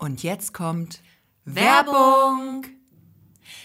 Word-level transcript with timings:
Und 0.00 0.22
jetzt 0.22 0.54
kommt 0.54 1.02
Werbung. 1.44 2.64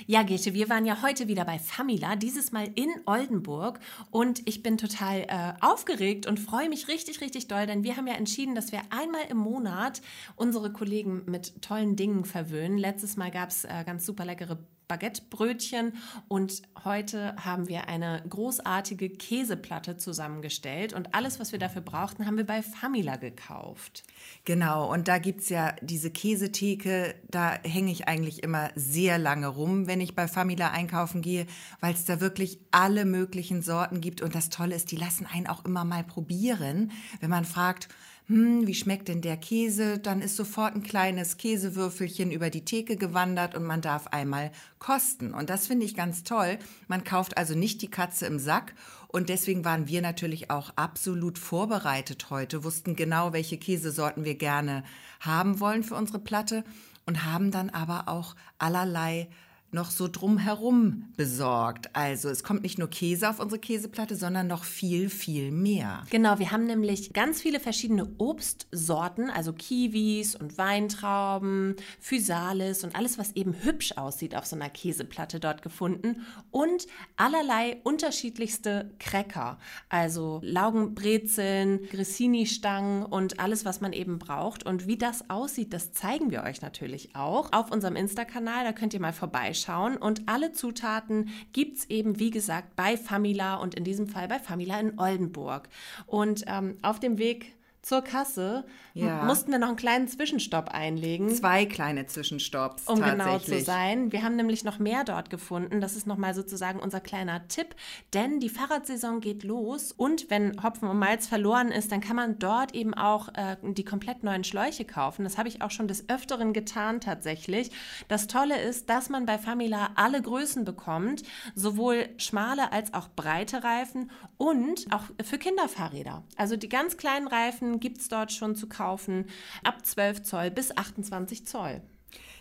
Ja, 0.05 0.23
Gesche, 0.23 0.53
wir 0.53 0.67
waren 0.67 0.85
ja 0.85 1.01
heute 1.01 1.29
wieder 1.29 1.45
bei 1.45 1.59
Famila, 1.59 2.17
dieses 2.17 2.51
Mal 2.51 2.67
in 2.75 2.89
Oldenburg. 3.05 3.79
Und 4.11 4.45
ich 4.45 4.61
bin 4.61 4.77
total 4.77 5.21
äh, 5.29 5.53
aufgeregt 5.61 6.25
und 6.25 6.37
freue 6.37 6.67
mich 6.67 6.89
richtig, 6.89 7.21
richtig 7.21 7.47
doll, 7.47 7.65
denn 7.67 7.85
wir 7.85 7.95
haben 7.95 8.05
ja 8.05 8.15
entschieden, 8.15 8.53
dass 8.53 8.73
wir 8.73 8.81
einmal 8.89 9.21
im 9.29 9.37
Monat 9.37 10.01
unsere 10.35 10.73
Kollegen 10.73 11.23
mit 11.25 11.61
tollen 11.61 11.95
Dingen 11.95 12.25
verwöhnen. 12.25 12.77
Letztes 12.77 13.15
Mal 13.15 13.31
gab 13.31 13.49
es 13.49 13.63
äh, 13.63 13.83
ganz 13.85 14.05
super 14.05 14.25
leckere 14.25 14.57
Baguettebrötchen. 14.87 15.93
Und 16.27 16.61
heute 16.83 17.35
haben 17.37 17.67
wir 17.67 17.87
eine 17.87 18.23
großartige 18.29 19.09
Käseplatte 19.09 19.97
zusammengestellt. 19.97 20.93
Und 20.93 21.13
alles, 21.15 21.39
was 21.39 21.51
wir 21.51 21.59
dafür 21.59 21.81
brauchten, 21.81 22.25
haben 22.25 22.37
wir 22.37 22.45
bei 22.45 22.61
Famila 22.61 23.15
gekauft. 23.15 24.03
Genau, 24.43 24.91
und 24.91 25.07
da 25.07 25.17
gibt 25.17 25.41
es 25.41 25.49
ja 25.49 25.75
diese 25.81 26.11
Käsetheke, 26.11 27.15
da 27.29 27.59
hänge 27.63 27.91
ich 27.91 28.07
eigentlich 28.07 28.43
immer 28.43 28.69
sehr 28.75 29.17
lange 29.17 29.47
rum, 29.47 29.87
wenn 29.87 30.01
ich 30.01 30.15
bei 30.15 30.27
Famila 30.27 30.71
einkaufen 30.71 31.21
gehe, 31.21 31.45
weil 31.79 31.93
es 31.93 32.05
da 32.05 32.21
wirklich 32.21 32.59
alle 32.71 33.05
möglichen 33.05 33.61
Sorten 33.61 34.01
gibt. 34.01 34.21
Und 34.21 34.35
das 34.35 34.49
Tolle 34.49 34.75
ist, 34.75 34.91
die 34.91 34.97
lassen 34.97 35.25
einen 35.25 35.47
auch 35.47 35.65
immer 35.65 35.83
mal 35.83 36.03
probieren, 36.03 36.91
wenn 37.19 37.29
man 37.29 37.45
fragt, 37.45 37.89
hm, 38.27 38.65
wie 38.65 38.73
schmeckt 38.73 39.07
denn 39.07 39.21
der 39.21 39.37
Käse? 39.37 39.99
Dann 39.99 40.19
ist 40.19 40.35
sofort 40.35 40.73
ein 40.73 40.81
kleines 40.81 41.37
Käsewürfelchen 41.37 42.31
über 42.31 42.49
die 42.49 42.65
Theke 42.65 42.97
gewandert 42.97 43.53
und 43.53 43.63
man 43.63 43.81
darf 43.81 44.07
einmal 44.07 44.51
kosten. 44.79 45.33
Und 45.33 45.51
das 45.51 45.67
finde 45.67 45.85
ich 45.85 45.95
ganz 45.95 46.23
toll. 46.23 46.57
Man 46.87 47.03
kauft 47.03 47.37
also 47.37 47.53
nicht 47.53 47.83
die 47.83 47.91
Katze 47.91 48.25
im 48.25 48.39
Sack. 48.39 48.73
Und 49.07 49.29
deswegen 49.29 49.63
waren 49.63 49.87
wir 49.87 50.01
natürlich 50.01 50.49
auch 50.49 50.71
absolut 50.75 51.37
vorbereitet 51.37 52.31
heute, 52.31 52.63
wussten 52.63 52.95
genau, 52.95 53.31
welche 53.31 53.57
Käsesorten 53.57 54.25
wir 54.25 54.35
gerne 54.35 54.83
haben 55.19 55.59
wollen 55.59 55.83
für 55.83 55.95
unsere 55.95 56.19
Platte 56.19 56.63
und 57.05 57.25
haben 57.25 57.51
dann 57.51 57.69
aber 57.69 58.09
auch 58.09 58.35
allerlei 58.57 59.29
noch 59.75 59.91
so 59.91 60.07
drumherum 60.07 61.09
besorgt. 61.17 61.93
Also 61.93 62.29
es 62.29 62.43
kommt 62.43 62.63
nicht 62.63 62.79
nur 62.79 62.89
Käse 62.89 63.29
auf 63.29 63.39
unsere 63.39 63.59
Käseplatte, 63.59 64.15
sondern 64.15 64.47
noch 64.47 64.63
viel, 64.63 65.09
viel 65.09 65.51
mehr. 65.51 66.03
Genau, 66.09 66.39
wir 66.39 66.51
haben 66.51 66.65
nämlich 66.65 67.13
ganz 67.13 67.41
viele 67.41 67.59
verschiedene 67.59 68.07
Obstsorten, 68.17 69.29
also 69.29 69.53
Kiwis 69.53 70.35
und 70.35 70.57
Weintrauben, 70.57 71.75
Physalis 71.99 72.83
und 72.83 72.95
alles, 72.95 73.17
was 73.17 73.35
eben 73.35 73.53
hübsch 73.53 73.97
aussieht 73.97 74.35
auf 74.35 74.45
so 74.45 74.55
einer 74.55 74.69
Käseplatte 74.69 75.39
dort 75.39 75.61
gefunden 75.61 76.21
und 76.51 76.87
allerlei 77.17 77.81
unterschiedlichste 77.83 78.91
Cracker, 78.99 79.59
also 79.89 80.39
Laugenbrezeln, 80.41 81.85
Grissini-Stangen 81.89 83.05
und 83.05 83.39
alles, 83.41 83.65
was 83.65 83.81
man 83.81 83.91
eben 83.91 84.19
braucht. 84.19 84.65
Und 84.65 84.87
wie 84.87 84.97
das 84.97 85.29
aussieht, 85.29 85.73
das 85.73 85.91
zeigen 85.91 86.31
wir 86.31 86.43
euch 86.43 86.61
natürlich 86.61 87.13
auch 87.15 87.51
auf 87.51 87.71
unserem 87.71 87.97
Insta-Kanal. 87.97 88.63
Da 88.63 88.71
könnt 88.71 88.93
ihr 88.93 89.01
mal 89.01 89.11
vorbeischauen 89.11 89.64
schauen. 89.65 89.97
Und 89.97 90.23
alle 90.27 90.51
Zutaten 90.51 91.29
gibt 91.53 91.77
es 91.77 91.89
eben, 91.89 92.19
wie 92.19 92.31
gesagt, 92.31 92.75
bei 92.75 92.97
Famila 92.97 93.55
und 93.55 93.75
in 93.75 93.83
diesem 93.83 94.07
Fall 94.07 94.27
bei 94.27 94.39
Famila 94.39 94.79
in 94.79 94.99
Oldenburg. 94.99 95.69
Und 96.05 96.45
ähm, 96.47 96.77
auf 96.81 96.99
dem 96.99 97.17
Weg 97.17 97.55
zur 97.85 98.01
Kasse 98.01 98.65
ja. 98.95 99.23
mussten 99.25 99.51
wir 99.51 99.59
noch 99.59 99.67
einen 99.67 99.77
kleinen 99.77 100.07
Zwischenstopp 100.07 100.69
einlegen. 100.69 101.29
Zwei 101.29 101.67
kleine 101.67 102.07
Zwischenstopps. 102.07 102.87
Um 102.87 102.99
genau 102.99 103.37
zu 103.37 103.61
sein. 103.61 104.11
Wir 104.11 104.23
haben 104.23 104.35
nämlich 104.35 104.63
noch 104.63 104.79
mehr 104.79 105.03
dort 105.03 105.29
gefunden. 105.29 105.81
Das 105.81 105.95
ist 105.95 106.07
nochmal 106.07 106.33
sozusagen 106.33 106.79
unser 106.79 106.99
kleiner 106.99 107.47
Tipp. 107.47 107.75
Denn 108.15 108.39
die 108.39 108.49
Fahrradsaison 108.49 109.19
geht 109.19 109.43
los 109.43 109.91
und 109.91 110.31
wenn 110.31 110.63
Hopfen 110.63 110.89
und 110.89 110.97
Malz 110.97 111.27
verloren 111.27 111.67
ist, 111.67 111.91
dann 111.91 112.01
kann 112.01 112.15
man 112.15 112.39
dort 112.39 112.73
eben 112.73 112.95
auch 112.95 113.29
äh, 113.35 113.55
die 113.61 113.85
komplett 113.85 114.23
neuen 114.23 114.43
Schläuche 114.43 114.83
kaufen. 114.85 115.23
Das 115.23 115.37
habe 115.37 115.47
ich 115.47 115.61
auch 115.61 115.69
schon 115.69 115.87
des 115.87 116.09
Öfteren 116.09 116.53
getan 116.53 117.01
tatsächlich. 117.01 117.69
Das 118.07 118.25
Tolle 118.25 118.59
ist, 118.59 118.89
dass 118.89 119.09
man 119.09 119.27
bei 119.27 119.37
Famila 119.37 119.91
alle 119.93 120.23
Größen 120.23 120.65
bekommt, 120.65 121.21
sowohl 121.53 122.09
schmale 122.17 122.71
als 122.71 122.95
auch 122.95 123.09
breite 123.15 123.63
Reifen 123.63 124.09
und 124.37 124.87
auch 124.91 125.03
für 125.23 125.37
Kinderfahrräder. 125.37 126.23
Also 126.35 126.57
die 126.57 126.69
ganz 126.69 126.97
kleinen 126.97 127.27
Reifen 127.27 127.74
gibt 127.79 127.99
es 127.99 128.07
dort 128.07 128.31
schon 128.31 128.55
zu 128.55 128.67
kaufen, 128.67 129.25
ab 129.63 129.85
12 129.85 130.23
Zoll 130.23 130.51
bis 130.51 130.75
28 130.75 131.45
Zoll. 131.45 131.81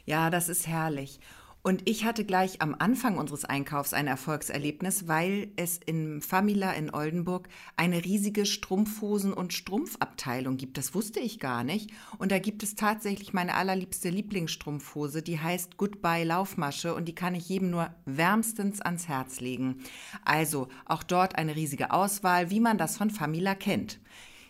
Ja, 0.04 0.30
das 0.30 0.48
ist 0.48 0.66
herrlich. 0.66 1.20
Und 1.66 1.88
ich 1.88 2.04
hatte 2.04 2.26
gleich 2.26 2.60
am 2.60 2.76
Anfang 2.78 3.16
unseres 3.16 3.46
Einkaufs 3.46 3.94
ein 3.94 4.06
Erfolgserlebnis, 4.06 5.08
weil 5.08 5.50
es 5.56 5.78
in 5.78 6.20
Famila 6.20 6.72
in 6.72 6.92
Oldenburg 6.92 7.48
eine 7.74 8.04
riesige 8.04 8.44
Strumpfhosen- 8.44 9.32
und 9.32 9.54
Strumpfabteilung 9.54 10.58
gibt. 10.58 10.76
Das 10.76 10.94
wusste 10.94 11.20
ich 11.20 11.40
gar 11.40 11.64
nicht. 11.64 11.90
Und 12.18 12.32
da 12.32 12.38
gibt 12.38 12.62
es 12.62 12.74
tatsächlich 12.74 13.32
meine 13.32 13.54
allerliebste 13.54 14.10
Lieblingsstrumpfhose, 14.10 15.22
die 15.22 15.40
heißt 15.40 15.78
Goodbye 15.78 16.24
Laufmasche 16.24 16.94
und 16.94 17.06
die 17.06 17.14
kann 17.14 17.34
ich 17.34 17.48
jedem 17.48 17.70
nur 17.70 17.88
wärmstens 18.04 18.82
ans 18.82 19.08
Herz 19.08 19.40
legen. 19.40 19.82
Also 20.22 20.68
auch 20.84 21.02
dort 21.02 21.36
eine 21.36 21.56
riesige 21.56 21.92
Auswahl, 21.92 22.50
wie 22.50 22.60
man 22.60 22.76
das 22.76 22.98
von 22.98 23.08
Famila 23.08 23.54
kennt. 23.54 24.00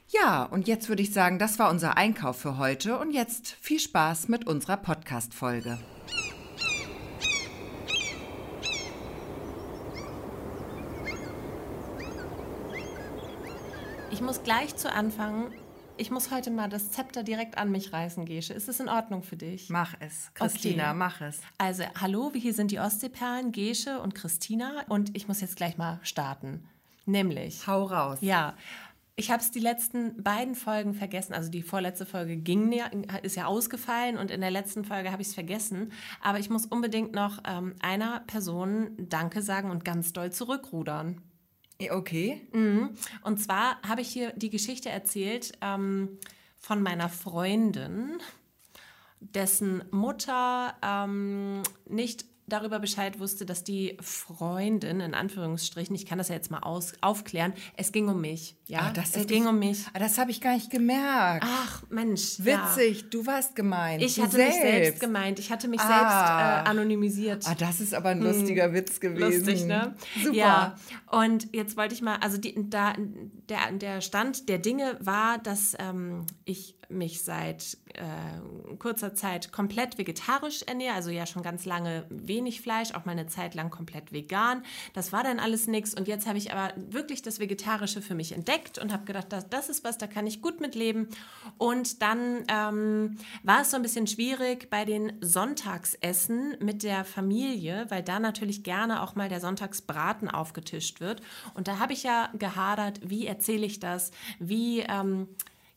Ja, 0.09 0.45
und 0.45 0.69
jetzt 0.69 0.89
würde 0.89 1.03
ich 1.03 1.13
sagen, 1.13 1.39
das 1.39 1.59
war 1.59 1.71
unser 1.71 1.97
Einkauf 1.97 2.39
für 2.39 2.59
heute 2.59 2.99
und 2.99 3.13
jetzt 3.13 3.57
viel 3.61 3.81
Spaß 3.81 4.29
mit 4.29 4.47
unserer 4.47 4.77
Podcast-Folge. 4.77 5.79
Ich 14.11 14.21
muss 14.21 14.43
gleich 14.45 14.77
zu 14.77 14.93
Anfang, 14.93 15.53
ich 15.97 16.11
muss 16.11 16.31
heute 16.31 16.51
mal 16.51 16.69
das 16.69 16.93
Zepter 16.93 17.23
direkt 17.25 17.59
an 17.59 17.71
mich 17.73 17.93
reißen, 17.93 18.27
Gesche. 18.27 18.53
Ist 18.53 18.69
es 18.69 18.79
in 18.79 18.89
Ordnung 18.89 19.23
für 19.23 19.37
dich? 19.37 19.71
Mach 19.71 19.95
es, 20.01 20.31
Christina, 20.35 20.91
okay. 20.91 20.99
mach 20.99 21.21
es. 21.21 21.41
Also, 21.59 21.85
hallo, 22.01 22.31
hier 22.35 22.55
sind 22.55 22.71
die 22.71 22.79
Ostseeperlen, 22.79 23.53
Gesche 23.53 24.01
und 24.01 24.15
Christina 24.15 24.85
und 24.89 25.17
ich 25.17 25.27
muss 25.27 25.41
jetzt 25.41 25.57
gleich 25.57 25.79
mal 25.79 25.99
starten. 26.03 26.69
Nämlich. 27.07 27.67
Hau 27.67 27.85
raus. 27.85 28.19
Ja. 28.21 28.55
Ich 29.17 29.31
habe 29.31 29.41
es 29.41 29.53
die 29.53 29.61
letzten 29.61 30.23
beiden 30.23 30.57
Folgen 30.57 30.93
vergessen. 30.93 31.35
Also 31.35 31.49
die 31.49 31.63
vorletzte 31.63 32.05
Folge 32.05 32.37
ging 32.37 32.73
ist 33.23 33.37
ja 33.37 33.47
ausgefallen 33.47 34.19
und 34.19 34.31
in 34.31 34.41
der 34.41 34.51
letzten 34.51 34.85
Folge 34.85 35.13
habe 35.13 35.23
ich 35.23 35.29
es 35.29 35.35
vergessen. 35.35 35.93
Aber 36.21 36.41
ich 36.41 36.51
muss 36.51 36.67
unbedingt 36.67 37.13
noch 37.13 37.39
ähm, 37.47 37.77
einer 37.81 38.21
Person 38.27 38.91
Danke 38.99 39.41
sagen 39.43 39.71
und 39.71 39.85
ganz 39.85 40.13
doll 40.13 40.33
zurückrudern. 40.33 41.21
Okay. 41.91 42.49
Mhm. 42.53 42.91
Und 43.23 43.39
zwar 43.39 43.81
habe 43.83 44.01
ich 44.01 44.09
hier 44.09 44.33
die 44.33 44.51
Geschichte 44.51 44.89
erzählt 44.89 45.53
ähm, 45.61 46.19
von 46.59 46.83
meiner 46.83 47.09
Freundin, 47.09 48.19
dessen 49.21 49.85
Mutter 49.93 50.75
ähm, 50.83 51.63
nicht 51.89 52.27
darüber 52.47 52.79
Bescheid 52.79 53.19
wusste, 53.19 53.47
dass 53.47 53.65
die 53.65 53.97
Freundin, 54.01 55.01
in 55.01 55.15
Anführungsstrichen, 55.15 55.95
ich 55.95 56.07
kann 56.07 56.19
das 56.19 56.29
ja 56.29 56.35
jetzt 56.35 56.51
mal 56.51 56.61
aus, 56.61 56.93
aufklären, 57.01 57.55
es 57.77 57.93
ging 57.93 58.09
um 58.09 58.21
mich. 58.21 58.57
Ja, 58.67 58.91
das 58.91 59.17
es 59.17 59.27
ging 59.27 59.45
ich, 59.45 59.49
um 59.49 59.59
mich. 59.59 59.87
Ah, 59.93 59.99
das 59.99 60.19
habe 60.19 60.31
ich 60.31 60.41
gar 60.41 60.55
nicht 60.55 60.71
gemerkt. 60.71 61.45
Ach, 61.47 61.83
Mensch. 61.91 62.39
Witzig, 62.39 63.03
ja. 63.03 63.07
du 63.11 63.27
warst 63.27 63.57
gemeint. 63.57 64.03
Ich 64.03 64.17
du 64.17 64.23
hatte 64.23 64.37
selbst. 64.37 64.63
mich 64.63 64.63
selbst 64.63 65.01
gemeint. 65.01 65.39
Ich 65.39 65.51
hatte 65.51 65.69
mich 65.69 65.81
ah. 65.81 65.87
selbst 65.87 66.67
äh, 66.67 66.71
anonymisiert. 66.71 67.45
Ah, 67.47 67.55
das 67.55 67.81
ist 67.81 67.95
aber 67.95 68.11
ein 68.11 68.21
lustiger 68.21 68.67
hm. 68.67 68.75
Witz 68.75 69.01
gewesen. 69.01 69.47
Lustig, 69.47 69.65
ne? 69.65 69.95
Super. 70.23 70.35
Ja, 70.35 70.77
und 71.11 71.55
jetzt 71.55 71.77
wollte 71.77 71.95
ich 71.95 72.03
mal, 72.03 72.17
also 72.17 72.39
die, 72.39 72.55
da, 72.69 72.95
der, 73.49 73.73
der 73.73 74.01
Stand 74.01 74.49
der 74.49 74.59
Dinge 74.59 74.97
war, 75.01 75.39
dass 75.39 75.77
ähm, 75.79 76.27
ich 76.45 76.77
mich 76.89 77.23
seit 77.23 77.79
äh, 77.95 78.77
kurzer 78.79 79.15
Zeit 79.15 79.53
komplett 79.53 79.99
vegetarisch 79.99 80.63
ernähre, 80.63 80.95
also 80.95 81.11
ja 81.11 81.27
schon 81.27 81.43
ganz 81.43 81.65
lange 81.65 82.07
wenig 82.11 82.61
Fleisch, 82.61 82.93
auch 82.95 83.05
mal 83.05 83.13
eine 83.13 83.27
Zeit 83.27 83.55
lang 83.55 83.71
komplett 83.71 84.13
vegan. 84.13 84.63
Das 84.93 85.13
war 85.13 85.23
dann 85.23 85.39
alles 85.39 85.67
nichts 85.67 85.95
und 85.95 86.09
jetzt 86.09 86.27
habe 86.27 86.39
ich 86.39 86.53
aber 86.53 86.73
wirklich 86.77 87.23
das 87.23 87.41
Vegetarische 87.41 88.03
für 88.03 88.15
mich 88.15 88.33
entdeckt 88.33 88.79
und 88.79 88.93
habe 88.93 89.05
gedacht, 89.05 89.27
das, 89.31 89.49
das 89.49 89.69
ist 89.69 89.85
was, 89.85 89.99
da 89.99 90.07
kann 90.07 90.27
ich 90.27 90.43
gut 90.43 90.61
mit 90.61 90.75
leben. 90.75 91.09
Und 91.59 92.03
dann 92.03 92.45
ähm, 92.49 93.17
war 93.43 93.63
es 93.63 93.71
so 93.71 93.77
ein 93.77 93.83
bisschen 93.83 94.07
schwierig 94.07 94.71
bei 94.71 94.85
den 94.85 95.13
Sonntagsessen 95.21 96.57
mit 96.61 96.83
der 96.83 97.05
Familie, 97.05 97.87
weil 97.89 98.03
da 98.03 98.19
natürlich 98.19 98.63
gerne 98.65 99.03
auch 99.03 99.15
mal 99.15 99.29
der 99.29 99.41
Sonntagsbraten 99.41 100.29
aufgetischt 100.29 101.01
wird. 101.01 101.23
Und 101.55 101.69
da 101.69 101.79
habe 101.79 101.93
ich 101.93 102.03
ja 102.03 102.31
gehadert, 102.39 103.01
wie 103.03 103.27
erzähle 103.27 103.67
ich 103.67 103.81
das, 103.81 104.11
wie 104.39 104.81
ähm, 104.81 105.29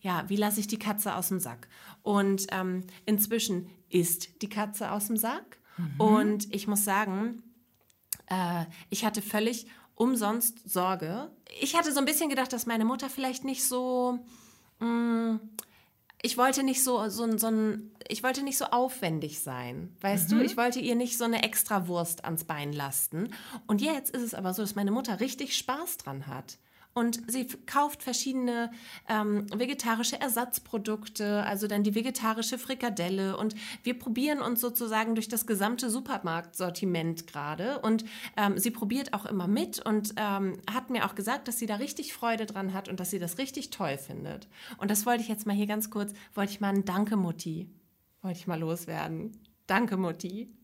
ja, 0.07 0.23
wie 0.29 0.37
lasse 0.37 0.61
ich 0.61 0.67
die 0.67 0.79
Katze 0.79 1.15
aus 1.15 1.27
dem 1.27 1.41
Sack? 1.41 1.67
Und 2.01 2.47
ähm, 2.51 2.85
inzwischen 3.05 3.69
ist 3.89 4.41
die 4.41 4.47
Katze 4.47 4.91
aus 4.91 5.07
dem 5.07 5.17
Sack. 5.17 5.57
Mhm. 5.75 5.99
Und 5.99 6.55
ich 6.55 6.65
muss 6.65 6.85
sagen, 6.85 7.43
äh, 8.27 8.63
ich 8.89 9.03
hatte 9.03 9.21
völlig 9.21 9.67
umsonst 9.95 10.69
Sorge. 10.69 11.29
Ich 11.59 11.75
hatte 11.75 11.91
so 11.91 11.99
ein 11.99 12.05
bisschen 12.05 12.29
gedacht, 12.29 12.53
dass 12.53 12.65
meine 12.65 12.85
Mutter 12.85 13.09
vielleicht 13.09 13.43
nicht 13.43 13.67
so. 13.67 14.19
Mh, 14.79 14.87
mm, 14.87 15.39
ich 16.21 16.37
wollte 16.37 16.63
nicht 16.63 16.83
so, 16.83 17.09
so, 17.09 17.37
so 17.37 17.47
ein, 17.47 17.91
ich 18.07 18.23
wollte 18.23 18.43
nicht 18.43 18.57
so 18.57 18.65
aufwendig 18.65 19.41
sein. 19.41 19.93
Weißt 19.99 20.31
mhm. 20.31 20.37
du, 20.37 20.45
ich 20.45 20.55
wollte 20.55 20.79
ihr 20.79 20.95
nicht 20.95 21.17
so 21.17 21.25
eine 21.25 21.43
extra 21.43 21.89
Wurst 21.89 22.23
ans 22.23 22.45
Bein 22.45 22.71
lasten. 22.71 23.33
Und 23.67 23.81
jetzt 23.81 24.15
ist 24.15 24.23
es 24.23 24.33
aber 24.33 24.53
so, 24.53 24.61
dass 24.61 24.73
meine 24.73 24.91
Mutter 24.91 25.19
richtig 25.19 25.57
Spaß 25.57 25.97
dran 25.97 26.27
hat. 26.27 26.57
Und 26.97 27.21
sie 27.31 27.45
kauft 27.67 28.01
verschiedene 28.01 28.71
ähm, 29.07 29.45
vegetarische 29.55 30.19
Ersatzprodukte, 30.19 31.43
also 31.43 31.67
dann 31.67 31.83
die 31.83 31.93
vegetarische 31.93 32.57
Frikadelle 32.57 33.37
und 33.37 33.53
wir 33.83 33.99
probieren 33.99 34.41
uns 34.41 34.61
sozusagen 34.61 35.13
durch 35.13 35.27
das 35.27 35.45
gesamte 35.45 35.91
Supermarktsortiment 35.91 37.27
gerade 37.27 37.77
und 37.81 38.03
ähm, 38.35 38.57
sie 38.57 38.71
probiert 38.71 39.13
auch 39.13 39.27
immer 39.27 39.47
mit 39.47 39.79
und 39.85 40.15
ähm, 40.17 40.59
hat 40.73 40.89
mir 40.89 41.05
auch 41.05 41.13
gesagt, 41.13 41.47
dass 41.47 41.59
sie 41.59 41.67
da 41.67 41.75
richtig 41.75 42.13
Freude 42.13 42.47
dran 42.47 42.73
hat 42.73 42.89
und 42.89 42.99
dass 42.99 43.11
sie 43.11 43.19
das 43.19 43.37
richtig 43.37 43.69
toll 43.69 43.99
findet. 43.99 44.47
Und 44.77 44.89
das 44.89 45.05
wollte 45.05 45.21
ich 45.21 45.29
jetzt 45.29 45.45
mal 45.45 45.55
hier 45.55 45.67
ganz 45.67 45.91
kurz, 45.91 46.13
wollte 46.33 46.51
ich 46.51 46.61
mal 46.61 46.73
ein 46.73 46.83
Danke, 46.83 47.15
Mutti, 47.15 47.69
wollte 48.23 48.39
ich 48.39 48.47
mal 48.47 48.59
loswerden. 48.59 49.37
Danke, 49.67 49.97
Mutti. 49.97 50.56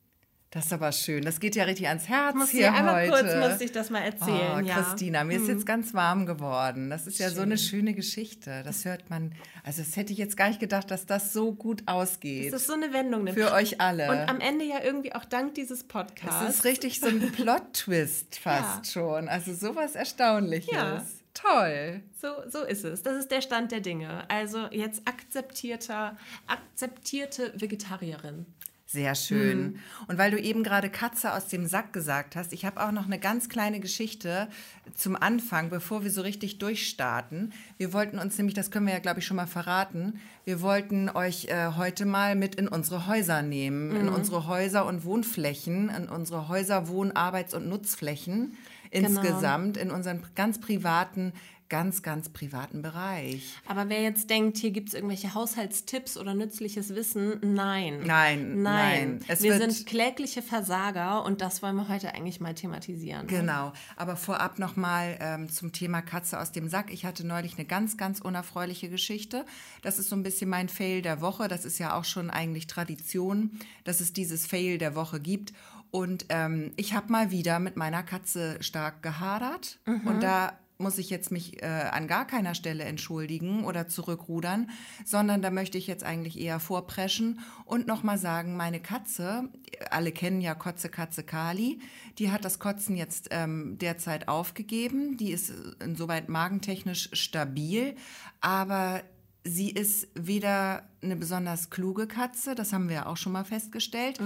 Das 0.53 0.67
ist 0.67 0.73
aber 0.73 0.91
schön. 0.91 1.23
Das 1.25 1.39
geht 1.39 1.55
ja 1.55 1.63
richtig 1.63 1.87
ans 1.87 2.07
Herz 2.07 2.35
muss 2.35 2.51
hier 2.51 2.71
einmal 2.71 3.09
heute. 3.09 3.23
kurz 3.23 3.35
muss 3.51 3.59
ich 3.59 3.71
das 3.71 3.89
mal 3.89 4.01
erzählen. 4.03 4.57
Oh, 4.57 4.59
ja. 4.59 4.75
Christina, 4.75 5.23
mir 5.23 5.37
ist 5.37 5.47
Hm. 5.47 5.55
jetzt 5.55 5.65
ganz 5.65 5.95
warm 5.95 6.27
geworden. 6.27 6.91
Das 6.91 7.07
ist 7.07 7.17
ja 7.17 7.31
so 7.31 7.41
eine 7.41 7.57
schöne 7.57 7.95
Geschichte. 7.95 8.61
Das 8.63 8.85
hört 8.85 9.09
man. 9.09 9.33
Also 9.63 9.81
das 9.81 9.97
hätte 9.97 10.13
ich 10.13 10.19
jetzt 10.19 10.37
gar 10.37 10.49
nicht 10.49 10.59
gedacht, 10.59 10.91
dass 10.91 11.07
das 11.07 11.33
so 11.33 11.53
gut 11.55 11.81
ausgeht. 11.87 12.53
Das 12.53 12.61
ist 12.61 12.67
so 12.67 12.73
eine 12.73 12.93
Wendung. 12.93 13.23
nimmt. 13.23 13.35
Für 13.35 13.51
euch 13.51 13.81
alle. 13.81 14.11
Und 14.11 14.29
am 14.29 14.39
Ende 14.39 14.63
ja 14.65 14.83
irgendwie 14.83 15.15
auch 15.15 15.25
dank 15.25 15.55
dieses 15.55 15.83
Podcasts. 15.85 16.45
Das 16.45 16.55
ist 16.57 16.65
richtig 16.65 16.99
so 16.99 17.07
ein 17.07 17.19
Plot-Twist 17.31 18.37
fast 18.37 18.91
schon. 18.91 19.27
Also 19.29 19.55
sowas 19.55 19.95
Erstaunliches. 19.95 20.71
Ja. 20.71 21.03
Toll. 21.33 22.03
So, 22.21 22.27
so 22.47 22.63
ist 22.63 22.85
es. 22.85 23.01
Das 23.01 23.17
ist 23.17 23.31
der 23.31 23.41
Stand 23.41 23.71
der 23.71 23.79
Dinge. 23.79 24.29
Also 24.29 24.67
jetzt 24.69 25.01
akzeptierter, 25.07 26.15
akzeptierte 26.45 27.53
Vegetarierin. 27.59 28.45
Sehr 28.85 29.15
schön. 29.15 29.61
Mhm. 29.63 29.79
Und 30.07 30.17
weil 30.19 30.29
du 30.29 30.39
eben 30.39 30.61
gerade 30.61 30.89
Katze 30.89 31.33
aus 31.33 31.47
dem 31.47 31.65
Sack 31.65 31.93
gesagt 31.93 32.35
hast, 32.35 32.53
ich 32.53 32.63
habe 32.65 32.83
auch 32.85 32.91
noch 32.91 33.05
eine 33.05 33.17
ganz 33.17 33.49
kleine 33.49 33.79
Geschichte 33.79 34.47
zum 34.93 35.15
Anfang, 35.15 35.69
bevor 35.69 36.03
wir 36.03 36.11
so 36.11 36.21
richtig 36.21 36.59
durchstarten. 36.59 37.53
Wir 37.77 37.91
wollten 37.93 38.19
uns 38.19 38.37
nämlich, 38.37 38.53
das 38.53 38.69
können 38.69 38.85
wir 38.85 38.93
ja, 38.93 38.99
glaube 38.99 39.19
ich, 39.19 39.25
schon 39.25 39.37
mal 39.37 39.47
verraten, 39.47 40.19
wir 40.45 40.61
wollten 40.61 41.09
euch 41.09 41.45
äh, 41.45 41.69
heute 41.75 42.05
mal 42.05 42.35
mit 42.35 42.55
in 42.55 42.67
unsere 42.67 43.07
Häuser 43.07 43.41
nehmen, 43.41 43.95
in 43.95 44.07
Mhm. 44.07 44.13
unsere 44.13 44.45
Häuser 44.47 44.85
und 44.85 45.05
Wohnflächen, 45.05 45.89
in 45.89 46.07
unsere 46.09 46.47
Häuser, 46.49 46.87
Wohn-, 46.87 47.13
Arbeits- 47.15 47.53
und 47.55 47.67
Nutzflächen 47.69 48.55
Genau. 48.91 49.07
insgesamt, 49.07 49.75
in 49.77 49.89
unseren 49.89 50.21
ganz 50.35 50.59
privaten, 50.61 51.33
ganz, 51.73 52.03
ganz 52.03 52.29
privaten 52.29 52.83
Bereich. 52.83 53.55
Aber 53.65 53.89
wer 53.89 54.03
jetzt 54.03 54.29
denkt, 54.29 54.57
hier 54.57 54.69
gibt 54.69 54.89
es 54.89 54.93
irgendwelche 54.93 55.33
Haushaltstipps 55.33 56.17
oder 56.17 56.35
nützliches 56.35 56.93
Wissen, 56.93 57.39
nein. 57.41 58.01
Nein, 58.05 58.61
nein. 58.61 59.19
Es 59.27 59.41
wir 59.41 59.57
sind 59.57 59.87
klägliche 59.87 60.43
Versager 60.43 61.25
und 61.25 61.41
das 61.41 61.63
wollen 61.63 61.75
wir 61.75 61.89
heute 61.89 62.13
eigentlich 62.13 62.39
mal 62.39 62.53
thematisieren. 62.53 63.25
Genau, 63.25 63.73
aber 63.95 64.17
vorab 64.17 64.59
nochmal 64.59 65.17
ähm, 65.19 65.49
zum 65.49 65.71
Thema 65.71 66.03
Katze 66.03 66.39
aus 66.39 66.51
dem 66.51 66.67
Sack. 66.67 66.93
Ich 66.93 67.05
hatte 67.05 67.25
neulich 67.25 67.57
eine 67.57 67.65
ganz, 67.65 67.97
ganz 67.97 68.21
unerfreuliche 68.21 68.87
Geschichte. 68.87 69.43
Das 69.81 69.97
ist 69.97 70.09
so 70.09 70.15
ein 70.15 70.21
bisschen 70.21 70.51
mein 70.51 70.69
Fail 70.69 71.01
der 71.01 71.21
Woche. 71.21 71.47
Das 71.47 71.65
ist 71.65 71.79
ja 71.79 71.97
auch 71.97 72.05
schon 72.05 72.29
eigentlich 72.29 72.67
Tradition, 72.67 73.59
dass 73.83 73.99
es 73.99 74.13
dieses 74.13 74.45
Fail 74.45 74.77
der 74.77 74.93
Woche 74.93 75.19
gibt. 75.19 75.53
Und 75.89 76.25
ähm, 76.29 76.71
ich 76.75 76.93
habe 76.93 77.11
mal 77.11 77.31
wieder 77.31 77.57
mit 77.57 77.77
meiner 77.77 78.03
Katze 78.03 78.57
stark 78.61 79.01
gehadert. 79.01 79.79
Und 79.85 80.21
da 80.21 80.53
muss 80.83 80.99
ich 80.99 81.09
jetzt 81.09 81.31
mich 81.31 81.63
äh, 81.63 81.65
an 81.65 82.07
gar 82.07 82.27
keiner 82.27 82.53
Stelle 82.53 82.83
entschuldigen 82.83 83.63
oder 83.63 83.87
zurückrudern, 83.87 84.69
sondern 85.05 85.41
da 85.41 85.49
möchte 85.49 85.77
ich 85.77 85.87
jetzt 85.87 86.03
eigentlich 86.03 86.39
eher 86.39 86.59
vorpreschen 86.59 87.39
und 87.65 87.87
nochmal 87.87 88.17
sagen, 88.17 88.55
meine 88.55 88.79
Katze, 88.79 89.49
alle 89.89 90.11
kennen 90.11 90.41
ja 90.41 90.53
Kotze 90.53 90.89
Katze 90.89 91.23
Kali, 91.23 91.79
die 92.19 92.31
hat 92.31 92.45
das 92.45 92.59
Kotzen 92.59 92.95
jetzt 92.95 93.29
ähm, 93.31 93.77
derzeit 93.79 94.27
aufgegeben. 94.27 95.17
Die 95.17 95.31
ist 95.31 95.51
insoweit 95.83 96.29
magentechnisch 96.29 97.09
stabil, 97.13 97.95
aber 98.41 99.01
sie 99.43 99.69
ist 99.69 100.07
weder 100.15 100.83
eine 101.01 101.15
besonders 101.15 101.69
kluge 101.69 102.07
Katze, 102.07 102.55
das 102.55 102.73
haben 102.73 102.87
wir 102.87 102.95
ja 102.95 103.05
auch 103.07 103.17
schon 103.17 103.33
mal 103.33 103.43
festgestellt, 103.43 104.19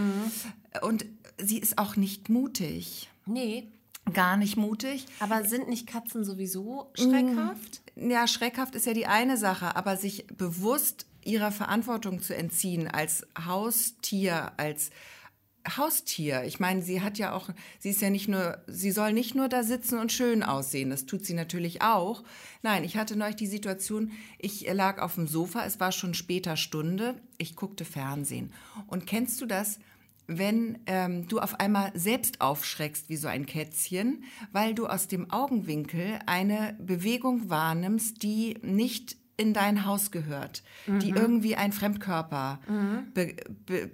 und 0.81 1.05
sie 1.37 1.57
ist 1.57 1.77
auch 1.77 1.95
nicht 1.95 2.29
mutig. 2.29 3.09
Nee, 3.25 3.67
Gar 4.13 4.37
nicht 4.37 4.57
mutig. 4.57 5.05
aber 5.19 5.43
sind 5.45 5.67
nicht 5.69 5.87
Katzen 5.87 6.23
sowieso 6.23 6.91
Mm. 6.97 7.01
schreckhaft? 7.01 7.81
Ja, 7.95 8.27
schreckhaft 8.27 8.75
ist 8.75 8.85
ja 8.85 8.93
die 8.93 9.07
eine 9.07 9.37
Sache, 9.37 9.75
aber 9.75 9.97
sich 9.97 10.27
bewusst 10.27 11.05
ihrer 11.25 11.51
Verantwortung 11.51 12.21
zu 12.21 12.35
entziehen 12.35 12.87
als 12.87 13.25
Haustier, 13.45 14.51
als 14.57 14.91
Haustier. 15.75 16.43
Ich 16.45 16.61
meine, 16.61 16.81
sie 16.81 17.01
hat 17.01 17.17
ja 17.17 17.33
auch, 17.33 17.49
sie 17.79 17.89
ist 17.89 18.01
ja 18.01 18.09
nicht 18.09 18.29
nur, 18.29 18.59
sie 18.67 18.91
soll 18.91 19.11
nicht 19.11 19.35
nur 19.35 19.49
da 19.49 19.63
sitzen 19.63 19.99
und 19.99 20.13
schön 20.13 20.41
aussehen, 20.41 20.89
das 20.89 21.05
tut 21.05 21.25
sie 21.25 21.33
natürlich 21.33 21.81
auch. 21.81 22.23
Nein, 22.61 22.85
ich 22.85 22.95
hatte 22.95 23.17
neulich 23.17 23.35
die 23.35 23.47
Situation, 23.47 24.11
ich 24.39 24.65
lag 24.73 25.01
auf 25.01 25.15
dem 25.15 25.27
Sofa, 25.27 25.65
es 25.65 25.79
war 25.81 25.91
schon 25.91 26.13
später 26.13 26.55
Stunde, 26.55 27.15
ich 27.37 27.57
guckte 27.57 27.83
Fernsehen. 27.83 28.53
Und 28.87 29.05
kennst 29.07 29.41
du 29.41 29.45
das? 29.45 29.79
Wenn 30.27 30.79
ähm, 30.85 31.27
du 31.27 31.39
auf 31.39 31.59
einmal 31.59 31.91
selbst 31.95 32.41
aufschreckst 32.41 33.09
wie 33.09 33.17
so 33.17 33.27
ein 33.27 33.45
Kätzchen, 33.45 34.23
weil 34.51 34.73
du 34.73 34.87
aus 34.87 35.07
dem 35.07 35.31
Augenwinkel 35.31 36.19
eine 36.25 36.75
Bewegung 36.79 37.49
wahrnimmst, 37.49 38.21
die 38.23 38.57
nicht 38.61 39.17
in 39.37 39.53
dein 39.53 39.85
Haus 39.85 40.11
gehört, 40.11 40.63
die 40.87 41.11
irgendwie 41.11 41.55
ein 41.55 41.71
Fremdkörper 41.71 42.59
be 43.13 43.35
be 43.65 43.91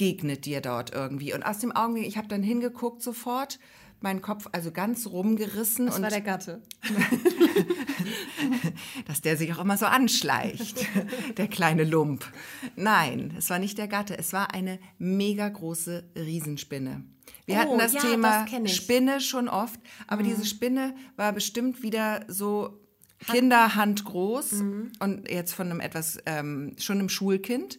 begegnet 0.00 0.46
dir 0.46 0.62
dort 0.62 0.94
irgendwie. 0.94 1.34
Und 1.34 1.42
aus 1.42 1.58
dem 1.58 1.72
Augenwinkel, 1.72 2.08
ich 2.08 2.16
habe 2.16 2.26
dann 2.26 2.42
hingeguckt 2.42 3.02
sofort, 3.02 3.58
meinen 4.02 4.22
Kopf 4.22 4.46
also 4.52 4.70
ganz 4.72 5.06
rumgerissen 5.06 5.86
Das 5.86 5.96
und 5.96 6.02
war 6.02 6.10
der 6.10 6.20
Gatte. 6.20 6.62
dass 9.06 9.20
der 9.20 9.36
sich 9.36 9.52
auch 9.52 9.58
immer 9.60 9.76
so 9.76 9.86
anschleicht, 9.86 10.86
der 11.36 11.48
kleine 11.48 11.84
Lump. 11.84 12.24
Nein, 12.76 13.34
es 13.38 13.50
war 13.50 13.58
nicht 13.58 13.78
der 13.78 13.88
Gatte, 13.88 14.16
es 14.18 14.32
war 14.32 14.54
eine 14.54 14.78
mega 14.98 15.48
große 15.48 16.10
Riesenspinne. 16.16 17.04
Wir 17.46 17.56
Oh, 17.56 17.58
hatten 17.58 17.78
das 17.78 17.92
ja, 17.94 18.00
Thema 18.00 18.44
das. 18.44 18.58
Mhm. 18.60 18.66
Spinne 18.68 19.20
schon 19.20 19.48
oft, 19.48 19.80
aber 20.06 20.22
diese 20.22 20.44
Spinne 20.46 20.94
war 21.16 21.32
bestimmt 21.32 21.82
wieder 21.82 22.24
so 22.28 22.80
Kinderhand 23.26 24.04
groß 24.04 24.52
Mhm. 24.52 24.92
und 25.00 25.30
jetzt 25.30 25.52
von 25.52 25.70
einem 25.70 25.80
etwas, 25.80 26.18
ähm, 26.26 26.74
schon 26.78 26.98
einem 26.98 27.08
Schulkind. 27.08 27.78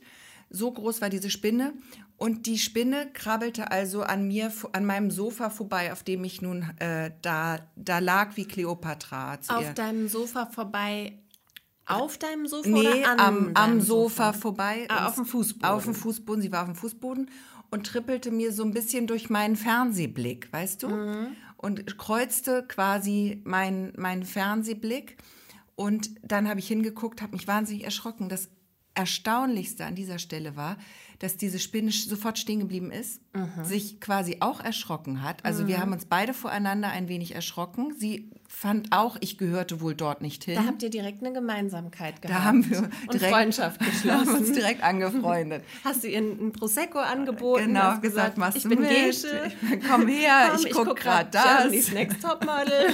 So 0.50 0.72
groß 0.72 1.02
war 1.02 1.10
diese 1.10 1.30
Spinne 1.30 1.74
und 2.22 2.46
die 2.46 2.60
Spinne 2.60 3.10
krabbelte 3.12 3.72
also 3.72 4.04
an 4.04 4.28
mir, 4.28 4.54
an 4.74 4.86
meinem 4.86 5.10
Sofa 5.10 5.50
vorbei, 5.50 5.92
auf 5.92 6.04
dem 6.04 6.24
ich 6.24 6.40
nun 6.40 6.62
äh, 6.78 7.10
da, 7.24 7.58
da 7.76 7.98
lag 7.98 8.38
wie 8.38 8.46
Kleopatra. 8.46 9.40
Auf 9.48 9.64
ihr. 9.64 9.74
deinem 9.74 10.08
Sofa 10.08 10.46
vorbei. 10.46 11.18
Auf 11.88 12.20
deinem 12.20 12.46
Sofa 12.46 12.70
Nee, 12.70 13.06
am, 13.06 13.20
am 13.20 13.54
deinem 13.56 13.82
Sofa, 13.82 14.34
vorbei. 14.34 14.86
Ah, 14.88 15.08
auf 15.08 15.16
dem 15.16 15.26
Fußboden. 15.26 15.68
Auf 15.68 15.86
dem 15.86 15.96
Fußboden. 15.96 16.44
Sie 16.44 16.52
war 16.52 16.62
auf 16.62 16.68
dem 16.68 16.76
Fußboden 16.76 17.32
und 17.72 17.88
trippelte 17.88 18.30
mir 18.30 18.54
so 18.54 18.62
ein 18.66 18.72
bisschen 18.72 19.08
durch 19.08 19.32
meinen 19.32 19.56
Fernsehblick, 19.56 20.54
weißt 20.54 20.84
du? 20.84 20.90
Mhm. 20.90 21.36
Und 21.58 21.98
kreuzte 21.98 22.64
quasi 22.68 23.42
meinen 23.46 23.94
mein 23.98 24.26
Fernsehblick. 24.26 25.18
Und 25.74 26.12
dann 26.22 26.48
habe 26.48 26.60
ich 26.60 26.68
hingeguckt, 26.68 27.24
habe 27.24 27.32
mich 27.32 27.48
wahnsinnig 27.48 27.84
erschrocken. 27.84 28.30
Das 28.30 28.50
Erstaunlichste 28.94 29.86
an 29.86 29.96
dieser 29.96 30.20
Stelle 30.20 30.56
war, 30.56 30.78
dass 31.22 31.38
diese 31.38 31.60
Spinne 31.60 31.92
sofort 31.92 32.40
stehen 32.40 32.60
geblieben 32.60 32.92
ist, 32.92 33.22
Mhm. 33.36 33.64
sich 33.64 34.00
quasi 34.02 34.38
auch 34.40 34.60
erschrocken 34.60 35.22
hat. 35.22 35.46
Also 35.46 35.68
wir 35.68 35.80
haben 35.80 35.94
uns 35.94 36.06
beide 36.06 36.34
voreinander 36.34 36.90
ein 36.90 37.08
wenig 37.08 37.36
erschrocken. 37.36 37.94
Sie 37.98 38.32
fand 38.54 38.92
auch, 38.92 39.18
ich 39.22 39.38
gehörte 39.38 39.82
wohl 39.82 39.96
dort 39.96 40.22
nicht 40.22 40.44
hin. 40.44 40.56
Da 40.56 40.66
habt 40.66 40.84
ihr 40.84 40.90
direkt 40.90 41.22
eine 41.24 41.34
Gemeinsamkeit 41.34 42.22
gehabt. 42.22 42.40
Da 42.40 42.44
haben 42.44 42.70
wir 42.70 42.90
direkt, 43.12 43.34
Freundschaft 43.34 43.80
haben 43.82 43.88
uns 43.88 44.02
geschlossen. 44.04 44.54
direkt 44.54 44.84
angefreundet. 44.84 45.64
Hast 45.84 46.04
du 46.04 46.08
ihr 46.10 46.20
ein 46.20 46.52
Prosecco 46.52 47.00
angeboten? 47.00 47.68
Genau, 47.68 47.82
hast 47.82 48.02
gesagt, 48.02 48.38
machst 48.38 48.58
ich 48.58 48.64
du 48.64 48.70
bin? 48.70 48.82
Gesche. 48.84 49.52
Komm 49.90 50.08
her, 50.08 50.52
Komm, 50.56 50.66
ich 50.66 50.74
guck 50.74 50.86
guck 50.88 51.00
grad 51.00 51.32
grad 51.32 51.36
das. 51.36 51.44
Germany's 51.62 51.92
Next 51.94 52.22
Topmodel. 52.22 52.94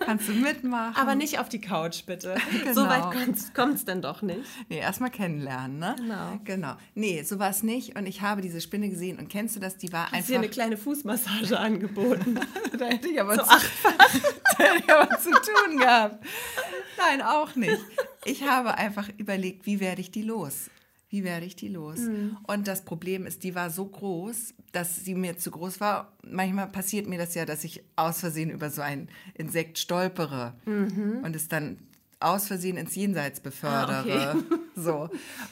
Kannst 0.00 0.28
du 0.28 0.32
mitmachen? 0.32 0.94
Aber 0.96 1.14
nicht 1.14 1.38
auf 1.40 1.48
die 1.48 1.60
Couch, 1.60 2.04
bitte. 2.06 2.34
Genau. 2.62 2.72
So 2.74 2.86
weit 2.86 3.54
kommt 3.54 3.74
es 3.76 3.84
denn 3.84 4.02
doch 4.02 4.22
nicht. 4.22 4.40
Nee, 4.68 4.78
erstmal 4.78 5.10
kennenlernen, 5.10 5.78
ne? 5.78 5.96
Genau. 5.98 6.38
Genau. 6.44 6.74
Nee, 6.94 7.22
so 7.22 7.38
war 7.38 7.50
es 7.50 7.62
nicht. 7.62 7.96
Und 7.96 8.06
ich 8.06 8.20
habe 8.20 8.40
diese 8.42 8.60
Spinne 8.60 8.88
gesehen. 8.88 9.18
Und 9.18 9.28
kennst 9.28 9.56
du 9.56 9.60
das? 9.60 9.76
Die 9.78 9.92
war 9.92 10.10
Hast 10.12 10.28
dir 10.28 10.34
eine 10.36 10.44
einfach. 10.44 10.54
kleine 10.54 10.76
Fußmassage 10.76 11.58
angeboten. 11.58 12.38
da 12.78 12.84
hätte 12.86 13.08
ich 13.08 13.20
aber 13.20 13.34
So 13.36 13.42
zu, 13.42 13.48
aber 14.90 15.18
zu 15.18 15.30
tun 15.30 15.78
gehabt. 15.78 16.24
Nein, 16.98 17.22
auch 17.22 17.54
nicht. 17.56 17.78
Ich 18.24 18.42
habe 18.44 18.74
einfach 18.76 19.08
überlegt, 19.18 19.66
wie 19.66 19.80
werde 19.80 20.00
ich 20.00 20.10
die 20.10 20.22
los? 20.22 20.70
Wie 21.10 21.24
werde 21.24 21.44
ich 21.44 21.56
die 21.56 21.68
los? 21.68 21.98
Mhm. 21.98 22.38
Und 22.46 22.66
das 22.68 22.84
Problem 22.84 23.26
ist, 23.26 23.42
die 23.44 23.54
war 23.54 23.68
so 23.70 23.84
groß, 23.84 24.54
dass 24.72 25.04
sie 25.04 25.14
mir 25.14 25.36
zu 25.36 25.50
groß 25.50 25.78
war. 25.80 26.12
Manchmal 26.22 26.68
passiert 26.68 27.06
mir 27.06 27.18
das 27.18 27.34
ja, 27.34 27.44
dass 27.44 27.64
ich 27.64 27.82
aus 27.96 28.20
Versehen 28.20 28.48
über 28.50 28.70
so 28.70 28.80
ein 28.80 29.08
Insekt 29.34 29.78
stolpere 29.78 30.54
Mhm. 30.64 31.20
und 31.22 31.36
es 31.36 31.48
dann 31.48 31.78
aus 32.24 32.46
Versehen 32.46 32.76
ins 32.76 32.94
Jenseits 32.94 33.40
befördere. 33.40 34.32
Ah, 34.32 34.34
okay. 34.36 34.44
So, 34.74 35.10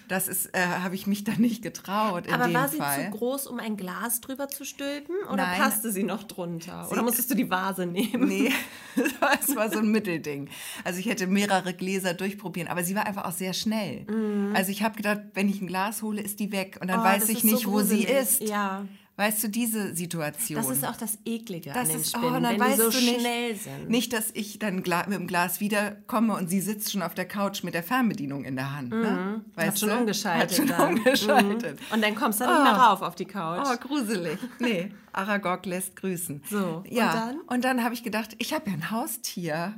das 0.08 0.28
ist, 0.28 0.46
äh, 0.54 0.60
habe 0.66 0.94
ich 0.94 1.06
mich 1.06 1.24
dann 1.24 1.42
nicht 1.42 1.62
getraut 1.62 2.26
in 2.26 2.32
Aber 2.32 2.46
dem 2.46 2.54
war 2.54 2.68
sie 2.68 2.78
Fall. 2.78 3.04
zu 3.04 3.18
groß, 3.18 3.46
um 3.48 3.58
ein 3.58 3.76
Glas 3.76 4.22
drüber 4.22 4.48
zu 4.48 4.64
stülpen? 4.64 5.14
Oder 5.26 5.36
Nein. 5.46 5.60
passte 5.60 5.92
sie 5.92 6.04
noch 6.04 6.22
drunter? 6.24 6.88
oder 6.90 7.02
musstest 7.02 7.30
du 7.30 7.34
die 7.34 7.50
Vase 7.50 7.84
nehmen? 7.84 8.26
Nee, 8.28 8.50
es 9.42 9.54
war 9.54 9.70
so 9.70 9.80
ein 9.80 9.90
Mittelding. 9.90 10.48
Also 10.84 11.00
ich 11.00 11.06
hätte 11.06 11.26
mehrere 11.26 11.74
Gläser 11.74 12.14
durchprobieren, 12.14 12.68
aber 12.70 12.82
sie 12.82 12.94
war 12.94 13.06
einfach 13.06 13.26
auch 13.26 13.32
sehr 13.32 13.52
schnell. 13.52 14.06
Also 14.54 14.70
ich 14.70 14.82
habe 14.82 14.96
gedacht, 14.96 15.20
wenn 15.34 15.50
ich 15.50 15.60
ein 15.60 15.66
Glas 15.66 16.00
hole, 16.00 16.22
ist 16.22 16.40
die 16.40 16.50
weg 16.50 16.78
und 16.80 16.88
dann 16.88 17.00
Mhm. 17.00 17.04
Oh, 17.06 17.08
weiß 17.08 17.28
ich 17.28 17.44
nicht, 17.44 17.64
so 17.64 17.72
wo 17.72 17.80
sie 17.82 18.04
ist. 18.04 18.40
Ja. 18.40 18.86
Weißt 19.20 19.44
du, 19.44 19.48
diese 19.48 19.94
Situation. 19.94 20.56
Das 20.62 20.70
ist 20.70 20.82
auch 20.82 20.96
das 20.96 21.18
Eklige 21.26 21.72
Das 21.74 21.76
an 21.76 21.88
den 21.88 22.00
ist, 22.00 22.16
oh, 22.16 22.20
Spinnen, 22.20 22.42
dann 22.42 22.52
wenn 22.54 22.60
weißt 22.60 22.78
die 22.78 22.82
so 22.84 22.90
du 22.90 22.96
nicht, 22.96 23.20
schnell 23.20 23.54
sind. 23.54 23.90
Nicht, 23.90 24.12
dass 24.14 24.30
ich 24.32 24.58
dann 24.58 24.76
mit 24.76 24.86
dem 24.86 25.26
Glas 25.26 25.60
wiederkomme 25.60 26.32
und 26.32 26.48
sie 26.48 26.62
sitzt 26.62 26.90
schon 26.90 27.02
auf 27.02 27.12
der 27.12 27.28
Couch 27.28 27.62
mit 27.62 27.74
der 27.74 27.82
Fernbedienung 27.82 28.46
in 28.46 28.56
der 28.56 28.74
Hand. 28.74 28.88
Ne? 28.88 29.42
Mhm. 29.54 29.62
Hat 29.62 29.78
schon 29.78 29.90
umgeschaltet 29.90 30.50
Hat 30.50 30.56
schon 30.56 30.66
dann. 30.68 30.96
umgeschaltet. 30.96 31.78
Und 31.92 32.02
dann 32.02 32.14
kommst 32.14 32.40
du 32.40 32.44
dann 32.44 32.62
nicht 32.62 32.72
mehr 32.72 32.80
rauf 32.80 33.02
auf 33.02 33.14
die 33.14 33.26
Couch. 33.26 33.68
Oh, 33.70 33.76
gruselig. 33.76 34.38
Nee, 34.58 34.90
Aragog 35.12 35.66
lässt 35.66 35.96
grüßen. 35.96 36.42
So, 36.48 36.82
ja. 36.88 37.08
und 37.08 37.14
dann? 37.14 37.40
Und 37.40 37.64
dann 37.64 37.84
habe 37.84 37.92
ich 37.92 38.02
gedacht, 38.02 38.34
ich 38.38 38.54
habe 38.54 38.70
ja 38.70 38.72
ein 38.72 38.90
Haustier. 38.90 39.74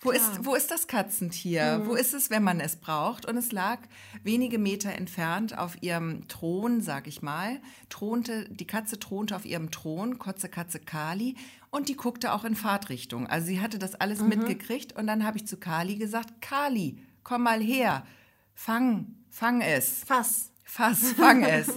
Wo 0.00 0.12
ist, 0.12 0.44
wo 0.44 0.54
ist 0.54 0.70
das 0.70 0.86
Katzentier? 0.86 1.78
Mhm. 1.78 1.86
Wo 1.88 1.94
ist 1.94 2.14
es, 2.14 2.30
wenn 2.30 2.44
man 2.44 2.60
es 2.60 2.76
braucht? 2.76 3.26
Und 3.26 3.36
es 3.36 3.50
lag 3.50 3.80
wenige 4.22 4.58
Meter 4.58 4.92
entfernt 4.92 5.58
auf 5.58 5.82
ihrem 5.82 6.28
Thron, 6.28 6.80
sag 6.80 7.08
ich 7.08 7.20
mal. 7.20 7.60
Thronte, 7.88 8.48
die 8.48 8.66
Katze 8.66 9.00
thronte 9.00 9.34
auf 9.34 9.44
ihrem 9.44 9.72
Thron, 9.72 10.18
Kotze 10.20 10.48
Katze 10.48 10.78
Kali, 10.78 11.36
und 11.70 11.88
die 11.88 11.96
guckte 11.96 12.32
auch 12.32 12.44
in 12.44 12.54
Fahrtrichtung. 12.54 13.26
Also 13.26 13.48
sie 13.48 13.60
hatte 13.60 13.78
das 13.80 13.96
alles 13.96 14.20
Mhm. 14.20 14.28
mitgekriegt. 14.28 14.92
Und 14.96 15.08
dann 15.08 15.24
habe 15.26 15.36
ich 15.38 15.46
zu 15.48 15.56
Kali 15.56 15.96
gesagt, 15.96 16.40
Kali, 16.40 17.02
komm 17.24 17.42
mal 17.42 17.60
her, 17.60 18.06
fang, 18.54 19.16
fang 19.30 19.60
es. 19.62 20.04
Fass. 20.06 20.52
Fass, 20.62 21.12
fang 21.12 21.42
es. 21.42 21.70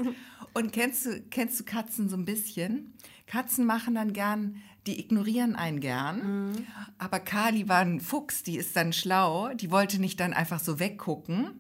Und 0.54 0.74
kennst 0.74 1.06
du, 1.08 1.22
kennst 1.32 1.60
du 1.60 1.64
Katzen 1.64 2.08
so 2.08 2.18
ein 2.18 2.26
bisschen? 2.26 2.94
Katzen 3.26 3.66
machen 3.66 3.96
dann 3.96 4.14
gern, 4.14 4.58
die 4.88 5.00
ignorieren 5.00 5.56
einen 5.56 5.80
gern. 5.80 6.66
Aber 6.98 7.20
Kali 7.20 7.70
war 7.70 7.82
ein 7.82 8.00
Fuchs, 8.00 8.44
die 8.44 8.58
ist 8.58 8.76
dann 8.76 8.94
schlau. 8.94 9.54
Die 9.54 9.72
wollte 9.72 10.00
nicht 10.00 10.20
dann 10.20 10.34
einfach 10.34 10.60
so 10.60 10.80
weggucken, 10.80 11.60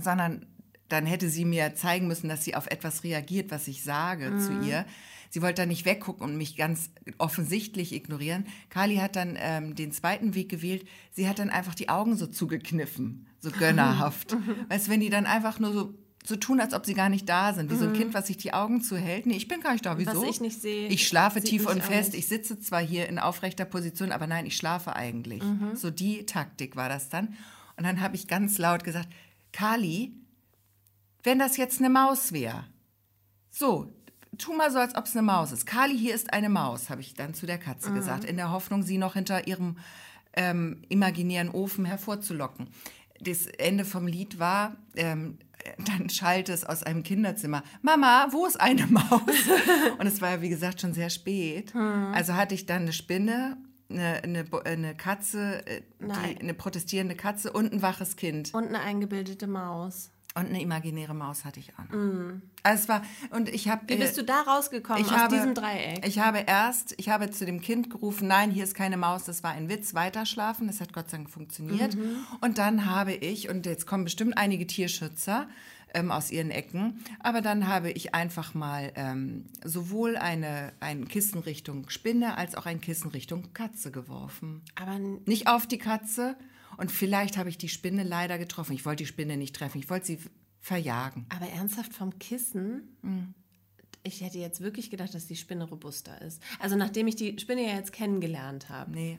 sondern 0.00 0.46
dann 0.88 1.04
hätte 1.04 1.28
sie 1.28 1.44
mir 1.44 1.74
zeigen 1.74 2.06
müssen, 2.06 2.28
dass 2.28 2.44
sie 2.44 2.54
auf 2.54 2.66
etwas 2.68 3.04
reagiert, 3.04 3.50
was 3.50 3.68
ich 3.68 3.82
sage 3.82 4.38
zu 4.38 4.60
ihr. 4.60 4.86
Sie 5.30 5.42
wollte 5.42 5.62
dann 5.62 5.68
nicht 5.68 5.84
weggucken 5.84 6.24
und 6.24 6.36
mich 6.36 6.56
ganz 6.56 6.90
offensichtlich 7.18 7.92
ignorieren. 7.92 8.46
Kali 8.70 8.96
hat 8.96 9.16
dann 9.16 9.36
ähm, 9.38 9.74
den 9.74 9.92
zweiten 9.92 10.34
Weg 10.34 10.48
gewählt. 10.48 10.86
Sie 11.12 11.28
hat 11.28 11.38
dann 11.38 11.50
einfach 11.50 11.74
die 11.74 11.90
Augen 11.90 12.16
so 12.16 12.26
zugekniffen, 12.26 13.26
so 13.38 13.50
gönnerhaft. 13.50 14.36
weißt 14.68 14.86
du, 14.86 14.90
wenn 14.90 15.00
die 15.00 15.10
dann 15.10 15.26
einfach 15.26 15.58
nur 15.58 15.72
so, 15.72 15.94
so 16.28 16.36
tun, 16.36 16.60
als 16.60 16.74
ob 16.74 16.84
sie 16.84 16.94
gar 16.94 17.08
nicht 17.08 17.28
da 17.28 17.54
sind, 17.54 17.70
wie 17.70 17.76
so 17.76 17.86
ein 17.86 17.94
Kind, 17.94 18.12
was 18.12 18.26
sich 18.26 18.36
die 18.36 18.52
Augen 18.52 18.82
zuhält. 18.82 19.24
Nee, 19.24 19.36
ich 19.36 19.48
bin 19.48 19.60
gar 19.60 19.72
nicht 19.72 19.86
da. 19.86 19.98
Wieso? 19.98 20.24
ich 20.24 20.40
nicht 20.40 20.60
sehe, 20.60 20.88
Ich 20.88 21.08
schlafe 21.08 21.40
tief 21.40 21.66
und 21.66 21.82
fest. 21.82 22.14
Ich 22.14 22.28
sitze 22.28 22.60
zwar 22.60 22.80
hier 22.80 23.08
in 23.08 23.18
aufrechter 23.18 23.64
Position, 23.64 24.12
aber 24.12 24.26
nein, 24.26 24.44
ich 24.44 24.56
schlafe 24.56 24.94
eigentlich. 24.94 25.42
Mhm. 25.42 25.74
So 25.74 25.90
die 25.90 26.26
Taktik 26.26 26.76
war 26.76 26.90
das 26.90 27.08
dann. 27.08 27.34
Und 27.76 27.84
dann 27.84 28.00
habe 28.00 28.14
ich 28.14 28.28
ganz 28.28 28.58
laut 28.58 28.84
gesagt, 28.84 29.08
Kali, 29.52 30.12
wenn 31.22 31.38
das 31.38 31.56
jetzt 31.56 31.78
eine 31.78 31.88
Maus 31.88 32.32
wäre, 32.32 32.64
so, 33.50 33.90
tu 34.36 34.52
mal 34.52 34.70
so, 34.70 34.78
als 34.78 34.96
ob 34.96 35.06
es 35.06 35.16
eine 35.16 35.22
Maus 35.22 35.52
ist. 35.52 35.64
Kali, 35.64 35.96
hier 35.96 36.14
ist 36.14 36.32
eine 36.32 36.50
Maus, 36.50 36.90
habe 36.90 37.00
ich 37.00 37.14
dann 37.14 37.32
zu 37.32 37.46
der 37.46 37.58
Katze 37.58 37.90
gesagt, 37.92 38.24
in 38.24 38.36
der 38.36 38.52
Hoffnung, 38.52 38.82
sie 38.82 38.98
noch 38.98 39.14
hinter 39.14 39.46
ihrem 39.46 39.78
ähm, 40.34 40.82
imaginären 40.90 41.48
Ofen 41.50 41.86
hervorzulocken. 41.86 42.68
Das 43.20 43.46
Ende 43.46 43.84
vom 43.84 44.06
Lied 44.06 44.38
war, 44.38 44.76
ähm, 44.94 45.38
dann 45.86 46.08
schallte 46.08 46.52
es 46.52 46.64
aus 46.64 46.82
einem 46.82 47.02
Kinderzimmer, 47.02 47.62
Mama, 47.82 48.28
wo 48.30 48.46
ist 48.46 48.60
eine 48.60 48.86
Maus? 48.90 49.20
Und 49.98 50.06
es 50.06 50.20
war 50.20 50.30
ja, 50.30 50.42
wie 50.42 50.48
gesagt, 50.48 50.80
schon 50.80 50.92
sehr 50.94 51.10
spät. 51.10 51.74
Also 51.74 52.34
hatte 52.34 52.54
ich 52.54 52.66
dann 52.66 52.82
eine 52.82 52.92
Spinne, 52.92 53.56
eine, 53.90 54.22
eine, 54.22 54.44
Bo- 54.44 54.58
eine 54.60 54.94
Katze, 54.94 55.66
äh, 55.66 55.82
die, 56.00 56.40
eine 56.40 56.54
protestierende 56.54 57.14
Katze 57.14 57.52
und 57.52 57.72
ein 57.72 57.82
waches 57.82 58.16
Kind. 58.16 58.52
Und 58.54 58.68
eine 58.68 58.80
eingebildete 58.80 59.46
Maus. 59.46 60.10
Und 60.38 60.46
eine 60.46 60.62
imaginäre 60.62 61.14
Maus 61.14 61.44
hatte 61.44 61.58
ich 61.58 61.72
auch 61.74 61.84
noch. 61.92 62.40
Also 62.62 62.82
es 62.82 62.88
war, 62.88 63.02
und 63.30 63.48
ich 63.48 63.68
habe... 63.68 63.82
Wie 63.88 63.96
bist 63.96 64.16
du 64.16 64.22
da 64.22 64.42
rausgekommen 64.42 65.02
ich 65.02 65.10
aus 65.10 65.18
habe, 65.18 65.34
diesem 65.34 65.54
Dreieck? 65.54 66.06
Ich 66.06 66.18
habe 66.18 66.38
erst, 66.46 66.94
ich 66.98 67.08
habe 67.08 67.30
zu 67.30 67.44
dem 67.44 67.60
Kind 67.60 67.90
gerufen, 67.90 68.28
nein, 68.28 68.50
hier 68.50 68.62
ist 68.64 68.74
keine 68.74 68.96
Maus, 68.96 69.24
das 69.24 69.42
war 69.42 69.50
ein 69.52 69.68
Witz, 69.68 69.94
weiterschlafen. 69.94 70.68
Das 70.68 70.80
hat 70.80 70.92
Gott 70.92 71.10
sei 71.10 71.16
Dank 71.18 71.30
funktioniert. 71.30 71.96
Mhm. 71.96 72.18
Und 72.40 72.58
dann 72.58 72.86
habe 72.86 73.14
ich, 73.14 73.48
und 73.48 73.66
jetzt 73.66 73.86
kommen 73.86 74.04
bestimmt 74.04 74.38
einige 74.38 74.66
Tierschützer 74.66 75.48
ähm, 75.94 76.10
aus 76.10 76.30
ihren 76.30 76.50
Ecken, 76.50 77.02
aber 77.20 77.40
dann 77.40 77.66
habe 77.66 77.90
ich 77.90 78.14
einfach 78.14 78.54
mal 78.54 78.92
ähm, 78.94 79.46
sowohl 79.64 80.16
eine, 80.16 80.72
ein 80.80 81.08
Kissen 81.08 81.40
Richtung 81.40 81.88
Spinne 81.88 82.36
als 82.36 82.54
auch 82.54 82.66
ein 82.66 82.80
Kissen 82.80 83.10
Richtung 83.10 83.52
Katze 83.54 83.90
geworfen. 83.90 84.62
Aber 84.74 84.98
Nicht 84.98 85.48
auf 85.48 85.66
die 85.66 85.78
Katze. 85.78 86.36
Und 86.78 86.90
vielleicht 86.90 87.36
habe 87.36 87.50
ich 87.50 87.58
die 87.58 87.68
Spinne 87.68 88.02
leider 88.04 88.38
getroffen. 88.38 88.72
Ich 88.72 88.86
wollte 88.86 89.02
die 89.02 89.06
Spinne 89.08 89.36
nicht 89.36 89.54
treffen, 89.54 89.78
ich 89.78 89.90
wollte 89.90 90.06
sie 90.06 90.18
verjagen. 90.60 91.26
Aber 91.28 91.46
ernsthaft 91.46 91.92
vom 91.92 92.18
Kissen? 92.18 92.96
Mhm. 93.02 93.34
Ich 94.04 94.20
hätte 94.22 94.38
jetzt 94.38 94.60
wirklich 94.60 94.90
gedacht, 94.90 95.12
dass 95.14 95.26
die 95.26 95.36
Spinne 95.36 95.64
robuster 95.68 96.20
ist. 96.22 96.40
Also 96.60 96.76
nachdem 96.76 97.06
ich 97.08 97.16
die 97.16 97.38
Spinne 97.38 97.66
ja 97.66 97.74
jetzt 97.74 97.92
kennengelernt 97.92 98.68
habe, 98.70 98.92
Nee, 98.92 99.18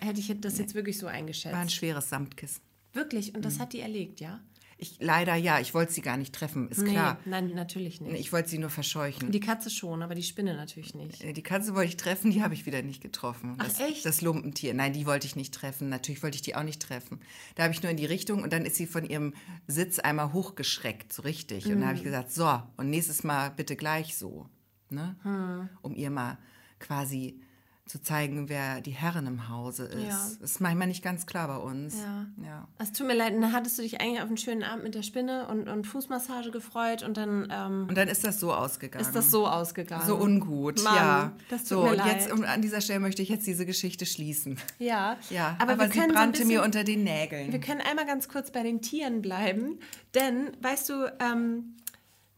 hätte 0.00 0.20
ich 0.20 0.32
das 0.40 0.58
jetzt 0.58 0.74
wirklich 0.74 0.98
so 0.98 1.06
eingeschätzt. 1.06 1.54
war 1.54 1.62
ein 1.62 1.70
schweres 1.70 2.08
Samtkissen. 2.10 2.62
Wirklich? 2.92 3.34
Und 3.34 3.44
das 3.44 3.56
Mhm. 3.56 3.60
hat 3.60 3.72
die 3.72 3.80
erlegt, 3.80 4.20
ja? 4.20 4.40
Ich, 4.80 4.96
leider 5.00 5.34
ja, 5.34 5.58
ich 5.58 5.74
wollte 5.74 5.92
sie 5.92 6.02
gar 6.02 6.16
nicht 6.16 6.32
treffen, 6.32 6.68
ist 6.68 6.84
klar. 6.86 7.18
Nee, 7.24 7.30
nein, 7.32 7.48
natürlich 7.54 8.00
nicht. 8.00 8.14
Ich 8.20 8.32
wollte 8.32 8.48
sie 8.48 8.58
nur 8.58 8.70
verscheuchen. 8.70 9.32
Die 9.32 9.40
Katze 9.40 9.70
schon, 9.70 10.02
aber 10.04 10.14
die 10.14 10.22
Spinne 10.22 10.54
natürlich 10.54 10.94
nicht. 10.94 11.20
Die 11.36 11.42
Katze 11.42 11.74
wollte 11.74 11.88
ich 11.88 11.96
treffen, 11.96 12.30
die 12.30 12.44
habe 12.44 12.54
ich 12.54 12.64
wieder 12.64 12.80
nicht 12.82 13.00
getroffen. 13.02 13.56
Ach, 13.58 13.64
Das, 13.66 13.80
echt? 13.80 14.06
Das 14.06 14.20
Lumpentier. 14.20 14.74
Nein, 14.74 14.92
die 14.92 15.04
wollte 15.04 15.26
ich 15.26 15.34
nicht 15.34 15.52
treffen. 15.52 15.88
Natürlich 15.88 16.22
wollte 16.22 16.36
ich 16.36 16.42
die 16.42 16.54
auch 16.54 16.62
nicht 16.62 16.80
treffen. 16.80 17.18
Da 17.56 17.64
habe 17.64 17.74
ich 17.74 17.82
nur 17.82 17.90
in 17.90 17.96
die 17.96 18.06
Richtung 18.06 18.42
und 18.44 18.52
dann 18.52 18.64
ist 18.64 18.76
sie 18.76 18.86
von 18.86 19.04
ihrem 19.04 19.34
Sitz 19.66 19.98
einmal 19.98 20.32
hochgeschreckt, 20.32 21.12
so 21.12 21.22
richtig. 21.22 21.66
Und 21.66 21.80
da 21.80 21.86
habe 21.88 21.96
ich 21.96 22.02
Mhm. 22.02 22.06
gesagt, 22.06 22.30
so, 22.32 22.62
und 22.76 22.88
nächstes 22.88 23.24
Mal 23.24 23.50
bitte 23.50 23.74
gleich 23.74 24.16
so. 24.16 24.46
Ne? 24.90 25.16
Hm. 25.24 25.68
Um 25.82 25.96
ihr 25.96 26.10
mal 26.10 26.38
quasi 26.78 27.40
zu 27.88 28.02
zeigen, 28.02 28.48
wer 28.48 28.80
die 28.80 28.90
Herrin 28.90 29.26
im 29.26 29.48
Hause 29.48 29.84
ist. 29.84 30.08
Ja. 30.08 30.30
Das 30.40 30.50
ist 30.50 30.60
manchmal 30.60 30.88
nicht 30.88 31.02
ganz 31.02 31.26
klar 31.26 31.48
bei 31.48 31.56
uns. 31.56 31.96
Ja. 31.96 32.26
ja. 32.44 32.68
Es 32.78 32.92
tut 32.92 33.06
mir 33.06 33.14
leid, 33.14 33.32
dann 33.34 33.52
hattest 33.52 33.78
du 33.78 33.82
dich 33.82 34.00
eigentlich 34.00 34.20
auf 34.20 34.28
einen 34.28 34.36
schönen 34.36 34.62
Abend 34.62 34.84
mit 34.84 34.94
der 34.94 35.02
Spinne 35.02 35.48
und, 35.48 35.68
und 35.68 35.86
Fußmassage 35.86 36.50
gefreut 36.50 37.02
und 37.02 37.16
dann 37.16 37.48
ähm, 37.50 37.86
Und 37.88 37.96
dann 37.96 38.08
ist 38.08 38.24
das 38.24 38.38
so 38.40 38.52
ausgegangen. 38.52 39.04
ist 39.04 39.14
das 39.14 39.30
so 39.30 39.48
ausgegangen. 39.48 40.06
So 40.06 40.16
ungut, 40.16 40.82
Mann, 40.84 40.94
ja. 40.94 41.32
das 41.48 41.62
tut 41.62 41.68
so, 41.68 41.82
mir 41.82 41.90
und 41.90 41.96
leid. 41.96 42.12
jetzt 42.12 42.32
und 42.32 42.44
an 42.44 42.60
dieser 42.60 42.82
Stelle 42.82 43.00
möchte 43.00 43.22
ich 43.22 43.30
jetzt 43.30 43.46
diese 43.46 43.64
Geschichte 43.64 44.04
schließen. 44.06 44.58
Ja, 44.78 45.16
Ja, 45.30 45.56
aber, 45.58 45.72
aber, 45.72 45.84
sie 45.86 45.98
können 45.98 46.10
so 46.10 46.14
brannte 46.14 46.32
bisschen, 46.32 46.48
mir 46.48 46.62
unter 46.62 46.84
den 46.84 47.04
Nägeln. 47.04 47.52
Wir 47.52 47.60
können 47.60 47.80
einmal 47.80 48.06
ganz 48.06 48.28
kurz 48.28 48.50
bei 48.50 48.62
den 48.62 48.82
Tieren 48.82 49.22
bleiben, 49.22 49.78
denn, 50.14 50.52
weißt 50.60 50.88
du, 50.90 51.12
ähm, 51.20 51.74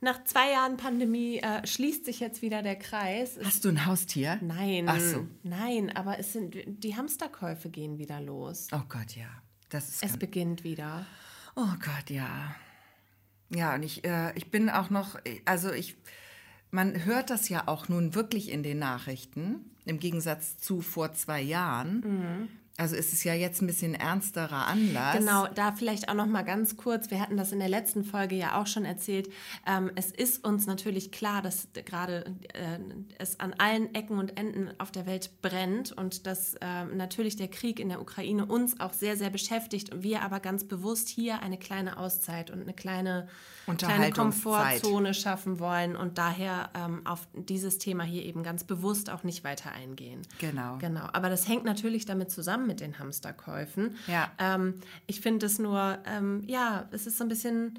nach 0.01 0.25
zwei 0.25 0.53
Jahren 0.53 0.77
Pandemie 0.77 1.39
äh, 1.39 1.67
schließt 1.67 2.05
sich 2.05 2.21
jetzt 2.21 2.43
wieder 2.43 2.63
der 2.63 2.77
Kreis. 2.77 3.37
Es, 3.37 3.47
Hast 3.47 3.65
du 3.65 3.69
ein 3.69 3.87
Haustier? 3.87 4.39
nein, 4.43 4.87
Ach 4.89 4.99
so. 5.01 5.27
nein, 5.43 5.95
aber 5.95 6.19
es 6.19 6.33
sind 6.33 6.57
die 6.67 6.97
Hamsterkäufe 6.97 7.69
gehen 7.71 7.99
wieder 7.99 8.21
los. 8.21 8.69
Oh 8.73 8.83
Gott, 8.89 9.17
ja. 9.17 9.27
Das 9.69 9.89
ist 9.89 10.03
Es 10.03 10.17
beginnt 10.17 10.65
wieder. 10.65 11.07
Oh 11.57 11.67
Gott, 11.81 12.09
ja. 12.11 12.55
Ja, 13.51 13.75
und 13.75 13.83
ich, 13.83 14.05
äh, 14.05 14.33
ich 14.37 14.51
bin 14.51 14.71
auch 14.71 14.91
noch, 14.91 15.19
also 15.45 15.73
ich, 15.73 15.97
man 16.71 17.05
hört 17.05 17.31
das 17.31 17.49
ja 17.49 17.67
auch 17.67 17.89
nun 17.89 18.15
wirklich 18.15 18.51
in 18.51 18.63
den 18.63 18.79
Nachrichten, 18.79 19.65
im 19.85 19.99
Gegensatz 19.99 20.57
zu 20.59 20.81
vor 20.81 21.13
zwei 21.15 21.41
Jahren. 21.41 22.01
Mhm. 22.01 22.49
Also 22.81 22.97
ist 22.97 23.13
es 23.13 23.25
ja 23.25 23.35
jetzt 23.35 23.61
ein 23.61 23.67
bisschen 23.67 23.95
ernsterer 23.95 24.67
Anlass. 24.67 25.19
Genau, 25.19 25.47
da 25.55 25.73
vielleicht 25.73 26.09
auch 26.09 26.15
noch 26.15 26.27
mal 26.27 26.45
ganz 26.45 26.79
kurz. 26.79 27.11
Wir 27.11 27.21
hatten 27.21 27.37
das 27.37 27.53
in 27.53 27.59
der 27.59 27.69
letzten 27.69 28.05
Folge 28.05 28.37
ja 28.37 28.59
auch 28.59 28.67
schon 28.67 28.87
erzählt. 28.87 29.31
Ähm, 29.67 29.91
es 29.97 30.11
ist 30.11 30.47
uns 30.47 30.67
natürlich 30.67 31.13
klar, 31.13 31.43
dass 31.43 31.69
gerade 31.85 32.25
äh, 32.55 32.79
es 33.19 33.39
an 33.39 33.55
allen 33.59 33.95
Ecken 33.95 34.19
und 34.19 34.39
Enden 34.39 34.71
auf 34.79 34.91
der 34.91 35.05
Welt 35.05 35.43
brennt 35.43 35.93
und 35.93 36.27
dass 36.27 36.55
ähm, 36.63 36.97
natürlich 36.97 37.37
der 37.37 37.49
Krieg 37.49 37.81
in 37.81 37.91
der 37.91 38.01
Ukraine 38.01 38.47
uns 38.47 38.81
auch 38.81 38.95
sehr, 38.95 39.15
sehr 39.19 39.29
beschäftigt 39.29 39.93
und 39.93 40.03
wir 40.03 40.23
aber 40.23 40.41
ganz 40.41 40.65
bewusst 40.65 41.11
hier 41.11 41.43
eine 41.43 41.59
kleine 41.59 41.99
Auszeit 41.99 42.51
und 42.51 42.63
eine 42.63 42.73
kleine, 42.73 43.29
kleine. 43.77 44.11
Komfortzone 44.11 45.13
schaffen 45.13 45.59
wollen 45.59 45.97
und 45.97 46.17
daher 46.17 46.71
ähm, 46.75 47.07
auf 47.07 47.29
dieses 47.35 47.77
Thema 47.77 48.05
hier 48.05 48.25
eben 48.25 48.43
ganz 48.43 48.65
bewusst 48.65 49.11
auch 49.11 49.23
nicht 49.23 49.45
weiter 49.45 49.71
eingehen. 49.73 50.23
Genau. 50.39 50.79
Genau, 50.79 51.07
aber 51.13 51.29
das 51.29 51.47
hängt 51.47 51.65
natürlich 51.65 52.07
damit 52.07 52.31
zusammen 52.31 52.70
mit 52.71 52.81
den 52.81 52.99
Hamsterkäufen. 52.99 53.97
Ja. 54.07 54.31
Ähm, 54.39 54.75
ich 55.07 55.21
finde 55.21 55.47
es 55.47 55.59
nur, 55.59 55.99
ähm, 56.07 56.43
ja, 56.47 56.89
es 56.93 57.07
ist 57.07 57.19
so 57.19 57.25
ein 57.25 57.29
bisschen 57.29 57.79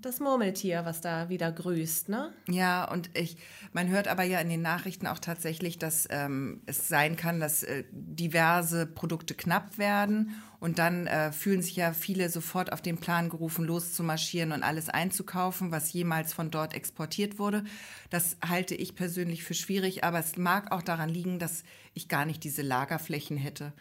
das 0.00 0.18
Murmeltier, 0.18 0.84
was 0.84 1.00
da 1.00 1.28
wieder 1.28 1.52
grüßt, 1.52 2.08
ne? 2.08 2.32
Ja, 2.48 2.84
und 2.90 3.08
ich, 3.14 3.36
man 3.72 3.88
hört 3.88 4.08
aber 4.08 4.24
ja 4.24 4.40
in 4.40 4.48
den 4.48 4.62
Nachrichten 4.62 5.06
auch 5.06 5.20
tatsächlich, 5.20 5.78
dass 5.78 6.08
ähm, 6.10 6.60
es 6.66 6.88
sein 6.88 7.14
kann, 7.16 7.38
dass 7.38 7.62
äh, 7.62 7.84
diverse 7.92 8.86
Produkte 8.86 9.34
knapp 9.34 9.78
werden 9.78 10.34
Und 10.60 10.80
dann 10.80 11.06
äh, 11.06 11.30
fühlen 11.30 11.62
sich 11.62 11.76
ja 11.76 11.92
viele 11.92 12.30
sofort 12.30 12.72
auf 12.72 12.82
den 12.82 12.98
Plan 12.98 13.28
gerufen, 13.28 13.64
loszumarschieren 13.64 14.50
und 14.50 14.64
alles 14.64 14.88
einzukaufen, 14.88 15.70
was 15.70 15.92
jemals 15.92 16.32
von 16.32 16.50
dort 16.50 16.74
exportiert 16.74 17.38
wurde. 17.38 17.62
Das 18.10 18.36
halte 18.46 18.74
ich 18.74 18.96
persönlich 18.96 19.44
für 19.44 19.54
schwierig, 19.54 20.02
aber 20.02 20.18
es 20.18 20.36
mag 20.36 20.72
auch 20.72 20.82
daran 20.82 21.08
liegen, 21.08 21.38
dass 21.38 21.62
ich 21.94 22.08
gar 22.08 22.24
nicht 22.24 22.42
diese 22.42 22.62
Lagerflächen 22.62 23.36
hätte. 23.36 23.72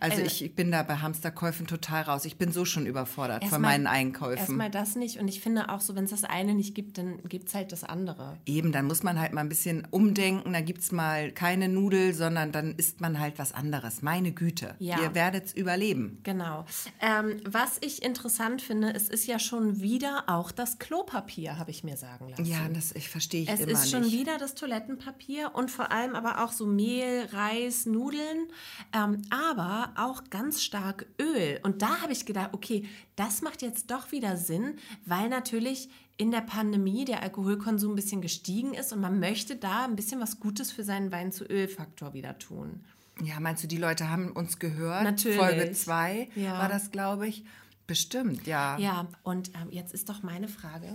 Also 0.00 0.20
Äh, 0.20 0.26
ich, 0.26 0.54
bin 0.54 0.70
da 0.70 0.82
bei 0.82 0.96
Hamsterkäufen 0.96 1.66
total 1.66 2.02
raus. 2.02 2.24
Ich 2.24 2.36
bin 2.36 2.52
so 2.52 2.64
schon 2.64 2.86
überfordert 2.86 3.44
von 3.46 3.60
meinen 3.62 3.86
Einkäufen. 3.86 4.38
Erstmal 4.38 4.70
das 4.70 4.96
nicht. 4.96 5.18
Und 5.18 5.28
ich 5.28 5.40
finde 5.40 5.68
auch 5.70 5.80
so, 5.80 5.94
wenn 5.94 6.04
es 6.04 6.10
das 6.10 6.24
eine 6.24 6.54
nicht 6.54 6.74
gibt, 6.74 6.98
dann 6.98 7.22
gibt 7.28 7.48
es 7.48 7.54
halt 7.54 7.72
das 7.72 7.84
andere. 7.84 8.36
Eben, 8.46 8.72
dann 8.72 8.86
muss 8.86 9.02
man 9.02 9.18
halt 9.20 9.32
mal 9.32 9.40
ein 9.40 9.48
bisschen 9.48 9.86
umdenken. 9.90 10.52
Da 10.52 10.60
gibt's 10.60 10.92
mal 10.92 11.32
keine 11.32 11.68
Nudel, 11.68 12.12
sondern 12.14 12.52
dann 12.52 12.74
isst 12.76 13.00
man 13.00 13.18
halt 13.18 13.38
was 13.38 13.52
anderes. 13.52 14.02
Meine 14.02 14.32
Güte, 14.32 14.74
Ja. 14.78 15.00
ihr 15.00 15.14
werdet's 15.14 15.52
überleben. 15.52 16.18
Genau. 16.22 16.64
Ähm, 17.00 17.40
was 17.44 17.78
ich 17.80 18.02
interessant 18.02 18.62
finde, 18.62 18.92
es 18.94 19.08
ist 19.08 19.26
ja 19.26 19.38
schon 19.38 19.80
wieder 19.80 20.24
auch 20.28 20.50
das 20.52 20.78
Klopapier, 20.78 21.58
habe 21.58 21.70
ich 21.70 21.84
mir 21.84 21.96
sagen 21.96 22.28
lassen. 22.30 22.44
Ja, 22.44 22.68
das 22.72 22.92
ich 22.92 23.08
verstehe 23.08 23.42
ich 23.42 23.48
Es 23.50 23.60
immer 23.60 23.72
ist 23.72 23.90
schon 23.90 24.02
nicht. 24.02 24.12
wieder 24.12 24.38
das 24.38 24.54
Toilettenpapier 24.54 25.50
und 25.54 25.70
vor 25.70 25.90
allem 25.90 26.14
aber 26.14 26.44
auch 26.44 26.52
so 26.52 26.66
Mehl, 26.66 27.26
Reis, 27.32 27.86
Nudeln, 27.86 28.48
ähm, 28.92 29.22
aber 29.30 29.71
auch 29.96 30.24
ganz 30.30 30.62
stark 30.62 31.06
Öl. 31.20 31.60
Und 31.62 31.82
da 31.82 32.00
habe 32.02 32.12
ich 32.12 32.26
gedacht, 32.26 32.50
okay, 32.52 32.86
das 33.16 33.42
macht 33.42 33.62
jetzt 33.62 33.90
doch 33.90 34.12
wieder 34.12 34.36
Sinn, 34.36 34.76
weil 35.06 35.28
natürlich 35.28 35.88
in 36.16 36.30
der 36.30 36.40
Pandemie 36.42 37.04
der 37.04 37.22
Alkoholkonsum 37.22 37.92
ein 37.92 37.96
bisschen 37.96 38.20
gestiegen 38.20 38.74
ist 38.74 38.92
und 38.92 39.00
man 39.00 39.18
möchte 39.18 39.56
da 39.56 39.84
ein 39.84 39.96
bisschen 39.96 40.20
was 40.20 40.40
Gutes 40.40 40.70
für 40.70 40.84
seinen 40.84 41.10
Wein-zu-Öl-Faktor 41.10 42.12
wieder 42.14 42.38
tun. 42.38 42.84
Ja, 43.22 43.40
meinst 43.40 43.62
du, 43.62 43.68
die 43.68 43.76
Leute 43.78 44.08
haben 44.08 44.30
uns 44.32 44.58
gehört? 44.58 45.04
Natürlich. 45.04 45.38
Folge 45.38 45.72
2 45.72 46.28
Ja. 46.34 46.58
war 46.58 46.68
das, 46.68 46.90
glaube 46.90 47.26
ich. 47.28 47.44
Bestimmt, 47.86 48.46
ja. 48.46 48.78
Ja, 48.78 49.08
und 49.22 49.50
ähm, 49.60 49.68
jetzt 49.70 49.92
ist 49.92 50.08
doch 50.08 50.22
meine 50.22 50.48
Frage 50.48 50.94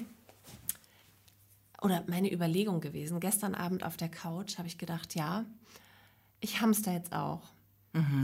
oder 1.82 2.04
meine 2.08 2.32
Überlegung 2.34 2.80
gewesen. 2.82 3.20
Gestern 3.20 3.54
Abend 3.56 3.84
auf 3.84 3.98
der 3.98 4.10
Couch 4.10 4.58
habe 4.58 4.68
ich 4.68 4.78
gedacht, 4.78 5.14
ja, 5.16 5.46
ich 6.40 6.62
hamster 6.62 6.94
jetzt 6.94 7.14
auch. 7.14 7.42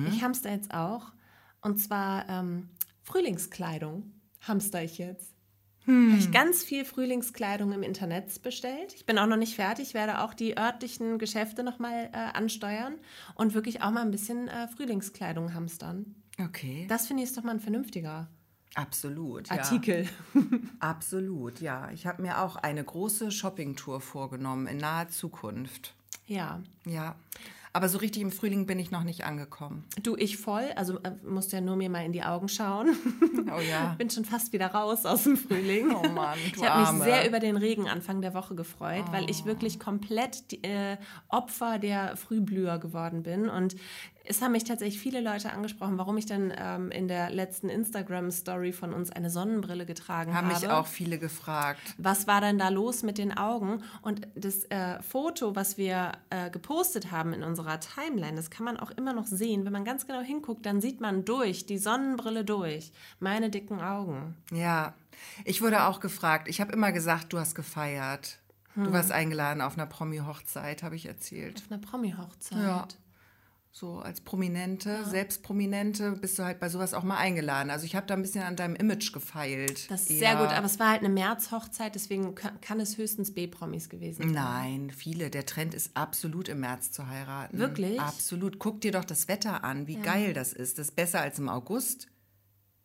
Ich 0.09 0.23
hamster 0.23 0.51
jetzt 0.51 0.73
auch. 0.73 1.11
Und 1.61 1.77
zwar 1.77 2.27
ähm, 2.29 2.69
Frühlingskleidung 3.03 4.11
hamster 4.41 4.83
ich 4.83 4.97
jetzt. 4.97 5.33
Habe 5.85 6.17
ich 6.17 6.31
ganz 6.31 6.63
viel 6.63 6.85
Frühlingskleidung 6.85 7.73
im 7.73 7.83
Internet 7.83 8.41
bestellt. 8.41 8.93
Ich 8.95 9.05
bin 9.05 9.17
auch 9.19 9.27
noch 9.27 9.35
nicht 9.35 9.55
fertig, 9.55 9.93
werde 9.93 10.21
auch 10.21 10.33
die 10.33 10.57
örtlichen 10.57 11.17
Geschäfte 11.19 11.61
nochmal 11.61 12.09
äh, 12.13 12.17
ansteuern 12.17 12.95
und 13.35 13.53
wirklich 13.53 13.81
auch 13.81 13.91
mal 13.91 14.01
ein 14.01 14.11
bisschen 14.11 14.47
äh, 14.47 14.69
Frühlingskleidung 14.69 15.53
hamstern. 15.53 16.15
Okay. 16.39 16.85
Das 16.87 17.07
finde 17.07 17.23
ich 17.23 17.29
ist 17.29 17.37
doch 17.37 17.43
mal 17.43 17.51
ein 17.51 17.59
vernünftiger 17.59 18.29
Absolut. 18.75 19.49
Ja. 19.49 19.57
Artikel. 19.57 20.07
Absolut, 20.79 21.59
ja. 21.61 21.91
Ich 21.91 22.07
habe 22.07 22.21
mir 22.21 22.41
auch 22.41 22.55
eine 22.55 22.83
große 22.83 23.31
Shoppingtour 23.31 24.01
vorgenommen 24.01 24.67
in 24.67 24.77
naher 24.77 25.09
Zukunft. 25.09 25.93
Ja. 26.25 26.61
Ja. 26.85 27.15
Aber 27.75 27.89
so 27.89 27.97
richtig 27.97 28.21
im 28.21 28.31
Frühling 28.31 28.67
bin 28.67 28.77
ich 28.77 28.91
noch 28.91 29.03
nicht 29.03 29.25
angekommen. 29.25 29.83
Du, 30.03 30.15
ich 30.15 30.37
voll. 30.37 30.65
Also 30.75 30.99
äh, 30.99 31.11
musst 31.27 31.51
ja 31.53 31.59
nur 31.59 31.75
mir 31.75 31.89
mal 31.89 32.05
in 32.05 32.11
die 32.11 32.21
Augen 32.21 32.47
schauen. 32.47 32.95
Oh 33.51 33.59
ja. 33.59 33.95
Bin 33.97 34.11
schon 34.11 34.25
fast 34.25 34.53
wieder 34.53 34.67
raus 34.67 35.07
aus 35.07 35.23
dem 35.23 35.37
Frühling. 35.37 35.91
Oh 35.91 36.07
Mann, 36.07 36.37
du 36.53 36.61
Ich 36.61 36.69
habe 36.69 36.93
mich. 36.93 37.01
Oh. 37.01 37.03
sehr 37.03 37.27
über 37.27 37.39
den 37.39 37.57
Regen 37.57 37.87
Anfang 37.87 38.21
der 38.21 38.35
Woche 38.35 38.53
gefreut, 38.53 39.05
weil 39.11 39.27
ich 39.27 39.45
wirklich 39.45 39.79
komplett 39.79 40.51
die, 40.51 40.63
äh, 40.63 40.97
Opfer 41.29 41.79
der 41.79 42.15
Frühblüher 42.15 42.77
geworden 42.77 43.23
bin. 43.23 43.49
Und 43.49 43.75
es 44.25 44.41
haben 44.41 44.53
mich 44.53 44.63
tatsächlich 44.63 45.01
viele 45.01 45.19
Leute 45.19 45.51
angesprochen, 45.51 45.97
warum 45.97 46.15
ich 46.17 46.25
dann 46.25 46.53
ähm, 46.55 46.91
in 46.91 47.07
der 47.07 47.31
letzten 47.31 47.69
Instagram-Story 47.69 48.71
von 48.71 48.93
uns 48.93 49.11
eine 49.11 49.29
Sonnenbrille 49.29 49.85
getragen 49.85 50.33
Haben 50.33 50.47
habe. 50.47 50.61
mich 50.61 50.69
auch 50.69 50.87
viele 50.87 51.17
gefragt. 51.17 51.81
was 51.97 52.27
war 52.27 52.39
denn 52.39 52.57
da 52.57 52.69
los 52.69 53.03
mit 53.03 53.17
den 53.17 53.35
Augen? 53.35 53.83
Und 54.01 54.27
das 54.35 54.63
äh, 54.65 55.01
Foto, 55.01 55.55
was 55.55 55.77
wir 55.77 56.13
äh, 56.29 56.49
gepostet 56.49 57.11
haben 57.11 57.33
in 57.33 57.43
unserer 57.43 57.62
Timeline, 57.79 58.35
das 58.35 58.49
kann 58.49 58.65
man 58.65 58.77
auch 58.79 58.91
immer 58.91 59.13
noch 59.13 59.25
sehen. 59.27 59.65
Wenn 59.65 59.73
man 59.73 59.85
ganz 59.85 60.05
genau 60.07 60.21
hinguckt, 60.21 60.65
dann 60.65 60.81
sieht 60.81 61.01
man 61.01 61.25
durch, 61.25 61.65
die 61.65 61.77
Sonnenbrille 61.77 62.43
durch, 62.45 62.91
meine 63.19 63.49
dicken 63.49 63.81
Augen. 63.81 64.35
Ja, 64.51 64.93
ich 65.45 65.61
wurde 65.61 65.85
auch 65.85 65.99
gefragt. 65.99 66.47
Ich 66.47 66.59
habe 66.61 66.71
immer 66.73 66.91
gesagt, 66.91 67.33
du 67.33 67.39
hast 67.39 67.55
gefeiert. 67.55 68.39
Du 68.75 68.85
Hm. 68.85 68.93
warst 68.93 69.11
eingeladen 69.11 69.61
auf 69.61 69.77
einer 69.77 69.85
Promi-Hochzeit, 69.85 70.81
habe 70.83 70.95
ich 70.95 71.05
erzählt. 71.05 71.61
Auf 71.65 71.71
einer 71.71 71.79
Promi-Hochzeit. 71.81 72.57
Ja. 72.57 72.87
So 73.75 73.97
als 73.97 74.21
Prominente, 74.21 75.03
selbst 75.03 75.41
Prominente, 75.41 76.11
bist 76.11 76.37
du 76.37 76.43
halt 76.43 76.59
bei 76.59 76.69
sowas 76.69 76.93
auch 76.93 77.01
mal 77.01 77.17
eingeladen. 77.17 77.71
Also 77.71 77.87
ich 77.87 77.95
habe 77.95 78.05
da 78.05 78.13
ein 78.13 78.21
bisschen 78.21 78.43
an 78.43 78.55
deinem 78.55 78.75
Image 78.75 79.11
gefeilt. 79.11 79.89
Das 79.89 80.03
ist 80.03 80.11
eher. 80.11 80.17
sehr 80.19 80.35
gut, 80.35 80.55
aber 80.55 80.67
es 80.67 80.77
war 80.77 80.91
halt 80.91 80.99
eine 80.99 81.09
März-Hochzeit, 81.09 81.95
deswegen 81.95 82.35
kann, 82.35 82.61
kann 82.61 82.79
es 82.79 82.99
höchstens 82.99 83.33
B-Promis 83.33 83.89
gewesen 83.89 84.21
sein. 84.21 84.31
Nein, 84.31 84.91
viele. 84.91 85.31
Der 85.31 85.47
Trend 85.47 85.73
ist 85.73 85.97
absolut 85.97 86.49
im 86.49 86.59
März 86.59 86.91
zu 86.91 87.07
heiraten. 87.07 87.57
Wirklich? 87.57 87.99
Absolut. 87.99 88.59
Guck 88.59 88.79
dir 88.81 88.91
doch 88.91 89.05
das 89.05 89.27
Wetter 89.27 89.63
an, 89.63 89.87
wie 89.87 89.95
geil 89.95 90.33
das 90.33 90.53
ist. 90.53 90.77
Das 90.77 90.89
ist 90.89 90.95
besser 90.95 91.21
als 91.21 91.39
im 91.39 91.49
August 91.49 92.09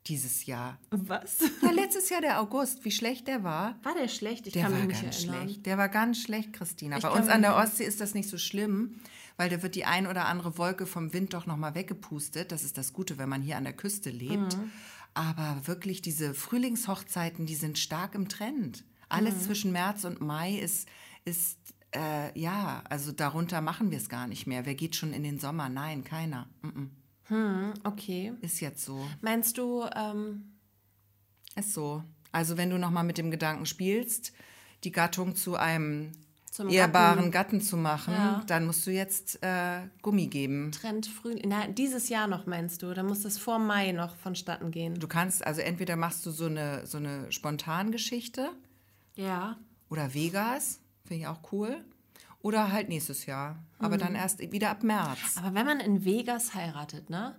dieses 0.06 0.46
Jahr. 0.46 0.78
Was? 0.90 1.40
Ja, 1.62 1.70
letztes 1.70 2.08
Jahr 2.08 2.22
der 2.22 2.40
August, 2.40 2.86
wie 2.86 2.92
schlecht 2.92 3.28
der 3.28 3.44
war. 3.44 3.78
War 3.82 3.94
der 3.94 4.08
schlecht? 4.08 4.46
Ich 4.46 4.54
Der 4.54 4.62
kann 4.62 4.72
war 4.72 4.78
mich 4.78 4.88
nicht 4.88 5.02
ganz 5.02 5.18
erinnern. 5.18 5.42
schlecht. 5.42 5.66
Der 5.66 5.76
war 5.76 5.90
ganz 5.90 6.22
schlecht, 6.22 6.54
Christina. 6.54 6.96
Ich 6.96 7.02
Bei 7.02 7.10
uns 7.10 7.28
an 7.28 7.42
der 7.42 7.56
Ostsee 7.56 7.84
ist 7.84 8.00
das 8.00 8.14
nicht 8.14 8.30
so 8.30 8.38
schlimm, 8.38 9.00
weil 9.38 9.48
da 9.48 9.62
wird 9.62 9.74
die 9.76 9.86
ein 9.86 10.06
oder 10.06 10.26
andere 10.26 10.58
Wolke 10.58 10.84
vom 10.84 11.14
Wind 11.14 11.32
doch 11.32 11.46
nochmal 11.46 11.74
weggepustet. 11.74 12.52
Das 12.52 12.64
ist 12.64 12.76
das 12.76 12.92
Gute, 12.92 13.16
wenn 13.16 13.28
man 13.30 13.40
hier 13.40 13.56
an 13.56 13.64
der 13.64 13.72
Küste 13.72 14.10
lebt. 14.10 14.58
Mhm. 14.58 14.70
Aber 15.14 15.62
wirklich, 15.66 16.02
diese 16.02 16.34
Frühlingshochzeiten, 16.34 17.46
die 17.46 17.54
sind 17.54 17.78
stark 17.78 18.14
im 18.14 18.28
Trend. 18.28 18.84
Alles 19.08 19.36
Mhm. 19.36 19.40
zwischen 19.40 19.72
März 19.72 20.04
und 20.04 20.20
Mai 20.20 20.58
ist, 20.58 20.86
ist 21.24 21.56
äh, 21.94 22.38
ja, 22.38 22.82
also 22.90 23.12
darunter 23.12 23.62
machen 23.62 23.90
wir 23.90 23.96
es 23.96 24.10
gar 24.10 24.26
nicht 24.26 24.46
mehr. 24.46 24.66
Wer 24.66 24.74
geht 24.74 24.94
schon 24.94 25.14
in 25.14 25.22
den 25.22 25.38
Sommer? 25.38 25.70
Nein, 25.70 26.04
keiner. 26.04 26.46
Mm 26.60 26.68
-mm. 27.30 27.74
Okay. 27.84 28.32
Ist 28.42 28.60
jetzt 28.60 28.84
so. 28.84 29.06
Meinst 29.22 29.56
du, 29.56 29.84
ähm, 29.96 30.58
Ist 31.56 31.72
so. 31.72 32.02
Also 32.32 32.56
wenn 32.58 32.70
du 32.70 32.78
nochmal 32.78 33.04
mit 33.04 33.16
dem 33.18 33.30
Gedanken 33.30 33.64
spielst, 33.66 34.32
die 34.84 34.92
Gattung 34.92 35.34
zu 35.34 35.56
einem 35.56 36.12
Zum 36.50 36.68
ehrbaren 36.70 37.30
Gatten, 37.30 37.60
zu 37.60 37.76
machen, 37.76 38.14
Ja. 38.14 38.42
dann 38.46 38.66
musst 38.66 38.86
du 38.86 38.90
jetzt 38.90 39.42
äh, 39.42 39.82
Gummi 40.02 40.26
geben. 40.28 40.72
Trend 40.72 41.06
früh, 41.06 41.36
na, 41.44 41.66
dieses 41.68 42.08
Jahr 42.08 42.26
noch 42.26 42.46
meinst 42.46 42.82
du? 42.82 42.92
Dann 42.94 43.06
muss 43.06 43.22
das 43.22 43.38
vor 43.38 43.58
Mai 43.58 43.92
noch 43.92 44.16
vonstatten 44.16 44.70
gehen. 44.70 44.98
Du 44.98 45.06
kannst, 45.08 45.46
also 45.46 45.60
entweder 45.60 45.96
machst 45.96 46.24
du 46.26 46.30
so 46.30 46.46
eine, 46.46 46.86
so 46.86 46.98
eine 46.98 47.30
Spontangeschichte 47.30 48.50
Ja. 49.14 49.56
oder 49.90 50.14
Vegas, 50.14 50.80
finde 51.04 51.22
ich 51.22 51.26
auch 51.28 51.52
cool. 51.52 51.84
Oder 52.40 52.70
halt 52.72 52.88
nächstes 52.88 53.26
Jahr. 53.26 53.58
Aber 53.78 53.96
Mhm. 53.96 54.00
dann 54.00 54.14
erst 54.14 54.38
wieder 54.52 54.70
ab 54.70 54.82
März. 54.84 55.18
Aber 55.36 55.54
wenn 55.54 55.66
man 55.66 55.80
in 55.80 56.04
Vegas 56.04 56.54
heiratet, 56.54 57.10
ne? 57.10 57.34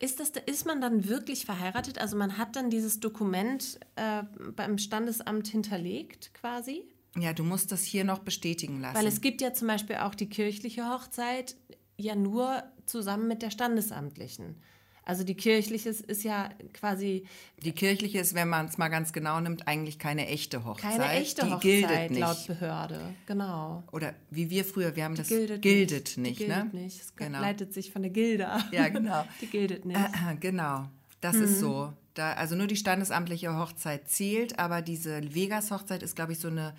Ist, 0.00 0.18
das, 0.18 0.30
ist 0.46 0.66
man 0.66 0.80
dann 0.80 1.08
wirklich 1.08 1.44
verheiratet? 1.44 1.98
Also 1.98 2.16
man 2.16 2.36
hat 2.38 2.56
dann 2.56 2.70
dieses 2.70 2.98
Dokument 3.00 3.78
äh, 3.94 4.24
beim 4.56 4.78
Standesamt 4.78 5.46
hinterlegt 5.46 6.32
quasi? 6.34 6.82
Ja, 7.18 7.32
du 7.32 7.44
musst 7.44 7.72
das 7.72 7.82
hier 7.84 8.04
noch 8.04 8.20
bestätigen 8.20 8.80
lassen. 8.80 8.96
Weil 8.96 9.06
es 9.06 9.20
gibt 9.20 9.40
ja 9.40 9.52
zum 9.52 9.68
Beispiel 9.68 9.96
auch 9.96 10.14
die 10.14 10.28
kirchliche 10.28 10.88
Hochzeit 10.88 11.56
ja 11.98 12.14
nur 12.14 12.62
zusammen 12.86 13.28
mit 13.28 13.42
der 13.42 13.50
standesamtlichen. 13.50 14.56
Also 15.04 15.24
die 15.24 15.34
kirchliche 15.34 15.88
ist, 15.88 16.22
ja 16.22 16.50
quasi 16.72 17.26
die 17.64 17.72
kirchliche 17.72 18.20
ist, 18.20 18.34
wenn 18.34 18.48
man 18.48 18.66
es 18.66 18.78
mal 18.78 18.88
ganz 18.88 19.12
genau 19.12 19.40
nimmt, 19.40 19.66
eigentlich 19.66 19.98
keine 19.98 20.28
echte 20.28 20.64
Hochzeit. 20.64 20.92
keine 20.92 21.12
echte 21.14 21.44
die 21.44 21.50
Hochzeit 21.50 21.60
gildet 21.62 22.10
nicht. 22.12 22.20
laut 22.20 22.46
Behörde. 22.46 23.00
Genau. 23.26 23.82
Oder 23.90 24.14
wie 24.30 24.48
wir 24.48 24.64
früher, 24.64 24.94
wir 24.94 25.02
haben 25.04 25.16
das 25.16 25.26
Gildet, 25.26 25.60
gildet 25.60 26.16
nicht. 26.18 26.18
nicht, 26.18 26.40
Die 26.40 26.44
gildet 26.46 26.72
ne? 26.72 26.80
nicht. 26.82 27.00
Es 27.00 27.16
Genau. 27.16 27.40
leitet 27.40 27.74
sich 27.74 27.90
von 27.92 28.02
der 28.02 28.12
Gilde 28.12 28.48
ab. 28.48 28.62
Ja, 28.70 28.88
genau. 28.88 29.24
Die 29.40 29.46
gildet 29.46 29.84
nicht. 29.84 29.98
Äh, 29.98 30.36
Genau, 30.38 30.84
das 31.20 31.34
ist 31.34 31.58
so. 31.58 31.92
Da, 32.14 32.34
also 32.34 32.54
nur 32.54 32.66
die 32.66 32.76
standesamtliche 32.76 33.58
Hochzeit 33.58 34.08
zählt, 34.08 34.58
aber 34.58 34.82
diese 34.82 35.34
Vegas-Hochzeit 35.34 36.02
ist, 36.02 36.14
glaube 36.14 36.32
ich, 36.32 36.38
so 36.38 36.48
eine 36.48 36.74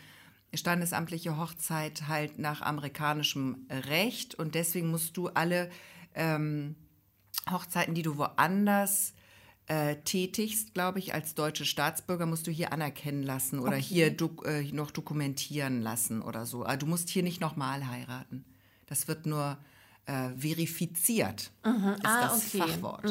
standesamtliche 0.54 1.38
Hochzeit 1.38 2.08
halt 2.08 2.40
nach 2.40 2.62
amerikanischem 2.62 3.66
Recht 3.70 4.36
und 4.36 4.56
deswegen 4.56 4.90
musst 4.92 5.18
du 5.18 5.28
alle 5.30 5.70
ähm, 6.16 6.76
Hochzeiten, 7.50 7.94
die 7.94 8.04
du 8.04 8.18
woanders 8.18 9.14
äh, 9.68 9.96
tätigst, 10.04 10.74
glaube 10.74 11.00
ich, 11.00 11.14
als 11.14 11.36
deutsche 11.36 11.66
Staatsbürger, 11.66 12.26
musst 12.26 12.48
du 12.48 12.52
hier 12.52 12.74
anerkennen 12.74 13.24
lassen 13.24 13.60
oder 13.60 13.76
hier 13.76 14.12
dok 14.12 14.46
äh, 14.46 14.64
noch 14.72 14.92
dokumentieren 14.92 15.82
lassen 15.82 16.22
oder 16.22 16.46
so. 16.46 16.66
Aber 16.66 16.78
du 16.78 16.86
musst 16.86 17.10
hier 17.10 17.24
nicht 17.24 17.40
nochmal 17.42 17.88
heiraten. 17.88 18.46
Das 18.88 19.08
wird 19.08 19.26
nur 19.26 19.58
äh, 20.06 20.30
verifiziert, 20.38 21.42
ist 21.42 21.52
Ah, 21.64 22.22
das 22.28 22.46
okay. 22.48 22.58
Fachwort. 22.60 23.06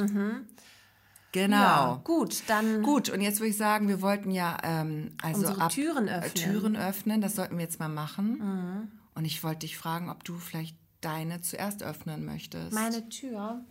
Genau. 1.33 1.57
Ja, 1.57 2.01
gut, 2.05 2.43
dann 2.47 2.83
Gut, 2.83 3.09
und 3.09 3.23
jetzt 3.23 3.41
würde 3.41 3.49
ich 3.49 3.57
sagen, 3.57 3.89
wir 3.89 4.03
wollten 4.03 4.31
ja 4.31 4.59
ähm, 4.63 5.17
also 5.23 5.49
Unsere 5.49 5.69
Türen 5.69 6.09
öffnen. 6.09 6.21
Mhm. 6.21 6.23
Äh, 6.23 6.31
Türen 6.31 6.77
öffnen, 6.77 7.21
das 7.23 7.35
sollten 7.35 7.57
wir 7.57 7.65
jetzt 7.65 7.81
mal 7.81 7.89
machen. 7.89 8.91
Und 9.15 9.25
ich 9.25 9.43
wollte 9.43 9.61
dich 9.61 9.77
fragen, 9.77 10.11
ob 10.11 10.25
du 10.25 10.39
vielleicht 10.39 10.77
deine 11.01 11.41
zuerst 11.41 11.83
öffnen 11.83 12.25
möchtest. 12.25 12.73
meine 12.73 13.09
Tür. 13.09 13.65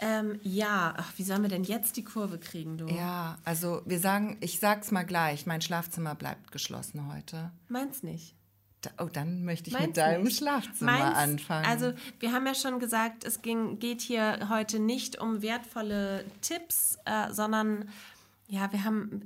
Ähm, 0.00 0.40
ja, 0.42 0.94
Ach, 0.96 1.12
wie 1.16 1.22
sollen 1.22 1.42
wir 1.42 1.48
denn 1.48 1.62
jetzt 1.62 1.96
die 1.96 2.02
Kurve 2.02 2.38
kriegen, 2.38 2.76
du? 2.76 2.86
Ja, 2.88 3.38
also 3.44 3.82
wir 3.84 4.00
sagen, 4.00 4.36
ich 4.40 4.58
sag's 4.58 4.90
mal 4.90 5.04
gleich, 5.04 5.46
mein 5.46 5.60
Schlafzimmer 5.60 6.16
bleibt 6.16 6.50
geschlossen 6.50 7.12
heute. 7.14 7.52
Meins 7.68 8.02
nicht. 8.02 8.34
Oh, 8.98 9.08
dann 9.12 9.44
möchte 9.44 9.68
ich 9.68 9.74
Meins 9.74 9.86
mit 9.88 9.96
deinem 9.96 10.24
nicht. 10.24 10.38
Schlafzimmer 10.38 10.92
Meins- 10.92 11.16
anfangen. 11.18 11.66
Also 11.66 11.92
wir 12.20 12.32
haben 12.32 12.46
ja 12.46 12.54
schon 12.54 12.78
gesagt, 12.80 13.24
es 13.24 13.42
ging, 13.42 13.78
geht 13.78 14.00
hier 14.00 14.48
heute 14.48 14.78
nicht 14.78 15.20
um 15.20 15.42
wertvolle 15.42 16.24
Tipps, 16.40 16.98
äh, 17.04 17.32
sondern 17.32 17.88
ja, 18.48 18.70
wir 18.70 18.84
haben 18.84 19.22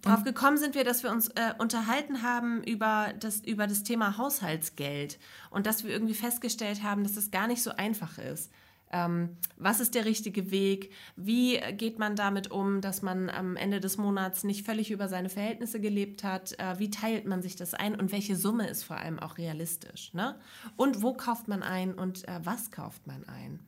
drauf 0.00 0.24
gekommen 0.24 0.56
sind 0.56 0.74
wir, 0.74 0.84
dass 0.84 1.02
wir 1.02 1.10
uns 1.10 1.28
äh, 1.28 1.52
unterhalten 1.58 2.22
haben 2.22 2.62
über 2.62 3.12
das, 3.20 3.40
über 3.40 3.66
das 3.66 3.82
Thema 3.82 4.16
Haushaltsgeld 4.16 5.18
und 5.50 5.66
dass 5.66 5.84
wir 5.84 5.90
irgendwie 5.90 6.14
festgestellt 6.14 6.82
haben, 6.82 7.02
dass 7.02 7.16
es 7.16 7.30
gar 7.30 7.46
nicht 7.46 7.62
so 7.62 7.72
einfach 7.72 8.16
ist. 8.16 8.50
Ähm, 8.90 9.36
was 9.56 9.80
ist 9.80 9.94
der 9.94 10.04
richtige 10.04 10.50
Weg? 10.50 10.92
Wie 11.16 11.60
geht 11.72 11.98
man 11.98 12.16
damit 12.16 12.50
um, 12.50 12.80
dass 12.80 13.02
man 13.02 13.28
am 13.30 13.56
Ende 13.56 13.80
des 13.80 13.98
Monats 13.98 14.44
nicht 14.44 14.64
völlig 14.64 14.90
über 14.90 15.08
seine 15.08 15.28
Verhältnisse 15.28 15.80
gelebt 15.80 16.24
hat? 16.24 16.58
Äh, 16.58 16.78
wie 16.78 16.90
teilt 16.90 17.26
man 17.26 17.42
sich 17.42 17.56
das 17.56 17.74
ein 17.74 17.94
und 17.94 18.12
welche 18.12 18.36
Summe 18.36 18.68
ist 18.68 18.84
vor 18.84 18.96
allem 18.96 19.18
auch 19.18 19.38
realistisch? 19.38 20.12
Ne? 20.14 20.38
Und 20.76 21.02
wo 21.02 21.12
kauft 21.12 21.48
man 21.48 21.62
ein 21.62 21.94
und 21.94 22.26
äh, 22.28 22.40
was 22.44 22.70
kauft 22.70 23.06
man 23.06 23.28
ein? 23.28 23.60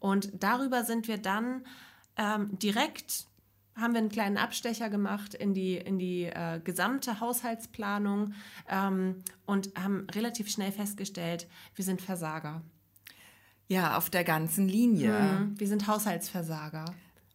Und 0.00 0.30
darüber 0.42 0.84
sind 0.84 1.08
wir 1.08 1.18
dann 1.18 1.64
ähm, 2.16 2.58
direkt 2.58 3.26
haben 3.76 3.92
wir 3.92 3.98
einen 3.98 4.08
kleinen 4.08 4.38
Abstecher 4.38 4.88
gemacht 4.88 5.34
in 5.34 5.52
die, 5.52 5.76
in 5.76 5.98
die 5.98 6.24
äh, 6.24 6.60
gesamte 6.62 7.20
Haushaltsplanung 7.20 8.34
ähm, 8.68 9.22
und 9.46 9.72
haben 9.76 10.06
relativ 10.14 10.48
schnell 10.48 10.70
festgestellt, 10.70 11.48
wir 11.74 11.84
sind 11.84 12.00
Versager. 12.00 12.62
Ja, 13.68 13.96
auf 13.96 14.10
der 14.10 14.24
ganzen 14.24 14.68
Linie. 14.68 15.12
Mhm. 15.12 15.58
Wir 15.58 15.68
sind 15.68 15.86
Haushaltsversager. 15.86 16.84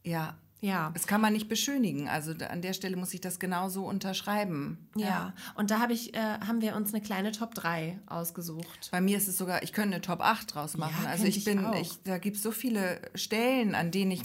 Ja. 0.03 0.35
Ja. 0.61 0.91
Das 0.93 1.07
kann 1.07 1.21
man 1.21 1.33
nicht 1.33 1.47
beschönigen. 1.47 2.09
Also 2.09 2.33
an 2.49 2.61
der 2.61 2.73
Stelle 2.73 2.97
muss 2.97 3.13
ich 3.13 3.21
das 3.21 3.39
genauso 3.39 3.85
unterschreiben. 3.85 4.89
Ja, 4.95 5.33
und 5.55 5.71
da 5.71 5.79
hab 5.79 5.89
ich, 5.89 6.13
äh, 6.13 6.19
haben 6.19 6.61
wir 6.61 6.75
uns 6.75 6.93
eine 6.93 7.01
kleine 7.01 7.31
Top 7.31 7.55
3 7.55 7.97
ausgesucht. 8.07 8.89
Bei 8.91 8.99
mir 8.99 9.17
ist 9.17 9.27
es 9.27 9.37
sogar, 9.37 9.63
ich 9.63 9.71
könnte 9.71 9.95
eine 9.95 10.01
Top 10.01 10.19
8 10.19 10.53
draus 10.53 10.75
machen. 10.75 11.05
Ja, 11.05 11.11
also 11.11 11.25
ich 11.25 11.45
bin, 11.45 11.65
ich, 11.81 12.03
da 12.03 12.17
gibt 12.17 12.37
es 12.37 12.43
so 12.43 12.51
viele 12.51 12.99
Stellen, 13.15 13.73
an 13.73 13.91
denen 13.91 14.11
ich 14.11 14.23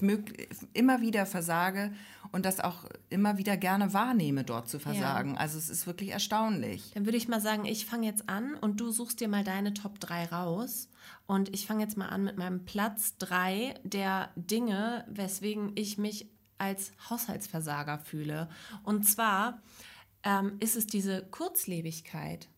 immer 0.72 1.00
wieder 1.00 1.24
versage 1.26 1.92
und 2.34 2.44
das 2.44 2.58
auch 2.58 2.84
immer 3.10 3.38
wieder 3.38 3.56
gerne 3.56 3.92
wahrnehme, 3.92 4.42
dort 4.42 4.68
zu 4.68 4.80
versagen. 4.80 5.38
Also 5.38 5.56
es 5.56 5.70
ist 5.70 5.86
wirklich 5.86 6.10
erstaunlich. 6.10 6.90
Dann 6.92 7.04
würde 7.04 7.16
ich 7.16 7.28
mal 7.28 7.40
sagen, 7.40 7.64
ich 7.64 7.86
fange 7.86 8.06
jetzt 8.06 8.28
an 8.28 8.56
und 8.56 8.80
du 8.80 8.90
suchst 8.90 9.20
dir 9.20 9.28
mal 9.28 9.44
deine 9.44 9.72
Top 9.72 10.00
3 10.00 10.26
raus. 10.26 10.88
Und 11.26 11.54
ich 11.54 11.64
fange 11.66 11.84
jetzt 11.84 11.96
mal 11.96 12.08
an 12.08 12.24
mit 12.24 12.36
meinem 12.36 12.64
Platz 12.64 13.16
3 13.18 13.74
der 13.84 14.30
Dinge, 14.34 15.04
weswegen 15.08 15.72
ich 15.76 15.96
mich 15.96 16.28
als 16.58 16.90
Haushaltsversager 17.08 17.98
fühle. 18.00 18.48
Und 18.82 19.08
zwar 19.08 19.62
ähm, 20.24 20.56
ist 20.58 20.74
es 20.74 20.88
diese 20.88 21.24
Kurzlebigkeit. 21.30 22.48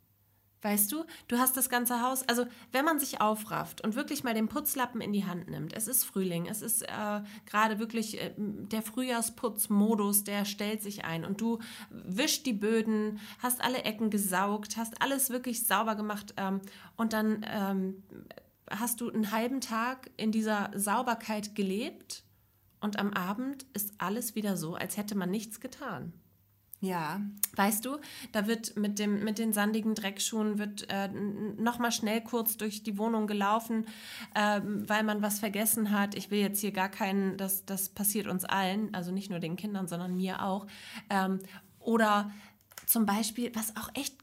Weißt 0.67 0.91
du, 0.91 1.05
du 1.29 1.39
hast 1.39 1.57
das 1.57 1.69
ganze 1.69 2.03
Haus, 2.03 2.25
also 2.25 2.45
wenn 2.73 2.85
man 2.85 2.99
sich 2.99 3.21
aufrafft 3.21 3.83
und 3.83 3.95
wirklich 3.95 4.25
mal 4.25 4.35
den 4.35 4.49
Putzlappen 4.49 5.01
in 5.01 5.13
die 5.13 5.25
Hand 5.25 5.49
nimmt, 5.49 5.73
es 5.73 5.87
ist 5.87 6.03
Frühling, 6.03 6.47
es 6.47 6.61
ist 6.61 6.83
äh, 6.83 7.21
gerade 7.45 7.79
wirklich 7.79 8.21
äh, 8.21 8.33
der 8.37 8.83
Frühjahrsputzmodus, 8.83 10.25
der 10.25 10.45
stellt 10.45 10.83
sich 10.83 11.05
ein 11.05 11.25
und 11.25 11.41
du 11.41 11.61
wischst 11.91 12.47
die 12.47 12.53
Böden, 12.53 13.21
hast 13.39 13.63
alle 13.63 13.85
Ecken 13.85 14.11
gesaugt, 14.11 14.77
hast 14.77 15.01
alles 15.01 15.31
wirklich 15.31 15.65
sauber 15.65 15.95
gemacht 15.95 16.35
ähm, 16.37 16.61
und 16.97 17.13
dann 17.13 17.47
ähm, 17.49 18.03
hast 18.69 19.01
du 19.01 19.09
einen 19.09 19.31
halben 19.31 19.61
Tag 19.61 20.11
in 20.17 20.33
dieser 20.33 20.73
Sauberkeit 20.75 21.55
gelebt 21.55 22.25
und 22.81 22.99
am 22.99 23.13
Abend 23.13 23.67
ist 23.73 23.95
alles 23.99 24.35
wieder 24.35 24.57
so, 24.57 24.75
als 24.75 24.97
hätte 24.97 25.15
man 25.15 25.31
nichts 25.31 25.61
getan. 25.61 26.13
Ja, 26.81 27.21
Weißt 27.57 27.87
du, 27.87 27.97
da 28.33 28.47
wird 28.47 28.77
mit, 28.77 28.99
dem, 28.99 29.25
mit 29.25 29.39
den 29.39 29.55
sandigen 29.55 29.95
Dreckschuhen 29.95 30.59
wird 30.59 30.87
äh, 30.91 31.09
nochmal 31.09 31.91
schnell 31.91 32.21
kurz 32.21 32.59
durch 32.59 32.83
die 32.83 32.99
Wohnung 32.99 33.27
gelaufen, 33.27 33.87
ähm, 34.35 34.87
weil 34.87 35.03
man 35.03 35.23
was 35.23 35.39
vergessen 35.39 35.91
hat. 35.91 36.15
Ich 36.15 36.31
will 36.31 36.41
jetzt 36.41 36.61
hier 36.61 36.73
gar 36.73 36.91
keinen, 36.91 37.39
das, 37.39 37.65
das 37.65 37.89
passiert 37.89 38.27
uns 38.27 38.45
allen, 38.45 38.95
also 38.95 39.11
nicht 39.11 39.31
nur 39.31 39.39
den 39.39 39.57
Kindern, 39.57 39.89
sondern 39.89 40.17
mir 40.17 40.43
auch. 40.43 40.67
Ähm, 41.09 41.39
oder 41.81 42.31
zum 42.85 43.07
Beispiel, 43.07 43.53
was 43.55 43.75
auch 43.77 43.89
echt 43.95 44.15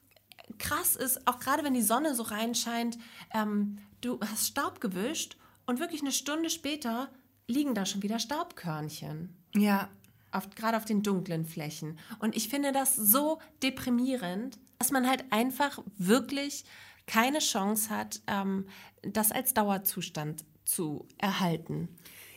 krass 0.59 0.95
ist, 0.95 1.27
auch 1.27 1.39
gerade 1.39 1.63
wenn 1.63 1.73
die 1.73 1.81
Sonne 1.81 2.13
so 2.13 2.21
reinscheint, 2.21 2.99
ähm, 3.33 3.79
du 4.01 4.19
hast 4.21 4.47
Staub 4.47 4.79
gewischt 4.79 5.37
und 5.65 5.79
wirklich 5.79 6.01
eine 6.01 6.11
Stunde 6.11 6.51
später 6.51 7.09
liegen 7.47 7.73
da 7.73 7.87
schon 7.87 8.03
wieder 8.03 8.19
Staubkörnchen 8.19 9.35
ja, 9.55 9.87
auf, 10.33 10.49
gerade 10.51 10.77
auf 10.77 10.85
den 10.85 11.03
dunklen 11.03 11.45
Flächen. 11.45 11.97
Und 12.19 12.35
ich 12.35 12.49
finde 12.49 12.71
das 12.71 12.95
so 12.95 13.39
deprimierend, 13.61 14.59
dass 14.79 14.91
man 14.91 15.07
halt 15.07 15.25
einfach 15.31 15.79
wirklich 15.97 16.65
keine 17.05 17.39
Chance 17.39 17.89
hat, 17.89 18.21
ähm, 18.27 18.65
das 19.01 19.31
als 19.31 19.53
Dauerzustand 19.53 20.45
zu 20.65 21.07
erhalten. 21.17 21.89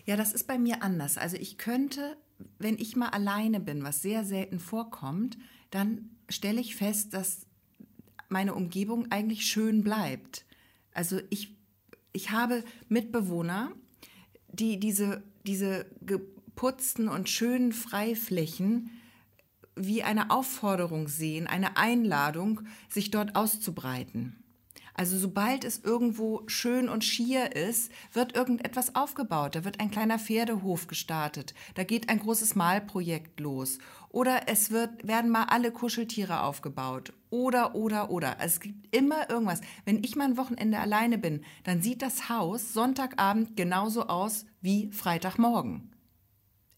Ja, 0.04 0.16
das 0.16 0.32
ist 0.32 0.46
bei 0.46 0.58
mir 0.58 0.82
anders. 0.82 1.18
Also 1.18 1.36
ich 1.36 1.58
könnte, 1.58 2.16
wenn 2.58 2.78
ich 2.78 2.96
mal 2.96 3.08
alleine 3.08 3.60
bin, 3.60 3.82
was 3.82 4.02
sehr 4.02 4.24
selten 4.24 4.58
vorkommt, 4.58 5.38
dann 5.70 6.10
stelle 6.28 6.60
ich 6.60 6.76
fest, 6.76 7.14
dass 7.14 7.46
meine 8.28 8.54
Umgebung 8.54 9.10
eigentlich 9.10 9.46
schön 9.46 9.82
bleibt. 9.82 10.44
Also 10.92 11.20
ich, 11.30 11.56
ich 12.12 12.30
habe 12.30 12.64
Mitbewohner, 12.88 13.72
die 14.48 14.78
diese, 14.80 15.22
diese 15.44 15.86
geputzten 16.56 17.08
und 17.08 17.28
schönen 17.28 17.72
Freiflächen 17.72 18.90
wie 19.74 20.02
eine 20.02 20.30
Aufforderung 20.30 21.06
sehen, 21.06 21.46
eine 21.46 21.76
Einladung, 21.76 22.62
sich 22.88 23.10
dort 23.10 23.36
auszubreiten. 23.36 24.42
Also 24.94 25.18
sobald 25.18 25.64
es 25.64 25.84
irgendwo 25.84 26.44
schön 26.46 26.88
und 26.88 27.04
schier 27.04 27.54
ist, 27.54 27.92
wird 28.14 28.34
irgendetwas 28.34 28.94
aufgebaut. 28.94 29.54
Da 29.54 29.64
wird 29.66 29.80
ein 29.80 29.90
kleiner 29.90 30.18
Pferdehof 30.18 30.86
gestartet. 30.86 31.52
Da 31.74 31.84
geht 31.84 32.08
ein 32.08 32.20
großes 32.20 32.54
Malprojekt 32.54 33.38
los. 33.38 33.76
Oder 34.08 34.48
es 34.48 34.70
wird, 34.70 35.06
werden 35.06 35.30
mal 35.30 35.44
alle 35.50 35.72
Kuscheltiere 35.72 36.40
aufgebaut. 36.40 37.12
Oder, 37.28 37.74
oder, 37.74 38.08
oder. 38.08 38.38
Es 38.40 38.60
gibt 38.60 38.96
immer 38.96 39.28
irgendwas. 39.28 39.60
Wenn 39.84 40.02
ich 40.02 40.16
mal 40.16 40.24
ein 40.24 40.38
Wochenende 40.38 40.78
alleine 40.78 41.18
bin, 41.18 41.44
dann 41.64 41.82
sieht 41.82 42.00
das 42.00 42.30
Haus 42.30 42.72
Sonntagabend 42.72 43.58
genauso 43.58 44.06
aus 44.06 44.46
wie 44.62 44.90
Freitagmorgen. 44.90 45.90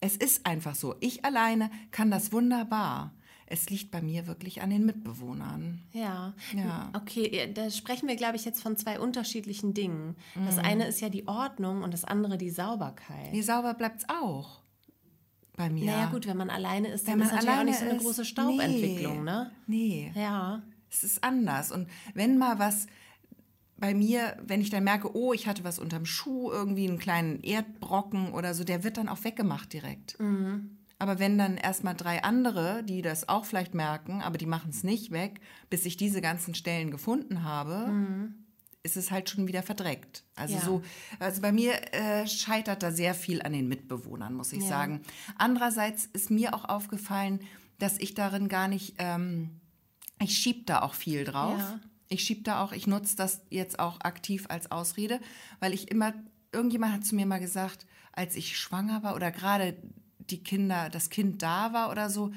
Es 0.01 0.17
ist 0.17 0.47
einfach 0.47 0.75
so. 0.75 0.95
Ich 1.01 1.25
alleine 1.25 1.71
kann 1.91 2.11
das 2.11 2.33
wunderbar. 2.33 3.13
Es 3.51 3.71
liegt 3.71 3.91
bei 3.91 4.03
mir 4.03 4.27
wirklich 4.27 4.61
an 4.61 4.69
den 4.71 4.85
Mitbewohnern. 4.85 5.81
Ja. 5.93 6.35
Ja. 6.55 6.91
Okay, 6.95 7.51
da 7.55 7.71
sprechen 7.71 8.07
wir, 8.07 8.17
glaube 8.17 8.37
ich, 8.37 8.45
jetzt 8.45 8.63
von 8.63 8.77
zwei 8.77 9.01
unterschiedlichen 9.01 9.73
Dingen. 9.73 10.17
Mhm. 10.35 10.47
Das 10.47 10.59
eine 10.59 10.87
ist 10.87 11.01
ja 11.01 11.09
die 11.09 11.27
Ordnung 11.27 11.83
und 11.83 11.95
das 11.95 12.05
andere 12.05 12.37
die 12.37 12.51
Sauberkeit. 12.51 13.33
Nee, 13.33 13.41
sauber 13.41 13.73
bleibt's 13.75 14.05
auch. 14.09 14.61
Bei 15.57 15.71
mir. 15.71 15.87
Naja, 15.87 16.07
gut, 16.11 16.27
wenn 16.27 16.37
man 16.37 16.51
alleine 16.51 16.89
ist, 16.89 17.07
Wenn 17.07 17.19
dann 17.19 17.19
man 17.21 17.27
ist 17.29 17.33
natürlich 17.33 17.49
auch 17.49 17.53
alleine 17.55 17.71
nicht 17.71 17.81
so 17.81 17.85
eine 17.87 17.95
ist, 17.97 18.03
große 18.05 18.25
Staubentwicklung, 18.27 19.25
nee. 19.25 19.31
ne? 19.31 19.51
Nee, 19.67 20.13
Ja. 20.15 20.63
es 20.91 21.03
ist 21.03 21.25
anders. 21.25 21.73
Und 21.73 21.89
wenn 22.15 22.39
mal 22.39 22.59
was 22.59 22.87
bei 23.79 23.95
mir, 23.95 24.37
wenn 24.45 24.61
ich 24.61 24.71
dann 24.71 24.85
merke, 24.85 25.17
oh, 25.17 25.33
ich 25.33 25.47
hatte 25.47 25.65
was 25.65 25.79
unterm 25.79 26.05
Schuh, 26.05 26.51
irgendwie 26.51 26.89
einen 26.89 26.99
kleinen 26.99 27.41
Erdbrocken 27.43 28.33
oder 28.33 28.55
so, 28.55 28.65
der 28.65 28.85
wird 28.85 28.97
dann 28.97 29.09
auch 29.09 29.23
weggemacht 29.25 29.73
direkt. 29.73 30.19
Mhm. 30.21 30.79
Aber 31.01 31.21
wenn 31.21 31.39
dann 31.39 31.57
erstmal 31.57 31.95
drei 31.95 32.25
andere, 32.25 32.83
die 32.83 33.03
das 33.03 33.29
auch 33.29 33.45
vielleicht 33.45 33.73
merken, 33.73 34.21
aber 34.21 34.37
die 34.37 34.47
machen 34.47 34.71
es 34.71 34.83
nicht 34.83 35.13
weg, 35.13 35.41
bis 35.71 35.87
ich 35.87 35.97
diese 35.97 36.21
ganzen 36.21 36.55
Stellen 36.57 36.91
gefunden 36.91 37.45
habe, 37.45 37.95
ist 38.83 38.97
es 38.97 39.11
halt 39.13 39.31
schon 39.31 39.47
wieder 39.47 39.63
verdreckt. 39.63 40.25
Also 40.35 40.55
Mhm. 40.55 40.61
Ja. 40.61 40.65
so, 40.67 40.83
also 41.21 41.41
bei 41.43 41.53
mir 41.53 41.75
äh, 41.95 42.27
scheitert 42.27 42.83
da 42.83 42.91
sehr 42.91 43.15
viel 43.15 43.43
an 43.43 43.53
den 43.53 43.69
Mitbewohnern, 43.69 44.35
muss 44.35 44.53
ich 44.53 44.63
Ja. 44.63 44.69
sagen. 44.69 45.03
Andererseits 45.37 46.07
ist 46.07 46.31
mir 46.33 46.53
auch 46.55 46.65
aufgefallen, 46.65 47.41
dass 47.79 47.97
ich 47.99 48.15
darin 48.15 48.49
gar 48.49 48.67
nicht, 48.67 48.95
ähm, 48.99 49.61
ich 50.21 50.37
schieb 50.37 50.67
da 50.67 50.83
auch 50.83 50.95
viel 50.95 51.23
drauf. 51.25 51.59
Ja. 51.61 51.81
Ich 52.09 52.25
schieb 52.25 52.45
da 52.45 52.63
auch, 52.63 52.73
ich 52.73 52.87
nutze 52.87 53.17
das 53.17 53.43
jetzt 53.51 53.79
auch 53.79 54.01
aktiv 54.01 54.47
als 54.49 54.71
Ausrede, 54.71 55.21
weil 55.61 55.75
ich 55.75 55.91
immer, 55.91 56.15
irgendjemand 56.53 56.95
hat 56.95 57.05
zu 57.05 57.15
mir 57.15 57.27
mal 57.27 57.41
gesagt, 57.41 57.87
als 58.13 58.35
ich 58.35 58.57
schwanger 58.57 59.03
war 59.03 59.15
oder 59.15 59.31
gerade 59.31 59.77
die 60.19 60.43
Kinder, 60.43 60.89
das 60.91 61.11
Kind 61.11 61.43
da 61.43 61.73
war 61.73 61.91
oder 61.91 62.11
so, 62.11 62.33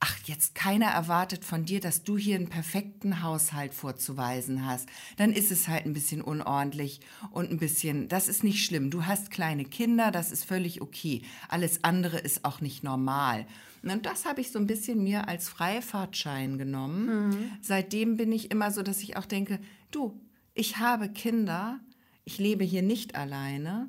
ach, 0.00 0.18
jetzt 0.24 0.54
keiner 0.54 0.86
erwartet 0.86 1.44
von 1.44 1.64
dir, 1.64 1.80
dass 1.80 2.02
du 2.02 2.18
hier 2.18 2.36
einen 2.36 2.48
perfekten 2.48 3.22
Haushalt 3.22 3.72
vorzuweisen 3.72 4.66
hast. 4.66 4.88
Dann 5.16 5.32
ist 5.32 5.50
es 5.50 5.68
halt 5.68 5.86
ein 5.86 5.94
bisschen 5.94 6.20
unordentlich 6.20 7.00
und 7.30 7.50
ein 7.50 7.58
bisschen, 7.58 8.08
das 8.08 8.28
ist 8.28 8.44
nicht 8.44 8.64
schlimm. 8.64 8.90
Du 8.90 9.06
hast 9.06 9.30
kleine 9.30 9.64
Kinder, 9.64 10.10
das 10.10 10.32
ist 10.32 10.44
völlig 10.44 10.82
okay. 10.82 11.22
Alles 11.48 11.82
andere 11.84 12.18
ist 12.18 12.44
auch 12.44 12.60
nicht 12.60 12.84
normal. 12.84 13.46
Und 13.90 14.06
das 14.06 14.24
habe 14.24 14.40
ich 14.40 14.50
so 14.52 14.58
ein 14.58 14.66
bisschen 14.66 15.02
mir 15.02 15.28
als 15.28 15.48
Freifahrtschein 15.48 16.58
genommen. 16.58 17.58
Seitdem 17.62 18.16
bin 18.16 18.32
ich 18.32 18.50
immer 18.50 18.70
so, 18.70 18.82
dass 18.82 19.02
ich 19.02 19.16
auch 19.16 19.26
denke, 19.26 19.58
du, 19.90 20.20
ich 20.54 20.78
habe 20.78 21.08
Kinder, 21.08 21.80
ich 22.24 22.38
lebe 22.38 22.64
hier 22.64 22.82
nicht 22.82 23.14
alleine. 23.14 23.88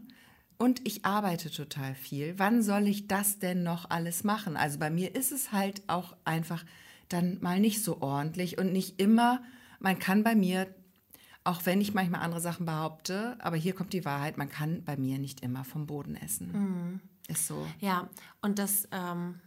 und 0.57 0.81
ich 0.87 1.05
arbeite 1.05 1.51
total 1.51 1.95
viel. 1.95 2.33
Wann 2.37 2.61
soll 2.63 2.87
ich 2.87 3.07
das 3.07 3.39
denn 3.39 3.63
noch 3.63 3.89
alles 3.89 4.23
machen? 4.23 4.57
Also 4.57 4.79
bei 4.79 4.89
mir 4.89 5.15
ist 5.15 5.31
es 5.31 5.51
halt 5.51 5.83
auch 5.87 6.15
einfach 6.25 6.65
dann 7.09 7.37
mal 7.41 7.59
nicht 7.59 7.83
so 7.83 8.01
ordentlich 8.01 8.57
und 8.57 8.73
nicht 8.73 8.99
immer, 8.99 9.41
man 9.79 9.99
kann 9.99 10.23
bei 10.23 10.35
mir, 10.35 10.67
auch 11.43 11.65
wenn 11.65 11.79
ich 11.79 11.93
manchmal 11.93 12.21
andere 12.21 12.41
Sachen 12.41 12.65
behaupte, 12.65 13.37
aber 13.39 13.55
hier 13.55 13.73
kommt 13.73 13.93
die 13.93 14.03
Wahrheit, 14.03 14.37
man 14.37 14.49
kann 14.49 14.83
bei 14.83 14.97
mir 14.97 15.19
nicht 15.19 15.41
immer 15.41 15.63
vom 15.63 15.85
Boden 15.85 16.15
essen. 16.15 16.51
Mhm. 16.51 16.99
Ist 17.29 17.47
so. 17.47 17.65
Ja, 17.79 18.09
und 18.41 18.57
das, 18.57 18.87
ähm, 18.91 19.39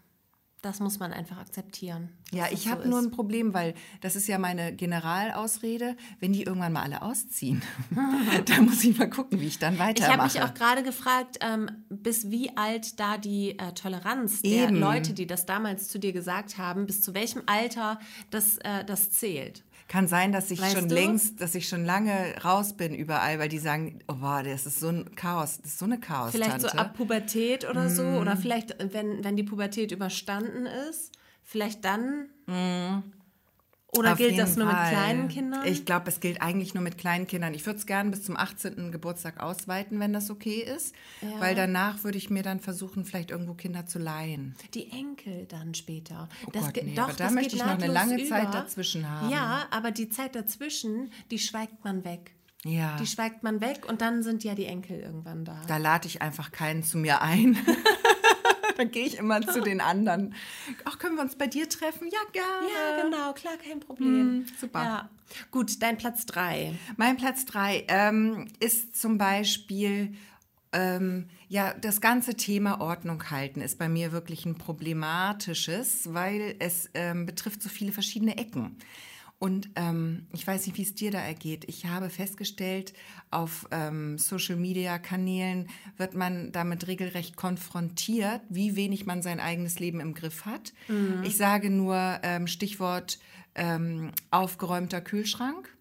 das 0.62 0.80
muss 0.80 0.98
man 0.98 1.12
einfach 1.12 1.38
akzeptieren. 1.38 2.10
Ja, 2.32 2.46
ich 2.50 2.68
habe 2.68 2.82
so 2.84 2.88
nur 2.88 2.98
ein 3.00 3.10
Problem, 3.10 3.54
weil 3.54 3.74
das 4.00 4.14
ist 4.16 4.28
ja 4.28 4.38
meine 4.38 4.74
Generalausrede, 4.74 5.96
wenn 6.20 6.32
die 6.32 6.42
irgendwann 6.44 6.72
mal 6.72 6.82
alle 6.82 7.02
ausziehen, 7.02 7.62
dann 8.46 8.64
muss 8.66 8.84
ich 8.84 8.96
mal 8.98 9.10
gucken, 9.10 9.40
wie 9.40 9.46
ich 9.46 9.58
dann 9.58 9.74
Ich 9.74 9.80
weitermache. 9.80 10.12
habe 10.12 10.22
mich 10.24 10.42
auch 10.42 10.54
gerade 10.54 10.82
gefragt, 10.82 11.38
ähm, 11.40 11.68
bis 11.88 12.30
wie 12.30 12.56
alt 12.56 13.00
da 13.00 13.18
die 13.18 13.58
äh, 13.58 13.72
Toleranz 13.72 14.42
der 14.42 14.68
Eben. 14.68 14.76
Leute, 14.78 15.12
die 15.12 15.26
das 15.26 15.46
damals 15.46 15.88
zu 15.88 15.98
dir 15.98 16.12
gesagt 16.12 16.58
haben, 16.58 16.86
bis 16.86 17.02
zu 17.02 17.14
welchem 17.14 17.42
Alter 17.46 17.98
das, 18.30 18.58
äh, 18.58 18.84
das 18.84 19.10
zählt. 19.10 19.64
Kann 19.90 20.06
sein, 20.06 20.30
dass 20.30 20.52
ich 20.52 20.62
Weißt 20.62 20.76
schon 20.76 20.88
du? 20.88 20.94
längst, 20.94 21.40
dass 21.40 21.56
ich 21.56 21.68
schon 21.68 21.84
lange 21.84 22.36
raus 22.44 22.74
bin 22.74 22.94
überall, 22.94 23.40
weil 23.40 23.48
die 23.48 23.58
sagen, 23.58 23.98
oh 24.06 24.14
boah, 24.14 24.40
das 24.44 24.64
ist 24.64 24.78
so 24.78 24.86
ein 24.86 25.16
Chaos, 25.16 25.58
das 25.60 25.72
ist 25.72 25.78
so 25.80 25.84
eine 25.84 25.98
Chaos. 25.98 26.30
Vielleicht 26.30 26.60
so 26.60 26.68
ab 26.68 26.94
Pubertät 26.94 27.68
oder 27.68 27.90
so. 27.90 28.04
Mhm. 28.04 28.18
Oder 28.18 28.36
vielleicht, 28.36 28.76
wenn, 28.92 29.24
wenn 29.24 29.34
die 29.34 29.42
Pubertät 29.42 29.90
überstanden 29.90 30.66
ist, 30.66 31.10
vielleicht 31.42 31.84
dann. 31.84 32.28
Oder. 33.96 34.12
Auf 34.12 34.18
gilt 34.18 34.38
das 34.38 34.56
nur 34.56 34.70
Fall. 34.70 34.82
mit 34.82 34.90
kleinen 34.92 35.28
Kindern? 35.28 35.66
Ich 35.66 35.84
glaube, 35.84 36.08
es 36.08 36.20
gilt 36.20 36.40
eigentlich 36.40 36.74
nur 36.74 36.82
mit 36.82 36.98
kleinen 36.98 37.26
Kindern. 37.26 37.54
Ich 37.54 37.66
würde 37.66 37.78
es 37.78 37.86
gerne 37.86 38.10
bis 38.10 38.22
zum 38.22 38.36
18. 38.36 38.92
Geburtstag 38.92 39.40
ausweiten, 39.40 39.98
wenn 39.98 40.12
das 40.12 40.30
okay 40.30 40.60
ist. 40.60 40.94
Ja. 41.22 41.40
Weil 41.40 41.54
danach 41.54 42.04
würde 42.04 42.18
ich 42.18 42.30
mir 42.30 42.42
dann 42.42 42.60
versuchen, 42.60 43.04
vielleicht 43.04 43.30
irgendwo 43.30 43.54
Kinder 43.54 43.86
zu 43.86 43.98
leihen. 43.98 44.54
Die 44.74 44.90
Enkel 44.92 45.46
dann 45.46 45.74
später. 45.74 46.28
Oh 46.46 46.50
das 46.52 46.66
Gott, 46.66 46.84
nee, 46.84 46.94
doch, 46.94 47.04
aber 47.04 47.12
da 47.14 47.24
das 47.24 47.32
möchte 47.32 47.56
ich 47.56 47.62
noch 47.62 47.70
eine 47.70 47.86
lange 47.88 48.24
Zeit 48.24 48.44
über. 48.44 48.52
dazwischen 48.52 49.08
haben. 49.08 49.30
Ja, 49.30 49.66
aber 49.70 49.90
die 49.90 50.08
Zeit 50.08 50.34
dazwischen, 50.34 51.10
die 51.30 51.38
schweigt 51.38 51.84
man 51.84 52.04
weg. 52.04 52.32
Ja. 52.64 52.96
Die 52.96 53.06
schweigt 53.06 53.42
man 53.42 53.60
weg 53.60 53.88
und 53.88 54.02
dann 54.02 54.22
sind 54.22 54.44
ja 54.44 54.54
die 54.54 54.66
Enkel 54.66 55.00
irgendwann 55.00 55.44
da. 55.44 55.62
Da 55.66 55.78
lade 55.78 56.06
ich 56.06 56.20
einfach 56.20 56.52
keinen 56.52 56.82
zu 56.82 56.98
mir 56.98 57.22
ein. 57.22 57.56
dann 58.80 58.90
gehe 58.90 59.06
ich 59.06 59.18
immer 59.18 59.40
zu 59.46 59.60
den 59.60 59.80
anderen. 59.80 60.34
Ach, 60.84 60.98
können 60.98 61.16
wir 61.16 61.22
uns 61.22 61.36
bei 61.36 61.46
dir 61.46 61.68
treffen? 61.68 62.08
Ja, 62.10 62.18
gerne. 62.32 62.66
Ja, 62.72 63.02
genau, 63.04 63.32
klar, 63.32 63.54
kein 63.56 63.80
Problem. 63.80 64.46
super. 64.58 64.82
Ja. 64.82 65.10
Gut, 65.50 65.82
dein 65.82 65.96
Platz 65.96 66.26
drei. 66.26 66.74
Mein 66.96 67.16
Platz 67.16 67.44
drei 67.44 67.84
ähm, 67.88 68.48
ist 68.58 69.00
zum 69.00 69.16
Beispiel, 69.18 70.14
ähm, 70.72 71.28
ja, 71.48 71.74
das 71.74 72.00
ganze 72.00 72.34
Thema 72.34 72.80
Ordnung 72.80 73.30
halten 73.30 73.60
ist 73.60 73.78
bei 73.78 73.88
mir 73.88 74.12
wirklich 74.12 74.44
ein 74.46 74.56
problematisches, 74.56 76.12
weil 76.12 76.56
es 76.58 76.90
ähm, 76.94 77.26
betrifft 77.26 77.62
so 77.62 77.68
viele 77.68 77.92
verschiedene 77.92 78.38
Ecken. 78.38 78.76
Und 79.40 79.70
ähm, 79.74 80.26
ich 80.34 80.46
weiß 80.46 80.66
nicht, 80.66 80.76
wie 80.76 80.82
es 80.82 80.94
dir 80.94 81.10
da 81.10 81.18
ergeht. 81.18 81.64
Ich 81.66 81.86
habe 81.86 82.10
festgestellt, 82.10 82.92
auf 83.30 83.66
ähm, 83.70 84.18
Social-Media-Kanälen 84.18 85.68
wird 85.96 86.14
man 86.14 86.52
damit 86.52 86.86
regelrecht 86.86 87.36
konfrontiert, 87.36 88.42
wie 88.50 88.76
wenig 88.76 89.06
man 89.06 89.22
sein 89.22 89.40
eigenes 89.40 89.78
Leben 89.80 89.98
im 90.00 90.12
Griff 90.12 90.44
hat. 90.44 90.74
Ich 91.24 91.38
sage 91.38 91.70
nur 91.70 92.20
ähm, 92.22 92.46
Stichwort 92.46 93.18
ähm, 93.54 94.10
aufgeräumter 94.30 95.00
Kühlschrank 95.00 95.74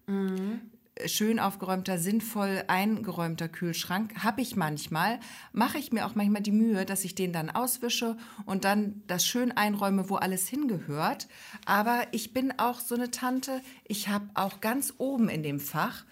schön 1.06 1.38
aufgeräumter, 1.38 1.98
sinnvoll 1.98 2.64
eingeräumter 2.68 3.48
Kühlschrank 3.48 4.22
habe 4.22 4.40
ich 4.40 4.56
manchmal. 4.56 5.20
Mache 5.52 5.78
ich 5.78 5.92
mir 5.92 6.06
auch 6.06 6.14
manchmal 6.14 6.42
die 6.42 6.52
Mühe, 6.52 6.84
dass 6.84 7.04
ich 7.04 7.14
den 7.14 7.32
dann 7.32 7.50
auswische 7.50 8.16
und 8.46 8.64
dann 8.64 9.02
das 9.06 9.26
schön 9.26 9.52
einräume, 9.52 10.10
wo 10.10 10.16
alles 10.16 10.48
hingehört. 10.48 11.28
Aber 11.66 12.02
ich 12.12 12.32
bin 12.32 12.52
auch 12.58 12.80
so 12.80 12.94
eine 12.94 13.10
Tante, 13.10 13.60
ich 13.86 14.08
habe 14.08 14.28
auch 14.34 14.60
ganz 14.60 14.94
oben 14.98 15.28
in 15.28 15.42
dem 15.42 15.60
Fach 15.60 16.04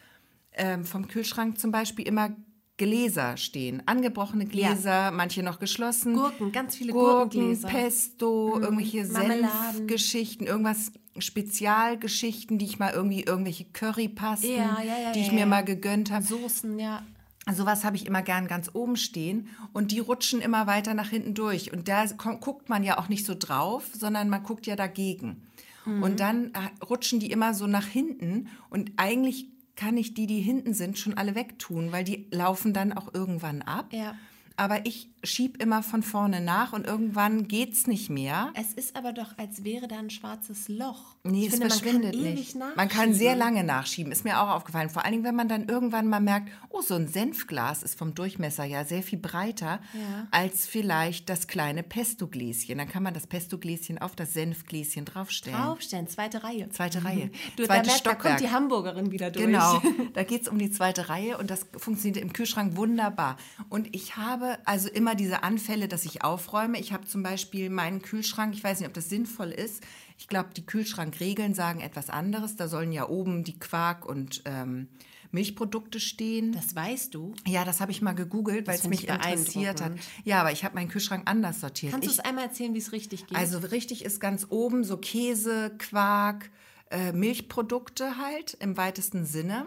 ähm, 0.52 0.84
vom 0.84 1.08
Kühlschrank 1.08 1.58
zum 1.58 1.70
Beispiel 1.70 2.06
immer 2.06 2.36
Gläser 2.78 3.36
stehen. 3.36 3.82
Angebrochene 3.86 4.46
Gläser, 4.46 5.10
manche 5.10 5.42
noch 5.42 5.58
geschlossen. 5.58 6.14
Gurken, 6.14 6.52
ganz 6.52 6.76
viele 6.76 6.92
Gurken, 6.92 7.30
Gurkengläser. 7.30 7.68
Pesto, 7.68 8.58
irgendwelche 8.60 9.04
Marmeladen. 9.04 9.76
Senfgeschichten, 9.76 10.46
irgendwas 10.46 10.92
Spezialgeschichten, 11.20 12.58
die 12.58 12.66
ich 12.66 12.78
mal 12.78 12.92
irgendwie, 12.92 13.22
irgendwelche 13.22 13.64
Currypasten, 13.64 14.50
Ja, 14.50 14.80
ja, 14.82 14.98
ja, 15.02 15.12
die 15.12 15.20
ich 15.20 15.32
mir 15.32 15.46
mal 15.46 15.64
gegönnt 15.64 16.10
habe. 16.10 16.24
Soßen, 16.24 16.78
ja. 16.78 17.02
Sowas 17.50 17.84
habe 17.84 17.96
ich 17.96 18.06
immer 18.06 18.22
gern 18.22 18.46
ganz 18.46 18.70
oben 18.74 18.96
stehen 18.96 19.48
und 19.72 19.90
die 19.90 20.00
rutschen 20.00 20.40
immer 20.40 20.66
weiter 20.66 20.92
nach 20.92 21.08
hinten 21.08 21.34
durch. 21.34 21.72
Und 21.72 21.88
da 21.88 22.04
guckt 22.06 22.68
man 22.68 22.84
ja 22.84 22.98
auch 22.98 23.08
nicht 23.08 23.24
so 23.24 23.34
drauf, 23.38 23.88
sondern 23.94 24.28
man 24.28 24.42
guckt 24.42 24.66
ja 24.66 24.76
dagegen. 24.76 25.42
Mhm. 25.86 26.02
Und 26.02 26.20
dann 26.20 26.52
äh, 26.52 26.84
rutschen 26.84 27.20
die 27.20 27.30
immer 27.30 27.54
so 27.54 27.66
nach 27.66 27.86
hinten 27.86 28.48
und 28.68 28.92
eigentlich 28.96 29.46
kann 29.76 29.96
ich 29.96 30.12
die, 30.12 30.26
die 30.26 30.40
hinten 30.40 30.74
sind, 30.74 30.98
schon 30.98 31.14
alle 31.14 31.36
wegtun, 31.36 31.92
weil 31.92 32.02
die 32.02 32.26
laufen 32.32 32.72
dann 32.72 32.92
auch 32.92 33.14
irgendwann 33.14 33.62
ab. 33.62 33.92
Ja. 33.92 34.16
Aber 34.56 34.84
ich 34.86 35.08
schieb 35.22 35.62
immer 35.62 35.82
von 35.82 36.02
vorne 36.02 36.40
nach 36.40 36.72
und 36.72 36.86
irgendwann 36.86 37.48
geht's 37.48 37.86
nicht 37.86 38.10
mehr. 38.10 38.52
Es 38.54 38.72
ist 38.72 38.96
aber 38.96 39.12
doch, 39.12 39.36
als 39.38 39.64
wäre 39.64 39.88
da 39.88 39.98
ein 39.98 40.10
schwarzes 40.10 40.68
Loch. 40.68 41.16
Nee, 41.24 41.40
ich 41.40 41.46
es 41.46 41.52
finde, 41.54 41.68
verschwindet 41.68 42.14
man 42.14 42.24
kann 42.24 42.34
nicht. 42.34 42.56
Man 42.76 42.88
kann 42.88 43.14
sehr 43.14 43.36
lange 43.36 43.64
nachschieben, 43.64 44.12
ist 44.12 44.24
mir 44.24 44.40
auch 44.40 44.48
aufgefallen. 44.50 44.90
Vor 44.90 45.04
allen 45.04 45.12
Dingen, 45.12 45.24
wenn 45.24 45.34
man 45.34 45.48
dann 45.48 45.68
irgendwann 45.68 46.08
mal 46.08 46.20
merkt, 46.20 46.50
oh, 46.70 46.80
so 46.80 46.94
ein 46.94 47.08
Senfglas 47.08 47.82
ist 47.82 47.98
vom 47.98 48.14
Durchmesser 48.14 48.64
ja 48.64 48.84
sehr 48.84 49.02
viel 49.02 49.18
breiter 49.18 49.80
Ja. 49.92 50.28
als 50.30 50.66
vielleicht 50.66 51.28
das 51.28 51.46
kleine 51.46 51.82
Pestogläschen. 51.82 52.78
Dann 52.78 52.88
kann 52.88 53.02
man 53.02 53.14
das 53.14 53.26
Pestogläschen 53.26 53.98
auf 53.98 54.16
das 54.16 54.32
Senfgläschen 54.34 55.04
draufstellen. 55.04 55.58
Draufstellen, 55.58 56.08
zweite 56.08 56.42
Reihe. 56.44 56.68
Zweite 56.70 57.04
Reihe. 57.04 57.30
Du, 57.56 57.62
da, 57.64 57.74
Zweites 57.74 57.86
merkt, 57.92 58.06
da 58.06 58.10
kommt 58.10 58.20
Stockwerk. 58.22 58.38
die 58.38 58.50
Hamburgerin 58.50 59.10
wieder 59.10 59.30
durch. 59.30 59.44
Genau, 59.46 59.80
da 60.14 60.22
geht 60.22 60.42
es 60.42 60.48
um 60.48 60.58
die 60.58 60.70
zweite 60.70 61.08
Reihe 61.08 61.38
und 61.38 61.50
das 61.50 61.66
funktioniert 61.76 62.22
im 62.22 62.32
Kühlschrank 62.32 62.76
wunderbar. 62.76 63.36
Und 63.68 63.94
ich 63.94 64.16
habe 64.16 64.58
also 64.64 64.88
immer 64.88 65.07
diese 65.14 65.42
Anfälle, 65.42 65.88
dass 65.88 66.04
ich 66.04 66.24
aufräume. 66.24 66.78
Ich 66.78 66.92
habe 66.92 67.06
zum 67.06 67.22
Beispiel 67.22 67.70
meinen 67.70 68.02
Kühlschrank, 68.02 68.54
ich 68.54 68.64
weiß 68.64 68.80
nicht, 68.80 68.88
ob 68.88 68.94
das 68.94 69.08
sinnvoll 69.08 69.50
ist. 69.50 69.82
Ich 70.18 70.28
glaube, 70.28 70.50
die 70.56 70.66
Kühlschrankregeln 70.66 71.54
sagen 71.54 71.80
etwas 71.80 72.10
anderes. 72.10 72.56
Da 72.56 72.68
sollen 72.68 72.92
ja 72.92 73.08
oben 73.08 73.44
die 73.44 73.58
Quark- 73.58 74.06
und 74.06 74.42
ähm, 74.44 74.88
Milchprodukte 75.30 76.00
stehen. 76.00 76.52
Das 76.52 76.74
weißt 76.74 77.14
du. 77.14 77.34
ja, 77.46 77.64
das 77.64 77.80
habe 77.80 77.92
ich 77.92 78.02
mal 78.02 78.14
gegoogelt, 78.14 78.66
weil 78.66 78.76
es 78.76 78.86
mich 78.88 79.04
ich 79.04 79.08
interessiert 79.08 79.80
hat. 79.82 79.92
Ja, 80.24 80.40
aber 80.40 80.52
ich 80.52 80.64
habe 80.64 80.74
meinen 80.74 80.88
Kühlschrank 80.88 81.22
anders 81.26 81.60
sortiert. 81.60 81.92
Kannst 81.92 82.08
du 82.08 82.12
es 82.12 82.20
einmal 82.20 82.44
erzählen, 82.44 82.74
wie 82.74 82.78
es 82.78 82.92
richtig 82.92 83.26
geht? 83.26 83.36
also 83.36 83.58
richtig 83.58 84.04
ist 84.04 84.20
ganz 84.20 84.46
oben 84.48 84.84
so 84.84 84.96
Käse, 84.96 85.72
Quark, 85.78 86.50
äh, 86.90 87.12
Milchprodukte 87.12 88.16
halt 88.16 88.56
im 88.60 88.76
weitesten 88.76 89.24
Sinne. 89.24 89.66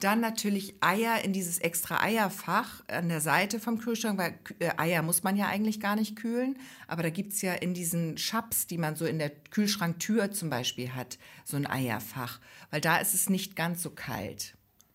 Dann 0.00 0.20
natürlich 0.20 0.74
Eier 0.80 1.24
in 1.24 1.32
dieses 1.32 1.58
extra 1.58 2.00
Eierfach 2.00 2.84
an 2.86 3.08
der 3.08 3.20
Seite 3.20 3.58
vom 3.58 3.78
Kühlschrank, 3.78 4.18
weil 4.18 4.38
äh, 4.60 4.70
Eier 4.76 5.02
muss 5.02 5.24
man 5.24 5.36
ja 5.36 5.46
eigentlich 5.46 5.80
gar 5.80 5.96
nicht 5.96 6.14
kühlen. 6.14 6.56
Aber 6.86 7.02
da 7.02 7.10
gibt 7.10 7.32
es 7.32 7.42
ja 7.42 7.54
in 7.54 7.74
diesen 7.74 8.16
Schaps, 8.16 8.66
die 8.66 8.78
man 8.78 8.94
so 8.94 9.06
in 9.06 9.18
der 9.18 9.30
Kühlschranktür 9.30 10.30
zum 10.30 10.50
Beispiel 10.50 10.94
hat, 10.94 11.18
so 11.44 11.56
ein 11.56 11.66
Eierfach. 11.66 12.38
Weil 12.70 12.80
da 12.80 12.98
ist 12.98 13.14
es 13.14 13.28
nicht 13.28 13.56
ganz 13.56 13.82
so 13.82 13.90
kalt. 13.90 14.54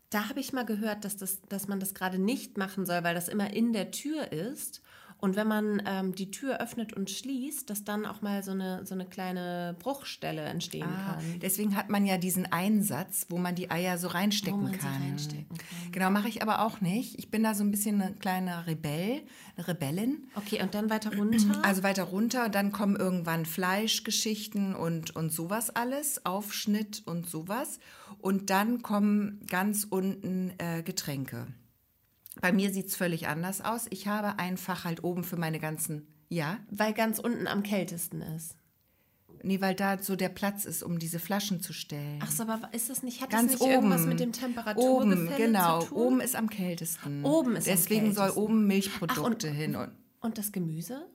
Da 0.09 0.29
habe 0.29 0.39
ich 0.39 0.53
mal 0.53 0.65
gehört, 0.65 1.05
dass, 1.05 1.17
das, 1.17 1.41
dass 1.49 1.67
man 1.67 1.79
das 1.79 1.95
gerade 1.95 2.19
nicht 2.19 2.57
machen 2.57 2.85
soll, 2.85 3.03
weil 3.03 3.15
das 3.15 3.27
immer 3.27 3.51
in 3.51 3.73
der 3.73 3.89
Tür 3.91 4.31
ist. 4.31 4.82
Und 5.23 5.37
wenn 5.37 5.47
man 5.47 5.81
ähm, 5.85 6.13
die 6.13 6.31
Tür 6.31 6.59
öffnet 6.59 6.91
und 6.91 7.09
schließt, 7.09 7.69
dass 7.69 7.85
dann 7.85 8.05
auch 8.05 8.21
mal 8.21 8.43
so 8.43 8.51
eine, 8.51 8.85
so 8.85 8.93
eine 8.93 9.05
kleine 9.05 9.73
Bruchstelle 9.79 10.41
entstehen 10.41 10.83
Ah, 10.85 11.13
kann. 11.13 11.39
deswegen 11.41 11.77
hat 11.77 11.87
man 11.89 12.05
ja 12.05 12.17
diesen 12.17 12.45
Einsatz, 12.51 13.27
wo 13.29 13.37
man 13.37 13.55
die 13.55 13.71
Eier 13.71 13.97
so 13.97 14.09
reinstecken 14.09 14.73
kann. 14.73 15.01
reinstecken 15.01 15.57
kann. 15.57 15.91
Genau, 15.93 16.09
mache 16.09 16.27
ich 16.27 16.41
aber 16.41 16.59
auch 16.65 16.81
nicht. 16.81 17.17
Ich 17.19 17.31
bin 17.31 17.41
da 17.41 17.55
so 17.55 17.63
ein 17.63 17.71
bisschen 17.71 18.01
eine 18.01 18.13
kleine 18.15 18.67
Rebell, 18.67 19.21
eine 19.55 19.65
Rebellin. 19.69 20.27
Okay, 20.35 20.61
und 20.61 20.73
dann 20.75 20.89
weiter 20.89 21.15
runter. 21.15 21.61
Also 21.63 21.83
weiter 21.83 22.03
runter, 22.03 22.49
dann 22.49 22.73
kommen 22.73 22.97
irgendwann 22.97 23.45
Fleischgeschichten 23.45 24.75
und, 24.75 25.15
und 25.15 25.31
sowas 25.31 25.69
alles, 25.69 26.25
Aufschnitt 26.25 27.01
und 27.05 27.29
sowas. 27.29 27.79
Und 28.19 28.49
dann 28.49 28.81
kommen 28.81 29.39
ganz 29.47 29.87
unten 29.89 30.51
äh, 30.57 30.83
Getränke. 30.83 31.47
Bei 32.43 32.51
mir 32.51 32.71
sieht 32.73 32.87
es 32.87 32.95
völlig 32.97 33.27
anders 33.27 33.61
aus. 33.61 33.87
Ich 33.89 34.07
habe 34.07 34.37
einfach 34.37 34.83
halt 34.83 35.03
oben 35.03 35.23
für 35.23 35.37
meine 35.37 35.59
ganzen, 35.59 36.07
ja, 36.29 36.57
weil 36.69 36.93
ganz 36.93 37.17
unten 37.17 37.47
am 37.47 37.63
kältesten 37.63 38.21
ist. 38.21 38.57
nee, 39.43 39.59
weil 39.61 39.75
da 39.75 39.97
so 39.97 40.15
der 40.15 40.27
Platz 40.29 40.65
ist, 40.65 40.83
um 40.83 40.99
diese 40.99 41.19
Flaschen 41.19 41.61
zu 41.61 41.71
stellen. 41.73 42.19
Ach 42.21 42.31
so, 42.31 42.43
aber 42.43 42.73
ist 42.73 42.89
das 42.89 43.01
nicht, 43.01 43.21
hat 43.21 43.29
Ganz 43.29 43.51
das 43.53 43.61
nicht 43.61 43.61
oben. 43.61 43.71
irgendwas 43.73 44.05
mit 44.05 44.19
dem 44.19 44.31
Temperaturgefälle 44.33 45.25
Oben, 45.27 45.35
genau. 45.37 45.79
zu 45.81 45.87
tun? 45.87 45.97
Oben 45.97 46.19
ist 46.21 46.35
am 46.35 46.49
kältesten. 46.49 47.23
Oben 47.25 47.55
ist 47.55 47.67
am 47.67 47.73
Deswegen 47.75 48.05
soll 48.13 48.25
kältesten. 48.25 48.43
oben 48.43 48.67
Milchprodukte 48.67 49.21
Ach, 49.47 49.51
und- 49.51 49.57
hin. 49.57 49.75
Und 49.77 49.91
Und 50.21 50.37
das 50.37 50.51
Gemüse? 50.51 51.05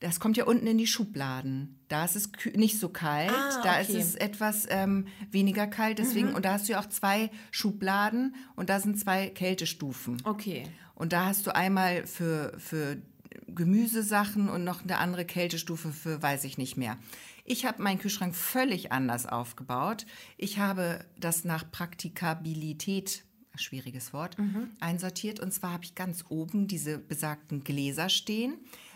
Das 0.00 0.20
kommt 0.20 0.36
ja 0.36 0.44
unten 0.44 0.66
in 0.66 0.78
die 0.78 0.86
Schubladen. 0.86 1.80
Da 1.88 2.04
ist 2.04 2.14
es 2.14 2.30
nicht 2.54 2.78
so 2.78 2.88
kalt. 2.88 3.30
Ah, 3.30 3.62
Da 3.62 3.80
okay. 3.80 3.92
Mhm. 3.92 3.98
ist 3.98 4.08
es 4.08 4.14
etwas 4.14 4.66
ähm, 4.70 5.06
weniger 5.30 5.66
kalt. 5.66 5.98
Deswegen, 5.98 6.34
und 6.34 6.44
da 6.44 6.52
hast 6.52 6.68
du 6.68 6.72
ja 6.72 6.80
auch 6.80 6.88
zwei 6.88 7.30
Schubladen 7.50 8.34
und 8.54 8.70
da 8.70 8.78
sind 8.78 8.98
zwei 8.98 9.28
Kältestufen. 9.28 10.22
Okay. 10.24 10.64
Und 10.94 11.12
da 11.12 11.26
hast 11.26 11.46
du 11.46 11.54
einmal 11.54 12.06
für, 12.06 12.54
für 12.58 12.98
Gemüsesachen 13.46 14.48
und 14.48 14.64
noch 14.64 14.82
eine 14.82 14.98
andere 14.98 15.24
Kältestufe 15.24 15.92
für 15.92 16.22
weiß 16.22 16.44
ich 16.44 16.58
nicht 16.58 16.76
mehr. 16.76 16.96
Ich 17.44 17.64
habe 17.64 17.82
meinen 17.82 17.98
Kühlschrank 17.98 18.36
völlig 18.36 18.92
anders 18.92 19.26
aufgebaut. 19.26 20.06
Ich 20.36 20.58
habe 20.58 21.04
das 21.18 21.44
nach 21.44 21.68
Praktikabilität 21.70 23.24
schwieriges 23.60 24.12
Wort, 24.12 24.38
mhm. 24.38 24.70
einsortiert. 24.80 25.40
Und 25.40 25.52
zwar 25.52 25.72
habe 25.72 25.84
ich 25.84 25.94
ganz 25.94 26.24
oben 26.28 26.68
diese 26.68 26.98
besagten 26.98 27.64
Gläser 27.64 28.08
stehen, 28.08 28.54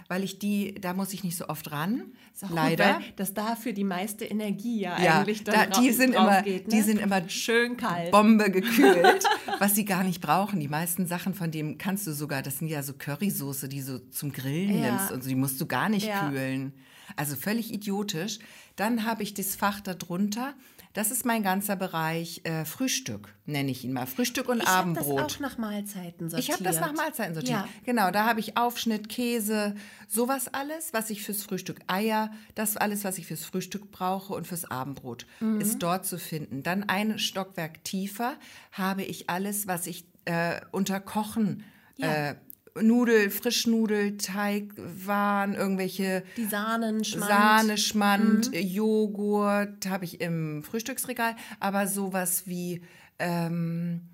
weil 0.08 0.24
ich 0.24 0.38
die, 0.38 0.74
da 0.74 0.94
muss 0.94 1.12
ich 1.12 1.24
nicht 1.24 1.36
so 1.36 1.48
oft 1.48 1.70
ran. 1.72 2.12
Leider. 2.50 2.94
Gut, 2.94 3.12
dass 3.16 3.34
dafür 3.34 3.72
die 3.72 3.84
meiste 3.84 4.24
Energie 4.24 4.80
ja, 4.80 5.00
ja 5.00 5.20
eigentlich 5.20 5.44
dann 5.44 5.70
da, 5.70 5.80
die 5.80 5.92
sind 5.92 6.14
immer, 6.14 6.42
geht, 6.42 6.68
ne? 6.68 6.74
Die 6.74 6.82
sind 6.82 6.98
immer 6.98 7.28
schön 7.28 7.76
kalt. 7.76 8.10
Bombe 8.10 8.50
gekühlt, 8.50 9.24
was 9.58 9.74
sie 9.74 9.84
gar 9.84 10.04
nicht 10.04 10.20
brauchen. 10.20 10.60
Die 10.60 10.68
meisten 10.68 11.06
Sachen 11.06 11.34
von 11.34 11.50
dem 11.50 11.78
kannst 11.78 12.06
du 12.06 12.12
sogar, 12.12 12.42
das 12.42 12.58
sind 12.58 12.68
ja 12.68 12.82
so 12.82 12.94
Currysoße, 12.94 13.68
die 13.68 13.82
du 13.82 14.08
zum 14.10 14.32
Grillen 14.32 14.82
ja. 14.82 14.90
nimmst 14.92 15.12
und 15.12 15.22
so, 15.22 15.28
die 15.28 15.34
musst 15.34 15.60
du 15.60 15.66
gar 15.66 15.88
nicht 15.88 16.06
ja. 16.06 16.28
kühlen. 16.28 16.72
Also 17.16 17.36
völlig 17.36 17.72
idiotisch. 17.72 18.38
Dann 18.76 19.04
habe 19.04 19.22
ich 19.22 19.34
das 19.34 19.54
Fach 19.54 19.80
darunter. 19.80 20.54
Das 20.92 21.10
ist 21.10 21.24
mein 21.24 21.42
ganzer 21.42 21.76
Bereich 21.76 22.42
äh, 22.44 22.64
Frühstück, 22.64 23.34
nenne 23.46 23.70
ich 23.70 23.84
ihn 23.84 23.92
mal. 23.92 24.06
Frühstück 24.06 24.48
und 24.48 24.62
ich 24.62 24.68
Abendbrot. 24.68 25.06
Ich 25.06 25.10
habe 25.10 25.22
das 25.22 25.36
auch 25.36 25.40
nach 25.40 25.58
Mahlzeiten 25.58 26.28
sortiert. 26.28 26.48
Ich 26.48 26.52
habe 26.52 26.64
das 26.64 26.80
nach 26.80 26.92
Mahlzeiten 26.92 27.34
sortiert. 27.34 27.60
Ja. 27.60 27.68
Genau, 27.84 28.10
da 28.10 28.26
habe 28.26 28.40
ich 28.40 28.56
Aufschnitt, 28.58 29.08
Käse, 29.08 29.74
sowas 30.06 30.48
alles, 30.52 30.92
was 30.92 31.08
ich 31.10 31.22
fürs 31.22 31.42
Frühstück, 31.42 31.80
Eier, 31.86 32.30
das 32.54 32.76
alles, 32.76 33.04
was 33.04 33.16
ich 33.18 33.26
fürs 33.26 33.44
Frühstück 33.44 33.90
brauche 33.90 34.34
und 34.34 34.46
fürs 34.46 34.70
Abendbrot, 34.70 35.26
mhm. 35.40 35.60
ist 35.60 35.78
dort 35.78 36.04
zu 36.04 36.18
finden. 36.18 36.62
Dann 36.62 36.84
ein 36.84 37.18
Stockwerk 37.18 37.82
tiefer 37.84 38.36
habe 38.72 39.02
ich 39.02 39.30
alles, 39.30 39.66
was 39.66 39.86
ich 39.86 40.06
äh, 40.26 40.60
unter 40.72 41.00
Kochen 41.00 41.64
ja. 41.96 42.30
äh, 42.30 42.34
Nudel, 42.80 43.30
Frischnudelteig 43.30 44.72
waren, 44.76 45.54
irgendwelche 45.54 46.24
die 46.36 46.46
Sahnen, 46.46 47.04
Schmand, 47.04 47.30
Sahne, 47.30 47.78
Schmand 47.78 48.50
mhm. 48.50 48.58
Joghurt 48.58 49.86
habe 49.86 50.04
ich 50.04 50.20
im 50.20 50.62
Frühstücksregal, 50.62 51.36
aber 51.60 51.86
sowas 51.86 52.44
wie 52.46 52.82
ähm, 53.18 54.08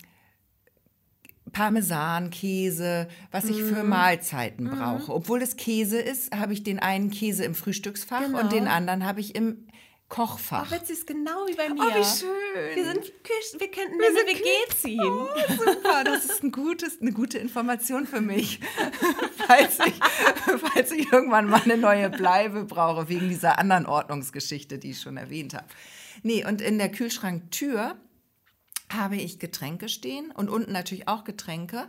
Parmesan, 1.53 2.31
Käse, 2.31 3.09
was 3.31 3.44
ich 3.44 3.62
für 3.62 3.85
mhm. 3.85 3.90
Mahlzeiten 3.90 4.66
mhm. 4.66 4.71
brauche. 4.71 5.14
Obwohl 5.14 5.42
es 5.42 5.57
Käse 5.57 5.99
ist, 5.99 6.35
habe 6.35 6.53
ich 6.53 6.62
den 6.62 6.79
einen 6.79 7.11
Käse 7.11 7.44
im 7.44 7.55
Frühstücksfach 7.55 8.27
genau. 8.27 8.40
und 8.40 8.53
den 8.53 8.66
anderen 8.66 9.05
habe 9.05 9.21
ich 9.21 9.35
im 9.35 9.68
Kochfach. 10.09 10.66
Oh, 10.71 10.75
witzig, 10.75 10.99
ist 10.99 11.07
genau 11.07 11.47
wie 11.47 11.55
bei 11.55 11.68
mir. 11.68 11.83
Oh, 11.83 11.88
wie 11.88 12.05
schön. 12.05 12.77
Wir, 12.77 12.85
sind, 12.85 13.12
wir 13.61 13.71
könnten 13.71 13.99
wir 13.99 14.09
eine 14.09 14.27
WG 14.27 14.75
ziehen. 14.75 15.01
Oh, 15.05 15.29
super, 15.59 16.03
das 16.03 16.25
ist 16.25 16.42
ein 16.42 16.51
gutes, 16.51 17.01
eine 17.01 17.12
gute 17.12 17.37
Information 17.38 18.07
für 18.07 18.23
mich, 18.23 18.61
falls, 19.47 19.79
ich, 19.81 20.01
falls 20.73 20.92
ich 20.92 21.12
irgendwann 21.12 21.51
mal 21.51 21.61
eine 21.61 21.77
neue 21.77 22.09
Bleibe 22.09 22.64
brauche, 22.64 23.11
wegen 23.11 23.29
dieser 23.29 23.59
anderen 23.59 23.85
Ordnungsgeschichte, 23.85 24.79
die 24.79 24.92
ich 24.92 25.01
schon 25.01 25.18
erwähnt 25.18 25.53
habe. 25.53 25.66
Nee, 26.23 26.44
und 26.47 26.62
in 26.62 26.79
der 26.79 26.90
Kühlschranktür 26.90 27.97
habe 28.90 29.16
ich 29.16 29.38
Getränke 29.38 29.90
stehen 29.90 30.31
und 30.31 30.49
unten 30.49 30.73
natürlich 30.73 31.07
auch 31.07 31.25
Getränke. 31.25 31.88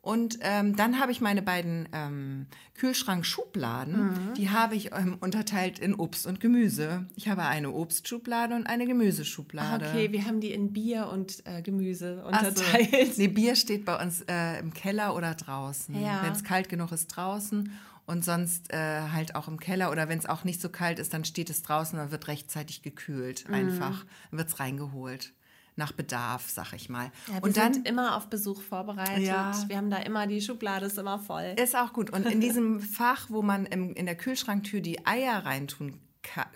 Und 0.00 0.38
ähm, 0.42 0.76
dann 0.76 1.00
habe 1.00 1.10
ich 1.12 1.20
meine 1.20 1.42
beiden 1.42 1.88
ähm, 1.92 2.46
Kühlschrankschubladen, 2.74 4.06
mhm. 4.06 4.34
die 4.34 4.48
habe 4.50 4.76
ich 4.76 4.92
ähm, 4.92 5.16
unterteilt 5.20 5.80
in 5.80 5.94
Obst 5.94 6.26
und 6.26 6.40
Gemüse. 6.40 7.06
Ich 7.16 7.28
habe 7.28 7.42
eine 7.42 7.72
Obstschublade 7.72 8.54
und 8.54 8.66
eine 8.66 8.86
Gemüseschublade. 8.86 9.86
Ah, 9.86 9.88
okay, 9.90 10.12
wir 10.12 10.24
haben 10.24 10.40
die 10.40 10.52
in 10.52 10.72
Bier 10.72 11.08
und 11.08 11.44
äh, 11.46 11.62
Gemüse 11.62 12.24
unterteilt. 12.24 13.14
So. 13.14 13.20
Nee, 13.20 13.28
Bier 13.28 13.56
steht 13.56 13.84
bei 13.84 14.00
uns 14.02 14.22
äh, 14.22 14.60
im 14.60 14.72
Keller 14.72 15.16
oder 15.16 15.34
draußen. 15.34 16.00
Ja. 16.00 16.22
Wenn 16.22 16.32
es 16.32 16.44
kalt 16.44 16.68
genug 16.68 16.92
ist, 16.92 17.08
draußen. 17.08 17.72
Und 18.06 18.24
sonst 18.24 18.72
äh, 18.72 19.02
halt 19.12 19.34
auch 19.34 19.48
im 19.48 19.60
Keller 19.60 19.90
oder 19.90 20.08
wenn 20.08 20.18
es 20.18 20.24
auch 20.24 20.44
nicht 20.44 20.62
so 20.62 20.70
kalt 20.70 20.98
ist, 20.98 21.12
dann 21.12 21.24
steht 21.24 21.50
es 21.50 21.62
draußen 21.62 21.98
und 21.98 22.10
wird 22.10 22.28
rechtzeitig 22.28 22.80
gekühlt. 22.82 23.46
Mhm. 23.48 23.54
Einfach 23.54 24.06
wird 24.30 24.48
es 24.48 24.60
reingeholt 24.60 25.34
nach 25.78 25.92
Bedarf, 25.92 26.50
sag 26.50 26.72
ich 26.74 26.88
mal. 26.88 27.10
Ja, 27.28 27.34
wir 27.34 27.42
und 27.44 27.56
dann 27.56 27.72
sind 27.72 27.88
immer 27.88 28.16
auf 28.16 28.28
Besuch 28.28 28.60
vorbereitet. 28.60 29.24
Ja, 29.24 29.52
wir 29.68 29.76
haben 29.76 29.90
da 29.90 29.98
immer 29.98 30.26
die 30.26 30.40
Schublade 30.40 30.86
ist 30.86 30.98
immer 30.98 31.18
voll. 31.18 31.54
Ist 31.56 31.76
auch 31.76 31.92
gut. 31.92 32.10
Und 32.10 32.26
in 32.26 32.40
diesem 32.40 32.80
Fach, 32.98 33.26
wo 33.30 33.42
man 33.42 33.64
im, 33.66 33.94
in 33.94 34.04
der 34.04 34.16
Kühlschranktür 34.16 34.80
die 34.80 35.06
Eier 35.06 35.44
reintun 35.44 35.94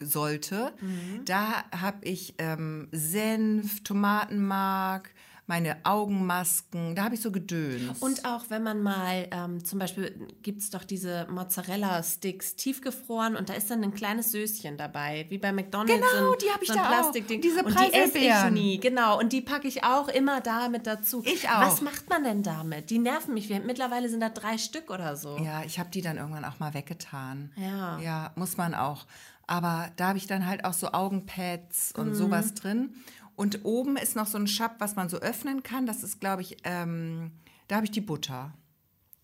sollte, 0.01 0.75
mhm. 0.81 1.25
da 1.25 1.65
habe 1.71 1.99
ich 2.03 2.35
ähm, 2.39 2.89
Senf, 2.93 3.83
Tomatenmark, 3.85 5.15
meine 5.53 5.77
Augenmasken, 5.85 6.95
da 6.95 7.05
habe 7.05 7.15
ich 7.15 7.21
so 7.21 7.31
gedöns. 7.31 7.99
Und 8.01 8.25
auch 8.25 8.47
wenn 8.49 8.63
man 8.63 8.83
mal, 8.83 9.29
ähm, 9.31 9.63
zum 9.63 9.79
Beispiel 9.79 10.27
gibt 10.41 10.63
es 10.63 10.71
doch 10.71 10.83
diese 10.83 11.27
Mozzarella-Sticks 11.31 12.57
tiefgefroren 12.57 13.37
und 13.37 13.51
da 13.51 13.53
ist 13.53 13.71
dann 13.71 13.85
ein 13.85 13.93
kleines 13.93 14.33
Söschen 14.33 14.79
dabei, 14.79 15.27
wie 15.29 15.37
bei 15.37 15.53
McDonalds. 15.53 15.93
Genau, 15.93 16.35
die 16.37 16.51
habe 16.51 16.63
ich 16.63 16.69
so 16.71 16.75
da 16.75 16.87
Plastikding. 16.87 17.41
auch. 17.41 17.43
Diese 17.43 17.65
und 17.65 17.79
die 17.79 17.93
esse 17.93 18.19
ich 18.19 18.51
nie, 18.51 18.81
genau. 18.81 19.19
Und 19.19 19.35
die 19.35 19.43
packe 19.43 19.69
ich 19.69 19.85
auch 19.85 20.09
immer 20.09 20.41
da 20.41 20.71
mit 20.71 20.87
dazu. 20.87 21.23
Ich 21.27 21.47
auch. 21.51 21.61
Was 21.61 21.83
macht 21.83 22.09
man 22.09 22.25
denn 22.25 22.43
damit? 22.43 22.89
Die 22.89 22.99
nerven 22.99 23.35
mich. 23.35 23.51
Mittlerweile 23.51 24.09
sind 24.09 24.21
da 24.21 24.31
drei 24.31 24.57
Stück 24.57 24.89
oder 24.89 25.17
so. 25.17 25.37
Ja, 25.37 25.65
ich 25.65 25.79
habe 25.79 25.91
die 25.91 26.01
dann 26.01 26.17
irgendwann 26.17 26.47
auch 26.47 26.61
mal 26.61 26.73
weggetan. 26.73 27.53
Ja. 27.57 27.99
Ja, 27.99 28.33
muss 28.37 28.57
man 28.57 28.75
auch. 28.75 29.05
Aber 29.47 29.91
da 29.97 30.09
habe 30.09 30.19
ich 30.19 30.27
dann 30.27 30.47
halt 30.47 30.65
auch 30.65 30.73
so 30.73 30.93
Augenpads 30.93 31.93
und 31.95 32.11
mhm. 32.11 32.15
sowas 32.15 32.55
drin. 32.55 32.95
Und 33.43 33.65
oben 33.65 33.97
ist 33.97 34.15
noch 34.15 34.29
so 34.29 34.39
ein 34.39 34.47
Schab, 34.47 34.77
was 34.79 34.95
man 34.95 35.09
so 35.09 35.17
öffnen 35.17 35.65
kann. 35.65 35.85
Das 35.85 36.05
ist, 36.05 36.21
glaube 36.21 36.43
ich, 36.43 36.59
ähm, 36.63 37.33
da 37.67 37.75
habe 37.75 37.87
ich 37.87 37.91
die 37.91 38.01
Butter. 38.01 38.55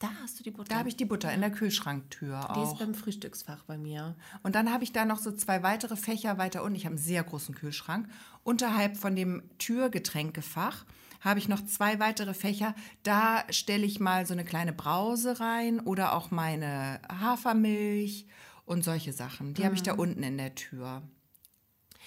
Da 0.01 0.09
hast 0.21 0.41
du 0.41 0.43
die 0.43 0.51
Butter. 0.51 0.71
Da 0.71 0.79
habe 0.81 0.89
ich 0.89 0.97
die 0.97 1.05
Butter 1.05 1.33
in 1.33 1.41
der 1.41 1.53
Kühlschranktür 1.53 2.51
auch. 2.51 2.55
Die 2.55 2.63
ist 2.63 2.81
beim 2.81 2.97
Frühstücksfach 2.97 3.63
bei 3.63 3.79
mir. 3.79 4.17
Und 4.43 4.57
dann 4.57 4.73
habe 4.73 4.83
ich 4.83 4.91
da 4.91 5.05
noch 5.05 5.21
so 5.21 5.31
zwei 5.31 5.63
weitere 5.63 5.95
Fächer 5.95 6.37
weiter 6.37 6.65
unten. 6.65 6.75
Ich 6.75 6.85
habe 6.85 6.97
einen 6.97 7.05
sehr 7.05 7.23
großen 7.23 7.55
Kühlschrank. 7.55 8.09
Unterhalb 8.43 8.97
von 8.97 9.15
dem 9.15 9.45
Türgetränkefach 9.59 10.85
habe 11.21 11.39
ich 11.39 11.47
noch 11.47 11.65
zwei 11.65 12.01
weitere 12.01 12.35
Fächer. 12.35 12.75
Da 13.05 13.45
stelle 13.51 13.87
ich 13.87 14.01
mal 14.01 14.27
so 14.27 14.33
eine 14.33 14.45
kleine 14.45 14.73
Brause 14.73 15.39
rein 15.39 15.79
oder 15.79 16.13
auch 16.13 16.33
meine 16.33 17.01
Hafermilch 17.09 18.27
und 18.67 18.83
solche 18.83 19.13
Sachen. 19.13 19.55
Die 19.55 19.61
mhm. 19.61 19.67
habe 19.67 19.77
ich 19.77 19.85
da 19.85 19.93
mhm. 19.93 20.01
unten 20.01 20.23
in 20.25 20.39
der 20.39 20.57
Tür. 20.57 21.05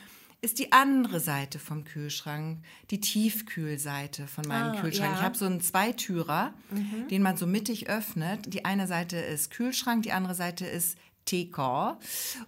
ist 0.41 0.59
die 0.59 0.73
andere 0.73 1.21
Seite 1.21 1.59
vom 1.59 1.85
Kühlschrank, 1.85 2.63
die 2.91 3.01
Tiefkühlseite 3.01 4.27
von 4.27 4.47
meinem 4.47 4.77
ah, 4.77 4.81
Kühlschrank. 4.81 5.13
Ja. 5.13 5.19
Ich 5.19 5.25
habe 5.25 5.37
so 5.37 5.47
einen 5.47 5.61
Zweitürer, 5.61 6.53
mhm. 6.71 7.09
den 7.09 7.23
man 7.23 7.37
so 7.37 7.47
mittig 7.47 7.89
öffnet. 7.89 8.53
Die 8.53 8.65
eine 8.65 8.87
Seite 8.87 9.17
ist 9.17 9.51
Kühlschrank, 9.51 10.03
die 10.03 10.13
andere 10.13 10.35
Seite 10.35 10.67
ist 10.67 10.99
TK. 11.27 11.99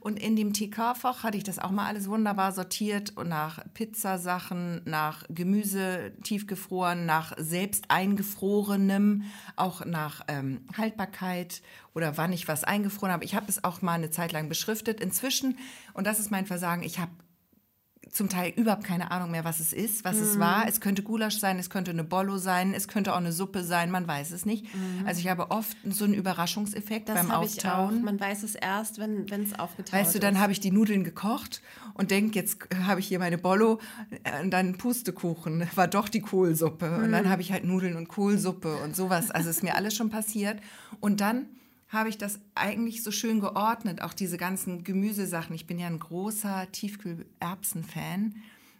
Und 0.01 0.18
in 0.18 0.37
dem 0.37 0.53
TK-Fach 0.53 1.22
hatte 1.22 1.37
ich 1.37 1.44
das 1.44 1.59
auch 1.59 1.70
mal 1.70 1.87
alles 1.87 2.09
wunderbar 2.09 2.53
sortiert 2.53 3.16
und 3.16 3.29
nach 3.29 3.61
Pizzasachen, 3.74 4.83
nach 4.85 5.24
Gemüse 5.29 6.12
tiefgefroren, 6.22 7.05
nach 7.05 7.35
selbst 7.37 7.90
eingefrorenem, 7.90 9.24
auch 9.57 9.85
nach 9.85 10.22
ähm, 10.29 10.61
Haltbarkeit 10.77 11.62
oder 11.94 12.16
wann 12.16 12.33
ich 12.33 12.48
was 12.48 12.64
eingefroren 12.64 13.12
habe. 13.12 13.24
Ich 13.24 13.35
habe 13.35 13.46
es 13.48 13.64
auch 13.64 13.83
mal 13.83 13.94
eine 13.94 14.11
Zeit 14.11 14.33
lang 14.33 14.48
beschriftet. 14.48 15.01
Inzwischen, 15.01 15.59
und 15.92 16.07
das 16.07 16.20
ist 16.20 16.31
mein 16.31 16.46
Versagen, 16.46 16.83
ich 16.83 16.98
habe 16.98 17.11
zum 18.10 18.28
Teil 18.28 18.52
überhaupt 18.56 18.84
keine 18.84 19.10
Ahnung 19.10 19.30
mehr, 19.30 19.44
was 19.44 19.60
es 19.60 19.72
ist, 19.72 20.04
was 20.04 20.16
mm. 20.16 20.22
es 20.22 20.38
war. 20.38 20.68
Es 20.68 20.80
könnte 20.80 21.02
Gulasch 21.02 21.38
sein, 21.38 21.58
es 21.58 21.70
könnte 21.70 21.90
eine 21.90 22.04
Bollo 22.04 22.38
sein, 22.38 22.74
es 22.74 22.88
könnte 22.88 23.12
auch 23.12 23.18
eine 23.18 23.32
Suppe 23.32 23.62
sein, 23.64 23.90
man 23.90 24.06
weiß 24.06 24.30
es 24.32 24.46
nicht. 24.46 24.64
Mm. 24.64 25.06
Also 25.06 25.20
ich 25.20 25.28
habe 25.28 25.50
oft 25.50 25.76
so 25.84 26.04
einen 26.04 26.14
Überraschungseffekt 26.14 27.08
das 27.08 27.16
beim 27.16 27.30
Auftauen. 27.30 28.02
Man 28.02 28.18
weiß 28.18 28.42
es 28.42 28.54
erst, 28.54 28.98
wenn 28.98 29.26
es 29.30 29.58
aufgetaut 29.58 29.86
ist. 29.86 29.92
Weißt 29.92 30.14
du, 30.14 30.18
dann 30.20 30.38
habe 30.40 30.52
ich 30.52 30.61
die 30.61 30.70
Nudeln 30.70 31.04
gekocht 31.04 31.62
und 31.94 32.11
denke, 32.11 32.38
jetzt 32.38 32.59
habe 32.86 33.00
ich 33.00 33.09
hier 33.09 33.18
meine 33.18 33.38
Bollo 33.38 33.80
äh, 34.24 34.42
und 34.42 34.50
dann 34.50 34.76
Pustekuchen, 34.76 35.68
war 35.74 35.88
doch 35.88 36.09
die 36.09 36.20
Kohlsuppe. 36.20 36.88
Mm. 36.88 37.04
Und 37.04 37.12
dann 37.12 37.24
mm. 37.26 37.28
habe 37.28 37.42
ich 37.42 37.52
halt 37.52 37.64
Nudeln 37.64 37.96
und 37.96 38.09
Kohlsuppe 38.09 38.76
und 38.76 38.96
sowas. 38.96 39.30
Also 39.30 39.50
ist 39.50 39.62
mir 39.62 39.74
alles 39.74 39.94
schon 39.94 40.11
passiert. 40.11 40.61
Und 41.00 41.20
dann 41.20 41.46
habe 41.89 42.09
ich 42.11 42.18
das 42.18 42.39
eigentlich 42.55 43.03
so 43.03 43.11
schön 43.11 43.41
geordnet, 43.41 44.03
auch 44.03 44.12
diese 44.14 44.36
ganzen 44.36 44.84
Gemüsesachen. 44.84 45.55
Ich 45.55 45.66
bin 45.66 45.78
ja 45.78 45.86
ein 45.86 45.99
großer 45.99 46.66
Tiefkühlerbsen-Fan, 46.72 48.34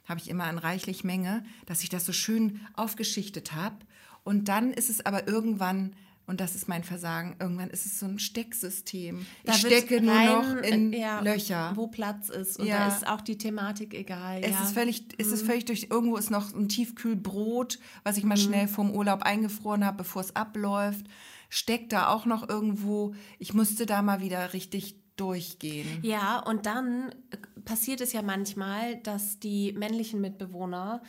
habe 0.07 0.21
ich 0.21 0.29
immer 0.29 0.49
in 0.51 0.59
reichlich 0.59 1.05
Menge, 1.05 1.45
dass 1.67 1.83
ich 1.83 1.89
das 1.89 2.05
so 2.05 2.13
schön 2.13 2.61
aufgeschichtet 2.75 3.55
habe. 3.55 3.77
Und 4.25 4.49
dann 4.49 4.73
ist 4.73 4.91
es 4.91 5.05
aber 5.05 5.27
irgendwann 5.29 5.95
Und 6.27 6.43
das 6.43 6.55
ist 6.55 6.69
mein 6.69 6.85
Versagen. 6.85 7.37
Irgendwann 7.41 7.71
ist 7.71 7.87
es 7.87 8.01
so 8.01 8.05
ein 8.05 8.19
Stecksystem. 8.19 9.25
Da 9.45 9.53
ich 9.55 9.61
stecke 9.61 10.03
nur 10.03 10.15
noch 10.15 10.57
in 10.57 10.93
äh, 10.93 11.01
ja, 11.01 11.21
Löcher. 11.21 11.73
Wo 11.75 11.87
Platz 11.87 12.29
ist. 12.29 12.59
Und 12.61 12.67
Ja. 12.67 12.81
da 12.87 12.95
ist 12.95 13.09
auch 13.09 13.23
die 13.23 13.39
Thematik 13.39 13.95
egal. 13.95 14.43
Es 14.43 14.51
ja. 14.51 14.59
Mhm. 14.59 14.65
ist 14.67 14.73
völlig, 14.75 15.05
es 15.17 15.29
ist 15.29 15.47
völlig 15.47 15.65
durch. 15.65 15.87
Irgendwo 15.89 16.19
ist 16.19 16.31
noch 16.31 16.53
ein 16.55 16.69
Tiefkühlbrot, 16.69 17.79
was 18.05 18.19
ich 18.19 18.25
mal 18.25 18.37
schnell 18.37 18.69
vom 18.69 18.91
Urlaub 18.91 19.23
eingefroren 19.23 19.87
habe, 19.87 19.97
bevor 19.97 20.21
es 20.21 20.37
abläuft. 20.37 21.07
Steckt 21.49 21.93
da 21.93 22.09
auch 22.09 22.27
noch 22.27 22.49
irgendwo. 22.49 23.15
Ich 23.39 23.55
musste 23.55 23.87
da 23.87 24.03
mal 24.03 24.21
wieder 24.21 24.53
richtig 24.53 24.97
durchgehen. 25.17 25.99
Ja, 26.03 26.39
und 26.39 26.67
dann 26.67 27.11
äh, 27.31 27.61
passiert 27.65 28.01
es 28.01 28.13
ja 28.13 28.23
manchmal, 28.23 28.97
dass 28.97 29.39
die 29.41 29.73
männlichen 29.73 30.21
Mitbewohner 30.21 31.03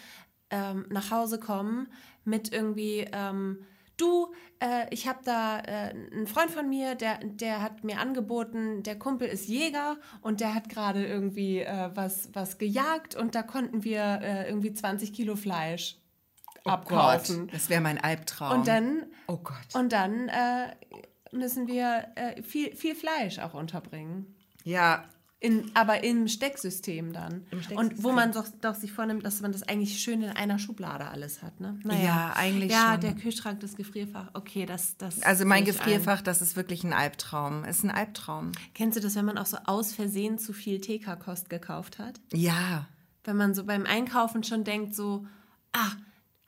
ähm, 0.50 0.86
nach 0.90 1.12
Hause 1.12 1.40
kommen 1.40 1.88
mit 2.26 2.52
irgendwie, 2.52 3.08
ähm, 3.12 3.60
du, 3.98 4.34
äh, 4.60 4.88
ich 4.92 5.08
habe 5.08 5.20
da 5.24 5.60
äh, 5.60 5.94
einen 6.12 6.28
Freund 6.28 6.52
von 6.52 6.68
mir, 6.68 6.96
der, 6.96 7.20
der 7.20 7.62
hat 7.62 7.84
mir 7.84 8.00
angeboten, 8.00 8.84
der 8.84 8.98
Kumpel 8.98 9.28
ist 9.28 9.48
Jäger 9.48 9.98
und 10.22 10.42
der 10.42 10.56
hat 10.56 10.70
gerade 10.70 11.06
irgendwie 11.06 11.60
äh, 11.60 11.92
was, 11.94 12.30
was 12.34 12.58
gejagt 12.58 13.16
und 13.16 13.36
da 13.36 13.44
konnten 13.44 13.84
wir 13.84 14.22
äh, 14.22 14.48
irgendwie 14.48 14.74
20 14.74 15.14
Kilo 15.14 15.36
Fleisch 15.36 15.99
abkaufen. 16.72 17.36
Oh 17.36 17.40
Gott, 17.46 17.54
das 17.54 17.70
wäre 17.70 17.82
mein 17.82 17.98
Albtraum. 17.98 18.60
Und 18.60 18.68
dann, 18.68 19.04
oh 19.28 19.38
Gott. 19.38 19.56
und 19.74 19.92
dann 19.92 20.30
äh, 20.30 20.76
müssen 21.32 21.68
wir 21.68 22.08
äh, 22.16 22.42
viel, 22.42 22.76
viel 22.76 22.96
Fleisch 22.96 23.40
auch 23.40 23.54
unterbringen. 23.54 24.36
ja, 24.64 25.06
In, 25.42 25.72
aber 25.74 26.04
im 26.04 26.28
Stecksystem 26.28 27.14
dann. 27.14 27.46
Stecksystem. 27.48 27.78
Und 27.78 28.04
wo 28.04 28.12
man 28.12 28.34
doch, 28.34 28.46
doch 28.60 28.76
sich 28.76 28.92
vornimmt, 28.92 29.26
dass 29.26 29.40
man 29.40 29.54
das 29.54 29.64
eigentlich 29.64 30.00
schön 30.02 30.22
in 30.22 30.32
einer 30.32 30.60
Schublade 30.60 31.06
alles 31.08 31.42
hat, 31.42 31.62
ne? 31.62 31.80
Ja, 32.04 32.34
eigentlich 32.36 32.72
Ja, 32.72 32.92
schon. 32.94 33.02
der 33.02 33.14
Kühlschrank, 33.16 33.62
das 33.62 33.76
Gefrierfach, 33.78 34.32
okay, 34.34 34.66
das... 34.66 34.98
das 34.98 35.22
also 35.24 35.46
mein 35.46 35.64
Gefrierfach, 35.64 36.22
das 36.22 36.42
ist 36.42 36.58
wirklich 36.58 36.84
ein 36.84 36.92
Albtraum. 36.92 37.64
Ist 37.64 37.84
ein 37.86 37.92
Albtraum. 37.92 38.48
Ein. 38.48 38.74
Kennst 38.74 38.98
du 38.98 39.02
das, 39.02 39.16
wenn 39.16 39.24
man 39.26 39.38
auch 39.38 39.46
so 39.46 39.58
aus 39.66 39.94
Versehen 39.94 40.40
zu 40.40 40.52
viel 40.52 40.82
TK-Kost 40.82 41.50
gekauft 41.50 42.00
hat? 42.00 42.20
Ja. 42.34 42.88
Wenn 43.24 43.38
man 43.38 43.54
so 43.54 43.64
beim 43.66 43.86
Einkaufen 43.86 44.44
schon 44.44 44.64
denkt 44.66 44.94
so, 44.96 45.26
ah, 45.72 45.92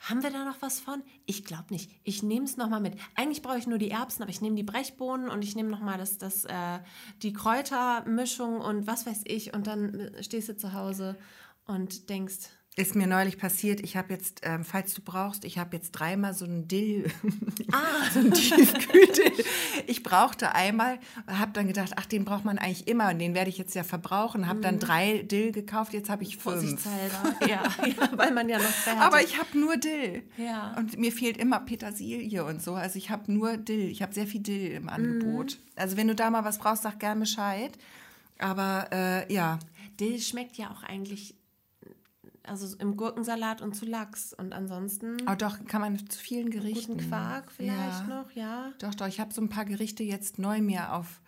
haben 0.01 0.23
wir 0.23 0.31
da 0.31 0.45
noch 0.45 0.61
was 0.61 0.79
von? 0.79 1.03
Ich 1.25 1.45
glaube 1.45 1.67
nicht. 1.69 1.91
Ich 2.03 2.23
nehme 2.23 2.45
es 2.45 2.57
nochmal 2.57 2.81
mit. 2.81 2.95
Eigentlich 3.15 3.41
brauche 3.41 3.59
ich 3.59 3.67
nur 3.67 3.77
die 3.77 3.91
Erbsen, 3.91 4.23
aber 4.23 4.31
ich 4.31 4.41
nehme 4.41 4.55
die 4.55 4.63
Brechbohnen 4.63 5.29
und 5.29 5.43
ich 5.43 5.55
nehme 5.55 5.69
nochmal 5.69 5.97
das, 5.97 6.17
das, 6.17 6.45
äh, 6.45 6.79
die 7.21 7.33
Kräutermischung 7.33 8.61
und 8.61 8.87
was 8.87 9.05
weiß 9.05 9.21
ich. 9.25 9.53
Und 9.53 9.67
dann 9.67 9.93
äh, 9.93 10.23
stehst 10.23 10.49
du 10.49 10.57
zu 10.57 10.73
Hause 10.73 11.17
und 11.65 12.09
denkst, 12.09 12.49
Ist 12.77 12.95
mir 12.95 13.05
neulich 13.05 13.37
passiert. 13.37 13.81
Ich 13.81 13.97
habe 13.97 14.13
jetzt, 14.13 14.41
ähm, 14.43 14.63
falls 14.63 14.93
du 14.93 15.01
brauchst, 15.01 15.43
ich 15.43 15.57
habe 15.57 15.75
jetzt 15.75 15.91
dreimal 15.91 16.33
so 16.33 16.45
einen 16.45 16.69
Dill, 16.69 17.11
so 18.13 18.19
einen 18.19 18.31
Tiefkühldill. 18.33 19.43
Ich 19.87 20.03
brauchte 20.03 20.55
einmal, 20.55 20.97
habe 21.27 21.51
dann 21.51 21.67
gedacht, 21.67 21.91
ach, 21.97 22.05
den 22.05 22.23
braucht 22.23 22.45
man 22.45 22.57
eigentlich 22.57 22.87
immer 22.87 23.09
und 23.09 23.19
den 23.19 23.33
werde 23.33 23.49
ich 23.49 23.57
jetzt 23.57 23.75
ja 23.75 23.83
verbrauchen. 23.83 24.47
Habe 24.47 24.61
dann 24.61 24.79
drei 24.79 25.23
Dill 25.23 25.51
gekauft, 25.51 25.91
jetzt 25.91 26.09
habe 26.09 26.23
ich 26.23 26.37
fünf. 26.37 26.43
vorsichtshalber. 26.61 27.35
ja, 27.41 27.61
ja, 27.85 28.09
weil 28.15 28.31
man 28.31 28.47
ja 28.47 28.57
noch 28.57 28.71
zwei 28.83 28.91
hatte. 28.91 29.01
Aber 29.01 29.21
ich 29.21 29.37
habe 29.37 29.59
nur 29.59 29.75
Dill. 29.75 30.23
Ja. 30.37 30.73
Und 30.77 30.97
mir 30.97 31.11
fehlt 31.11 31.35
immer 31.35 31.59
Petersilie 31.59 32.45
und 32.45 32.63
so. 32.63 32.75
Also 32.75 32.97
ich 32.97 33.09
habe 33.09 33.29
nur 33.33 33.57
Dill. 33.57 33.89
Ich 33.89 34.01
habe 34.01 34.13
sehr 34.13 34.27
viel 34.27 34.41
Dill 34.41 34.71
im 34.71 34.87
Angebot. 34.87 35.57
Also 35.75 35.97
wenn 35.97 36.07
du 36.07 36.15
da 36.15 36.29
mal 36.29 36.45
was 36.45 36.57
brauchst, 36.57 36.83
sag 36.83 37.01
gern 37.01 37.19
Bescheid. 37.19 37.77
Aber 38.39 38.87
äh, 38.93 39.33
ja, 39.33 39.59
Dill 39.99 40.21
schmeckt 40.21 40.55
ja 40.55 40.71
auch 40.71 40.83
eigentlich 40.83 41.35
also 42.43 42.75
im 42.77 42.97
Gurkensalat 42.97 43.61
und 43.61 43.75
zu 43.75 43.85
Lachs. 43.85 44.33
Und 44.33 44.53
ansonsten 44.53 45.17
aber 45.25 45.35
doch 45.35 45.63
kann 45.65 45.81
man 45.81 45.97
zu 46.09 46.19
vielen 46.19 46.49
Gerichten. 46.49 46.93
guten 46.93 47.09
Quark 47.09 47.51
vielleicht 47.51 48.07
Ja. 48.07 48.07
noch, 48.07 48.31
ja. 48.31 48.71
Doch, 48.79 48.95
doch, 48.95 49.07
ich 49.07 49.19
habe 49.19 49.33
so 49.33 49.41
ein 49.41 49.49
paar 49.49 49.65
Gerichte 49.65 50.03
jetzt 50.03 50.39
neu 50.39 50.61
mir 50.61 50.93
auf 50.93 51.21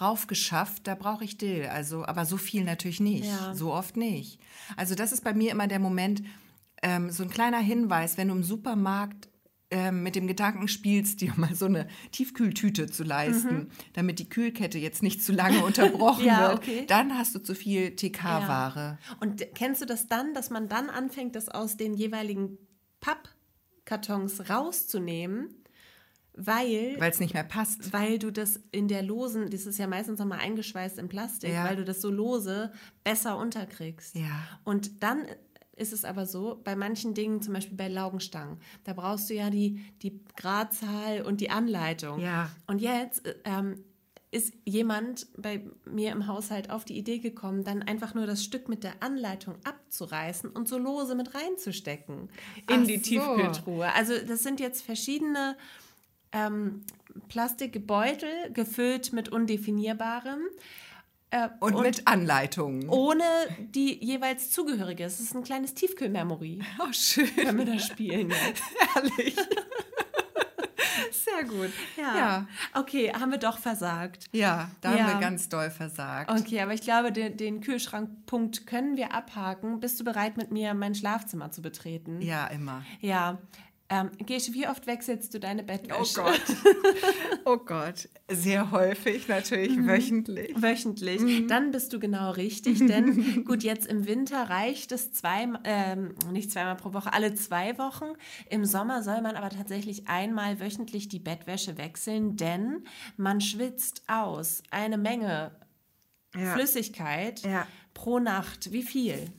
raufgeschafft, 0.00 0.86
da 0.86 0.94
brauche 0.94 1.24
ich 1.24 1.38
Dill. 1.38 1.66
Also, 1.66 2.04
aber 2.04 2.26
so 2.26 2.36
viel 2.36 2.64
natürlich 2.64 3.00
nicht. 3.00 3.24
Ja. 3.24 3.54
So 3.54 3.72
oft 3.72 3.96
nicht. 3.96 4.38
Also, 4.76 4.94
das 4.94 5.12
ist 5.12 5.24
bei 5.24 5.32
mir 5.32 5.50
immer 5.52 5.66
der 5.68 5.78
Moment, 5.78 6.22
ähm, 6.82 7.10
so 7.10 7.22
ein 7.22 7.30
kleiner 7.30 7.58
Hinweis, 7.60 8.18
wenn 8.18 8.28
du 8.28 8.34
im 8.34 8.42
Supermarkt 8.42 9.28
mit 9.90 10.14
dem 10.14 10.26
Gedanken 10.28 10.68
spielst, 10.68 11.20
dir 11.20 11.32
mal 11.36 11.54
so 11.54 11.64
eine 11.66 11.88
Tiefkühltüte 12.12 12.86
zu 12.86 13.02
leisten, 13.02 13.70
damit 13.94 14.20
die 14.20 14.28
Kühlkette 14.28 14.78
jetzt 14.78 15.02
nicht 15.02 15.22
zu 15.24 15.32
lange 15.32 15.64
unterbrochen 15.64 16.22
Mhm. 16.22 16.26
Ja, 16.28 16.48
wird, 16.50 16.58
okay. 16.58 16.84
dann 16.86 17.18
hast 17.18 17.34
du 17.34 17.40
zu 17.40 17.54
viel 17.54 17.96
TK-Ware. 17.96 18.98
Und 19.20 19.44
kennst 19.54 19.82
du 19.82 19.86
das 19.86 20.06
dann, 20.06 20.34
dass 20.34 20.50
man 20.50 20.68
dann 20.68 20.88
anfängt, 20.88 21.34
das 21.34 21.48
aus 21.48 21.76
den 21.76 21.94
jeweiligen 21.94 22.58
Pappkartons 23.00 24.48
rauszunehmen, 24.48 25.48
weil, 26.38 26.96
Weil 27.00 27.10
es 27.10 27.18
nicht 27.18 27.32
mehr 27.34 27.44
passt. 27.44 27.92
weil 27.94 28.18
du 28.18 28.30
das 28.30 28.60
in 28.70 28.88
der 28.88 29.02
losen, 29.02 29.48
das 29.50 29.64
ist 29.64 29.78
ja 29.78 29.86
meistens 29.86 30.18
nochmal 30.18 30.40
eingeschweißt 30.40 30.98
in 30.98 31.08
Plastik, 31.08 31.50
Ja. 31.50 31.64
weil 31.64 31.76
du 31.76 31.84
das 31.84 32.00
so 32.02 32.10
lose 32.10 32.72
besser 33.04 33.38
unterkriegst. 33.38 34.14
Ja. 34.16 34.46
Und 34.64 35.02
dann 35.02 35.26
ist 35.76 35.92
es 35.92 36.04
aber 36.04 36.26
so, 36.26 36.60
bei 36.64 36.74
manchen 36.74 37.14
Dingen, 37.14 37.42
zum 37.42 37.54
Beispiel 37.54 37.76
bei 37.76 37.88
Laugenstangen, 37.88 38.58
da 38.84 38.94
brauchst 38.94 39.30
du 39.30 39.34
ja 39.34 39.50
die, 39.50 39.84
die 40.02 40.20
Gradzahl 40.36 41.22
und 41.22 41.40
die 41.40 41.50
Anleitung. 41.50 42.20
Ja. 42.20 42.50
Und 42.66 42.80
jetzt 42.80 43.26
äh, 43.26 43.34
ähm, 43.44 43.84
ist 44.30 44.52
jemand 44.64 45.28
bei 45.36 45.62
mir 45.84 46.12
im 46.12 46.26
Haushalt 46.26 46.70
auf 46.70 46.84
die 46.84 46.98
Idee 46.98 47.18
gekommen, 47.18 47.64
dann 47.64 47.82
einfach 47.82 48.14
nur 48.14 48.26
das 48.26 48.42
Stück 48.42 48.68
mit 48.68 48.84
der 48.84 48.94
Anleitung 49.00 49.54
abzureißen 49.64 50.50
und 50.50 50.68
so 50.68 50.78
lose 50.78 51.14
mit 51.14 51.34
reinzustecken 51.34 52.28
in 52.68 52.82
Ach 52.82 52.86
die 52.86 52.96
so. 52.96 53.02
Tiefkühltruhe. 53.02 53.92
Also 53.92 54.14
das 54.26 54.42
sind 54.42 54.60
jetzt 54.60 54.82
verschiedene 54.82 55.56
ähm, 56.32 56.82
Plastikbeutel 57.28 58.52
gefüllt 58.52 59.12
mit 59.12 59.28
undefinierbarem. 59.28 60.40
Äh, 61.30 61.48
Und, 61.60 61.80
mit 61.80 62.06
Anleitungen. 62.06 62.88
ohne 62.88 63.24
die 63.58 64.02
jeweils 64.04 64.50
zugehörige. 64.50 65.04
Es 65.04 65.18
ist 65.20 65.34
ein 65.34 65.42
kleines 65.42 65.74
Tiefkühlmemory. 65.74 66.60
Oh, 66.78 66.92
schön. 66.92 67.34
Können 67.34 67.58
wir 67.58 67.64
da 67.66 67.78
spielen 67.78 68.30
jetzt? 68.30 68.62
Herrlich. 68.94 69.34
Sehr 71.12 71.44
gut. 71.44 71.70
Ja. 71.96 72.46
Okay, 72.74 73.12
haben 73.12 73.30
wir 73.30 73.38
doch 73.38 73.58
versagt. 73.58 74.26
Ja, 74.32 74.70
da 74.80 74.90
haben 74.90 74.98
Ja. 74.98 75.08
wir 75.08 75.20
ganz 75.20 75.48
doll 75.48 75.70
versagt. 75.70 76.30
Okay, 76.30 76.60
aber 76.60 76.72
ich 76.74 76.80
glaube, 76.80 77.12
den, 77.12 77.36
den 77.36 77.60
Kühlschrankpunkt 77.60 78.66
können 78.66 78.96
wir 78.96 79.12
abhaken. 79.12 79.80
Bist 79.80 80.00
du 80.00 80.04
bereit, 80.04 80.36
mit 80.36 80.50
mir 80.52 80.74
mein 80.74 80.94
Schlafzimmer 80.94 81.50
zu 81.50 81.60
betreten? 81.60 82.20
Ja, 82.22 82.46
immer. 82.46 82.82
Ja. 83.00 83.38
Ähm, 83.88 84.10
Gesche, 84.26 84.52
wie 84.52 84.66
oft 84.66 84.86
wechselst 84.88 85.32
du 85.32 85.38
deine 85.38 85.62
Bettwäsche? 85.62 86.20
Oh 87.44 87.56
Gott. 87.58 88.08
Sehr 88.28 88.72
häufig, 88.72 89.28
natürlich 89.28 89.76
wöchentlich. 89.86 90.60
Wöchentlich. 90.60 91.20
Mhm. 91.20 91.46
Dann 91.46 91.70
bist 91.70 91.92
du 91.92 92.00
genau 92.00 92.32
richtig, 92.32 92.84
denn 92.86 93.44
gut, 93.44 93.62
jetzt 93.62 93.86
im 93.86 94.06
Winter 94.06 94.50
reicht 94.50 94.90
es 94.90 95.12
zwei, 95.12 95.46
ähm, 95.62 96.16
nicht 96.32 96.50
zweimal 96.50 96.74
pro 96.76 96.92
Woche, 96.92 97.12
alle 97.12 97.34
zwei 97.34 97.78
Wochen. 97.78 98.06
Im 98.50 98.64
Sommer 98.64 99.04
soll 99.04 99.20
man 99.22 99.36
aber 99.36 99.50
tatsächlich 99.50 100.08
einmal 100.08 100.58
wöchentlich 100.58 101.08
die 101.08 101.20
Bettwäsche 101.20 101.78
wechseln, 101.78 102.36
denn 102.36 102.82
man 103.16 103.40
schwitzt 103.40 104.02
aus 104.08 104.64
eine 104.72 104.98
Menge 104.98 105.52
Ja. 106.34 106.54
Flüssigkeit 106.54 107.42
Ja. 107.42 107.66
pro 107.94 108.18
Nacht. 108.18 108.72
Wie 108.72 108.82
viel? 108.82 109.30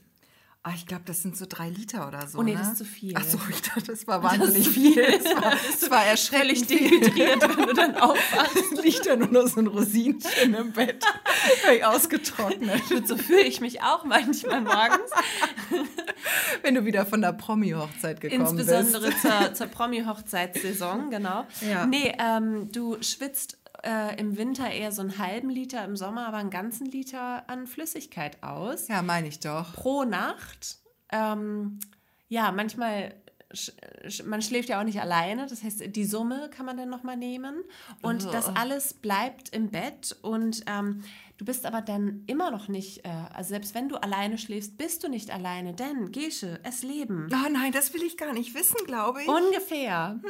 Ah, 0.68 0.72
ich 0.74 0.84
glaube, 0.84 1.04
das 1.06 1.22
sind 1.22 1.34
so 1.34 1.46
drei 1.48 1.70
Liter 1.70 2.06
oder 2.06 2.26
so. 2.26 2.38
Oh 2.38 2.42
nee, 2.42 2.52
ne? 2.52 2.58
das 2.58 2.72
ist 2.72 2.78
zu 2.78 2.84
viel. 2.84 3.14
Ach 3.16 3.24
so, 3.24 3.38
ich 3.48 3.62
dachte, 3.62 3.84
das 3.84 4.06
war 4.06 4.22
wahnsinnig 4.22 4.64
zu 4.64 4.70
viel. 4.70 4.94
Das 5.02 5.24
war, 5.24 5.50
das 5.50 5.90
war 5.90 6.04
erschrecklich 6.04 6.66
Völlig 6.66 6.66
dehydriert, 6.66 7.56
wenn 7.56 7.66
du 7.66 7.72
dann 7.72 7.96
aufwachst. 8.00 8.84
Liegt 8.84 9.06
da 9.06 9.16
nur 9.16 9.28
noch 9.28 9.46
so 9.46 9.60
ein 9.60 9.66
Rosinchen 9.66 10.54
im 10.54 10.72
Bett. 10.72 11.02
Völlig 11.62 11.84
ausgetrocknet. 11.86 12.82
So 13.06 13.16
fühle 13.16 13.42
ich 13.42 13.62
mich 13.62 13.82
auch 13.82 14.04
manchmal 14.04 14.60
morgens. 14.60 15.10
Wenn 16.62 16.74
du 16.74 16.84
wieder 16.84 17.06
von 17.06 17.20
der 17.22 17.32
Promi-Hochzeit 17.32 18.20
gekommen 18.20 18.40
Insbesondere 18.42 19.06
bist. 19.06 19.22
zur, 19.22 19.54
zur 19.54 19.66
Promi-Hochzeitssaison, 19.68 21.10
genau. 21.10 21.46
Ja. 21.66 21.86
Nee, 21.86 22.14
ähm, 22.18 22.70
du 22.72 23.00
schwitzt 23.02 23.57
äh, 23.84 24.18
im 24.20 24.36
Winter 24.36 24.70
eher 24.70 24.92
so 24.92 25.02
einen 25.02 25.18
halben 25.18 25.50
Liter, 25.50 25.84
im 25.84 25.96
Sommer 25.96 26.26
aber 26.26 26.38
einen 26.38 26.50
ganzen 26.50 26.86
Liter 26.86 27.48
an 27.48 27.66
Flüssigkeit 27.66 28.42
aus. 28.42 28.88
Ja, 28.88 29.02
meine 29.02 29.28
ich 29.28 29.40
doch. 29.40 29.72
Pro 29.74 30.04
Nacht. 30.04 30.78
Ähm, 31.10 31.78
ja, 32.28 32.52
manchmal, 32.52 33.14
man 34.24 34.42
schläft 34.42 34.68
ja 34.68 34.80
auch 34.80 34.84
nicht 34.84 35.00
alleine. 35.00 35.46
Das 35.46 35.62
heißt, 35.62 35.94
die 35.96 36.04
Summe 36.04 36.50
kann 36.50 36.66
man 36.66 36.76
dann 36.76 36.90
nochmal 36.90 37.16
nehmen. 37.16 37.62
Und 38.02 38.26
Oh. 38.26 38.30
das 38.30 38.46
alles 38.54 38.94
bleibt 38.94 39.50
im 39.50 39.70
Bett. 39.70 40.16
Und 40.22 40.64
ähm, 40.66 41.04
du 41.38 41.44
bist 41.44 41.64
aber 41.64 41.80
dann 41.80 42.24
immer 42.26 42.50
noch 42.50 42.68
nicht, 42.68 43.04
äh, 43.04 43.08
also 43.32 43.48
selbst 43.50 43.74
wenn 43.74 43.88
du 43.88 43.96
alleine 43.96 44.36
schläfst, 44.36 44.76
bist 44.76 45.02
du 45.02 45.08
nicht 45.08 45.30
alleine. 45.30 45.72
Denn, 45.72 46.12
Gesche, 46.12 46.60
es 46.64 46.82
leben. 46.82 47.28
Oh 47.32 47.48
nein, 47.50 47.72
das 47.72 47.94
will 47.94 48.02
ich 48.02 48.16
gar 48.16 48.32
nicht 48.32 48.54
wissen, 48.54 48.84
glaube 48.86 49.22
ich. 49.22 49.28
Ungefähr 49.28 50.20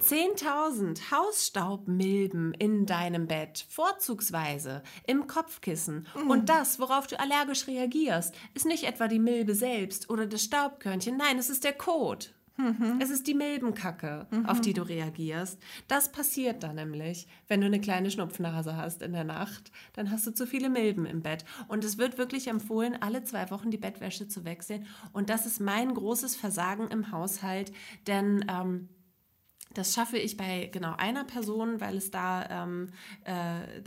10.000 0.00 1.10
Hausstaubmilben 1.10 2.54
in 2.54 2.86
deinem 2.86 3.26
Bett, 3.26 3.66
vorzugsweise 3.68 4.82
im 5.06 5.26
Kopfkissen. 5.26 6.06
Und 6.28 6.48
das, 6.48 6.78
worauf 6.78 7.06
du 7.06 7.18
allergisch 7.18 7.66
reagierst, 7.66 8.34
ist 8.54 8.66
nicht 8.66 8.84
etwa 8.84 9.08
die 9.08 9.18
Milbe 9.18 9.54
selbst 9.54 10.10
oder 10.10 10.26
das 10.26 10.44
Staubkörnchen, 10.44 11.16
nein, 11.16 11.38
es 11.38 11.50
ist 11.50 11.64
der 11.64 11.72
Kot. 11.72 12.34
Mhm. 12.60 12.98
Es 13.00 13.10
ist 13.10 13.26
die 13.26 13.34
Milbenkacke, 13.34 14.26
mhm. 14.30 14.46
auf 14.46 14.60
die 14.60 14.72
du 14.72 14.82
reagierst. 14.82 15.58
Das 15.88 16.12
passiert 16.12 16.62
dann 16.62 16.76
nämlich, 16.76 17.26
wenn 17.48 17.60
du 17.60 17.66
eine 17.66 17.80
kleine 17.80 18.10
Schnupfnase 18.10 18.76
hast 18.76 19.02
in 19.02 19.12
der 19.12 19.24
Nacht. 19.24 19.72
Dann 19.94 20.10
hast 20.10 20.26
du 20.26 20.32
zu 20.32 20.46
viele 20.46 20.68
Milben 20.68 21.06
im 21.06 21.22
Bett. 21.22 21.44
Und 21.68 21.84
es 21.84 21.98
wird 21.98 22.18
wirklich 22.18 22.48
empfohlen, 22.48 23.00
alle 23.00 23.24
zwei 23.24 23.50
Wochen 23.50 23.70
die 23.70 23.78
Bettwäsche 23.78 24.28
zu 24.28 24.44
wechseln. 24.44 24.86
Und 25.12 25.30
das 25.30 25.46
ist 25.46 25.60
mein 25.60 25.94
großes 25.94 26.36
Versagen 26.36 26.88
im 26.88 27.10
Haushalt, 27.12 27.72
denn 28.06 28.44
ähm, 28.48 28.88
das 29.72 29.94
schaffe 29.94 30.18
ich 30.18 30.36
bei 30.36 30.68
genau 30.72 30.94
einer 30.96 31.24
Person, 31.24 31.80
weil 31.80 31.96
es 31.96 32.10
da 32.10 32.64
ähm, 32.64 32.88
äh, 33.24 33.82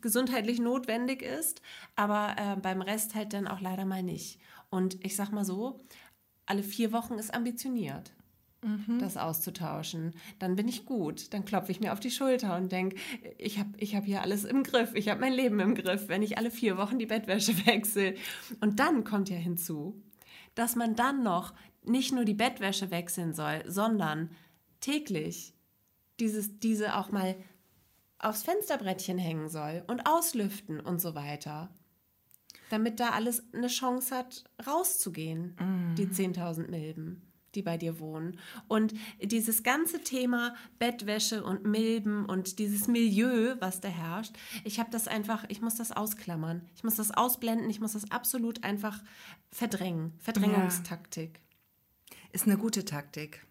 gesundheitlich 0.00 0.58
notwendig 0.58 1.22
ist, 1.22 1.62
aber 1.94 2.34
äh, 2.36 2.56
beim 2.60 2.82
Rest 2.82 3.14
halt 3.14 3.32
dann 3.32 3.46
auch 3.46 3.60
leider 3.60 3.84
mal 3.84 4.02
nicht. 4.02 4.40
Und 4.70 5.04
ich 5.04 5.14
sag 5.14 5.30
mal 5.30 5.44
so, 5.44 5.84
alle 6.52 6.62
vier 6.62 6.92
Wochen 6.92 7.14
ist 7.14 7.32
ambitioniert. 7.34 8.12
Mhm. 8.64 9.00
das 9.00 9.16
auszutauschen, 9.16 10.14
dann 10.38 10.54
bin 10.54 10.68
ich 10.68 10.86
gut. 10.86 11.32
Dann 11.34 11.44
klopfe 11.44 11.72
ich 11.72 11.80
mir 11.80 11.92
auf 11.92 11.98
die 11.98 12.12
Schulter 12.12 12.56
und 12.56 12.70
denke, 12.70 12.94
ich 13.36 13.58
habe 13.58 13.70
ich 13.78 13.96
hab 13.96 14.04
hier 14.04 14.22
alles 14.22 14.44
im 14.44 14.62
Griff, 14.62 14.94
ich 14.94 15.08
habe 15.08 15.20
mein 15.20 15.32
Leben 15.32 15.58
im 15.58 15.74
Griff, 15.74 16.06
wenn 16.06 16.22
ich 16.22 16.38
alle 16.38 16.52
vier 16.52 16.76
Wochen 16.76 17.00
die 17.00 17.06
Bettwäsche 17.06 17.56
wechsle. 17.66 18.14
Und 18.60 18.78
dann 18.78 19.02
kommt 19.02 19.30
ja 19.30 19.36
hinzu, 19.36 20.00
dass 20.54 20.76
man 20.76 20.94
dann 20.94 21.24
noch 21.24 21.54
nicht 21.82 22.12
nur 22.12 22.24
die 22.24 22.34
Bettwäsche 22.34 22.92
wechseln 22.92 23.34
soll, 23.34 23.64
sondern 23.66 24.30
täglich 24.78 25.54
dieses, 26.20 26.60
diese 26.60 26.96
auch 26.96 27.10
mal 27.10 27.34
aufs 28.20 28.44
Fensterbrettchen 28.44 29.18
hängen 29.18 29.48
soll 29.48 29.82
und 29.88 30.06
auslüften 30.06 30.78
und 30.78 31.00
so 31.00 31.16
weiter. 31.16 31.68
Damit 32.72 33.00
da 33.00 33.10
alles 33.10 33.42
eine 33.52 33.66
Chance 33.66 34.16
hat, 34.16 34.44
rauszugehen, 34.66 35.54
mm. 35.60 35.94
die 35.96 36.06
10.000 36.06 36.70
Milben, 36.70 37.20
die 37.54 37.60
bei 37.60 37.76
dir 37.76 38.00
wohnen. 38.00 38.38
Und 38.66 38.94
dieses 39.20 39.62
ganze 39.62 40.00
Thema 40.00 40.54
Bettwäsche 40.78 41.44
und 41.44 41.66
Milben 41.66 42.24
und 42.24 42.58
dieses 42.58 42.88
Milieu, 42.88 43.56
was 43.58 43.82
da 43.82 43.88
herrscht, 43.88 44.34
ich 44.64 44.80
habe 44.80 44.90
das 44.90 45.06
einfach, 45.06 45.44
ich 45.48 45.60
muss 45.60 45.74
das 45.74 45.92
ausklammern. 45.92 46.62
Ich 46.74 46.82
muss 46.82 46.94
das 46.94 47.10
ausblenden, 47.10 47.68
ich 47.68 47.78
muss 47.78 47.92
das 47.92 48.10
absolut 48.10 48.64
einfach 48.64 49.02
verdrängen. 49.50 50.14
Verdrängungstaktik. 50.20 51.42
Ja. 52.10 52.16
Ist 52.32 52.46
eine 52.46 52.56
gute 52.56 52.86
Taktik. 52.86 53.44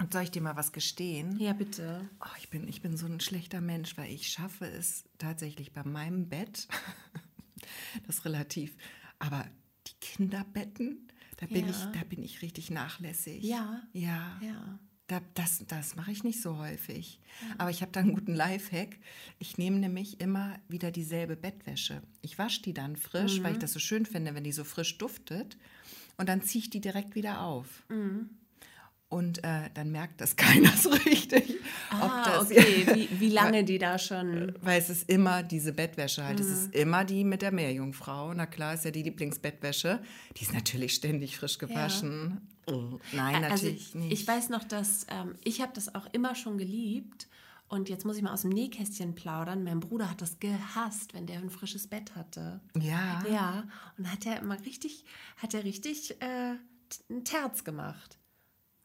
Und 0.00 0.14
soll 0.14 0.22
ich 0.22 0.30
dir 0.30 0.40
mal 0.40 0.56
was 0.56 0.72
gestehen? 0.72 1.38
Ja, 1.38 1.52
bitte. 1.52 2.08
Oh, 2.20 2.36
ich, 2.38 2.48
bin, 2.48 2.66
ich 2.66 2.80
bin 2.80 2.96
so 2.96 3.04
ein 3.04 3.20
schlechter 3.20 3.60
Mensch, 3.60 3.98
weil 3.98 4.10
ich 4.10 4.28
schaffe 4.28 4.64
es 4.64 5.04
tatsächlich 5.18 5.74
bei 5.74 5.84
meinem 5.84 6.30
Bett, 6.30 6.66
das 8.06 8.18
ist 8.18 8.24
relativ, 8.24 8.76
aber 9.18 9.46
die 9.86 9.94
Kinderbetten, 10.00 11.08
da 11.38 11.46
bin, 11.46 11.66
ja. 11.66 11.70
ich, 11.70 11.98
da 11.98 12.04
bin 12.08 12.22
ich 12.22 12.42
richtig 12.42 12.70
nachlässig. 12.70 13.42
Ja. 13.44 13.82
Ja. 13.92 14.38
ja. 14.42 14.78
Da, 15.06 15.22
das 15.34 15.64
das 15.66 15.96
mache 15.96 16.12
ich 16.12 16.22
nicht 16.22 16.42
so 16.42 16.58
häufig. 16.58 17.18
Ja. 17.40 17.54
Aber 17.58 17.70
ich 17.70 17.80
habe 17.80 17.92
da 17.92 18.00
einen 18.00 18.12
guten 18.12 18.34
Lifehack. 18.34 18.98
Ich 19.38 19.56
nehme 19.56 19.78
nämlich 19.78 20.20
immer 20.20 20.58
wieder 20.68 20.90
dieselbe 20.90 21.34
Bettwäsche. 21.36 22.02
Ich 22.20 22.38
wasche 22.38 22.60
die 22.60 22.74
dann 22.74 22.96
frisch, 22.96 23.38
mhm. 23.38 23.44
weil 23.44 23.52
ich 23.52 23.58
das 23.58 23.72
so 23.72 23.78
schön 23.78 24.04
finde, 24.04 24.34
wenn 24.34 24.44
die 24.44 24.52
so 24.52 24.64
frisch 24.64 24.98
duftet. 24.98 25.56
Und 26.18 26.28
dann 26.28 26.42
ziehe 26.42 26.64
ich 26.64 26.70
die 26.70 26.80
direkt 26.80 27.14
wieder 27.14 27.40
auf. 27.40 27.84
Mhm. 27.88 28.30
Und 29.10 29.42
äh, 29.42 29.70
dann 29.72 29.90
merkt 29.90 30.20
das 30.20 30.36
keiner 30.36 30.70
so 30.76 30.90
richtig. 30.90 31.56
Ah, 31.90 32.24
das, 32.24 32.50
okay. 32.50 32.86
wie, 32.94 33.20
wie 33.20 33.30
lange 33.30 33.64
die 33.64 33.78
da 33.78 33.98
schon. 33.98 34.54
Weil 34.60 34.78
es 34.78 34.90
ist 34.90 35.08
immer 35.08 35.42
diese 35.42 35.72
Bettwäsche 35.72 36.24
halt. 36.24 36.38
Mhm. 36.38 36.44
Es 36.44 36.50
ist 36.50 36.74
immer 36.74 37.04
die 37.04 37.24
mit 37.24 37.40
der 37.42 37.52
Meerjungfrau. 37.52 38.34
Na 38.34 38.46
klar, 38.46 38.74
ist 38.74 38.84
ja 38.84 38.90
die 38.90 39.02
Lieblingsbettwäsche. 39.02 40.02
Die 40.36 40.42
ist 40.42 40.52
natürlich 40.52 40.94
ständig 40.94 41.38
frisch 41.38 41.58
gewaschen. 41.58 42.42
Ja. 42.66 42.74
Oh, 42.74 43.00
nein, 43.12 43.44
also 43.44 43.48
natürlich 43.48 43.86
also, 43.86 43.98
nicht. 43.98 44.12
Ich 44.12 44.28
weiß 44.28 44.50
noch, 44.50 44.64
dass 44.64 45.06
ähm, 45.08 45.36
ich 45.42 45.62
habe 45.62 45.72
das 45.74 45.94
auch 45.94 46.06
immer 46.12 46.34
schon 46.34 46.58
geliebt. 46.58 47.28
Und 47.68 47.90
jetzt 47.90 48.06
muss 48.06 48.16
ich 48.16 48.22
mal 48.22 48.32
aus 48.32 48.42
dem 48.42 48.50
Nähkästchen 48.50 49.14
plaudern. 49.14 49.62
Mein 49.62 49.80
Bruder 49.80 50.10
hat 50.10 50.22
das 50.22 50.38
gehasst, 50.38 51.12
wenn 51.12 51.26
der 51.26 51.38
ein 51.38 51.50
frisches 51.50 51.86
Bett 51.86 52.14
hatte. 52.14 52.60
Ja. 52.78 53.22
Ja. 53.30 53.64
Und 53.96 54.10
hat 54.10 54.24
er 54.24 54.40
immer 54.40 54.58
richtig, 54.64 55.04
hat 55.36 55.52
er 55.52 55.64
richtig 55.64 56.20
äh, 56.22 56.54
ein 57.10 57.24
Terz 57.24 57.64
gemacht. 57.64 58.18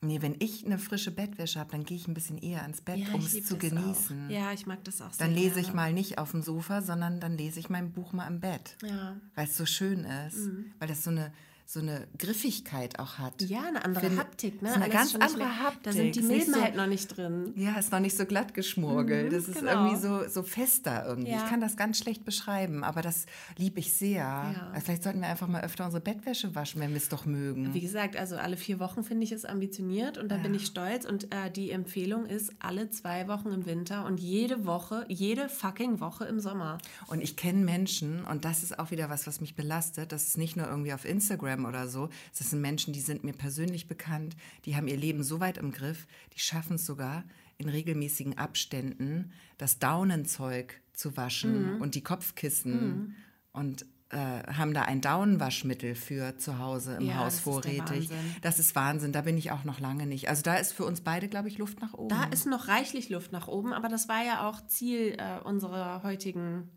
Nee, 0.04 0.22
wenn 0.22 0.36
ich 0.40 0.66
eine 0.66 0.78
frische 0.78 1.12
Bettwäsche 1.12 1.60
habe, 1.60 1.72
dann 1.72 1.84
gehe 1.84 1.98
ich 1.98 2.08
ein 2.08 2.14
bisschen 2.14 2.38
eher 2.38 2.66
ins 2.66 2.82
Bett, 2.82 2.98
ja, 2.98 3.14
um 3.14 3.22
es 3.22 3.46
zu 3.46 3.58
genießen. 3.58 4.28
Auch. 4.28 4.32
Ja, 4.32 4.52
ich 4.52 4.66
mag 4.66 4.84
das 4.84 5.02
auch 5.02 5.14
sehr. 5.14 5.26
Dann 5.26 5.36
lese 5.36 5.56
gerne. 5.56 5.68
ich 5.68 5.74
mal 5.74 5.94
nicht 5.94 6.18
auf 6.18 6.32
dem 6.32 6.42
Sofa, 6.42 6.82
sondern 6.82 7.20
dann 7.20 7.38
lese 7.38 7.60
ich 7.60 7.70
mein 7.70 7.92
Buch 7.92 8.12
mal 8.12 8.28
im 8.28 8.40
Bett. 8.40 8.76
Ja. 8.84 9.16
Weil 9.36 9.46
es 9.46 9.58
so 9.58 9.66
schön 9.66 10.04
ist. 10.04 10.38
Mhm. 10.38 10.66
Weil 10.80 10.88
das 10.90 11.04
so 11.04 11.12
eine 11.12 11.32
so 11.66 11.80
eine 11.80 12.08
Griffigkeit 12.18 13.00
auch 13.00 13.18
hat. 13.18 13.42
Ja, 13.42 13.62
eine 13.68 13.84
andere 13.84 14.08
Find, 14.08 14.20
Haptik, 14.20 14.62
ne? 14.62 14.74
Eine 14.74 14.84
Alles 14.86 14.94
ganz 14.94 15.16
andere 15.16 15.60
Haptik. 15.60 15.84
Da 15.84 15.92
sind 15.94 16.16
die 16.16 16.22
Milben 16.22 16.54
so, 16.54 16.62
halt 16.62 16.76
noch 16.76 16.88
nicht 16.88 17.16
drin. 17.16 17.54
Ja, 17.56 17.78
ist 17.80 17.92
noch 17.92 18.00
nicht 18.00 18.18
so 18.18 18.26
glatt 18.26 18.54
geschmorgelt. 18.54 19.32
Mhm, 19.32 19.36
das 19.36 19.48
ist 19.48 19.60
genau. 19.60 19.72
irgendwie 19.72 20.02
so, 20.02 20.28
so 20.28 20.44
fester 20.44 21.06
irgendwie. 21.08 21.32
Ja. 21.32 21.38
Ich 21.38 21.50
kann 21.50 21.62
das 21.62 21.78
ganz 21.78 21.98
schlecht 21.98 22.26
beschreiben, 22.26 22.84
aber 22.84 23.02
das 23.02 23.26
liebe 23.58 23.80
ich 23.80 23.94
sehr. 23.94 24.24
Ja. 24.24 24.70
Also 24.74 24.86
vielleicht 24.86 25.04
sollten 25.04 25.22
wir 25.22 25.28
einfach 25.28 25.48
mal 25.48 25.62
öfter 25.62 25.86
unsere 25.86 26.02
Bettwäsche 26.02 26.54
waschen, 26.54 26.82
wenn 26.82 26.92
wir 26.92 26.98
es 26.98 27.10
doch 27.10 27.26
mögen. 27.26 27.74
Wie 27.74 27.82
gesagt, 27.82 28.18
also 28.18 28.36
alle 28.36 28.58
vier 28.58 28.80
Wochen 28.80 29.04
finde 29.04 29.24
ich 29.24 29.32
es 29.32 29.46
ambitioniert 29.46 30.18
und 30.18 30.30
da 30.30 30.36
ja. 30.36 30.44
bin 30.44 30.54
ich 30.54 30.66
stolz. 30.66 31.06
Und 31.06 31.34
äh, 31.34 31.50
die 31.50 31.72
Empfehlung 31.72 32.26
ist 32.26 32.52
alle 32.60 32.90
zwei 32.90 33.28
Wochen 33.28 33.52
im 33.52 33.66
Winter 33.66 34.06
und 34.06 34.20
jede 34.20 34.66
Woche, 34.66 35.06
jede 35.08 35.50
fucking 35.50 36.00
Woche 36.02 36.26
im 36.26 36.40
Sommer. 36.40 36.78
Und 37.08 37.22
ich 37.22 37.36
kenne 37.38 37.64
Menschen, 37.64 38.26
und 38.26 38.46
das 38.46 38.64
ist 38.64 38.78
auch 38.78 38.92
wieder 38.92 39.10
was, 39.10 39.28
was 39.28 39.42
mich 39.42 39.56
belastet, 39.56 40.12
das 40.12 40.28
ist 40.28 40.38
nicht 40.38 40.58
nur 40.58 40.68
irgendwie 40.68 40.94
auf 40.94 41.06
Instagram 41.06 41.53
oder 41.62 41.88
so, 41.88 42.10
das 42.38 42.50
sind 42.50 42.62
Menschen, 42.62 42.94
die 42.94 43.02
sind 43.02 43.24
mir 43.24 43.34
persönlich 43.34 43.88
bekannt, 43.88 44.36
die 44.66 44.76
haben 44.76 44.88
ihr 44.88 44.98
Leben 44.98 45.24
so 45.24 45.40
weit 45.40 45.58
im 45.58 45.72
Griff, 45.72 46.08
die 46.34 46.40
schaffen 46.40 46.76
es 46.76 46.86
sogar 46.86 47.24
in 47.58 47.70
regelmäßigen 47.70 48.38
Abständen, 48.38 49.32
das 49.58 49.80
Daunenzeug 49.80 50.82
zu 50.94 51.16
waschen 51.18 51.76
mhm. 51.76 51.82
und 51.82 51.96
die 51.96 52.04
Kopfkissen 52.04 52.88
mhm. 52.88 53.16
und 53.52 53.86
äh, 54.10 54.44
haben 54.54 54.74
da 54.74 54.84
ein 54.84 55.02
Daunenwaschmittel 55.02 55.96
für 55.96 56.38
zu 56.38 56.60
Hause 56.60 56.98
im 57.00 57.08
ja, 57.08 57.16
Haus 57.16 57.36
das 57.36 57.40
vorrätig. 57.40 58.12
Ist 58.12 58.14
das 58.42 58.60
ist 58.60 58.76
Wahnsinn, 58.76 59.12
da 59.12 59.22
bin 59.22 59.38
ich 59.38 59.52
auch 59.52 59.64
noch 59.64 59.80
lange 59.80 60.06
nicht. 60.06 60.30
Also 60.30 60.44
da 60.44 60.56
ist 60.56 60.72
für 60.72 60.86
uns 60.86 61.02
beide, 61.02 61.28
glaube 61.28 61.48
ich, 61.48 61.58
Luft 61.58 61.82
nach 61.82 61.94
oben. 61.94 62.10
Da 62.10 62.26
ist 62.26 62.46
noch 62.46 62.68
reichlich 62.68 63.10
Luft 63.10 63.32
nach 63.32 63.48
oben, 63.48 63.74
aber 63.74 63.90
das 63.90 64.08
war 64.08 64.24
ja 64.24 64.48
auch 64.48 64.66
Ziel 64.68 65.16
äh, 65.18 65.40
unserer 65.44 66.04
heutigen 66.04 66.70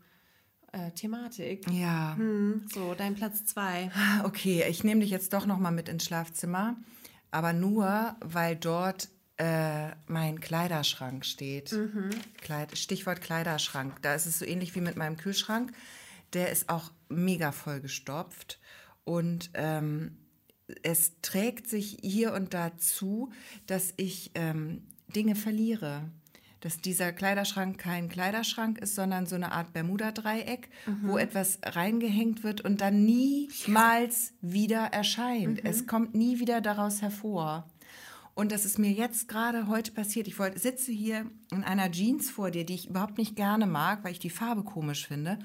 äh, 0.71 0.91
Thematik. 0.91 1.69
Ja. 1.71 2.15
Hm, 2.17 2.65
so, 2.73 2.93
dein 2.93 3.15
Platz 3.15 3.45
zwei. 3.45 3.91
Okay, 4.23 4.63
ich 4.69 4.83
nehme 4.83 5.01
dich 5.01 5.09
jetzt 5.09 5.33
doch 5.33 5.45
noch 5.45 5.59
mal 5.59 5.71
mit 5.71 5.89
ins 5.89 6.05
Schlafzimmer, 6.05 6.75
aber 7.31 7.53
nur, 7.53 8.15
weil 8.19 8.55
dort 8.55 9.09
äh, 9.37 9.89
mein 10.07 10.39
Kleiderschrank 10.39 11.25
steht. 11.25 11.71
Mhm. 11.71 12.09
Kleid, 12.41 12.77
Stichwort 12.77 13.21
Kleiderschrank. 13.21 14.01
Da 14.01 14.15
ist 14.15 14.25
es 14.25 14.39
so 14.39 14.45
ähnlich 14.45 14.75
wie 14.75 14.81
mit 14.81 14.95
meinem 14.97 15.17
Kühlschrank. 15.17 15.71
Der 16.33 16.51
ist 16.51 16.69
auch 16.69 16.91
mega 17.09 17.51
voll 17.51 17.79
gestopft 17.79 18.59
und 19.05 19.51
ähm, 19.53 20.17
es 20.83 21.21
trägt 21.21 21.69
sich 21.69 21.97
hier 22.01 22.33
und 22.33 22.53
da 22.53 22.75
zu, 22.77 23.31
dass 23.67 23.93
ich 23.95 24.31
ähm, 24.35 24.83
Dinge 25.07 25.35
verliere 25.35 26.11
dass 26.67 26.81
dieser 26.81 27.13
Kleiderschrank 27.13 27.77
kein 27.77 28.09
Kleiderschrank 28.09 28.77
ist, 28.79 28.93
sondern 28.93 29.25
so 29.25 29.35
eine 29.35 29.53
Art 29.53 29.71
Bermuda-Dreieck, 29.71 30.69
mhm. 30.85 31.07
wo 31.07 31.17
etwas 31.17 31.59
reingehängt 31.63 32.43
wird 32.43 32.59
und 32.59 32.81
dann 32.81 33.05
niemals 33.05 34.33
wieder 34.41 34.87
erscheint. 34.87 35.63
Mhm. 35.63 35.69
Es 35.69 35.87
kommt 35.87 36.13
nie 36.13 36.39
wieder 36.39 36.59
daraus 36.59 37.01
hervor. 37.01 37.69
Und 38.35 38.51
das 38.51 38.65
ist 38.65 38.79
mir 38.79 38.91
jetzt 38.91 39.29
gerade 39.29 39.67
heute 39.67 39.93
passiert. 39.93 40.27
Ich 40.27 40.37
wollte, 40.39 40.59
sitze 40.59 40.91
hier 40.91 41.31
in 41.51 41.63
einer 41.63 41.89
Jeans 41.89 42.29
vor 42.29 42.51
dir, 42.51 42.65
die 42.65 42.75
ich 42.75 42.89
überhaupt 42.89 43.17
nicht 43.17 43.37
gerne 43.37 43.65
mag, 43.65 44.03
weil 44.03 44.11
ich 44.11 44.19
die 44.19 44.29
Farbe 44.29 44.65
komisch 44.65 45.07
finde. 45.07 45.39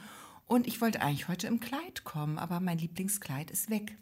Und 0.46 0.66
ich 0.66 0.80
wollte 0.80 1.02
eigentlich 1.02 1.28
heute 1.28 1.46
im 1.46 1.60
Kleid 1.60 2.02
kommen, 2.02 2.36
aber 2.36 2.58
mein 2.58 2.78
Lieblingskleid 2.78 3.52
ist 3.52 3.70
weg. 3.70 3.96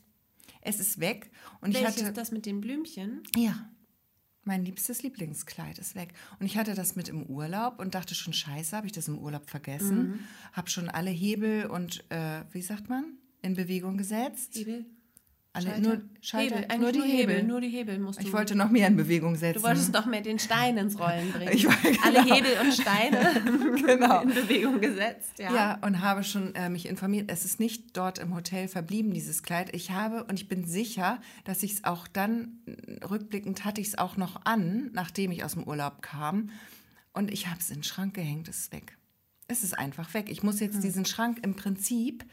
Es 0.62 0.80
ist 0.80 1.00
weg. 1.00 1.30
Und 1.60 1.74
Welches 1.74 1.98
ich 1.98 2.02
hatte 2.02 2.14
das 2.14 2.32
mit 2.32 2.46
den 2.46 2.62
Blümchen? 2.62 3.22
Ja. 3.36 3.68
Mein 4.44 4.64
liebstes 4.64 5.02
Lieblingskleid 5.02 5.78
ist 5.78 5.94
weg. 5.94 6.14
Und 6.38 6.46
ich 6.46 6.56
hatte 6.56 6.74
das 6.74 6.96
mit 6.96 7.08
im 7.08 7.24
Urlaub 7.24 7.78
und 7.78 7.94
dachte 7.94 8.14
schon, 8.14 8.32
scheiße, 8.32 8.76
habe 8.76 8.86
ich 8.86 8.92
das 8.92 9.08
im 9.08 9.18
Urlaub 9.18 9.48
vergessen. 9.50 9.98
Mhm. 9.98 10.20
Habe 10.52 10.70
schon 10.70 10.88
alle 10.88 11.10
Hebel 11.10 11.66
und, 11.66 12.04
äh, 12.10 12.42
wie 12.52 12.62
sagt 12.62 12.88
man, 12.88 13.18
in 13.42 13.54
Bewegung 13.54 13.98
gesetzt. 13.98 14.54
Hebel? 14.54 14.86
Alle, 15.52 15.66
Schalter? 15.66 15.80
Nur, 15.80 16.00
Schalter, 16.20 16.56
Hebel, 16.58 16.78
nur 16.78 16.92
die 16.92 16.98
nur 16.98 17.06
Hebel. 17.08 17.34
Hebel. 17.34 17.42
Nur 17.48 17.60
die 17.60 17.68
Hebel 17.68 17.98
musst 17.98 18.20
du. 18.20 18.24
Ich 18.24 18.32
wollte 18.32 18.54
noch 18.54 18.70
mehr 18.70 18.86
in 18.86 18.96
Bewegung 18.96 19.34
setzen. 19.34 19.60
Du 19.60 19.66
wolltest 19.66 19.92
noch 19.92 20.06
mehr 20.06 20.20
den 20.20 20.38
Stein 20.38 20.76
ins 20.76 20.96
Rollen 20.96 21.32
bringen. 21.32 21.52
Ich, 21.52 21.62
genau. 21.62 22.02
Alle 22.04 22.22
Hebel 22.22 22.52
und 22.60 22.72
Steine 22.72 23.42
genau. 23.84 24.20
in 24.22 24.28
Bewegung 24.28 24.80
gesetzt. 24.80 25.38
Ja, 25.38 25.52
ja 25.52 25.78
und 25.82 26.02
habe 26.02 26.22
schon 26.22 26.54
äh, 26.54 26.68
mich 26.68 26.86
informiert. 26.86 27.28
Es 27.32 27.44
ist 27.44 27.58
nicht 27.58 27.96
dort 27.96 28.20
im 28.20 28.32
Hotel 28.34 28.68
verblieben, 28.68 29.12
dieses 29.12 29.42
Kleid. 29.42 29.74
Ich 29.74 29.90
habe, 29.90 30.22
und 30.24 30.38
ich 30.38 30.46
bin 30.46 30.64
sicher, 30.64 31.20
dass 31.42 31.64
ich 31.64 31.72
es 31.72 31.84
auch 31.84 32.06
dann, 32.06 32.60
rückblickend 33.10 33.64
hatte 33.64 33.80
ich 33.80 33.88
es 33.88 33.98
auch 33.98 34.16
noch 34.16 34.44
an, 34.44 34.90
nachdem 34.92 35.32
ich 35.32 35.42
aus 35.42 35.54
dem 35.54 35.64
Urlaub 35.64 36.00
kam. 36.00 36.50
Und 37.12 37.32
ich 37.32 37.48
habe 37.48 37.58
es 37.58 37.70
in 37.70 37.78
den 37.78 37.82
Schrank 37.82 38.14
gehängt, 38.14 38.48
es 38.48 38.58
ist 38.58 38.72
weg. 38.72 38.96
Es 39.48 39.64
ist 39.64 39.76
einfach 39.76 40.14
weg. 40.14 40.30
Ich 40.30 40.44
muss 40.44 40.60
jetzt 40.60 40.74
hm. 40.74 40.82
diesen 40.82 41.04
Schrank 41.06 41.40
im 41.42 41.56
Prinzip 41.56 42.24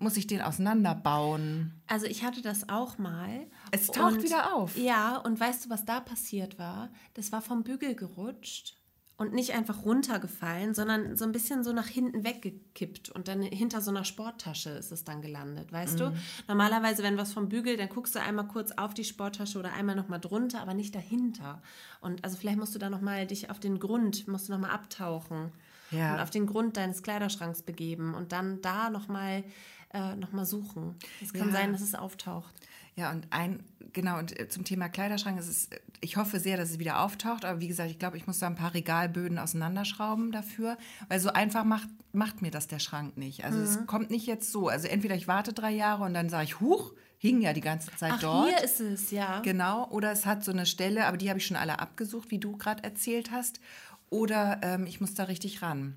muss 0.00 0.16
ich 0.16 0.26
den 0.26 0.42
auseinanderbauen? 0.42 1.80
Also 1.86 2.06
ich 2.06 2.24
hatte 2.24 2.42
das 2.42 2.68
auch 2.68 2.98
mal. 2.98 3.46
Es 3.70 3.88
taucht 3.88 4.22
wieder 4.22 4.54
auf. 4.54 4.76
Ja, 4.76 5.16
und 5.16 5.38
weißt 5.38 5.66
du, 5.66 5.70
was 5.70 5.84
da 5.84 6.00
passiert 6.00 6.58
war? 6.58 6.90
Das 7.14 7.32
war 7.32 7.42
vom 7.42 7.62
Bügel 7.62 7.94
gerutscht 7.94 8.76
und 9.20 9.34
nicht 9.34 9.52
einfach 9.52 9.84
runtergefallen, 9.84 10.72
sondern 10.72 11.14
so 11.14 11.26
ein 11.26 11.32
bisschen 11.32 11.62
so 11.62 11.74
nach 11.74 11.86
hinten 11.86 12.24
weggekippt 12.24 13.10
und 13.10 13.28
dann 13.28 13.42
hinter 13.42 13.82
so 13.82 13.90
einer 13.90 14.06
Sporttasche 14.06 14.70
ist 14.70 14.92
es 14.92 15.04
dann 15.04 15.20
gelandet, 15.20 15.70
weißt 15.70 15.96
mhm. 15.96 15.98
du? 15.98 16.12
Normalerweise, 16.48 17.02
wenn 17.02 17.18
was 17.18 17.34
vom 17.34 17.50
Bügel, 17.50 17.76
dann 17.76 17.90
guckst 17.90 18.14
du 18.14 18.22
einmal 18.22 18.48
kurz 18.48 18.72
auf 18.72 18.94
die 18.94 19.04
Sporttasche 19.04 19.58
oder 19.58 19.74
einmal 19.74 19.94
nochmal 19.94 20.20
drunter, 20.20 20.62
aber 20.62 20.72
nicht 20.72 20.94
dahinter. 20.94 21.60
Und 22.00 22.24
also 22.24 22.38
vielleicht 22.38 22.58
musst 22.58 22.74
du 22.74 22.78
da 22.78 22.88
nochmal 22.88 23.26
dich 23.26 23.50
auf 23.50 23.60
den 23.60 23.78
Grund, 23.78 24.26
musst 24.26 24.48
du 24.48 24.52
nochmal 24.52 24.70
abtauchen 24.70 25.52
ja. 25.90 26.14
und 26.14 26.20
auf 26.20 26.30
den 26.30 26.46
Grund 26.46 26.78
deines 26.78 27.02
Kleiderschranks 27.02 27.60
begeben 27.60 28.14
und 28.14 28.32
dann 28.32 28.62
da 28.62 28.88
nochmal 28.88 29.44
äh, 29.92 30.16
noch 30.16 30.32
suchen. 30.44 30.96
Es 31.22 31.32
kann 31.32 31.48
ja. 31.48 31.54
sein, 31.54 31.72
dass 31.72 31.80
es 31.80 31.94
auftaucht. 31.94 32.54
Ja, 32.96 33.10
und 33.10 33.26
ein, 33.30 33.62
genau, 33.92 34.18
und 34.18 34.38
äh, 34.38 34.48
zum 34.48 34.64
Thema 34.64 34.88
Kleiderschrank, 34.88 35.38
ist 35.38 35.48
es, 35.48 35.70
ich 36.00 36.16
hoffe 36.16 36.40
sehr, 36.40 36.56
dass 36.56 36.70
es 36.70 36.78
wieder 36.78 37.00
auftaucht, 37.00 37.44
aber 37.44 37.60
wie 37.60 37.68
gesagt, 37.68 37.90
ich 37.90 37.98
glaube, 37.98 38.16
ich 38.16 38.26
muss 38.26 38.38
da 38.38 38.46
ein 38.46 38.56
paar 38.56 38.74
Regalböden 38.74 39.38
auseinanderschrauben 39.38 40.32
dafür, 40.32 40.76
weil 41.08 41.20
so 41.20 41.30
einfach 41.30 41.64
macht, 41.64 41.88
macht 42.12 42.42
mir 42.42 42.50
das 42.50 42.66
der 42.66 42.78
Schrank 42.78 43.16
nicht. 43.16 43.44
Also 43.44 43.58
mhm. 43.58 43.64
es 43.64 43.86
kommt 43.86 44.10
nicht 44.10 44.26
jetzt 44.26 44.50
so. 44.50 44.68
Also 44.68 44.88
entweder 44.88 45.14
ich 45.14 45.28
warte 45.28 45.52
drei 45.52 45.70
Jahre 45.70 46.04
und 46.04 46.14
dann 46.14 46.28
sage 46.28 46.44
ich, 46.44 46.60
huch, 46.60 46.92
hing 47.18 47.40
ja 47.40 47.52
die 47.52 47.60
ganze 47.60 47.94
Zeit 47.96 48.12
Ach, 48.14 48.20
dort. 48.20 48.48
Hier 48.48 48.64
ist 48.64 48.80
es, 48.80 49.10
ja. 49.10 49.40
Genau, 49.40 49.88
oder 49.90 50.10
es 50.10 50.26
hat 50.26 50.42
so 50.42 50.52
eine 50.52 50.66
Stelle, 50.66 51.06
aber 51.06 51.16
die 51.16 51.28
habe 51.28 51.38
ich 51.38 51.46
schon 51.46 51.56
alle 51.56 51.78
abgesucht, 51.78 52.30
wie 52.30 52.38
du 52.38 52.56
gerade 52.56 52.82
erzählt 52.82 53.30
hast. 53.30 53.60
Oder 54.08 54.60
ähm, 54.62 54.86
ich 54.86 55.00
muss 55.00 55.14
da 55.14 55.24
richtig 55.24 55.62
ran. 55.62 55.96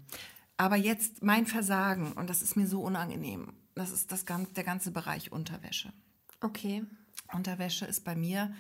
Aber 0.58 0.76
jetzt 0.76 1.24
mein 1.24 1.48
Versagen, 1.48 2.14
und 2.14 2.30
das 2.30 2.42
ist 2.42 2.56
mir 2.56 2.68
so 2.68 2.82
unangenehm, 2.82 3.54
das 3.76 3.92
ist 3.92 4.12
das, 4.12 4.26
der 4.26 4.64
ganze 4.64 4.92
Bereich 4.92 5.32
Unterwäsche. 5.32 5.92
Okay. 6.42 6.84
Unterwäsche 7.32 7.86
ist 7.86 8.04
bei 8.04 8.16
mir 8.16 8.54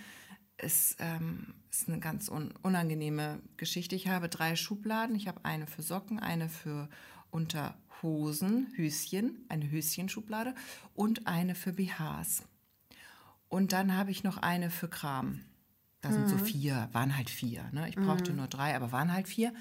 ist, 0.57 0.97
ähm, 0.99 1.53
ist 1.72 1.89
eine 1.89 1.99
ganz 1.99 2.30
un 2.30 2.53
unangenehme 2.61 3.39
Geschichte. 3.57 3.95
Ich 3.95 4.07
habe 4.07 4.30
drei 4.30 4.55
Schubladen. 4.55 5.16
Ich 5.16 5.28
habe 5.28 5.43
eine 5.43 5.68
für 5.68 5.82
Socken, 5.82 6.20
eine 6.20 6.49
für 6.49 6.89
Unterhosen, 7.32 8.72
Höschen, 8.76 9.45
eine 9.49 9.70
Höschenschublade 9.70 10.55
und 10.95 11.28
eine 11.28 11.55
für 11.55 11.74
BHs. 11.74 12.43
Und 13.49 13.74
dann 13.74 13.95
habe 13.95 14.11
ich 14.11 14.24
noch 14.24 14.38
eine 14.38 14.70
für 14.70 14.88
Kram. 14.88 15.41
Da 16.01 16.11
sind 16.11 16.28
so 16.28 16.36
mhm. 16.36 16.45
vier, 16.45 16.89
waren 16.91 17.16
halt 17.16 17.30
vier. 17.30 17.70
Ne? 17.72 17.88
Ich 17.88 17.95
brauchte 17.95 18.32
mhm. 18.32 18.38
nur 18.38 18.47
drei, 18.47 18.76
aber 18.76 18.91
waren 18.91 19.14
halt 19.14 19.28
vier. 19.28 19.53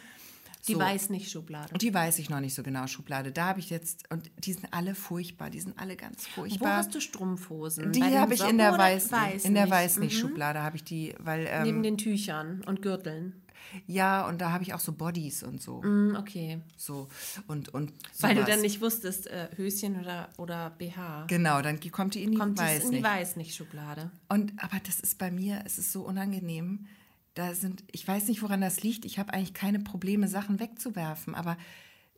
Die 0.68 0.74
so. 0.74 0.78
weiß 0.78 1.10
nicht 1.10 1.30
Schublade. 1.30 1.76
Die 1.76 1.92
weiß 1.92 2.20
ich 2.20 2.30
noch 2.30 2.38
nicht 2.38 2.54
so 2.54 2.62
genau 2.62 2.86
Schublade. 2.86 3.32
Da 3.32 3.46
habe 3.46 3.58
ich 3.58 3.68
jetzt 3.68 4.04
und 4.10 4.30
die 4.38 4.52
sind 4.52 4.68
alle 4.70 4.94
furchtbar. 4.94 5.50
Die 5.50 5.60
sind 5.60 5.76
alle 5.78 5.96
ganz 5.96 6.26
furchtbar. 6.26 6.68
Wo 6.68 6.72
hast 6.72 6.94
du 6.94 7.00
Strumpfhosen? 7.00 7.90
Die 7.90 8.02
habe 8.02 8.34
ich 8.34 8.46
in 8.46 8.58
der 8.58 8.78
weiß, 8.78 9.10
weiß 9.10 9.44
in 9.44 9.54
der 9.54 9.68
weiß 9.68 9.98
nicht 9.98 10.14
mhm. 10.14 10.20
Schublade 10.20 10.62
habe 10.62 10.76
ich 10.76 10.84
die, 10.84 11.14
weil 11.18 11.48
ähm, 11.50 11.62
neben 11.64 11.82
den 11.82 11.98
Tüchern 11.98 12.62
und 12.64 12.80
Gürteln. 12.80 13.42
Ja, 13.86 14.26
und 14.28 14.40
da 14.40 14.52
habe 14.52 14.64
ich 14.64 14.74
auch 14.74 14.80
so 14.80 14.92
Bodies 14.92 15.42
und 15.42 15.62
so. 15.62 15.82
Mm, 15.82 16.16
okay. 16.16 16.60
So 16.76 17.08
und 17.46 17.70
und 17.70 17.90
sowas. 18.12 18.22
Weil 18.22 18.34
du 18.36 18.44
dann 18.44 18.60
nicht 18.60 18.80
wusstest, 18.80 19.26
äh, 19.28 19.48
Höschen 19.56 19.98
oder 20.00 20.28
oder 20.36 20.70
BH. 20.70 21.26
Genau, 21.26 21.62
dann 21.62 21.80
kommt 21.90 22.14
die 22.14 22.22
in 22.22 22.32
die 22.32 22.38
kommt 22.38 22.58
weiß 22.58 22.84
in 22.84 22.92
die 22.92 23.02
weiß 23.02 23.36
nicht 23.36 23.54
Schublade. 23.54 24.10
Und 24.28 24.52
aber 24.58 24.78
das 24.84 25.00
ist 25.00 25.18
bei 25.18 25.30
mir, 25.30 25.62
es 25.64 25.78
ist 25.78 25.92
so 25.92 26.02
unangenehm 26.02 26.86
da 27.35 27.55
sind, 27.55 27.85
ich 27.91 28.07
weiß 28.07 28.28
nicht, 28.28 28.43
woran 28.43 28.61
das 28.61 28.83
liegt. 28.83 29.05
Ich 29.05 29.18
habe 29.18 29.33
eigentlich 29.33 29.55
keine 29.55 29.80
Probleme, 29.80 30.28
Sachen 30.28 30.61
wegzuwerfen, 30.61 31.35
aber 31.35 31.57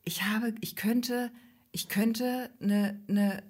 ich 0.04 0.24
habe, 0.24 0.54
ich 0.60 0.76
könnte, 0.76 1.30
ich 1.72 1.88
könnte 1.88 2.50
eine, 2.60 3.00
eine 3.08 3.42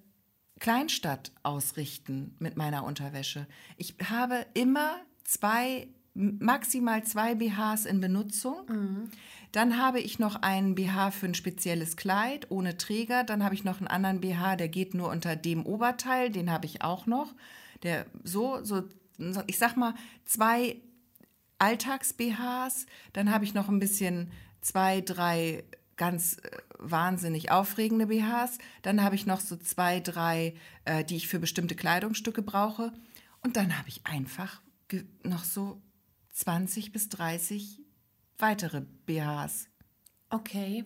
Kleinstadt 0.60 1.32
ausrichten 1.42 2.36
mit 2.38 2.56
meiner 2.56 2.84
Unterwäsche. 2.84 3.46
Ich 3.76 3.96
habe 4.08 4.46
immer 4.54 4.96
zwei, 5.24 5.88
maximal 6.14 7.02
zwei 7.04 7.34
BHs 7.34 7.86
in 7.86 8.00
Benutzung. 8.00 8.66
Mhm. 8.68 9.10
Dann 9.52 9.78
habe 9.78 10.00
ich 10.00 10.18
noch 10.18 10.36
einen 10.42 10.74
BH 10.74 11.10
für 11.12 11.26
ein 11.26 11.34
spezielles 11.34 11.96
Kleid 11.96 12.50
ohne 12.50 12.76
Träger. 12.76 13.24
Dann 13.24 13.42
habe 13.42 13.54
ich 13.54 13.64
noch 13.64 13.78
einen 13.78 13.88
anderen 13.88 14.20
BH, 14.20 14.56
der 14.56 14.68
geht 14.68 14.94
nur 14.94 15.10
unter 15.10 15.34
dem 15.36 15.66
Oberteil. 15.66 16.30
Den 16.30 16.50
habe 16.50 16.66
ich 16.66 16.82
auch 16.82 17.06
noch. 17.06 17.34
Der 17.82 18.06
so, 18.22 18.64
so, 18.64 18.84
ich 19.46 19.58
sag 19.58 19.76
mal, 19.76 19.94
zwei 20.24 20.76
Alltags-BHs. 21.64 22.86
Dann 23.14 23.30
habe 23.30 23.44
ich 23.44 23.54
noch 23.54 23.68
ein 23.68 23.78
bisschen 23.78 24.30
zwei, 24.60 25.00
drei 25.00 25.64
ganz 25.96 26.36
äh, 26.38 26.58
wahnsinnig 26.78 27.50
aufregende 27.50 28.06
BHs. 28.06 28.58
Dann 28.82 29.02
habe 29.02 29.14
ich 29.14 29.24
noch 29.24 29.40
so 29.40 29.56
zwei, 29.56 30.00
drei, 30.00 30.54
äh, 30.84 31.04
die 31.04 31.16
ich 31.16 31.28
für 31.28 31.38
bestimmte 31.38 31.74
Kleidungsstücke 31.74 32.42
brauche. 32.42 32.92
Und 33.40 33.56
dann 33.56 33.78
habe 33.78 33.88
ich 33.88 34.04
einfach 34.04 34.60
noch 35.22 35.44
so 35.44 35.80
20 36.32 36.92
bis 36.92 37.08
30 37.08 37.80
weitere 38.38 38.82
BHs. 39.06 39.68
Okay. 40.28 40.84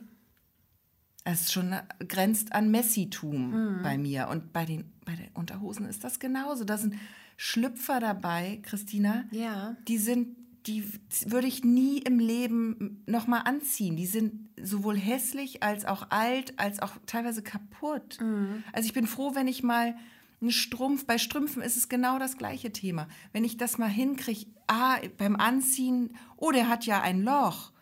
Es 1.25 1.53
schon 1.53 1.73
äh, 1.73 1.83
grenzt 2.07 2.53
an 2.53 2.71
Messitum 2.71 3.51
mhm. 3.79 3.83
bei 3.83 3.99
mir. 3.99 4.29
Und 4.29 4.53
bei 4.53 4.65
den, 4.65 4.93
bei 5.05 5.17
den 5.17 5.29
Unterhosen 5.35 5.87
ist 5.87 6.05
das 6.05 6.21
genauso. 6.21 6.65
Da 6.65 6.79
sind 6.79 6.95
Schlüpfer 7.37 8.01
dabei, 8.01 8.61
Christina. 8.63 9.25
Ja. 9.31 9.77
Die 9.87 9.99
sind 9.99 10.38
die 10.67 10.85
würde 11.27 11.47
ich 11.47 11.65
nie 11.65 11.99
im 11.99 12.19
Leben 12.19 13.03
nochmal 13.07 13.43
anziehen. 13.45 13.97
Die 13.97 14.07
sind 14.07 14.49
sowohl 14.61 14.97
hässlich 14.97 15.63
als 15.63 15.85
auch 15.85 16.11
alt, 16.11 16.59
als 16.59 16.81
auch 16.81 16.93
teilweise 17.07 17.43
kaputt. 17.43 18.19
Mhm. 18.21 18.63
Also 18.73 18.87
ich 18.87 18.93
bin 18.93 19.07
froh, 19.07 19.35
wenn 19.35 19.49
ich 19.49 19.63
mal 19.63 19.97
einen 20.41 20.51
Strumpf, 20.51 21.07
bei 21.07 21.19
Strümpfen 21.19 21.63
ist 21.63 21.77
es 21.77 21.89
genau 21.89 22.19
das 22.19 22.37
gleiche 22.37 22.73
Thema. 22.73 23.09
Wenn 23.33 23.45
ich 23.45 23.57
das 23.57 23.79
mal 23.79 23.89
hinkriege, 23.89 24.47
ah, 24.67 24.99
beim 25.17 25.37
Anziehen, 25.37 26.17
oh, 26.37 26.51
der 26.51 26.69
hat 26.69 26.87
ja 26.87 27.01
ein 27.01 27.23
Loch. 27.23 27.73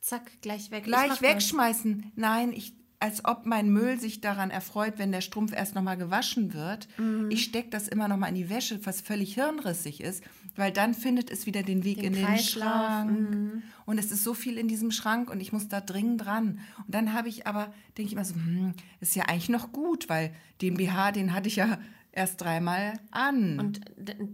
Zack, 0.00 0.40
gleich 0.40 0.70
weg. 0.70 0.84
Gleich 0.84 1.20
wegschmeißen. 1.20 2.02
Das. 2.02 2.10
Nein, 2.14 2.52
ich, 2.52 2.74
als 3.06 3.24
ob 3.24 3.46
mein 3.46 3.70
Müll 3.70 4.00
sich 4.00 4.20
daran 4.20 4.50
erfreut, 4.50 4.94
wenn 4.96 5.12
der 5.12 5.20
Strumpf 5.20 5.52
erst 5.52 5.76
nochmal 5.76 5.96
gewaschen 5.96 6.52
wird. 6.52 6.88
Mhm. 6.98 7.30
Ich 7.30 7.44
stecke 7.44 7.70
das 7.70 7.86
immer 7.86 8.08
nochmal 8.08 8.30
in 8.30 8.34
die 8.34 8.50
Wäsche, 8.50 8.84
was 8.84 9.00
völlig 9.00 9.34
hirnrissig 9.34 10.00
ist, 10.00 10.24
weil 10.56 10.72
dann 10.72 10.92
findet 10.92 11.30
es 11.30 11.46
wieder 11.46 11.62
den 11.62 11.84
Weg 11.84 12.00
den 12.00 12.14
in 12.14 12.26
den 12.26 12.38
Schrank. 12.38 13.30
Mhm. 13.30 13.62
Und 13.84 13.98
es 13.98 14.10
ist 14.10 14.24
so 14.24 14.34
viel 14.34 14.58
in 14.58 14.66
diesem 14.66 14.90
Schrank 14.90 15.30
und 15.30 15.38
ich 15.38 15.52
muss 15.52 15.68
da 15.68 15.80
dringend 15.80 16.24
dran. 16.24 16.58
Und 16.78 16.92
dann 16.96 17.12
habe 17.12 17.28
ich 17.28 17.46
aber, 17.46 17.72
denke 17.96 18.08
ich 18.08 18.14
immer 18.14 18.24
so, 18.24 18.34
hm, 18.34 18.74
ist 19.00 19.14
ja 19.14 19.26
eigentlich 19.26 19.50
noch 19.50 19.70
gut, 19.70 20.08
weil 20.08 20.34
den 20.60 20.76
BH, 20.76 21.12
den 21.12 21.32
hatte 21.32 21.46
ich 21.46 21.54
ja 21.54 21.78
erst 22.16 22.40
dreimal 22.40 22.94
an. 23.10 23.60
Und 23.60 23.80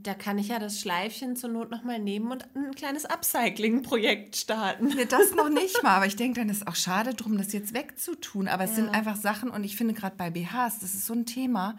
da 0.02 0.14
kann 0.14 0.38
ich 0.38 0.48
ja 0.48 0.58
das 0.58 0.80
Schleifchen 0.80 1.36
zur 1.36 1.50
Not 1.50 1.70
nochmal 1.70 1.98
nehmen 1.98 2.30
und 2.30 2.46
ein 2.54 2.74
kleines 2.74 3.04
Upcycling-Projekt 3.04 4.36
starten. 4.36 4.86
Nee, 4.86 5.04
das 5.04 5.34
noch 5.34 5.48
nicht 5.50 5.82
mal, 5.82 5.96
aber 5.96 6.06
ich 6.06 6.16
denke, 6.16 6.40
dann 6.40 6.48
ist 6.48 6.66
auch 6.66 6.76
schade 6.76 7.14
drum, 7.14 7.36
das 7.36 7.52
jetzt 7.52 7.74
wegzutun. 7.74 8.48
Aber 8.48 8.64
es 8.64 8.70
ja. 8.70 8.76
sind 8.76 8.90
einfach 8.90 9.16
Sachen 9.16 9.50
und 9.50 9.64
ich 9.64 9.76
finde 9.76 9.94
gerade 9.94 10.16
bei 10.16 10.30
BHs, 10.30 10.78
das 10.80 10.94
ist 10.94 11.06
so 11.06 11.14
ein 11.14 11.26
Thema, 11.26 11.76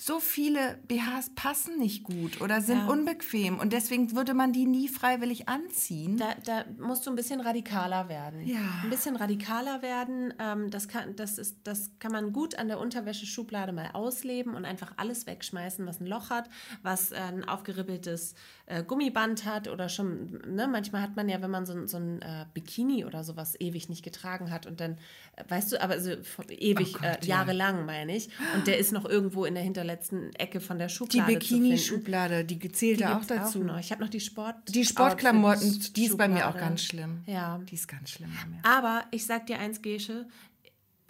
so 0.00 0.20
viele 0.20 0.78
BHs 0.86 1.30
passen 1.34 1.78
nicht 1.78 2.04
gut 2.04 2.40
oder 2.40 2.60
sind 2.60 2.78
ja. 2.78 2.86
unbequem 2.86 3.58
und 3.58 3.72
deswegen 3.72 4.14
würde 4.14 4.32
man 4.32 4.52
die 4.52 4.64
nie 4.64 4.88
freiwillig 4.88 5.48
anziehen. 5.48 6.16
Da, 6.16 6.34
da, 6.44 6.64
musst 6.78 7.04
du 7.04 7.10
ein 7.10 7.16
bisschen 7.16 7.40
radikaler 7.40 8.08
werden. 8.08 8.46
Ja. 8.46 8.80
Ein 8.84 8.90
bisschen 8.90 9.16
radikaler 9.16 9.82
werden. 9.82 10.32
Ähm, 10.38 10.70
das, 10.70 10.86
kann, 10.86 11.16
das, 11.16 11.36
ist, 11.36 11.58
das 11.64 11.90
kann 11.98 12.12
man 12.12 12.32
gut 12.32 12.56
an 12.56 12.68
der 12.68 12.78
Unterwäscheschublade 12.78 13.72
mal 13.72 13.90
ausleben 13.92 14.54
und 14.54 14.64
einfach 14.64 14.92
alles 14.96 15.26
wegschmeißen, 15.26 15.84
was 15.84 16.00
ein 16.00 16.06
Loch 16.06 16.30
hat, 16.30 16.48
was 16.82 17.10
äh, 17.10 17.16
ein 17.16 17.48
aufgeribbeltes 17.48 18.34
äh, 18.68 18.84
Gummiband 18.84 19.46
hat 19.46 19.66
oder 19.66 19.88
schon, 19.88 20.42
ne, 20.46 20.68
manchmal 20.68 21.00
hat 21.00 21.16
man 21.16 21.28
ja, 21.28 21.40
wenn 21.40 21.50
man 21.50 21.64
so, 21.64 21.86
so 21.86 21.96
ein 21.96 22.20
äh, 22.20 22.44
Bikini 22.52 23.06
oder 23.06 23.24
sowas 23.24 23.58
ewig 23.58 23.88
nicht 23.88 24.04
getragen 24.04 24.50
hat 24.50 24.66
und 24.66 24.80
dann, 24.80 24.98
äh, 25.36 25.44
weißt 25.48 25.72
du, 25.72 25.82
aber 25.82 25.98
so 26.00 26.10
ewig, 26.50 26.96
oh 26.96 26.98
Gott, 27.00 27.24
jahrelang 27.24 27.78
ja. 27.78 27.84
meine 27.84 28.14
ich, 28.14 28.28
und 28.54 28.66
der 28.66 28.76
ist 28.76 28.92
noch 28.92 29.06
irgendwo 29.06 29.46
in 29.46 29.54
der 29.54 29.62
hinterletzten 29.62 30.34
Ecke 30.34 30.60
von 30.60 30.78
der 30.78 30.90
Schublade. 30.90 31.26
Die 31.26 31.34
Bikini-Schublade, 31.34 32.44
die 32.44 32.58
gezählt 32.58 33.02
auch 33.04 33.24
dazu. 33.24 33.60
Auch 33.60 33.64
noch. 33.64 33.78
Ich 33.78 33.90
habe 33.90 34.02
noch 34.02 34.10
die 34.10 34.20
Sport. 34.20 34.56
Die 34.68 34.84
Sportklamotten, 34.84 35.94
die 35.96 36.04
ist 36.04 36.18
bei 36.18 36.28
mir 36.28 36.48
auch 36.48 36.56
ganz 36.56 36.82
schlimm. 36.82 37.22
Ja. 37.24 37.58
Die 37.70 37.74
ist 37.74 37.88
ganz 37.88 38.10
schlimm 38.10 38.30
bei 38.42 38.50
mir. 38.50 38.60
Aber 38.64 39.04
ich 39.12 39.24
sag 39.24 39.46
dir 39.46 39.58
eins, 39.58 39.80
Gesche, 39.80 40.26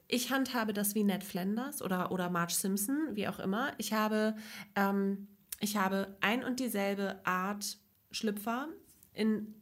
ich 0.07 0.31
handhabe 0.31 0.73
das 0.73 0.95
wie 0.95 1.03
Ned 1.03 1.25
Flanders 1.25 1.83
oder, 1.83 2.13
oder 2.13 2.31
Marge 2.31 2.55
Simpson, 2.55 2.97
wie 3.15 3.27
auch 3.27 3.41
immer. 3.41 3.73
Ich 3.79 3.93
habe 3.93 4.37
ähm, 4.77 5.27
ich 5.61 5.77
habe 5.77 6.17
ein 6.21 6.45
und 6.45 6.61
dieselbe 6.61 7.21
Art 7.25 7.79
Schlüpfer 8.11 8.69
in 9.13 9.55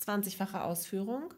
20-facher 0.00 0.64
Ausführung, 0.64 1.32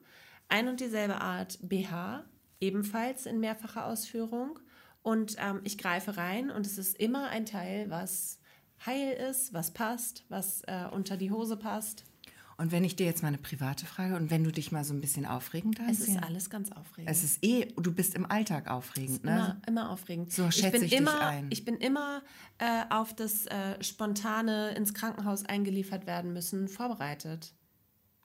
ein 0.49 0.69
und 0.69 0.81
dieselbe 0.81 1.21
Art 1.21 1.59
BH, 1.63 2.25
ebenfalls 2.61 3.27
in 3.27 3.41
mehrfacher 3.41 3.87
Ausführung. 3.87 4.59
Und 5.03 5.37
ähm, 5.39 5.61
ich 5.65 5.79
greife 5.79 6.17
rein 6.17 6.51
und 6.51 6.67
es 6.67 6.79
ist 6.79 6.97
immer 6.99 7.29
ein 7.29 7.47
Teil, 7.47 7.89
was 7.91 8.41
heil 8.85 9.13
ist, 9.13 9.53
was 9.53 9.73
passt, 9.73 10.25
was 10.29 10.63
äh, 10.63 10.87
unter 10.91 11.17
die 11.17 11.31
Hose 11.31 11.57
passt. 11.57 12.05
Und 12.61 12.73
wenn 12.73 12.83
ich 12.83 12.97
dir 12.97 13.07
jetzt 13.07 13.23
mal 13.23 13.29
eine 13.29 13.39
private 13.39 13.87
Frage 13.87 14.17
und 14.17 14.33
wenn 14.33 14.43
du 14.43 14.51
dich 14.51 14.73
mal 14.73 14.83
so 14.83 14.93
ein 14.93 15.01
bisschen 15.01 15.25
aufregend 15.27 15.79
Es 15.89 16.01
ist 16.01 16.21
alles 16.21 16.51
ganz 16.51 16.73
aufregend. 16.73 17.09
Es 17.09 17.23
ist 17.23 17.39
eh, 17.43 17.67
du 17.77 17.93
bist 17.93 18.17
im 18.17 18.29
Alltag 18.29 18.69
aufregend, 18.69 19.23
ne? 19.23 19.31
Immer, 19.31 19.63
immer 19.69 19.91
aufregend. 19.91 20.33
So 20.33 20.51
schätze 20.51 20.85
ich 20.85 20.91
dich 20.91 20.99
immer, 20.99 21.21
ein. 21.21 21.47
Ich 21.51 21.65
bin 21.65 21.77
immer 21.77 22.21
äh, 22.59 22.83
auf 22.91 23.15
das 23.15 23.47
äh, 23.47 23.81
spontane 23.81 24.73
ins 24.73 24.93
Krankenhaus 24.93 25.45
eingeliefert 25.45 26.09
werden 26.09 26.33
müssen 26.33 26.67
vorbereitet. 26.67 27.55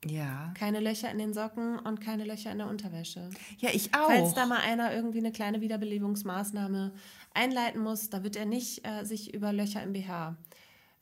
Ja. 0.04 0.52
Keine 0.58 0.80
Löcher 0.80 1.12
in 1.12 1.18
den 1.18 1.32
Socken 1.32 1.78
und 1.78 2.00
keine 2.00 2.24
Löcher 2.24 2.50
in 2.50 2.58
der 2.58 2.68
Unterwäsche. 2.68 3.30
Ja, 3.58 3.70
ich 3.72 3.94
auch. 3.94 4.08
Falls 4.08 4.34
da 4.34 4.46
mal 4.46 4.58
einer 4.58 4.92
irgendwie 4.92 5.18
eine 5.18 5.30
kleine 5.30 5.60
Wiederbelebungsmaßnahme 5.60 6.92
einleiten 7.34 7.80
muss, 7.80 8.10
da 8.10 8.24
wird 8.24 8.34
er 8.34 8.46
nicht 8.46 8.84
äh, 8.84 9.04
sich 9.04 9.32
über 9.32 9.52
Löcher 9.52 9.80
im 9.84 9.92
BH 9.92 10.36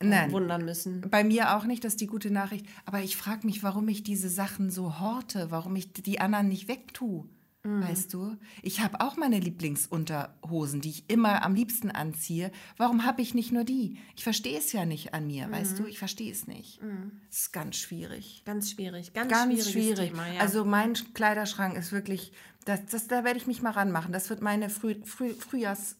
Nein. 0.01 0.31
wundern 0.31 0.65
müssen. 0.65 1.01
Bei 1.09 1.23
mir 1.23 1.55
auch 1.55 1.65
nicht, 1.65 1.83
das 1.83 1.93
ist 1.93 2.01
die 2.01 2.07
gute 2.07 2.31
Nachricht. 2.31 2.65
Aber 2.85 3.01
ich 3.01 3.15
frage 3.15 3.45
mich, 3.45 3.63
warum 3.63 3.87
ich 3.87 4.03
diese 4.03 4.29
Sachen 4.29 4.69
so 4.69 4.99
horte, 4.99 5.49
warum 5.49 5.75
ich 5.75 5.93
die 5.93 6.19
anderen 6.19 6.49
nicht 6.49 6.67
wegtue. 6.67 7.25
Weißt 7.65 8.13
du? 8.13 8.35
Ich 8.61 8.81
habe 8.81 8.99
auch 8.99 9.15
meine 9.15 9.39
Lieblingsunterhosen, 9.39 10.81
die 10.81 10.89
ich 10.89 11.09
immer 11.09 11.45
am 11.45 11.55
liebsten 11.55 11.91
anziehe. 11.91 12.51
Warum 12.75 13.05
habe 13.05 13.21
ich 13.21 13.33
nicht 13.33 13.53
nur 13.53 13.63
die? 13.63 13.99
Ich 14.17 14.25
verstehe 14.25 14.57
es 14.57 14.73
ja 14.73 14.85
nicht 14.85 15.13
an 15.13 15.27
mir, 15.27 15.49
weißt 15.49 15.79
du? 15.79 15.85
Ich 15.85 15.97
verstehe 15.97 16.29
es 16.29 16.45
nicht. 16.45 16.81
Es 17.29 17.37
ist 17.39 17.53
ganz 17.53 17.77
schwierig. 17.77 18.43
Ganz 18.43 18.71
schwierig, 18.71 19.13
ganz, 19.13 19.31
Ganz 19.31 19.69
schwierig. 19.71 20.09
Thema. 20.09 20.27
Ja. 20.33 20.41
Also 20.41 20.65
mein 20.65 20.93
Kleiderschrank 21.13 21.77
ist 21.77 21.93
wirklich, 21.93 22.33
das, 22.65 22.85
das, 22.87 23.07
da 23.07 23.23
werde 23.23 23.39
ich 23.39 23.47
mich 23.47 23.61
mal 23.61 23.71
ranmachen. 23.71 24.11
Das 24.11 24.29
wird 24.29 24.41
meine 24.41 24.69
Früh, 24.69 24.95
Früh, 25.05 25.29
Frühjahrs... 25.33 25.95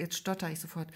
Jetzt 0.00 0.16
stotter 0.16 0.50
ich 0.50 0.58
sofort. 0.60 0.88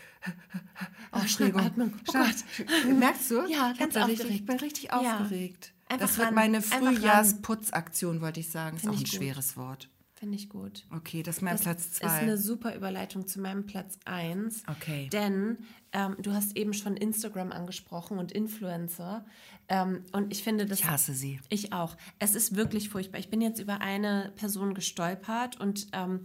Aufregung. 1.11 1.61
Schnappatmung. 1.61 1.93
Oh 2.09 2.11
Schnapp- 2.11 2.97
Merkst 2.99 3.31
du? 3.31 3.47
Ja, 3.49 3.73
ganz 3.79 3.95
da 3.95 4.05
richtig, 4.05 4.21
aufgeregt. 4.27 4.35
Ich 4.41 4.47
bin 4.47 4.57
richtig 4.59 4.85
Ja. 4.85 5.19
aufgeregt. 5.21 5.73
Einfach 5.89 6.07
das 6.09 6.17
wird 6.19 6.29
ran. 6.29 6.35
meine. 6.35 6.63
Frühjahrsputzaktion, 6.63 8.21
wollte 8.21 8.41
ich 8.41 8.51
sagen. 8.51 8.77
Ist 8.77 8.83
Find 8.83 8.95
auch 8.95 8.99
ein 8.99 9.05
gut. 9.05 9.13
schweres 9.15 9.57
Wort. 9.57 9.89
Finde 10.17 10.37
ich 10.37 10.49
gut. 10.49 10.87
Okay, 10.95 11.23
das 11.23 11.37
ist 11.37 11.43
mein 11.43 11.55
Das 11.55 11.63
Platz 11.63 11.85
ist 11.85 11.95
zwei. 11.97 12.09
eine 12.09 12.39
super 12.39 12.75
Überleitung 12.75 13.27
zu 13.27 13.41
meinem 13.41 13.67
Platz 13.67 13.99
1. 14.07 14.63
Okay. 14.69 15.09
Denn 15.13 15.59
ähm, 15.93 16.17
du 16.21 16.33
hast 16.33 16.57
eben 16.57 16.73
schon 16.73 16.97
Instagram 16.97 17.53
angesprochen 17.53 18.19
und 18.19 18.33
Influencer. 18.33 19.27
Ähm, 19.69 20.03
und 20.13 20.33
ich 20.33 20.43
finde 20.43 20.67
das. 20.67 20.79
ich 20.81 20.87
hasse 20.89 21.13
sie. 21.15 21.41
Ich 21.51 21.73
auch. 21.73 21.97
Es 22.21 22.35
ist 22.35 22.57
wirklich 22.57 22.89
furchtbar. 22.89 23.19
Ich 23.19 23.29
bin 23.29 23.41
jetzt 23.43 23.61
über 23.61 23.81
eine 23.81 24.33
Person 24.37 24.73
gestolpert 24.73 25.61
und 25.61 25.89
ähm, 25.93 26.21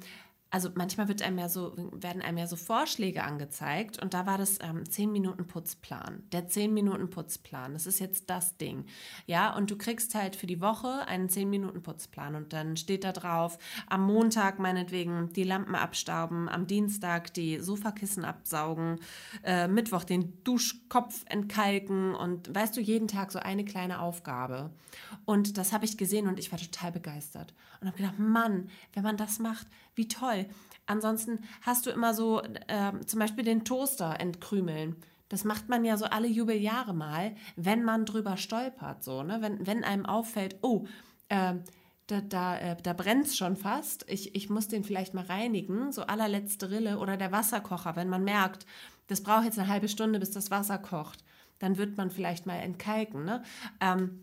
also 0.52 0.70
manchmal 0.74 1.08
wird 1.08 1.22
einem 1.22 1.38
ja 1.38 1.48
so, 1.48 1.74
werden 1.92 2.22
einem 2.22 2.40
ja 2.40 2.48
so 2.48 2.56
Vorschläge 2.56 3.24
angezeigt 3.24 4.02
und 4.02 4.14
da 4.14 4.26
war 4.26 4.38
das 4.38 4.58
ähm, 4.62 4.90
10 4.90 5.12
Minuten 5.12 5.46
Putzplan. 5.46 6.24
Der 6.32 6.48
10 6.48 6.74
Minuten 6.74 7.10
Putzplan. 7.10 7.74
Das 7.74 7.86
ist 7.86 8.00
jetzt 8.00 8.30
das 8.30 8.58
Ding. 8.58 8.86
Ja, 9.28 9.56
und 9.56 9.70
du 9.70 9.78
kriegst 9.78 10.16
halt 10.16 10.36
für 10.36 10.48
die 10.48 10.60
Woche 10.60 11.08
einen 11.08 11.30
10 11.30 11.50
Minuten 11.50 11.84
Putzplan 11.84 12.36
und 12.36 12.52
dann 12.54 12.78
steht 12.78 13.04
da 13.04 13.12
drauf, 13.12 13.60
am 13.88 14.06
Montag 14.06 14.58
meinetwegen 14.58 15.32
die 15.34 15.44
Lampen 15.44 15.76
abstauben, 15.76 16.50
am 16.50 16.66
Dienstag 16.66 17.34
die 17.36 17.60
Sofakissen 17.60 18.26
absaugen, 18.26 19.00
äh, 19.44 19.68
Mittwoch 19.68 20.04
den 20.04 20.44
Duschkopf 20.44 21.26
entkalken 21.28 22.16
und 22.16 22.54
weißt 22.54 22.76
du, 22.76 22.82
jeden 22.82 23.08
Tag 23.08 23.32
so 23.32 23.40
eine 23.40 23.66
kleine 23.66 24.02
Aufgabe. 24.02 24.72
Und 25.26 25.58
das 25.58 25.74
habe 25.74 25.86
ich 25.86 25.98
gesehen 25.98 26.28
und 26.28 26.40
ich 26.40 26.52
war 26.52 26.60
total 26.60 26.92
begeistert. 26.92 27.54
Und 27.82 27.88
habe 27.88 27.98
gedacht, 27.98 28.20
Mann, 28.20 28.70
wenn 28.94 29.04
man 29.04 29.18
das 29.18 29.40
macht, 29.40 29.68
wie 29.96 30.08
toll. 30.08 30.46
Ansonsten 30.86 31.40
hast 31.62 31.86
du 31.86 31.92
immer 31.92 32.14
so 32.14 32.42
ähm, 32.68 33.06
zum 33.08 33.20
Beispiel 33.20 33.44
den 33.44 33.64
Toaster 33.64 34.20
entkrümeln. 34.20 34.96
Das 35.30 35.44
macht 35.44 35.70
man 35.70 35.86
ja 35.86 35.96
so 35.96 36.06
alle 36.06 36.28
Jubeljahre 36.28 36.94
mal, 36.94 37.36
wenn 37.56 37.84
man 37.84 38.06
drüber 38.06 38.36
stolpert. 38.36 39.04
So, 39.04 39.24
ne? 39.24 39.38
wenn, 39.42 39.66
wenn 39.68 39.84
einem 39.84 40.06
auffällt, 40.06 40.58
oh, 40.62 40.86
ähm, 41.30 41.64
da, 42.08 42.22
da, 42.22 42.58
äh, 42.58 42.76
da 42.82 42.94
brennt 42.94 43.28
es 43.28 43.38
schon 43.38 43.56
fast. 43.56 44.04
Ich, 44.10 44.34
ich 44.36 44.50
muss 44.50 44.68
den 44.68 44.84
vielleicht 44.84 45.14
mal 45.14 45.26
reinigen, 45.26 45.92
so 45.92 46.02
allerletzte 46.02 46.72
Rille. 46.72 46.98
Oder 46.98 47.18
der 47.18 47.32
Wasserkocher, 47.32 47.96
wenn 47.96 48.10
man 48.10 48.24
merkt, 48.24 48.66
das 49.08 49.22
braucht 49.22 49.46
jetzt 49.46 49.60
eine 49.60 49.68
halbe 49.68 49.88
Stunde, 49.88 50.20
bis 50.20 50.32
das 50.32 50.50
Wasser 50.50 50.80
kocht. 50.80 51.24
Dann 51.60 51.78
wird 51.78 51.98
man 51.98 52.10
vielleicht 52.10 52.48
mal 52.48 52.56
entkalken. 52.56 53.26
Ne? 53.26 53.44
Ähm, 53.80 54.22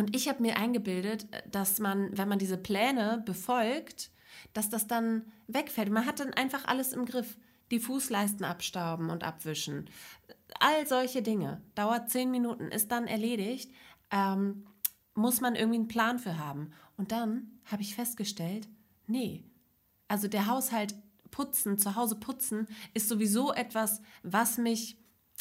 und 0.00 0.16
ich 0.16 0.30
habe 0.30 0.40
mir 0.40 0.56
eingebildet, 0.56 1.26
dass 1.50 1.78
man, 1.78 2.16
wenn 2.16 2.26
man 2.26 2.38
diese 2.38 2.56
Pläne 2.56 3.22
befolgt, 3.26 4.10
dass 4.54 4.70
das 4.70 4.86
dann 4.86 5.30
wegfällt. 5.46 5.90
Man 5.90 6.06
hat 6.06 6.20
dann 6.20 6.32
einfach 6.32 6.64
alles 6.64 6.94
im 6.94 7.04
Griff. 7.04 7.36
Die 7.70 7.80
Fußleisten 7.80 8.46
abstauben 8.46 9.10
und 9.10 9.24
abwischen. 9.24 9.90
All 10.58 10.86
solche 10.86 11.20
Dinge. 11.20 11.60
Dauert 11.74 12.08
zehn 12.08 12.30
Minuten, 12.30 12.68
ist 12.68 12.90
dann 12.90 13.06
erledigt. 13.06 13.70
Ähm, 14.10 14.64
muss 15.12 15.42
man 15.42 15.54
irgendwie 15.54 15.80
einen 15.80 15.88
Plan 15.88 16.18
für 16.18 16.38
haben. 16.38 16.72
Und 16.96 17.12
dann 17.12 17.60
habe 17.66 17.82
ich 17.82 17.94
festgestellt, 17.94 18.68
nee. 19.06 19.44
Also 20.08 20.28
der 20.28 20.46
Haushalt 20.46 20.94
putzen, 21.30 21.76
zu 21.76 21.94
Hause 21.94 22.16
putzen, 22.16 22.68
ist 22.94 23.06
sowieso 23.06 23.52
etwas, 23.52 24.00
was 24.22 24.56
mich 24.56 24.96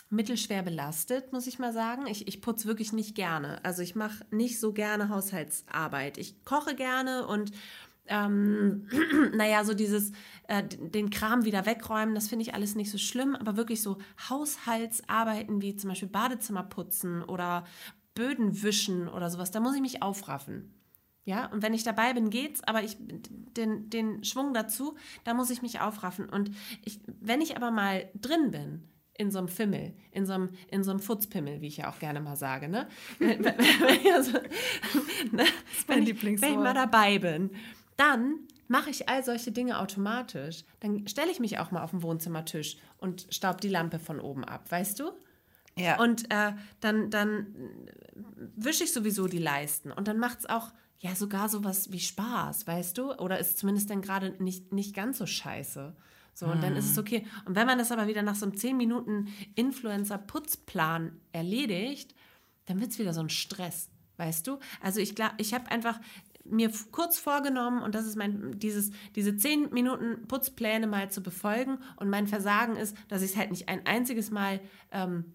mittelschwer 0.09 0.63
belastet, 0.63 1.31
muss 1.31 1.47
ich 1.47 1.59
mal 1.59 1.73
sagen. 1.73 2.07
Ich, 2.07 2.27
ich 2.27 2.41
putze 2.41 2.67
wirklich 2.67 2.93
nicht 2.93 3.15
gerne. 3.15 3.63
Also 3.63 3.81
ich 3.81 3.95
mache 3.95 4.25
nicht 4.31 4.59
so 4.59 4.73
gerne 4.73 5.09
Haushaltsarbeit. 5.09 6.17
Ich 6.17 6.43
koche 6.45 6.75
gerne 6.75 7.27
und 7.27 7.51
ähm, 8.07 8.87
naja, 9.35 9.63
so 9.63 9.73
dieses, 9.73 10.11
äh, 10.47 10.63
den 10.63 11.11
Kram 11.11 11.45
wieder 11.45 11.65
wegräumen, 11.65 12.15
das 12.15 12.27
finde 12.27 12.43
ich 12.43 12.55
alles 12.55 12.75
nicht 12.75 12.91
so 12.91 12.97
schlimm, 12.97 13.35
aber 13.35 13.55
wirklich 13.55 13.81
so 13.83 13.99
Haushaltsarbeiten 14.29 15.61
wie 15.61 15.75
zum 15.75 15.89
Beispiel 15.89 16.09
Badezimmer 16.09 16.63
putzen 16.63 17.23
oder 17.23 17.65
Böden 18.15 18.63
wischen 18.63 19.07
oder 19.07 19.29
sowas, 19.29 19.51
da 19.51 19.59
muss 19.59 19.75
ich 19.75 19.81
mich 19.81 20.01
aufraffen. 20.01 20.73
Ja, 21.23 21.45
und 21.51 21.61
wenn 21.61 21.75
ich 21.75 21.83
dabei 21.83 22.13
bin, 22.13 22.31
geht's, 22.31 22.63
aber 22.63 22.81
ich 22.81 22.97
den, 22.99 23.91
den 23.91 24.23
Schwung 24.23 24.53
dazu, 24.55 24.97
da 25.23 25.35
muss 25.35 25.51
ich 25.51 25.61
mich 25.61 25.79
aufraffen. 25.79 26.27
Und 26.27 26.49
ich, 26.83 26.99
wenn 27.05 27.41
ich 27.41 27.55
aber 27.55 27.69
mal 27.69 28.09
drin 28.15 28.49
bin, 28.49 28.88
in 29.19 29.31
so 29.31 29.37
einem 29.39 29.49
Fimmel, 29.49 29.93
in 30.11 30.25
so 30.25 30.31
einem, 30.33 30.49
in 30.71 30.83
so 30.83 30.91
einem 30.91 31.01
Futzpimmel, 31.01 31.59
wie 31.61 31.67
ich 31.67 31.77
ja 31.77 31.89
auch 31.91 31.99
gerne 31.99 32.21
mal 32.21 32.37
sage, 32.37 32.69
ne? 32.69 32.87
Wenn- 33.19 33.45
also, 34.15 34.31
ne? 35.31 35.43
Wenn 35.87 36.03
ich, 36.03 36.23
wenn 36.23 36.33
ich 36.35 36.41
mal 36.57 36.73
dabei 36.73 37.19
bin, 37.19 37.51
dann 37.97 38.39
mache 38.69 38.89
ich 38.89 39.09
all 39.09 39.23
solche 39.25 39.51
Dinge 39.51 39.77
automatisch. 39.79 40.63
Dann 40.79 41.05
stelle 41.07 41.31
ich 41.31 41.41
mich 41.41 41.59
auch 41.59 41.71
mal 41.71 41.83
auf 41.83 41.91
den 41.91 42.01
Wohnzimmertisch 42.01 42.77
und 42.97 43.27
staub 43.29 43.59
die 43.59 43.67
Lampe 43.67 43.99
von 43.99 44.21
oben 44.21 44.45
ab, 44.45 44.71
weißt 44.71 44.99
du? 45.01 45.11
Ja. 45.77 45.99
Und 46.01 46.31
äh, 46.31 46.53
dann, 46.79 47.09
dann 47.09 47.47
wische 48.55 48.85
ich 48.85 48.93
sowieso 48.93 49.27
die 49.27 49.37
Leisten. 49.37 49.91
Und 49.91 50.07
dann 50.07 50.17
macht 50.17 50.39
es 50.39 50.45
auch 50.49 50.71
ja 50.99 51.13
sogar 51.15 51.49
sowas 51.49 51.91
wie 51.91 51.99
Spaß, 51.99 52.67
weißt 52.67 52.97
du? 52.97 53.13
Oder 53.15 53.37
ist 53.39 53.57
zumindest 53.57 53.89
dann 53.89 54.01
gerade 54.01 54.41
nicht, 54.41 54.71
nicht 54.71 54.95
ganz 54.95 55.17
so 55.17 55.25
scheiße. 55.25 55.93
So, 56.33 56.45
und 56.45 56.63
dann 56.63 56.75
ist 56.75 56.89
es 56.91 56.97
okay. 56.97 57.25
Und 57.45 57.55
wenn 57.55 57.67
man 57.67 57.77
das 57.77 57.91
aber 57.91 58.07
wieder 58.07 58.21
nach 58.21 58.35
so 58.35 58.45
einem 58.45 58.55
10 58.55 58.77
Minuten 58.77 59.27
Influencer-Putzplan 59.55 61.19
erledigt, 61.31 62.15
dann 62.65 62.79
wird 62.79 62.91
es 62.91 62.99
wieder 62.99 63.13
so 63.13 63.21
ein 63.21 63.29
Stress, 63.29 63.89
weißt 64.17 64.47
du? 64.47 64.59
Also 64.81 64.99
ich 64.99 65.15
glaube, 65.15 65.33
ich 65.37 65.53
habe 65.53 65.69
einfach 65.69 65.99
mir 66.45 66.71
kurz 66.91 67.19
vorgenommen 67.19 67.81
und 67.81 67.95
das 67.95 68.05
ist 68.05 68.15
mein 68.15 68.57
dieses 68.59 68.91
diese 69.15 69.35
10 69.35 69.71
Minuten 69.71 70.27
Putzpläne 70.27 70.87
mal 70.87 71.11
zu 71.11 71.21
befolgen 71.21 71.79
und 71.97 72.09
mein 72.09 72.27
Versagen 72.27 72.75
ist, 72.75 72.95
dass 73.07 73.21
ich 73.21 73.31
es 73.31 73.37
halt 73.37 73.51
nicht 73.51 73.69
ein 73.69 73.85
einziges 73.85 74.31
Mal 74.31 74.59
ähm, 74.91 75.25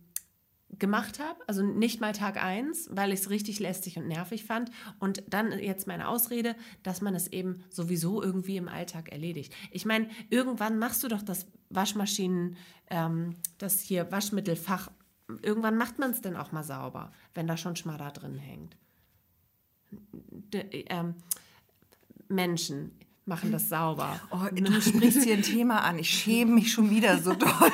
gemacht 0.79 1.20
habe, 1.20 1.41
also 1.47 1.62
nicht 1.62 2.01
mal 2.01 2.12
Tag 2.12 2.43
1, 2.43 2.91
weil 2.93 3.12
ich 3.12 3.20
es 3.20 3.31
richtig 3.31 3.61
lästig 3.61 3.97
und 3.97 4.09
nervig 4.09 4.45
fand. 4.45 4.70
Und 4.99 5.22
dann 5.29 5.53
jetzt 5.59 5.87
meine 5.87 6.09
Ausrede, 6.09 6.57
dass 6.83 7.01
man 7.01 7.14
es 7.14 7.29
eben 7.29 7.64
sowieso 7.70 8.22
irgendwie 8.22 8.57
im 8.57 8.68
Alltag 8.68 9.11
erledigt. 9.11 9.55
Ich 9.70 9.85
meine, 9.85 10.09
irgendwann 10.31 10.79
machst 10.79 11.03
du 11.03 11.09
doch 11.09 11.22
das 11.22 11.47
Waschmaschinen, 11.70 12.57
ähm, 12.91 13.37
das 13.59 13.81
hier 13.81 14.11
Waschmittelfach, 14.11 14.91
irgendwann 15.43 15.77
macht 15.77 15.99
man 15.99 16.11
es 16.11 16.20
dann 16.20 16.37
auch 16.37 16.53
mal 16.53 16.64
sauber, 16.64 17.12
wenn 17.35 17.47
da 17.47 17.57
schon 17.57 17.77
Schmadder 17.77 18.11
drin 18.11 18.39
hängt. 18.39 18.77
D 19.91 20.85
ähm, 20.89 21.14
Menschen 22.29 22.93
machen 23.27 23.53
das 23.53 23.68
sauber. 23.68 24.20
Oh, 24.31 24.47
du 24.53 24.81
sprichst 24.81 25.25
hier 25.25 25.35
ein 25.35 25.43
Thema 25.43 25.81
an. 25.81 25.99
Ich 25.99 26.11
schäme 26.11 26.53
mich 26.53 26.72
schon 26.72 26.91
wieder 26.91 27.18
so 27.18 27.33
doll. 27.35 27.72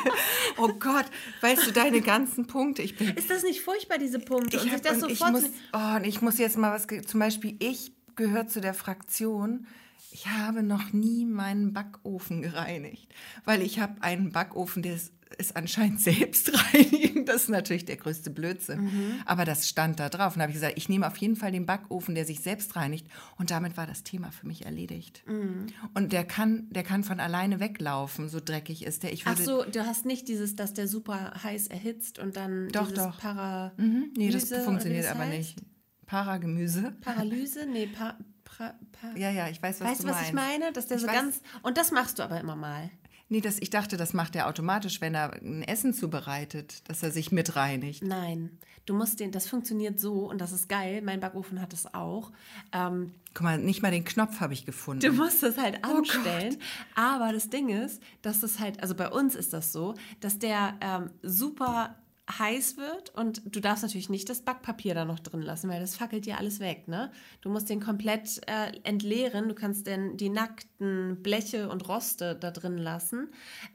Oh 0.59 0.69
Gott, 0.79 1.07
weißt 1.41 1.67
du, 1.67 1.73
deine 1.73 2.01
ganzen 2.01 2.47
Punkte. 2.47 2.83
Ich 2.83 2.97
bin 2.97 3.09
Ist 3.09 3.31
das 3.31 3.43
nicht 3.43 3.61
furchtbar, 3.61 3.99
diese 3.99 4.19
Punkte? 4.19 4.57
Ich, 4.57 4.63
und 4.63 4.71
sich 4.71 4.73
hab, 4.75 4.83
das 4.83 5.03
und 5.03 5.11
ich, 5.11 5.19
sofort 5.19 5.33
muss, 5.33 5.51
oh, 5.73 5.97
und 5.97 6.05
ich 6.05 6.23
muss 6.23 6.39
jetzt 6.39 6.57
mal 6.57 6.73
was, 6.73 6.87
zum 7.07 7.21
Beispiel, 7.21 7.57
ich 7.59 7.93
gehöre 8.17 8.47
zu 8.47 8.61
der 8.61 8.75
Fraktion, 8.75 9.67
ich 10.13 10.27
habe 10.27 10.63
noch 10.63 10.93
nie 10.93 11.25
meinen 11.25 11.73
Backofen 11.73 12.43
gereinigt, 12.43 13.09
weil 13.45 13.63
ich 13.63 13.79
habe 13.81 14.03
einen 14.03 14.33
Backofen, 14.33 14.83
der 14.83 14.95
ist, 14.95 15.13
ist 15.39 15.57
anscheinend 15.57 16.01
selbstreinigend. 16.01 17.20
Das 17.31 17.43
ist 17.43 17.49
natürlich 17.49 17.85
der 17.85 17.97
größte 17.97 18.31
Blödsinn. 18.31 18.81
Mhm. 18.83 19.15
Aber 19.27 19.45
das 19.45 19.69
stand 19.69 20.01
da 20.01 20.09
drauf. 20.09 20.35
Und 20.35 20.39
da 20.39 20.43
habe 20.43 20.51
ich 20.53 20.57
gesagt, 20.57 20.75
ich 20.77 20.89
nehme 20.89 21.07
auf 21.07 21.17
jeden 21.19 21.37
Fall 21.37 21.53
den 21.53 21.67
Backofen, 21.67 22.15
der 22.15 22.25
sich 22.25 22.41
selbst 22.41 22.75
reinigt. 22.77 23.07
Und 23.39 23.51
damit 23.51 23.77
war 23.77 23.87
das 23.87 24.03
Thema 24.03 24.31
für 24.33 24.47
mich 24.47 24.65
erledigt. 24.67 25.23
Mhm. 25.27 25.67
Und 25.95 26.13
der 26.13 26.25
kann, 26.25 26.67
der 26.71 26.83
kann 26.83 27.05
von 27.05 27.21
alleine 27.21 27.61
weglaufen, 27.61 28.29
so 28.29 28.41
dreckig 28.45 28.85
ist 28.85 29.03
der. 29.03 29.13
Ich 29.13 29.27
Ach 29.27 29.31
würde, 29.39 29.45
so, 29.45 29.65
du 29.65 29.87
hast 29.87 30.07
nicht 30.07 30.29
dieses, 30.29 30.57
dass 30.57 30.75
der 30.75 30.89
super 30.89 31.33
heiß 31.43 31.69
erhitzt 31.69 32.19
und 32.19 32.37
dann 32.37 32.69
Doch, 32.71 32.89
dieses 32.89 33.05
doch. 33.05 33.19
Para... 33.21 33.73
Mhm, 33.77 34.13
nee, 34.17 34.31
das 34.31 34.49
funktioniert 34.65 35.05
das 35.05 35.13
aber 35.13 35.21
heißt? 35.25 35.39
nicht. 35.39 35.59
Paragemüse. 36.07 36.93
Paralyse? 37.03 37.67
Nee, 37.67 37.87
pa, 37.87 38.19
pra, 38.45 38.75
pa. 38.93 39.13
Ja, 39.17 39.31
ja, 39.31 39.49
ich 39.49 39.63
weiß, 39.63 39.81
was 39.81 39.89
Weißt 39.89 40.01
du 40.01 40.05
du, 40.05 40.11
was 40.11 40.17
meinst. 40.17 40.29
ich 40.31 40.35
meine? 40.35 40.73
Dass 40.73 40.87
der 40.89 40.97
Ich 40.97 41.03
so 41.05 41.09
weiß- 41.09 41.13
ganz. 41.13 41.41
Und 41.63 41.77
das 41.79 41.93
machst 41.93 42.19
du 42.19 42.23
aber 42.25 42.41
immer 42.41 42.57
mal. 42.57 42.91
Nee, 43.33 43.41
das, 43.41 43.59
ich 43.61 43.71
dachte, 43.71 43.97
das 43.97 44.13
macht 44.13 44.35
er 44.35 44.49
automatisch, 44.49 45.01
wenn 45.01 45.15
er 45.15 45.33
ein 45.35 45.63
Essen 45.63 45.95
zubereitet, 45.95 46.89
dass 46.89 47.03
er 47.05 47.13
sich 47.13 47.31
mitreinigt. 47.31 48.03
Nein. 48.03 48.59
Du 48.87 48.95
musst 48.97 49.21
den, 49.21 49.31
das 49.31 49.47
funktioniert 49.47 50.01
so 50.01 50.29
und 50.29 50.41
das 50.41 50.51
ist 50.51 50.69
geil. 50.69 51.01
Mein 51.01 51.21
Backofen 51.21 51.61
hat 51.61 51.73
es 51.73 51.95
auch. 51.95 52.33
Ähm, 52.73 53.13
Guck 53.33 53.43
mal, 53.45 53.57
nicht 53.59 53.83
mal 53.83 53.93
den 53.93 54.05
Knopf 54.05 54.41
habe 54.41 54.53
ich 54.53 54.67
gefunden. 54.67 55.01
Du 55.07 55.13
musst 55.13 55.45
das 55.45 55.57
halt 55.59 55.79
Oh 55.87 55.99
anstellen. 55.99 56.57
aber 56.97 57.33
das 57.33 57.49
Ding 57.51 57.69
ist, 57.69 58.03
dass 58.23 58.43
es 58.43 58.59
halt, 58.59 58.83
also 58.83 58.97
bei 58.97 59.09
uns 59.09 59.37
ist 59.37 59.53
das 59.53 59.73
so, 59.73 59.95
dass 60.21 60.41
der 60.41 60.77
ähm, 60.81 61.11
super 61.23 61.95
heiß 62.39 62.77
wird 62.77 63.11
und 63.15 63.43
du 63.45 63.61
darfst 63.61 63.83
natürlich 63.83 64.09
nicht 64.09 64.29
das 64.29 64.43
Backpapier 64.43 64.95
da 64.95 65.05
noch 65.05 65.21
drin 65.21 65.43
lassen, 65.43 65.69
weil 65.69 65.81
das 65.81 65.97
fackelt 65.97 66.27
dir 66.27 66.39
alles 66.39 66.61
weg, 66.61 66.89
ne? 66.89 67.11
Du 67.41 67.51
musst 67.51 67.69
den 67.69 67.81
komplett 67.81 68.41
äh, 68.47 68.73
entleeren, 68.85 69.49
du 69.49 69.55
kannst 69.55 69.87
denn 69.87 70.17
die 70.17 70.29
nackten 70.29 71.23
Bleche 71.23 71.69
und 71.69 71.89
Roste 71.89 72.35
da 72.35 72.51
drin 72.51 72.79
lassen, 72.79 73.29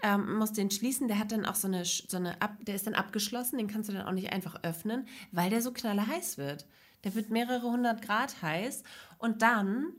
ähm, 0.03 0.37
musst 0.37 0.57
den 0.57 0.71
schließen, 0.71 1.07
der 1.07 1.19
hat 1.19 1.31
dann 1.31 1.45
auch 1.45 1.55
so 1.55 1.67
eine, 1.67 1.85
so 1.85 2.17
eine 2.17 2.41
Ab, 2.41 2.57
der 2.61 2.75
ist 2.75 2.87
dann 2.87 2.95
abgeschlossen, 2.95 3.57
den 3.57 3.67
kannst 3.67 3.89
du 3.89 3.93
dann 3.93 4.07
auch 4.07 4.11
nicht 4.11 4.31
einfach 4.31 4.63
öffnen, 4.63 5.07
weil 5.31 5.49
der 5.49 5.61
so 5.61 5.71
knalle 5.71 6.05
heiß 6.07 6.37
wird. 6.37 6.65
Der 7.03 7.13
wird 7.15 7.29
mehrere 7.29 7.71
hundert 7.71 8.01
Grad 8.01 8.41
heiß 8.41 8.83
und 9.19 9.41
dann 9.41 9.93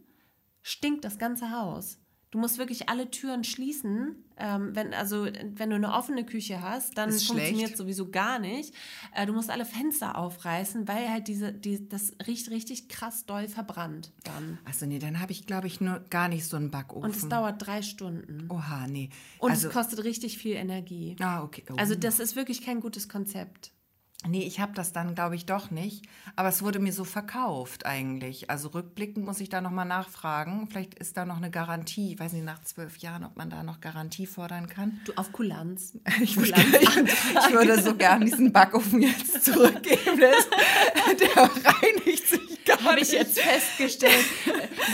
stinkt 0.63 1.05
das 1.05 1.19
ganze 1.19 1.53
Haus. 1.53 1.99
Du 2.31 2.39
musst 2.39 2.59
wirklich 2.59 2.89
alle 2.89 3.11
Türen 3.11 3.45
schließen. 3.45 4.17
Ähm, 4.39 4.75
wenn, 4.75 4.93
also, 4.93 5.27
wenn 5.55 5.71
du 5.71 5.77
eine 5.77 5.95
offene 5.95 6.27
Küche 6.27 6.61
hast, 6.61 6.99
dann 6.99 7.11
funktioniert 7.11 7.57
schlecht. 7.57 7.77
sowieso 7.79 8.11
gar 8.11 8.39
nicht. 8.39 8.75
Äh, 9.15 9.25
du 9.25 9.33
musst 9.33 9.49
alle 9.49 9.65
Fenster 9.65 10.19
aufreißen, 10.19 10.87
weil 10.89 11.09
halt 11.09 11.29
diese, 11.29 11.53
die, 11.53 11.89
das 11.89 12.13
riecht 12.27 12.51
richtig 12.51 12.89
krass 12.89 13.25
doll 13.25 13.49
verbrannt 13.49 14.13
dann. 14.25 14.59
Achso, 14.67 14.85
nee, 14.85 14.99
dann 14.99 15.21
habe 15.21 15.33
ich, 15.33 15.47
glaube 15.47 15.69
ich, 15.69 15.81
nur 15.81 16.01
gar 16.11 16.29
nicht 16.29 16.45
so 16.45 16.57
einen 16.57 16.71
Backofen. 16.71 17.05
Und 17.05 17.17
es 17.17 17.29
dauert 17.29 17.65
drei 17.65 17.81
Stunden. 17.81 18.51
Oha, 18.51 18.87
nee. 18.87 19.09
Und 19.39 19.53
also, 19.53 19.69
es 19.69 19.73
kostet 19.73 20.05
richtig 20.05 20.37
viel 20.37 20.57
Energie. 20.57 21.17
ah, 21.21 21.43
okay. 21.43 21.65
Oh. 21.71 21.77
Also 21.77 21.95
das 21.95 22.19
ist 22.19 22.37
wirklich 22.37 22.61
kein 22.63 22.81
gutes 22.81 23.09
Konzept. 23.09 23.73
Nee, 24.29 24.43
ich 24.43 24.61
habe 24.61 24.73
das 24.75 24.93
dann, 24.93 25.15
glaube 25.15 25.37
ich, 25.37 25.47
doch 25.47 25.71
nicht. 25.71 26.05
Aber 26.35 26.49
es 26.49 26.63
wurde 26.63 26.79
mir 26.79 26.93
so 26.93 27.05
verkauft 27.05 27.87
eigentlich. 27.87 28.51
Also 28.51 28.69
rückblickend 28.69 29.25
muss 29.25 29.41
ich 29.41 29.49
da 29.49 29.61
nochmal 29.61 29.87
nachfragen. 29.87 30.69
Vielleicht 30.69 30.95
ist 30.95 31.17
da 31.17 31.25
noch 31.25 31.37
eine 31.37 31.51
Garantie. 31.51 32.13
Ich 32.13 32.21
weiß 32.21 32.33
nicht, 32.33 32.45
nach 32.45 32.63
zwölf 32.63 32.99
Jahren, 32.99 33.25
ob 33.25 33.37
man 33.37 33.51
da 33.51 33.63
noch 33.63 33.81
Garantie 33.81 34.27
fordern 34.27 34.69
kann. 34.69 35.01
Du 35.05 35.13
auf 35.17 35.33
Kulanz. 35.33 35.99
Ich 36.21 36.37
würde, 36.37 36.55
ich, 36.81 36.97
ich 36.97 37.53
würde 37.53 37.81
so 37.81 37.95
gern 37.95 38.23
diesen 38.23 38.53
Backofen 38.53 39.03
jetzt 39.03 39.45
zurückgeben. 39.45 40.19
Der, 40.19 41.43
reinigt 41.43 42.27
sich 42.27 42.46
Habe 42.91 43.01
ich 43.01 43.13
jetzt 43.13 43.39
festgestellt. 43.41 44.25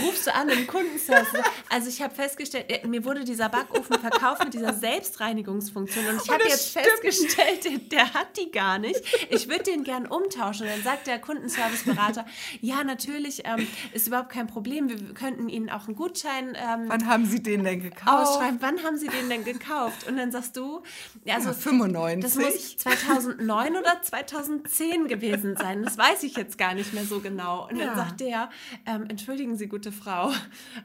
Rufst 0.05 0.27
du 0.27 0.35
an 0.35 0.49
im 0.49 0.67
Kundenservice? 0.67 1.29
Also 1.69 1.89
ich 1.89 2.01
habe 2.03 2.15
festgestellt, 2.15 2.67
äh, 2.69 2.87
mir 2.87 3.05
wurde 3.05 3.25
dieser 3.25 3.49
Backofen 3.49 3.99
verkauft 4.01 4.45
mit 4.45 4.55
dieser 4.55 4.73
Selbstreinigungsfunktion 4.75 6.07
und 6.07 6.23
ich 6.25 6.31
habe 6.31 6.45
jetzt 6.45 6.71
stimmt. 6.71 6.87
festgestellt, 6.87 7.93
der, 7.93 8.15
hat 8.15 8.37
die 8.37 8.51
gar 8.51 8.79
nicht. 8.79 9.01
Ich 9.31 9.49
würde 9.49 9.65
den 9.65 9.85
gern 9.85 10.07
umtauschen. 10.07 10.67
Und 10.67 10.73
dann 10.75 10.83
sagt 10.83 11.07
der 11.07 11.19
Kundenserviceberater, 11.19 12.27
ja 12.61 12.85
natürlich, 12.85 13.43
ähm, 13.45 13.67
ist 13.93 14.07
überhaupt 14.09 14.31
kein 14.31 14.47
Problem. 14.47 14.89
Wir 14.89 15.15
könnten 15.15 15.49
Ihnen 15.49 15.71
auch 15.71 15.87
einen 15.87 15.97
Gutschein 15.97 16.57
ähm, 16.57 16.85
Wann 16.89 17.07
haben 17.07 17.27
Sie 17.27 17.43
den 17.43 17.65
denn 17.65 17.83
gekauft? 17.83 18.29
ausschreiben. 18.29 18.59
Wann 18.61 18.83
haben 18.83 18.97
Sie 18.97 19.09
den 19.09 19.29
denn 19.29 19.45
gekauft? 19.45 20.07
Und 20.07 20.17
dann 20.17 20.31
sagst 20.33 20.57
du, 20.57 20.83
also 21.29 21.49
Ja, 21.51 21.55
95. 21.55 22.23
das 22.23 22.35
muss 22.37 22.77
2009 22.79 23.77
oder 23.77 24.03
2010 24.03 25.09
gewesen 25.09 25.57
sein. 25.57 25.83
Das 25.83 25.97
weiß 25.99 26.23
ich 26.23 26.37
jetzt 26.37 26.59
gar 26.59 26.75
nicht 26.75 26.93
mehr 26.95 27.05
so 27.05 27.21
genau. 27.21 27.69
Und 27.69 27.79
Ja. 27.83 27.95
dann 27.95 27.97
sagt 27.97 28.21
der, 28.21 28.51
ähm, 28.87 29.07
entschuldigen 29.09 29.57
Sie, 29.57 29.67
gute 29.69 29.93
Frau, 29.93 30.33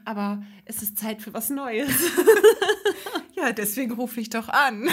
aber 0.04 0.42
es 0.64 0.82
ist 0.82 0.98
Zeit 0.98 1.22
für 1.22 1.32
was 1.34 1.50
Neues. 1.50 1.90
Ja, 3.38 3.52
deswegen 3.52 3.92
rufe 3.92 4.20
ich 4.20 4.30
doch 4.30 4.48
an. 4.48 4.88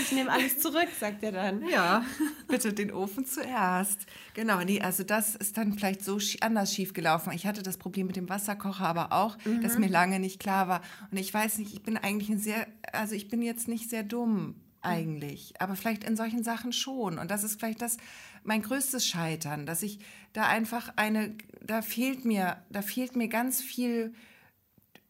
Ich 0.00 0.10
nehme 0.12 0.30
alles 0.30 0.58
zurück, 0.58 0.88
sagt 0.98 1.22
er 1.22 1.32
dann. 1.32 1.68
Ja, 1.68 2.04
bitte 2.48 2.72
den 2.72 2.90
Ofen 2.90 3.26
zuerst. 3.26 4.06
Genau, 4.32 4.60
nee, 4.64 4.80
also 4.80 5.02
das 5.04 5.34
ist 5.34 5.58
dann 5.58 5.74
vielleicht 5.74 6.02
so 6.02 6.18
anders 6.40 6.74
schief 6.74 6.94
gelaufen. 6.94 7.32
Ich 7.34 7.46
hatte 7.46 7.62
das 7.62 7.76
Problem 7.76 8.06
mit 8.06 8.16
dem 8.16 8.28
Wasserkocher 8.28 8.86
aber 8.86 9.12
auch, 9.12 9.36
dass 9.62 9.78
mir 9.78 9.88
lange 9.88 10.18
nicht 10.18 10.40
klar 10.40 10.66
war. 10.68 10.80
Und 11.10 11.18
ich 11.18 11.32
weiß 11.32 11.58
nicht, 11.58 11.74
ich 11.74 11.82
bin 11.82 11.98
eigentlich 11.98 12.30
ein 12.30 12.38
sehr, 12.38 12.66
also 12.92 13.14
ich 13.14 13.28
bin 13.28 13.42
jetzt 13.42 13.68
nicht 13.68 13.90
sehr 13.90 14.02
dumm 14.02 14.54
eigentlich, 14.80 15.54
aber 15.60 15.76
vielleicht 15.76 16.04
in 16.04 16.16
solchen 16.16 16.44
Sachen 16.44 16.72
schon. 16.72 17.18
Und 17.18 17.30
das 17.30 17.44
ist 17.44 17.58
vielleicht 17.58 17.82
das 17.82 17.96
mein 18.44 18.62
größtes 18.62 19.06
Scheitern, 19.06 19.66
dass 19.66 19.82
ich 19.82 19.98
da 20.32 20.46
einfach 20.46 20.92
eine, 20.96 21.36
da 21.62 21.82
fehlt 21.82 22.24
mir, 22.24 22.62
da 22.70 22.82
fehlt 22.82 23.16
mir 23.16 23.28
ganz 23.28 23.60
viel 23.60 24.14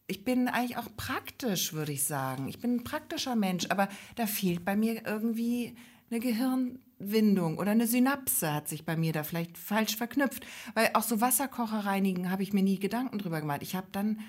ich 0.07 0.23
bin 0.23 0.47
eigentlich 0.47 0.77
auch 0.77 0.89
praktisch, 0.97 1.73
würde 1.73 1.91
ich 1.91 2.03
sagen. 2.03 2.47
Ich 2.47 2.59
bin 2.59 2.75
ein 2.75 2.83
praktischer 2.83 3.35
Mensch, 3.35 3.65
aber 3.69 3.89
da 4.15 4.27
fehlt 4.27 4.63
bei 4.63 4.75
mir 4.75 5.05
irgendwie 5.05 5.75
eine 6.11 6.19
Gehirnwindung 6.19 7.57
oder 7.57 7.71
eine 7.71 7.87
Synapse 7.87 8.53
hat 8.53 8.67
sich 8.67 8.85
bei 8.85 8.95
mir 8.95 9.13
da 9.13 9.23
vielleicht 9.23 9.57
falsch 9.57 9.95
verknüpft. 9.97 10.45
Weil 10.75 10.91
auch 10.93 11.03
so 11.03 11.21
Wasserkocher 11.21 11.79
reinigen 11.79 12.29
habe 12.29 12.43
ich 12.43 12.53
mir 12.53 12.63
nie 12.63 12.79
Gedanken 12.79 13.17
drüber 13.17 13.41
gemacht. 13.41 13.63
Ich 13.63 13.75
habe 13.75 13.87
dann 13.91 14.19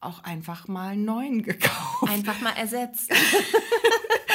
auch 0.00 0.24
einfach 0.24 0.68
mal 0.68 0.92
einen 0.92 1.04
neuen 1.04 1.42
gekauft. 1.42 2.10
Einfach 2.10 2.40
mal 2.40 2.56
ersetzt. 2.56 3.10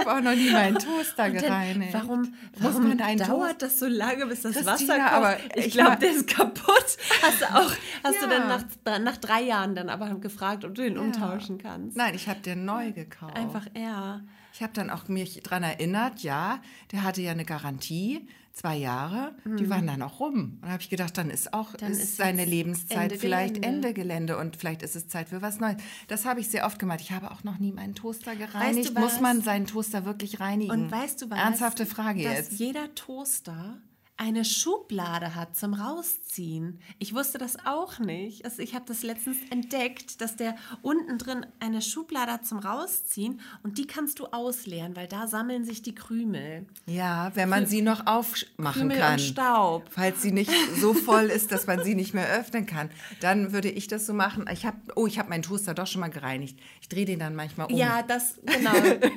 Ich 0.00 0.06
habe 0.06 0.18
auch 0.18 0.22
noch 0.22 0.34
nie 0.34 0.50
meinen 0.50 0.78
Toaster 0.78 1.26
Und 1.26 1.32
gereinigt. 1.34 1.92
warum 1.94 2.20
Muss 2.22 2.30
warum 2.58 3.00
einen 3.00 3.18
dauert 3.18 3.60
das 3.62 3.78
so 3.78 3.86
lange, 3.86 4.26
bis 4.26 4.42
das 4.42 4.52
Christina, 4.54 4.72
Wasser 4.72 4.98
kocht? 4.98 5.12
aber 5.12 5.36
ich 5.56 5.66
ich 5.66 5.72
glaube, 5.72 5.96
der 5.98 6.10
ist 6.10 6.26
kaputt. 6.28 6.96
Hast 7.22 7.40
du 7.40 7.44
auch, 7.54 7.72
hast 8.04 8.20
du 8.22 8.26
Ja. 8.26 8.28
dann 8.28 8.48
nach, 8.48 8.98
nach 9.00 9.16
drei 9.18 9.42
Jahren 9.42 9.74
dann 9.74 9.88
aber 9.88 10.14
gefragt, 10.16 10.64
ob 10.64 10.74
du 10.74 10.82
den 10.82 10.98
umtauschen 10.98 11.58
kannst? 11.58 11.96
Nein, 11.96 12.14
ich 12.14 12.28
habe 12.28 12.40
den 12.40 12.64
neu 12.64 12.92
gekauft. 12.92 13.36
Einfach 13.36 13.66
er. 13.74 14.22
Ich 14.54 14.62
habe 14.62 14.72
dann 14.74 14.90
auch 14.90 15.08
mich 15.08 15.42
dran 15.42 15.62
erinnert, 15.62 16.20
ja, 16.20 16.60
der 16.92 17.02
hatte 17.04 17.22
ja 17.22 17.30
eine 17.32 17.44
Garantie, 17.44 18.26
zwei 18.52 18.76
Jahre, 18.76 19.34
die 19.44 19.68
waren 19.68 19.86
dann 19.86 20.02
auch 20.02 20.20
rum. 20.20 20.58
Und 20.60 20.62
da 20.62 20.72
habe 20.72 20.82
ich 20.82 20.90
gedacht, 20.90 21.16
dann 21.16 21.30
ist 21.30 21.52
auch 21.54 21.72
Mhm. 21.72 21.76
Dann 21.78 21.92
ist 21.92 22.16
seine 22.16 22.44
Lebenszeit 22.44 23.12
Ende 23.12 23.18
vielleicht 23.18 23.54
Gelände. 23.54 23.88
Ende 23.88 23.94
Gelände 23.94 24.38
und 24.38 24.56
vielleicht 24.56 24.82
ist 24.82 24.96
es 24.96 25.08
Zeit 25.08 25.28
für 25.28 25.42
was 25.42 25.58
Neues. 25.58 25.76
Das 26.08 26.24
habe 26.24 26.40
ich 26.40 26.48
sehr 26.48 26.66
oft 26.66 26.78
gemacht. 26.78 27.00
Ich 27.00 27.12
habe 27.12 27.30
auch 27.30 27.44
noch 27.44 27.58
nie 27.58 27.72
meinen 27.72 27.94
Toaster 27.94 28.36
gereinigt. 28.36 28.94
Muss 28.94 29.14
was? 29.14 29.20
man 29.20 29.42
seinen 29.42 29.66
Toaster 29.66 30.04
wirklich 30.04 30.40
reinigen? 30.40 30.70
Und 30.70 30.90
weißt 30.90 31.22
du 31.22 31.30
was? 31.30 31.38
Ernsthafte 31.38 31.86
Frage 31.86 32.22
dass 32.22 32.50
jetzt. 32.50 32.52
jeder 32.52 32.94
Toaster 32.94 33.78
eine 34.22 34.44
Schublade 34.44 35.34
hat 35.34 35.56
zum 35.56 35.74
Rausziehen. 35.74 36.78
Ich 37.00 37.12
wusste 37.12 37.38
das 37.38 37.56
auch 37.66 37.98
nicht. 37.98 38.44
Also 38.44 38.62
ich 38.62 38.72
habe 38.76 38.84
das 38.86 39.02
letztens 39.02 39.36
entdeckt, 39.50 40.20
dass 40.20 40.36
der 40.36 40.54
unten 40.80 41.18
drin 41.18 41.44
eine 41.58 41.82
Schublade 41.82 42.30
hat 42.30 42.46
zum 42.46 42.58
Rausziehen 42.60 43.40
und 43.64 43.78
die 43.78 43.86
kannst 43.88 44.20
du 44.20 44.26
ausleeren, 44.26 44.94
weil 44.94 45.08
da 45.08 45.26
sammeln 45.26 45.64
sich 45.64 45.82
die 45.82 45.94
Krümel. 45.96 46.66
Ja, 46.86 47.32
wenn 47.34 47.48
man 47.48 47.66
sie 47.66 47.82
noch 47.82 48.06
aufmachen 48.06 48.82
Krümel 48.82 48.98
kann. 48.98 49.14
und 49.14 49.18
Staub. 49.20 49.86
Falls 49.90 50.22
sie 50.22 50.30
nicht 50.30 50.52
so 50.80 50.94
voll 50.94 51.24
ist, 51.24 51.50
dass 51.50 51.66
man 51.66 51.82
sie 51.82 51.96
nicht 51.96 52.14
mehr 52.14 52.28
öffnen 52.38 52.64
kann, 52.64 52.90
dann 53.20 53.52
würde 53.52 53.70
ich 53.70 53.88
das 53.88 54.06
so 54.06 54.14
machen. 54.14 54.44
Ich 54.52 54.64
habe, 54.64 54.76
oh, 54.94 55.08
ich 55.08 55.18
habe 55.18 55.30
meinen 55.30 55.42
Toaster 55.42 55.74
doch 55.74 55.88
schon 55.88 56.00
mal 56.00 56.10
gereinigt. 56.10 56.60
Ich 56.80 56.88
drehe 56.88 57.06
den 57.06 57.18
dann 57.18 57.34
manchmal 57.34 57.66
um. 57.66 57.76
Ja, 57.76 58.02
das, 58.02 58.36
genau. 58.44 58.72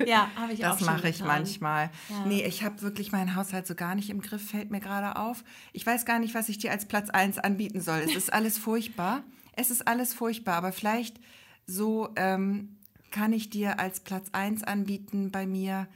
Ja, 0.08 0.30
habe 0.36 0.54
ich 0.54 0.66
auch 0.66 0.72
Das 0.72 0.80
schon 0.80 0.88
mache 0.88 1.10
ich 1.10 1.18
getan. 1.20 1.28
manchmal. 1.28 1.92
Nee, 2.26 2.44
ich 2.44 2.64
habe 2.64 2.82
wirklich 2.82 3.12
meinen 3.12 3.36
Haushalt 3.36 3.68
so 3.68 3.76
gar 3.76 3.94
nicht 3.94 4.10
im 4.10 4.22
Griff, 4.22 4.50
fällt 4.50 4.72
mir 4.72 4.80
gerade 4.80 4.95
auf. 5.04 5.44
Ich 5.74 5.86
weiß 5.86 6.06
gar 6.06 6.20
nicht, 6.20 6.34
was 6.34 6.50
ich 6.50 6.58
dir 6.58 6.72
als 6.72 6.86
Platz 6.86 7.10
1 7.10 7.40
anbieten 7.40 7.82
soll. 7.82 8.00
Es 8.00 8.16
ist 8.16 8.34
alles 8.34 8.58
furchtbar. 8.58 9.24
Es 9.54 9.72
ist 9.72 9.88
alles 9.88 10.14
furchtbar, 10.14 10.56
aber 10.56 10.72
vielleicht 10.72 11.20
so 11.66 12.10
ähm, 12.16 12.78
kann 13.12 13.34
ich 13.34 13.50
dir 13.50 13.80
als 13.80 14.02
Platz 14.02 14.28
1 14.32 14.64
anbieten 14.64 15.32
bei 15.32 15.48
mir. 15.48 15.88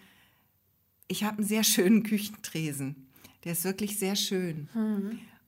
Ich 1.08 1.24
habe 1.24 1.40
einen 1.40 1.48
sehr 1.48 1.64
schönen 1.64 2.04
Küchentresen. 2.04 3.08
Der 3.44 3.54
ist 3.54 3.64
wirklich 3.64 3.98
sehr 3.98 4.16
schön. 4.16 4.70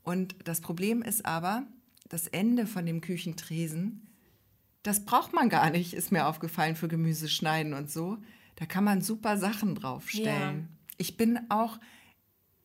Und 0.04 0.36
das 0.44 0.62
Problem 0.62 1.02
ist 1.02 1.26
aber, 1.26 1.64
das 2.10 2.28
Ende 2.28 2.68
von 2.68 2.86
dem 2.86 3.02
Küchentresen, 3.02 4.08
das 4.84 5.06
braucht 5.06 5.34
man 5.34 5.50
gar 5.50 5.70
nicht, 5.70 5.94
ist 5.94 6.12
mir 6.12 6.28
aufgefallen 6.28 6.76
für 6.76 6.88
Gemüse 6.88 7.30
schneiden 7.30 7.74
und 7.74 7.92
so. 7.92 8.18
Da 8.56 8.66
kann 8.66 8.84
man 8.84 9.02
super 9.02 9.38
Sachen 9.38 9.76
draufstellen. 9.76 10.68
Ich 10.98 11.18
bin 11.18 11.40
auch, 11.50 11.80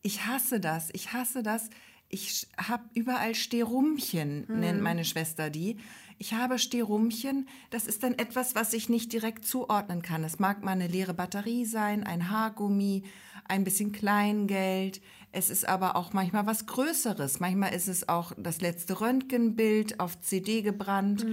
ich 0.07 0.25
hasse 0.25 0.61
das, 0.61 0.89
ich 0.93 1.11
hasse 1.11 1.43
das. 1.43 1.69
Ich 2.07 2.47
habe 2.57 2.85
überall 2.93 3.35
Sterumpchen, 3.35 4.45
nennt 4.47 4.81
meine 4.81 5.03
Schwester 5.03 5.49
die. 5.49 5.75
Ich 6.17 6.33
habe 6.33 6.57
Sterumpchen, 6.57 7.49
das 7.71 7.85
ist 7.85 8.03
dann 8.03 8.17
etwas, 8.17 8.55
was 8.55 8.71
ich 8.71 8.87
nicht 8.87 9.11
direkt 9.11 9.43
zuordnen 9.45 10.01
kann. 10.01 10.23
Es 10.23 10.39
mag 10.39 10.63
mal 10.63 10.71
eine 10.71 10.87
leere 10.87 11.13
Batterie 11.13 11.65
sein, 11.65 12.05
ein 12.05 12.29
Haargummi, 12.31 13.03
ein 13.49 13.65
bisschen 13.65 13.91
Kleingeld. 13.91 15.01
Es 15.33 15.49
ist 15.49 15.67
aber 15.67 15.97
auch 15.97 16.13
manchmal 16.13 16.45
was 16.45 16.65
Größeres. 16.67 17.41
Manchmal 17.41 17.73
ist 17.73 17.89
es 17.89 18.07
auch 18.07 18.31
das 18.37 18.61
letzte 18.61 19.01
Röntgenbild 19.01 19.99
auf 19.99 20.21
CD 20.21 20.61
gebrannt. 20.61 21.25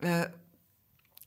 Äh, 0.00 0.26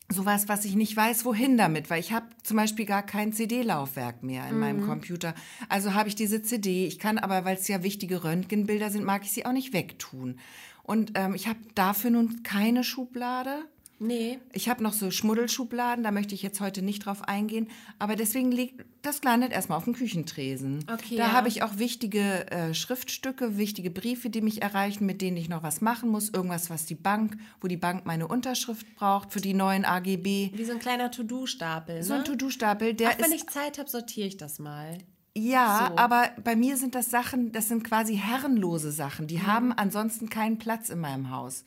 sowas, 0.10 0.48
was 0.48 0.66
ich 0.66 0.76
nicht 0.76 0.96
weiß, 0.96 1.26
wohin 1.26 1.58
damit, 1.58 1.90
weil 1.90 2.00
ich 2.00 2.12
habe 2.12 2.28
zum 2.44 2.58
Beispiel 2.58 2.86
gar 2.86 3.04
kein 3.04 3.34
CD-Laufwerk 3.34 4.24
mehr 4.24 4.48
in 4.48 4.60
meinem 4.60 4.86
Computer. 4.86 5.34
Also 5.68 5.94
habe 5.94 6.10
ich 6.10 6.16
diese 6.16 6.42
CD. 6.42 6.86
Ich 6.86 7.00
kann 7.00 7.18
aber, 7.18 7.44
weil 7.44 7.58
es 7.58 7.68
ja 7.68 7.82
wichtige 7.84 8.24
Röntgenbilder 8.24 8.92
sind, 8.92 9.04
mag 9.04 9.24
ich 9.24 9.32
sie 9.32 9.46
auch 9.46 9.52
nicht 9.52 9.74
wegtun. 9.74 10.40
Und 10.84 11.14
ähm, 11.16 11.34
ich 11.34 11.48
habe 11.48 11.60
dafür 11.74 12.12
nun 12.12 12.44
keine 12.44 12.84
Schublade. 12.84 13.66
Nee. 13.98 14.40
Ich 14.52 14.68
habe 14.68 14.84
noch 14.84 14.94
so 14.94 15.10
Schmuddelschubladen, 15.10 16.04
da 16.04 16.12
möchte 16.12 16.36
ich 16.36 16.42
jetzt 16.42 16.60
heute 16.60 16.82
nicht 16.82 17.06
drauf 17.06 17.28
eingehen. 17.28 17.68
Aber 17.98 18.16
deswegen 18.16 18.52
liegt, 18.52 18.84
das 19.02 19.24
landet 19.24 19.54
erstmal 19.54 19.78
auf 19.78 19.86
dem 19.86 19.94
Küchentresen. 19.94 20.86
Okay, 20.92 21.16
da 21.16 21.28
ja. 21.28 21.32
habe 21.32 21.48
ich 21.48 21.64
auch 21.64 21.78
wichtige 21.78 22.52
äh, 22.52 22.74
Schriftstücke, 22.74 23.58
wichtige 23.58 23.90
Briefe, 23.90 24.30
die 24.30 24.42
mich 24.42 24.62
erreichen, 24.62 25.06
mit 25.06 25.22
denen 25.22 25.38
ich 25.38 25.48
noch 25.48 25.64
was 25.64 25.80
machen 25.80 26.10
muss. 26.10 26.30
Irgendwas, 26.30 26.70
was 26.70 26.86
die 26.86 26.96
Bank, 26.96 27.38
wo 27.62 27.68
die 27.68 27.78
Bank 27.78 28.06
meine 28.06 28.28
Unterschrift 28.28 28.86
braucht 28.96 29.32
für 29.32 29.42
die 29.42 29.54
neuen 29.54 29.86
AGB. 29.86 30.52
Wie 30.54 30.66
so 30.66 30.74
ein 30.74 30.80
kleiner 30.80 31.10
To-Do-Stapel. 31.10 31.98
Ne? 31.98 32.04
So 32.04 32.14
ein 32.16 32.26
To-Do-Stapel, 32.26 32.94
der 32.96 33.12
Ach, 33.12 33.20
wenn 33.20 33.32
ist 33.32 33.44
ich 33.44 33.48
Zeit 33.48 33.78
habe, 33.78 33.90
sortiere 33.90 34.28
ich 34.28 34.36
das 34.36 34.60
mal. 34.60 34.98
Ja, 35.38 35.90
So. 35.90 35.98
aber 35.98 36.30
bei 36.44 36.56
mir 36.56 36.78
sind 36.78 36.96
das 36.96 37.12
Sachen, 37.12 37.52
das 37.52 37.68
sind 37.68 37.84
quasi 37.84 38.16
herrenlose 38.16 38.92
Sachen. 38.92 39.28
Die 39.28 39.42
haben 39.42 39.74
ansonsten 39.74 40.30
keinen 40.30 40.58
Platz 40.58 40.90
in 40.90 41.00
meinem 41.00 41.30
Haus. 41.30 41.66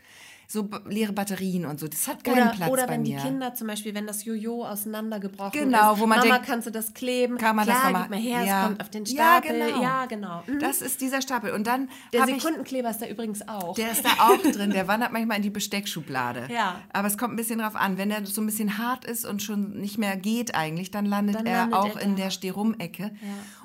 So 0.50 0.66
leere 0.86 1.12
Batterien 1.12 1.66
und 1.66 1.78
so, 1.78 1.88
das 1.88 2.08
hat 2.08 2.24
keinen 2.24 2.38
Oder, 2.44 2.52
Platz 2.52 2.70
oder 2.70 2.86
bei 2.86 2.94
wenn 2.94 3.02
mir. 3.02 3.18
die 3.18 3.22
Kinder 3.22 3.54
zum 3.54 3.66
Beispiel, 3.66 3.94
wenn 3.94 4.06
das 4.06 4.24
Jojo 4.24 4.64
auseinandergebrochen 4.66 5.52
Genau, 5.52 5.92
ist, 5.92 6.00
wo 6.00 6.06
man 6.06 6.20
Mama, 6.20 6.30
denkt, 6.36 6.46
kannst 6.46 6.66
du 6.66 6.70
das 6.70 6.94
kleben? 6.94 7.36
kann 7.36 7.54
man 7.54 7.66
das 7.66 7.76
Klar, 7.78 7.92
noch 7.92 7.98
mal- 7.98 8.02
gib 8.04 8.10
mal 8.12 8.18
her, 8.20 8.44
Ja. 8.46 8.60
es 8.62 8.66
kommt 8.68 8.80
auf 8.80 8.88
den 8.88 9.04
Ja, 9.04 9.40
Stapel. 9.42 9.68
genau. 9.68 9.82
Ja, 9.82 10.06
genau. 10.06 10.42
Mhm. 10.46 10.58
das 10.58 10.80
ist 10.80 11.02
dieser 11.02 11.20
Stapel. 11.20 11.50
Und 11.52 11.66
dann 11.66 11.90
Der 12.14 12.22
habe 12.22 12.30
ich, 12.30 12.40
Sekundenkleber 12.40 12.88
ist 12.88 13.02
da 13.02 13.06
übrigens 13.08 13.46
auch. 13.46 13.74
der 13.74 13.92
ist 13.92 14.02
da 14.06 14.08
auch 14.20 14.38
drin, 14.52 14.70
der 14.70 14.88
wandert 14.88 15.12
manchmal 15.12 15.36
in 15.36 15.42
die 15.42 15.50
Besteckschublade. 15.50 16.48
Ja. 16.50 16.80
Aber 16.94 17.08
es 17.08 17.18
kommt 17.18 17.34
ein 17.34 17.36
bisschen 17.36 17.58
drauf 17.58 17.76
an. 17.76 17.98
Wenn 17.98 18.08
der 18.08 18.24
so 18.24 18.40
ein 18.40 18.46
bisschen 18.46 18.78
hart 18.78 19.04
ist 19.04 19.26
und 19.26 19.42
schon 19.42 19.78
nicht 19.78 19.98
mehr 19.98 20.16
geht 20.16 20.54
eigentlich, 20.54 20.90
dann 20.90 21.04
landet 21.04 21.34
Dann 21.36 21.44
er 21.46 21.58
landet 21.66 21.78
auch 21.78 21.96
er 21.96 22.00
in 22.02 22.16
der 22.16 22.30
Sterumecke. 22.30 23.10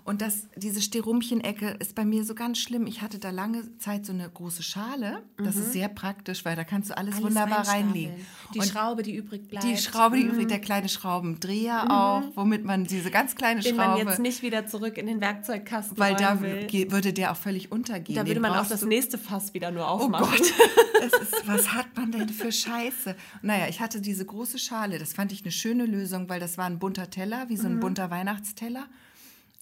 Und 0.04 0.22
das, 0.22 0.48
diese 0.58 0.82
Sterumchen-Ecke 0.82 1.78
ist 1.80 1.96
bei 1.96 2.04
mir 2.04 2.26
so 2.26 2.36
ganz 2.36 2.58
schlimm. 2.60 2.88
Ich 2.88 3.02
hatte 3.02 3.20
da 3.20 3.30
lange 3.30 3.78
Zeit 3.78 4.06
so 4.06 4.12
eine 4.12 4.30
große 4.30 4.62
Schale. 4.62 5.24
Das 5.38 5.56
ist 5.56 5.72
sehr 5.72 5.88
praktisch, 5.88 6.44
weil 6.44 6.58
da 6.58 6.66
kannst 6.74 6.90
du 6.90 6.98
alles, 6.98 7.16
Alles 7.16 7.26
wunderbar 7.28 7.68
reinlegen. 7.68 8.16
Die 8.54 8.60
Und 8.60 8.66
Schraube, 8.68 9.04
die 9.04 9.16
übrig 9.16 9.48
bleibt. 9.48 9.64
die 9.66 9.78
Schraube, 9.78 10.18
die 10.18 10.24
übrig, 10.24 10.48
der 10.48 10.60
kleine 10.60 10.90
Schraubendreher 10.90 11.90
auch, 11.90 12.24
womit 12.36 12.66
man 12.66 12.84
diese 12.86 13.10
ganz 13.12 13.36
kleine 13.36 13.62
den 13.62 13.76
Schraube, 13.76 14.04
man 14.04 14.08
jetzt 14.08 14.20
nicht 14.20 14.42
wieder 14.42 14.68
zurück 14.68 14.98
in 14.98 15.08
den 15.08 15.22
Werkzeugkasten 15.22 15.98
weil 15.98 16.16
da 16.16 16.42
will. 16.42 16.68
würde 16.92 17.14
der 17.14 17.32
auch 17.32 17.36
völlig 17.38 17.72
untergehen. 17.72 18.16
Da 18.16 18.24
Den 18.24 18.30
würde 18.30 18.40
man 18.42 18.54
auch 18.54 18.68
das 18.68 18.82
du- 18.82 18.88
nächste 18.88 19.18
Fass 19.18 19.54
wieder 19.54 19.72
nur 19.72 19.84
Oh 19.84 19.88
aufmachen. 20.04 20.28
Gott, 20.38 20.54
das 21.02 21.22
ist, 21.22 21.48
was 21.48 21.72
hat 21.74 21.88
man 21.96 22.12
denn 22.12 22.30
für 22.30 22.52
Scheiße? 22.52 23.16
Naja, 23.42 23.68
ich 23.70 23.80
hatte 23.80 24.02
diese 24.02 24.26
große 24.26 24.58
Schale, 24.60 24.98
das 25.00 25.14
fand 25.14 25.32
ich 25.32 25.44
eine 25.44 25.52
schöne 25.52 25.86
Lösung, 25.86 26.30
weil 26.30 26.40
das 26.40 26.58
war 26.58 26.66
ein 26.66 26.80
bunter 26.80 27.10
Teller, 27.10 27.50
wie 27.50 27.58
so 27.58 27.68
Mhm. 27.68 27.76
ein 27.76 27.80
bunter 27.80 28.10
Weihnachtsteller. 28.12 28.86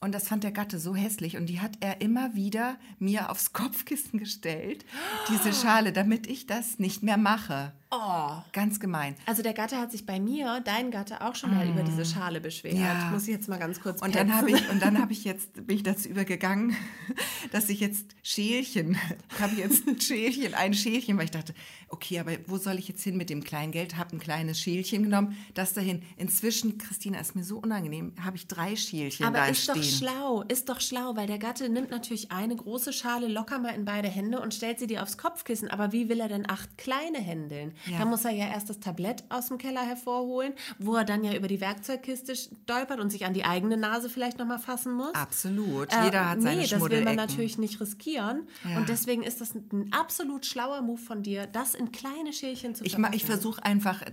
Und 0.03 0.13
das 0.15 0.27
fand 0.27 0.43
der 0.43 0.51
Gatte 0.51 0.79
so 0.79 0.95
hässlich. 0.95 1.37
Und 1.37 1.45
die 1.45 1.61
hat 1.61 1.77
er 1.79 2.01
immer 2.01 2.33
wieder 2.33 2.77
mir 2.97 3.29
aufs 3.29 3.53
Kopfkissen 3.53 4.19
gestellt, 4.19 4.83
diese 5.29 5.53
Schale, 5.61 5.93
damit 5.93 6.27
ich 6.27 6.47
das 6.47 6.79
nicht 6.79 7.03
mehr 7.03 7.17
mache. 7.17 7.73
Oh. 7.93 8.41
Ganz 8.53 8.79
gemein. 8.79 9.15
Also 9.25 9.43
der 9.43 9.53
Gatte 9.53 9.77
hat 9.77 9.91
sich 9.91 10.05
bei 10.05 10.17
mir, 10.17 10.61
dein 10.63 10.91
Gatte, 10.91 11.19
auch 11.21 11.35
schon 11.35 11.53
mal 11.53 11.67
über 11.67 11.83
diese 11.83 12.05
Schale 12.05 12.39
beschwert. 12.39 12.75
Mm. 12.75 12.81
Ja. 12.81 13.09
Muss 13.11 13.23
ich 13.23 13.33
jetzt 13.33 13.49
mal 13.49 13.59
ganz 13.59 13.81
kurz 13.81 14.01
Und 14.01 14.15
dann 14.15 14.33
habe 14.33 14.49
ich 14.49 14.69
und 14.69 14.81
dann 14.81 14.97
habe 14.97 15.11
ich 15.11 15.25
jetzt 15.25 15.67
bin 15.67 15.75
ich 15.75 15.83
dazu 15.83 16.07
übergegangen, 16.07 16.73
dass 17.51 17.67
ich 17.67 17.81
jetzt 17.81 18.15
Schälchen, 18.23 18.97
ich 19.33 19.39
habe 19.41 19.55
jetzt 19.55 19.85
ein 19.87 19.99
Schälchen, 19.99 20.53
ein 20.53 20.73
Schälchen, 20.73 21.17
weil 21.17 21.25
ich 21.25 21.31
dachte, 21.31 21.53
okay, 21.89 22.19
aber 22.19 22.31
wo 22.47 22.57
soll 22.57 22.79
ich 22.79 22.87
jetzt 22.87 23.03
hin 23.03 23.17
mit 23.17 23.29
dem 23.29 23.43
Kleingeld? 23.43 23.97
Habe 23.97 24.15
ein 24.15 24.19
kleines 24.19 24.57
Schälchen 24.57 25.03
genommen, 25.03 25.37
das 25.53 25.73
dahin. 25.73 26.01
Inzwischen, 26.15 26.77
Christina, 26.77 27.19
ist 27.19 27.35
mir 27.35 27.43
so 27.43 27.57
unangenehm, 27.57 28.13
habe 28.23 28.37
ich 28.37 28.47
drei 28.47 28.77
Schälchen 28.77 29.25
Aber 29.25 29.39
da 29.39 29.45
ist 29.47 29.63
stehen. 29.63 29.75
doch 29.75 29.83
schlau, 29.83 30.41
ist 30.43 30.69
doch 30.69 30.79
schlau, 30.79 31.17
weil 31.17 31.27
der 31.27 31.39
Gatte 31.39 31.67
nimmt 31.67 31.91
natürlich 31.91 32.31
eine 32.31 32.55
große 32.55 32.93
Schale 32.93 33.27
locker 33.27 33.59
mal 33.59 33.75
in 33.75 33.83
beide 33.83 34.07
Hände 34.07 34.39
und 34.39 34.53
stellt 34.53 34.79
sie 34.79 34.87
dir 34.87 35.03
aufs 35.03 35.17
Kopfkissen. 35.17 35.69
Aber 35.69 35.91
wie 35.91 36.07
will 36.07 36.21
er 36.21 36.29
denn 36.29 36.49
acht 36.49 36.77
kleine 36.77 37.19
händeln? 37.19 37.73
Ja. 37.85 37.99
Da 37.99 38.05
muss 38.05 38.25
er 38.25 38.31
ja 38.31 38.47
erst 38.47 38.69
das 38.69 38.79
Tablett 38.79 39.23
aus 39.29 39.47
dem 39.47 39.57
Keller 39.57 39.81
hervorholen, 39.85 40.53
wo 40.79 40.95
er 40.95 41.03
dann 41.03 41.23
ja 41.23 41.33
über 41.33 41.47
die 41.47 41.61
Werkzeugkiste 41.61 42.35
stolpert 42.35 42.99
und 42.99 43.09
sich 43.09 43.25
an 43.25 43.33
die 43.33 43.43
eigene 43.45 43.77
Nase 43.77 44.09
vielleicht 44.09 44.37
nochmal 44.37 44.59
fassen 44.59 44.93
muss. 44.93 45.13
Absolut. 45.13 45.91
Äh, 45.93 46.05
Jeder 46.05 46.29
hat 46.29 46.41
seine 46.41 46.61
nee, 46.61 46.67
das 46.67 46.81
will 46.89 47.03
man 47.03 47.15
natürlich 47.15 47.57
nicht 47.57 47.79
riskieren. 47.79 48.47
Ja. 48.69 48.77
Und 48.77 48.89
deswegen 48.89 49.23
ist 49.23 49.41
das 49.41 49.53
ein 49.55 49.87
absolut 49.91 50.45
schlauer 50.45 50.81
Move 50.81 50.99
von 51.01 51.23
dir, 51.23 51.47
das 51.47 51.73
in 51.75 51.91
kleine 51.91 52.33
Schälchen 52.33 52.75
zu 52.75 52.83
Ich, 52.85 52.97
ma- 52.97 53.09
ich 53.13 53.23
verpacken. 53.23 53.41
versuche 53.41 53.65
einfach, 53.65 54.03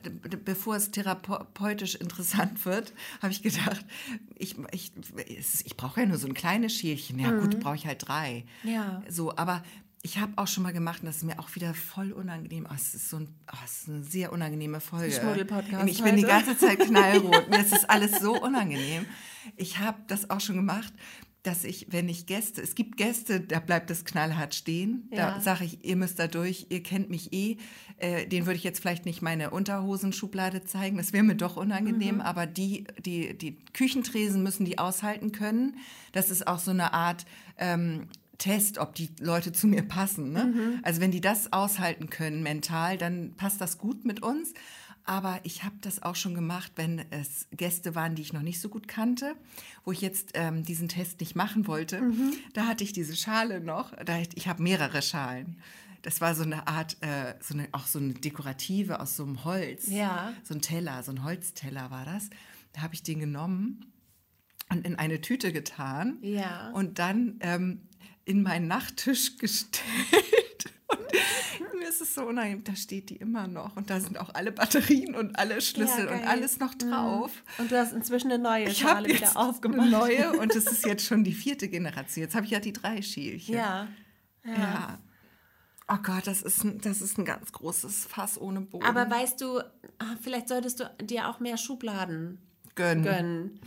bevor 0.44 0.76
es 0.76 0.90
therapeutisch 0.90 1.94
interessant 1.96 2.64
wird, 2.64 2.92
habe 3.22 3.32
ich 3.32 3.42
gedacht, 3.42 3.84
ich, 4.36 4.56
ich, 4.72 4.92
ich 5.64 5.76
brauche 5.76 6.00
ja 6.00 6.06
nur 6.06 6.18
so 6.18 6.26
ein 6.26 6.34
kleines 6.34 6.72
Schälchen. 6.74 7.18
Ja 7.18 7.30
gut, 7.32 7.60
brauche 7.60 7.74
ich 7.76 7.86
halt 7.86 8.06
drei. 8.08 8.44
Mhm. 8.62 8.70
Ja. 8.70 9.02
So, 9.08 9.36
aber 9.36 9.62
ich 10.02 10.18
habe 10.18 10.32
auch 10.36 10.46
schon 10.46 10.62
mal 10.62 10.72
gemacht, 10.72 11.00
und 11.02 11.06
das 11.06 11.16
ist 11.18 11.24
mir 11.24 11.38
auch 11.40 11.54
wieder 11.54 11.74
voll 11.74 12.12
unangenehm. 12.12 12.66
Oh, 12.70 12.74
es 12.74 12.94
ist 12.94 13.10
so 13.10 13.16
ein, 13.18 13.28
oh, 13.52 13.56
es 13.64 13.82
ist 13.82 13.88
eine 13.88 14.02
sehr 14.04 14.32
unangenehme 14.32 14.80
Folge. 14.80 15.12
Schmuddelpodcast 15.12 15.88
Ich 15.88 16.02
bin 16.02 16.16
die 16.16 16.22
heute. 16.24 16.32
ganze 16.32 16.56
Zeit 16.58 16.78
knallrot. 16.80 17.48
Mir 17.50 17.60
ist 17.60 17.72
das 17.72 17.84
alles 17.88 18.20
so 18.20 18.40
unangenehm. 18.40 19.06
Ich 19.56 19.78
habe 19.78 19.98
das 20.06 20.30
auch 20.30 20.40
schon 20.40 20.56
gemacht, 20.56 20.92
dass 21.42 21.64
ich, 21.64 21.86
wenn 21.90 22.08
ich 22.08 22.26
Gäste, 22.26 22.60
es 22.60 22.74
gibt 22.74 22.96
Gäste, 22.96 23.40
da 23.40 23.58
bleibt 23.60 23.90
es 23.90 24.04
knallhart 24.04 24.54
stehen. 24.54 25.08
Da 25.10 25.16
Ja. 25.36 25.40
sage 25.40 25.64
ich, 25.64 25.84
ihr 25.84 25.96
müsst 25.96 26.18
da 26.18 26.26
durch, 26.26 26.66
ihr 26.68 26.82
kennt 26.82 27.10
mich 27.10 27.32
eh. 27.32 27.56
Äh, 27.96 28.26
den 28.26 28.46
würde 28.46 28.56
ich 28.56 28.64
jetzt 28.64 28.80
vielleicht 28.80 29.04
nicht 29.06 29.22
meine 29.22 29.50
Unterhosenschublade 29.50 30.64
zeigen, 30.64 30.96
das 30.98 31.12
wäre 31.12 31.24
mir 31.24 31.34
doch 31.36 31.56
unangenehm, 31.56 32.16
Mhm. 32.16 32.20
aber 32.20 32.46
die, 32.46 32.84
die, 33.04 33.36
die 33.36 33.56
Küchentresen 33.72 34.42
müssen 34.42 34.64
die 34.64 34.78
aushalten 34.78 35.32
können. 35.32 35.76
Das 36.12 36.30
ist 36.30 36.46
auch 36.46 36.58
so 36.60 36.70
eine 36.70 36.92
Art 36.92 37.24
ähm, 37.56 38.08
Test, 38.38 38.78
ob 38.78 38.94
die 38.94 39.10
Leute 39.20 39.52
zu 39.52 39.66
mir 39.66 39.82
passen. 39.82 40.32
Ne? 40.32 40.44
Mhm. 40.44 40.80
Also 40.82 41.00
wenn 41.00 41.10
die 41.10 41.20
das 41.20 41.52
aushalten 41.52 42.08
können 42.08 42.42
mental, 42.42 42.96
dann 42.96 43.34
passt 43.36 43.60
das 43.60 43.78
gut 43.78 44.04
mit 44.04 44.22
uns. 44.22 44.54
Aber 45.04 45.40
ich 45.42 45.64
habe 45.64 45.74
das 45.80 46.02
auch 46.02 46.16
schon 46.16 46.34
gemacht, 46.34 46.72
wenn 46.76 47.02
es 47.10 47.48
Gäste 47.50 47.94
waren, 47.94 48.14
die 48.14 48.20
ich 48.20 48.34
noch 48.34 48.42
nicht 48.42 48.60
so 48.60 48.68
gut 48.68 48.88
kannte, 48.88 49.34
wo 49.84 49.90
ich 49.90 50.02
jetzt 50.02 50.32
ähm, 50.34 50.64
diesen 50.64 50.88
Test 50.88 51.20
nicht 51.20 51.34
machen 51.34 51.66
wollte. 51.66 52.02
Mhm. 52.02 52.34
Da 52.52 52.66
hatte 52.66 52.84
ich 52.84 52.92
diese 52.92 53.16
Schale 53.16 53.60
noch. 53.60 53.92
Da, 54.04 54.18
ich 54.34 54.48
habe 54.48 54.62
mehrere 54.62 55.00
Schalen. 55.00 55.62
Das 56.02 56.20
war 56.20 56.34
so 56.34 56.42
eine 56.42 56.68
Art, 56.68 56.98
äh, 57.00 57.34
so 57.40 57.54
eine, 57.54 57.68
auch 57.72 57.86
so 57.86 57.98
eine 57.98 58.12
dekorative 58.12 59.00
aus 59.00 59.16
so 59.16 59.24
einem 59.24 59.44
Holz. 59.44 59.88
Ja. 59.88 60.34
So 60.44 60.54
ein 60.54 60.60
Teller, 60.60 61.02
so 61.02 61.10
ein 61.10 61.24
Holzteller 61.24 61.90
war 61.90 62.04
das. 62.04 62.28
Da 62.74 62.82
habe 62.82 62.94
ich 62.94 63.02
den 63.02 63.18
genommen 63.18 63.90
und 64.70 64.86
in 64.86 64.96
eine 64.96 65.22
Tüte 65.22 65.52
getan. 65.52 66.18
Ja. 66.20 66.70
Und 66.72 66.98
dann 66.98 67.38
ähm, 67.40 67.87
in 68.28 68.42
meinen 68.42 68.68
Nachttisch 68.68 69.36
gestellt. 69.38 69.74
Und 71.60 71.78
mir 71.80 71.88
ist 71.88 72.00
es 72.00 72.14
so 72.14 72.22
unangenehm, 72.26 72.64
da 72.64 72.76
steht 72.76 73.10
die 73.10 73.16
immer 73.16 73.46
noch. 73.46 73.76
Und 73.76 73.90
da 73.90 74.00
sind 74.00 74.18
auch 74.18 74.34
alle 74.34 74.52
Batterien 74.52 75.14
und 75.14 75.38
alle 75.38 75.60
Schlüssel 75.60 76.06
Ja, 76.06 76.12
und 76.12 76.26
alles 76.26 76.58
noch 76.60 76.74
drauf. 76.74 77.30
Und 77.58 77.70
du 77.70 77.78
hast 77.78 77.92
inzwischen 77.92 78.30
eine 78.30 78.42
neue 78.42 78.68
Ich 78.68 78.78
Schale 78.78 78.96
habe 78.96 79.08
wieder 79.08 79.18
jetzt 79.20 79.36
aufgemacht. 79.36 79.80
eine 79.80 79.90
neue 79.90 80.32
und 80.40 80.54
es 80.54 80.66
ist 80.66 80.84
jetzt 80.86 81.04
schon 81.04 81.24
die 81.24 81.32
vierte 81.32 81.68
Generation. 81.68 82.22
Jetzt 82.24 82.34
habe 82.34 82.44
ich 82.46 82.52
ja 82.52 82.60
die 82.60 82.72
drei 82.72 83.02
Schälchen. 83.02 83.54
Ja. 83.54 83.88
ja. 84.44 84.98
Oh 85.90 85.96
Gott, 86.02 86.26
das 86.26 86.42
ist, 86.42 86.64
ein, 86.64 86.80
das 86.82 87.00
ist 87.00 87.16
ein 87.18 87.24
ganz 87.24 87.50
großes 87.52 88.04
Fass 88.06 88.38
ohne 88.38 88.60
Boden. 88.60 88.84
Aber 88.84 89.10
weißt 89.10 89.40
du, 89.40 89.60
ah, 89.98 90.16
vielleicht 90.20 90.48
solltest 90.48 90.80
du 90.80 90.90
dir 91.02 91.28
auch 91.28 91.40
mehr 91.40 91.56
Schubladen 91.56 92.38
gönnen. 92.74 93.02
gönnen. 93.02 93.60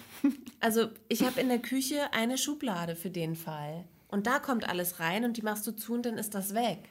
Also 0.60 0.90
ich 1.10 1.24
habe 1.24 1.42
in 1.42 1.50
der 1.50 1.60
Küche 1.60 2.14
eine 2.14 2.38
Schublade 2.38 2.96
für 2.96 3.10
den 3.10 3.36
Fall. 3.36 3.86
Und 4.12 4.28
da 4.28 4.40
kommt 4.40 4.68
alles 4.68 5.00
rein 5.00 5.24
und 5.24 5.38
die 5.38 5.42
machst 5.42 5.66
du 5.66 5.72
zu 5.72 5.94
und 5.94 6.06
dann 6.06 6.18
ist 6.18 6.36
das 6.36 6.54
weg. 6.54 6.90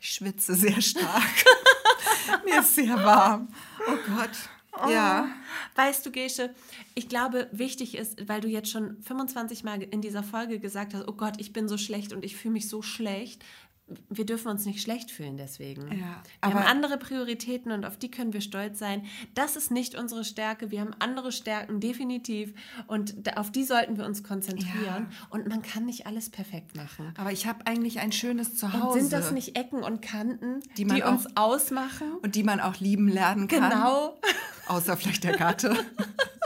Ich 0.00 0.14
schwitze 0.14 0.54
sehr 0.54 0.80
stark. 0.80 1.44
Mir 2.44 2.60
ist 2.60 2.74
sehr 2.74 2.96
warm. 3.04 3.48
Oh 3.86 3.98
Gott. 4.16 4.90
Ja. 4.90 5.28
Weißt 5.74 6.06
du, 6.06 6.10
Gesche, 6.10 6.54
ich 6.94 7.08
glaube, 7.08 7.48
wichtig 7.52 7.96
ist, 7.96 8.28
weil 8.28 8.40
du 8.40 8.48
jetzt 8.48 8.70
schon 8.70 9.02
25 9.02 9.64
Mal 9.64 9.82
in 9.82 10.00
dieser 10.00 10.22
Folge 10.22 10.58
gesagt 10.58 10.94
hast, 10.94 11.06
oh 11.08 11.12
Gott, 11.12 11.34
ich 11.38 11.52
bin 11.52 11.68
so 11.68 11.76
schlecht 11.76 12.12
und 12.12 12.24
ich 12.24 12.36
fühle 12.36 12.52
mich 12.52 12.68
so 12.68 12.80
schlecht. 12.80 13.44
Wir 14.08 14.24
dürfen 14.26 14.48
uns 14.48 14.64
nicht 14.66 14.80
schlecht 14.82 15.10
fühlen 15.10 15.36
deswegen. 15.36 15.82
Ja, 15.98 16.22
wir 16.42 16.54
haben 16.54 16.66
andere 16.66 16.96
Prioritäten 16.98 17.72
und 17.72 17.84
auf 17.84 17.96
die 17.96 18.10
können 18.10 18.32
wir 18.32 18.40
stolz 18.40 18.78
sein. 18.78 19.04
Das 19.34 19.56
ist 19.56 19.70
nicht 19.70 19.94
unsere 19.94 20.24
Stärke. 20.24 20.70
Wir 20.70 20.80
haben 20.80 20.94
andere 20.98 21.32
Stärken, 21.32 21.80
definitiv. 21.80 22.52
Und 22.86 23.36
auf 23.36 23.50
die 23.50 23.64
sollten 23.64 23.96
wir 23.98 24.04
uns 24.04 24.22
konzentrieren. 24.22 25.08
Und 25.30 25.48
man 25.48 25.62
kann 25.62 25.86
nicht 25.86 26.06
alles 26.06 26.30
perfekt 26.30 26.76
machen. 26.76 27.12
Aber 27.16 27.32
ich 27.32 27.46
habe 27.46 27.66
eigentlich 27.66 28.00
ein 28.00 28.12
schönes 28.12 28.56
Zuhause. 28.56 28.84
Und 28.86 29.00
sind 29.00 29.12
das 29.12 29.30
nicht 29.32 29.56
Ecken 29.56 29.82
und 29.82 30.00
Kanten, 30.02 30.60
die, 30.76 30.84
Die 30.84 30.84
man 30.84 31.02
uns 31.02 31.26
auch- 31.36 31.50
ausmachen? 31.54 32.12
Und 32.22 32.34
die 32.34 32.42
man 32.44 32.60
auch 32.60 32.76
lieben 32.80 33.08
lernen 33.08 33.48
kann. 33.48 33.70
Genau. 33.70 34.18
Außer 34.68 34.96
vielleicht 34.96 35.24
der 35.24 35.36
Gatte. 35.36 35.76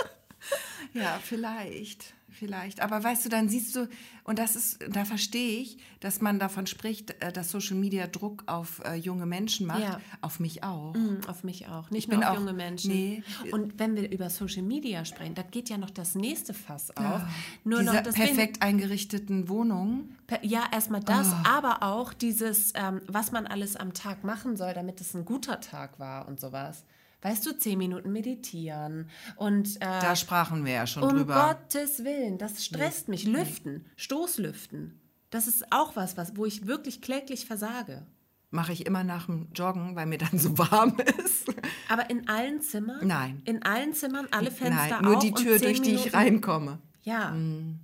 ja, 0.93 1.19
vielleicht. 1.23 2.15
Vielleicht. 2.45 2.81
Aber 2.83 3.03
weißt 3.03 3.25
du, 3.25 3.29
dann 3.29 3.49
siehst 3.49 3.75
du, 3.75 3.89
und 4.25 4.39
das 4.39 4.55
ist, 4.57 4.79
da 4.91 5.05
verstehe 5.05 5.61
ich, 5.61 5.79
dass 6.01 6.21
man 6.21 6.39
davon 6.39 6.67
spricht, 6.67 7.11
äh, 7.23 7.33
dass 7.33 7.51
Social 7.51 7.77
Media 7.77 8.07
Druck 8.07 8.43
auf 8.47 8.83
äh, 8.85 8.95
junge 8.95 9.27
Menschen 9.27 9.67
macht. 9.67 9.81
Ja. 9.83 10.01
Auf 10.21 10.41
mich 10.41 10.63
auch. 10.63 10.95
Mm, 10.95 11.21
auf 11.27 11.45
mich 11.45 11.69
auch. 11.69 11.91
Nicht 11.91 12.05
Ich 12.05 12.09
bin 12.09 12.21
nur 12.21 12.29
auf 12.31 12.37
auch- 12.37 12.41
junge 12.41 12.53
Menschen. 12.53 12.91
nee. 12.93 13.23
Und 13.53 13.79
wenn 13.79 13.97
wir 13.97 14.11
über 14.13 14.29
Social 14.31 14.63
Media 14.63 15.05
sprechen, 15.05 15.35
da 15.35 15.43
geht 15.43 15.69
ja 15.71 15.79
noch 15.79 15.91
das 15.91 16.15
nächste 16.15 16.53
Fass 16.55 16.91
auf. 16.97 17.03
Ja. 17.05 17.29
Nur 17.65 17.81
Diese 17.81 17.93
noch 17.95 18.03
das 18.03 18.15
perfekt 18.15 18.63
eingerichteten 18.63 19.49
Wohnungen. 19.49 20.17
Ja, 20.43 20.65
erstmal 20.73 21.01
das, 21.01 21.29
Ah. 21.29 21.43
aber 21.59 21.83
auch 21.83 22.13
dieses, 22.13 22.73
ähm, 22.77 23.01
was 23.07 23.33
man 23.33 23.47
alles 23.47 23.77
am 23.77 23.95
Tag 23.95 24.25
machen 24.25 24.57
soll, 24.57 24.75
damit 24.75 25.01
es 25.01 25.15
ein 25.15 25.25
guter 25.25 25.61
Tag 25.61 25.99
war 25.99 26.29
und 26.29 26.41
sowas. 26.41 26.85
Weißt 27.25 27.45
du, 27.47 27.57
zehn 27.57 27.79
Minuten 27.79 28.13
meditieren 28.13 29.09
und 29.37 29.77
äh, 29.77 29.81
Da 29.81 30.15
sprachen 30.15 30.65
wir 30.67 30.73
ja 30.73 30.87
schon 30.87 31.03
um 31.05 31.09
drüber. 31.09 31.57
Gottes 31.59 32.05
Willen, 32.05 32.37
das 32.37 32.63
stresst 32.65 33.09
mich. 33.09 33.25
Lüften, 33.25 33.87
Stoßlüften, 33.97 35.01
das 35.31 35.47
ist 35.47 35.73
auch 35.73 35.97
was, 35.97 36.19
was, 36.19 36.37
wo 36.37 36.45
ich 36.45 36.67
wirklich 36.67 37.01
kläglich 37.01 37.47
versage. 37.47 38.07
Mache 38.51 38.73
ich 38.73 38.85
immer 38.87 39.03
nach 39.05 39.25
dem 39.27 39.49
Joggen, 39.55 39.97
weil 39.97 40.05
mir 40.07 40.19
dann 40.19 40.39
so 40.39 40.57
warm 40.59 40.97
ist. 41.19 41.53
Aber 41.89 42.11
in 42.11 42.29
allen 42.29 42.61
Zimmern? 42.61 43.07
Nein. 43.07 43.41
In 43.47 43.63
allen 43.65 43.95
Zimmern, 43.95 44.29
alle 44.31 44.51
Fenster 44.51 44.91
Nein, 44.91 45.03
nur 45.05 45.17
auf 45.17 45.23
die 45.25 45.33
Tür, 45.33 45.59
durch 45.59 45.81
die 45.81 45.95
ich 45.95 46.13
reinkomme. 46.13 46.79
Ja, 47.05 47.35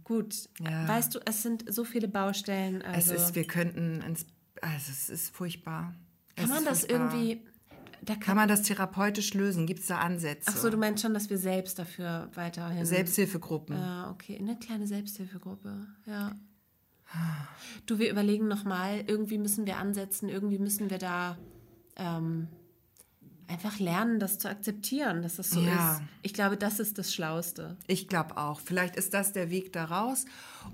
gut. 0.05 0.35
Ja. 0.61 0.87
Weißt 0.87 1.15
du, 1.15 1.19
es 1.25 1.43
sind 1.43 1.65
so 1.73 1.85
viele 1.85 2.09
Baustellen. 2.09 2.83
Also 2.83 3.15
Es 3.15 3.23
ist, 3.23 3.35
wir 3.35 3.47
könnten 3.47 4.01
ins, 4.03 4.27
also 4.61 4.91
es 4.91 5.09
ist 5.11 5.35
furchtbar. 5.35 5.95
Es 6.37 6.45
kann 6.45 6.51
man 6.51 6.59
ist 6.59 6.67
das 6.71 6.81
furchtbar. 6.81 7.15
irgendwie. 7.15 7.43
Da 8.03 8.15
kann, 8.15 8.21
Kann 8.23 8.37
man 8.37 8.49
das 8.49 8.63
therapeutisch 8.63 9.35
lösen? 9.35 9.67
Gibt 9.67 9.81
es 9.81 9.87
da 9.87 9.99
Ansätze? 9.99 10.51
Ach 10.53 10.57
so, 10.57 10.71
du 10.71 10.77
meinst 10.77 11.03
schon, 11.03 11.13
dass 11.13 11.29
wir 11.29 11.39
selbst 11.39 11.79
dafür 11.79 12.31
weiterhin. 12.35 12.85
Selbsthilfegruppen. 12.87 13.77
Ja, 13.77 14.11
okay. 14.11 14.39
Eine 14.39 14.59
kleine 14.59 14.87
Selbsthilfegruppe. 14.87 15.87
Ja. 16.07 16.33
Du, 17.87 17.99
wir 17.99 18.11
überlegen 18.11 18.49
nochmal, 18.49 19.05
irgendwie 19.07 19.39
müssen 19.39 19.67
wir 19.67 19.77
ansetzen, 19.79 20.29
irgendwie 20.29 20.59
müssen 20.59 20.91
wir 20.91 20.99
da 20.99 21.37
ähm, 21.97 22.49
einfach 23.51 23.79
lernen, 23.79 24.19
das 24.21 24.39
zu 24.39 24.49
akzeptieren, 24.49 25.23
dass 25.23 25.37
das 25.37 25.51
so 25.51 25.61
Ja. 25.61 25.95
ist. 25.95 26.03
Ich 26.23 26.33
glaube, 26.35 26.57
das 26.57 26.81
ist 26.81 26.97
das 26.99 27.13
Schlauste. 27.13 27.77
Ich 27.87 28.09
glaube 28.09 28.37
auch. 28.37 28.61
Vielleicht 28.61 28.97
ist 28.97 29.13
das 29.13 29.33
der 29.33 29.51
Weg 29.51 29.73
da 29.73 29.85
raus. 29.85 30.25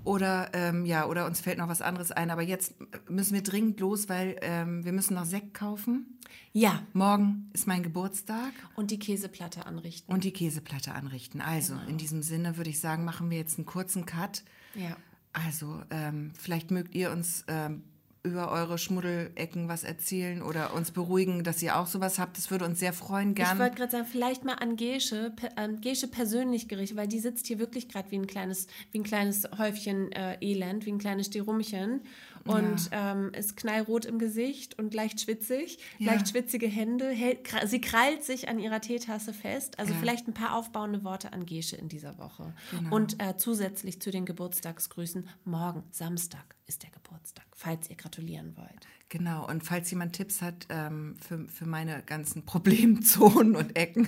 Oder 0.03 0.49
ähm, 0.53 0.85
ja, 0.85 1.05
oder 1.07 1.25
uns 1.25 1.39
fällt 1.41 1.57
noch 1.57 1.67
was 1.67 1.81
anderes 1.81 2.11
ein. 2.11 2.29
Aber 2.31 2.41
jetzt 2.41 2.75
müssen 3.09 3.33
wir 3.33 3.43
dringend 3.43 3.79
los, 3.79 4.07
weil 4.09 4.37
ähm, 4.41 4.85
wir 4.85 4.93
müssen 4.93 5.15
noch 5.15 5.25
Sekt 5.25 5.53
kaufen. 5.53 6.17
Ja. 6.53 6.81
Morgen 6.93 7.49
ist 7.53 7.67
mein 7.67 7.83
Geburtstag 7.83 8.51
Und 8.75 8.91
die 8.91 8.99
Käseplatte 8.99 9.65
anrichten. 9.65 10.13
und 10.13 10.23
die 10.23 10.31
Käseplatte 10.31 10.93
anrichten. 10.93 11.41
Also 11.41 11.75
in 11.87 11.97
diesem 11.97 12.21
Sinne 12.21 12.57
würde 12.57 12.69
ich 12.69 12.79
sagen, 12.79 13.05
machen 13.05 13.29
wir 13.29 13.37
jetzt 13.37 13.57
einen 13.57 13.65
kurzen 13.65 14.05
Cut. 14.05 14.43
Ja. 14.75 14.95
Also 15.33 15.81
ähm, 15.89 16.31
vielleicht 16.37 16.71
mögt 16.71 16.95
ihr 16.95 17.11
uns 17.11 17.43
ähm, 17.47 17.83
über 18.27 18.51
eure 18.51 18.77
Schmuddelecken 18.77 19.67
was 19.67 19.83
erzählen 19.83 20.41
oder 20.41 20.73
uns 20.73 20.91
beruhigen, 20.91 21.43
dass 21.43 21.61
ihr 21.63 21.77
auch 21.77 21.87
sowas 21.87 22.19
habt. 22.19 22.37
Das 22.37 22.51
würde 22.51 22.65
uns 22.65 22.79
sehr 22.79 22.93
freuen. 22.93 23.29
Ich 23.31 23.35
Gern. 23.35 23.57
wollte 23.59 23.75
gerade 23.77 23.91
sagen, 23.91 24.05
vielleicht 24.05 24.43
mal 24.45 24.53
an 24.55 24.75
Gesche, 24.75 25.33
an 25.55 25.81
Gesche 25.81 26.07
persönlich 26.07 26.67
gerichtet, 26.67 26.97
weil 26.97 27.07
die 27.07 27.19
sitzt 27.19 27.47
hier 27.47 27.59
wirklich 27.59 27.87
gerade 27.89 28.11
wie 28.11 28.17
ein 28.17 28.27
kleines, 28.27 28.67
wie 28.91 28.99
ein 28.99 29.03
kleines 29.03 29.47
Häufchen 29.57 30.11
äh, 30.11 30.37
Elend, 30.41 30.85
wie 30.85 30.91
ein 30.91 30.99
kleines 30.99 31.27
Stirumchen 31.27 32.01
und 32.45 32.89
ähm, 32.91 33.31
ist 33.33 33.57
knallrot 33.57 34.05
im 34.05 34.19
Gesicht 34.19 34.79
und 34.79 34.93
leicht 34.93 35.19
schwitzig, 35.19 35.79
Ja. 35.97 36.13
leicht 36.13 36.29
schwitzige 36.29 36.67
Hände. 36.67 37.09
Hält, 37.09 37.39
sie 37.65 37.81
krallt 37.81 38.23
sich 38.23 38.47
an 38.47 38.57
ihrer 38.59 38.79
Teetasse 38.79 39.33
fest. 39.33 39.77
Also 39.79 39.91
Ja. 39.93 39.99
vielleicht 39.99 40.27
ein 40.29 40.33
paar 40.33 40.55
aufbauende 40.55 41.03
Worte 41.03 41.33
an 41.33 41.45
Gesche 41.45 41.75
in 41.75 41.89
dieser 41.89 42.17
Woche. 42.17 42.53
Genau. 42.71 42.95
Und 42.95 43.21
äh, 43.21 43.35
zusätzlich 43.35 44.01
zu 44.01 44.11
den 44.11 44.25
Geburtstagsgrüßen, 44.25 45.27
morgen, 45.43 45.83
Samstag, 45.91 46.55
ist 46.67 46.83
der 46.83 46.89
Geburtstag, 46.91 47.45
falls 47.57 47.89
ihr 47.89 47.95
gratulieren 47.95 48.55
wollt. 48.55 48.87
Genau, 49.09 49.47
und 49.47 49.63
falls 49.63 49.89
jemand 49.89 50.13
Tipps 50.13 50.43
hat 50.43 50.67
ähm, 50.69 51.15
für, 51.19 51.47
für 51.47 51.65
meine 51.65 52.03
ganzen 52.05 52.45
Problemzonen 52.45 53.55
und 53.55 53.75
Ecken, 53.75 54.07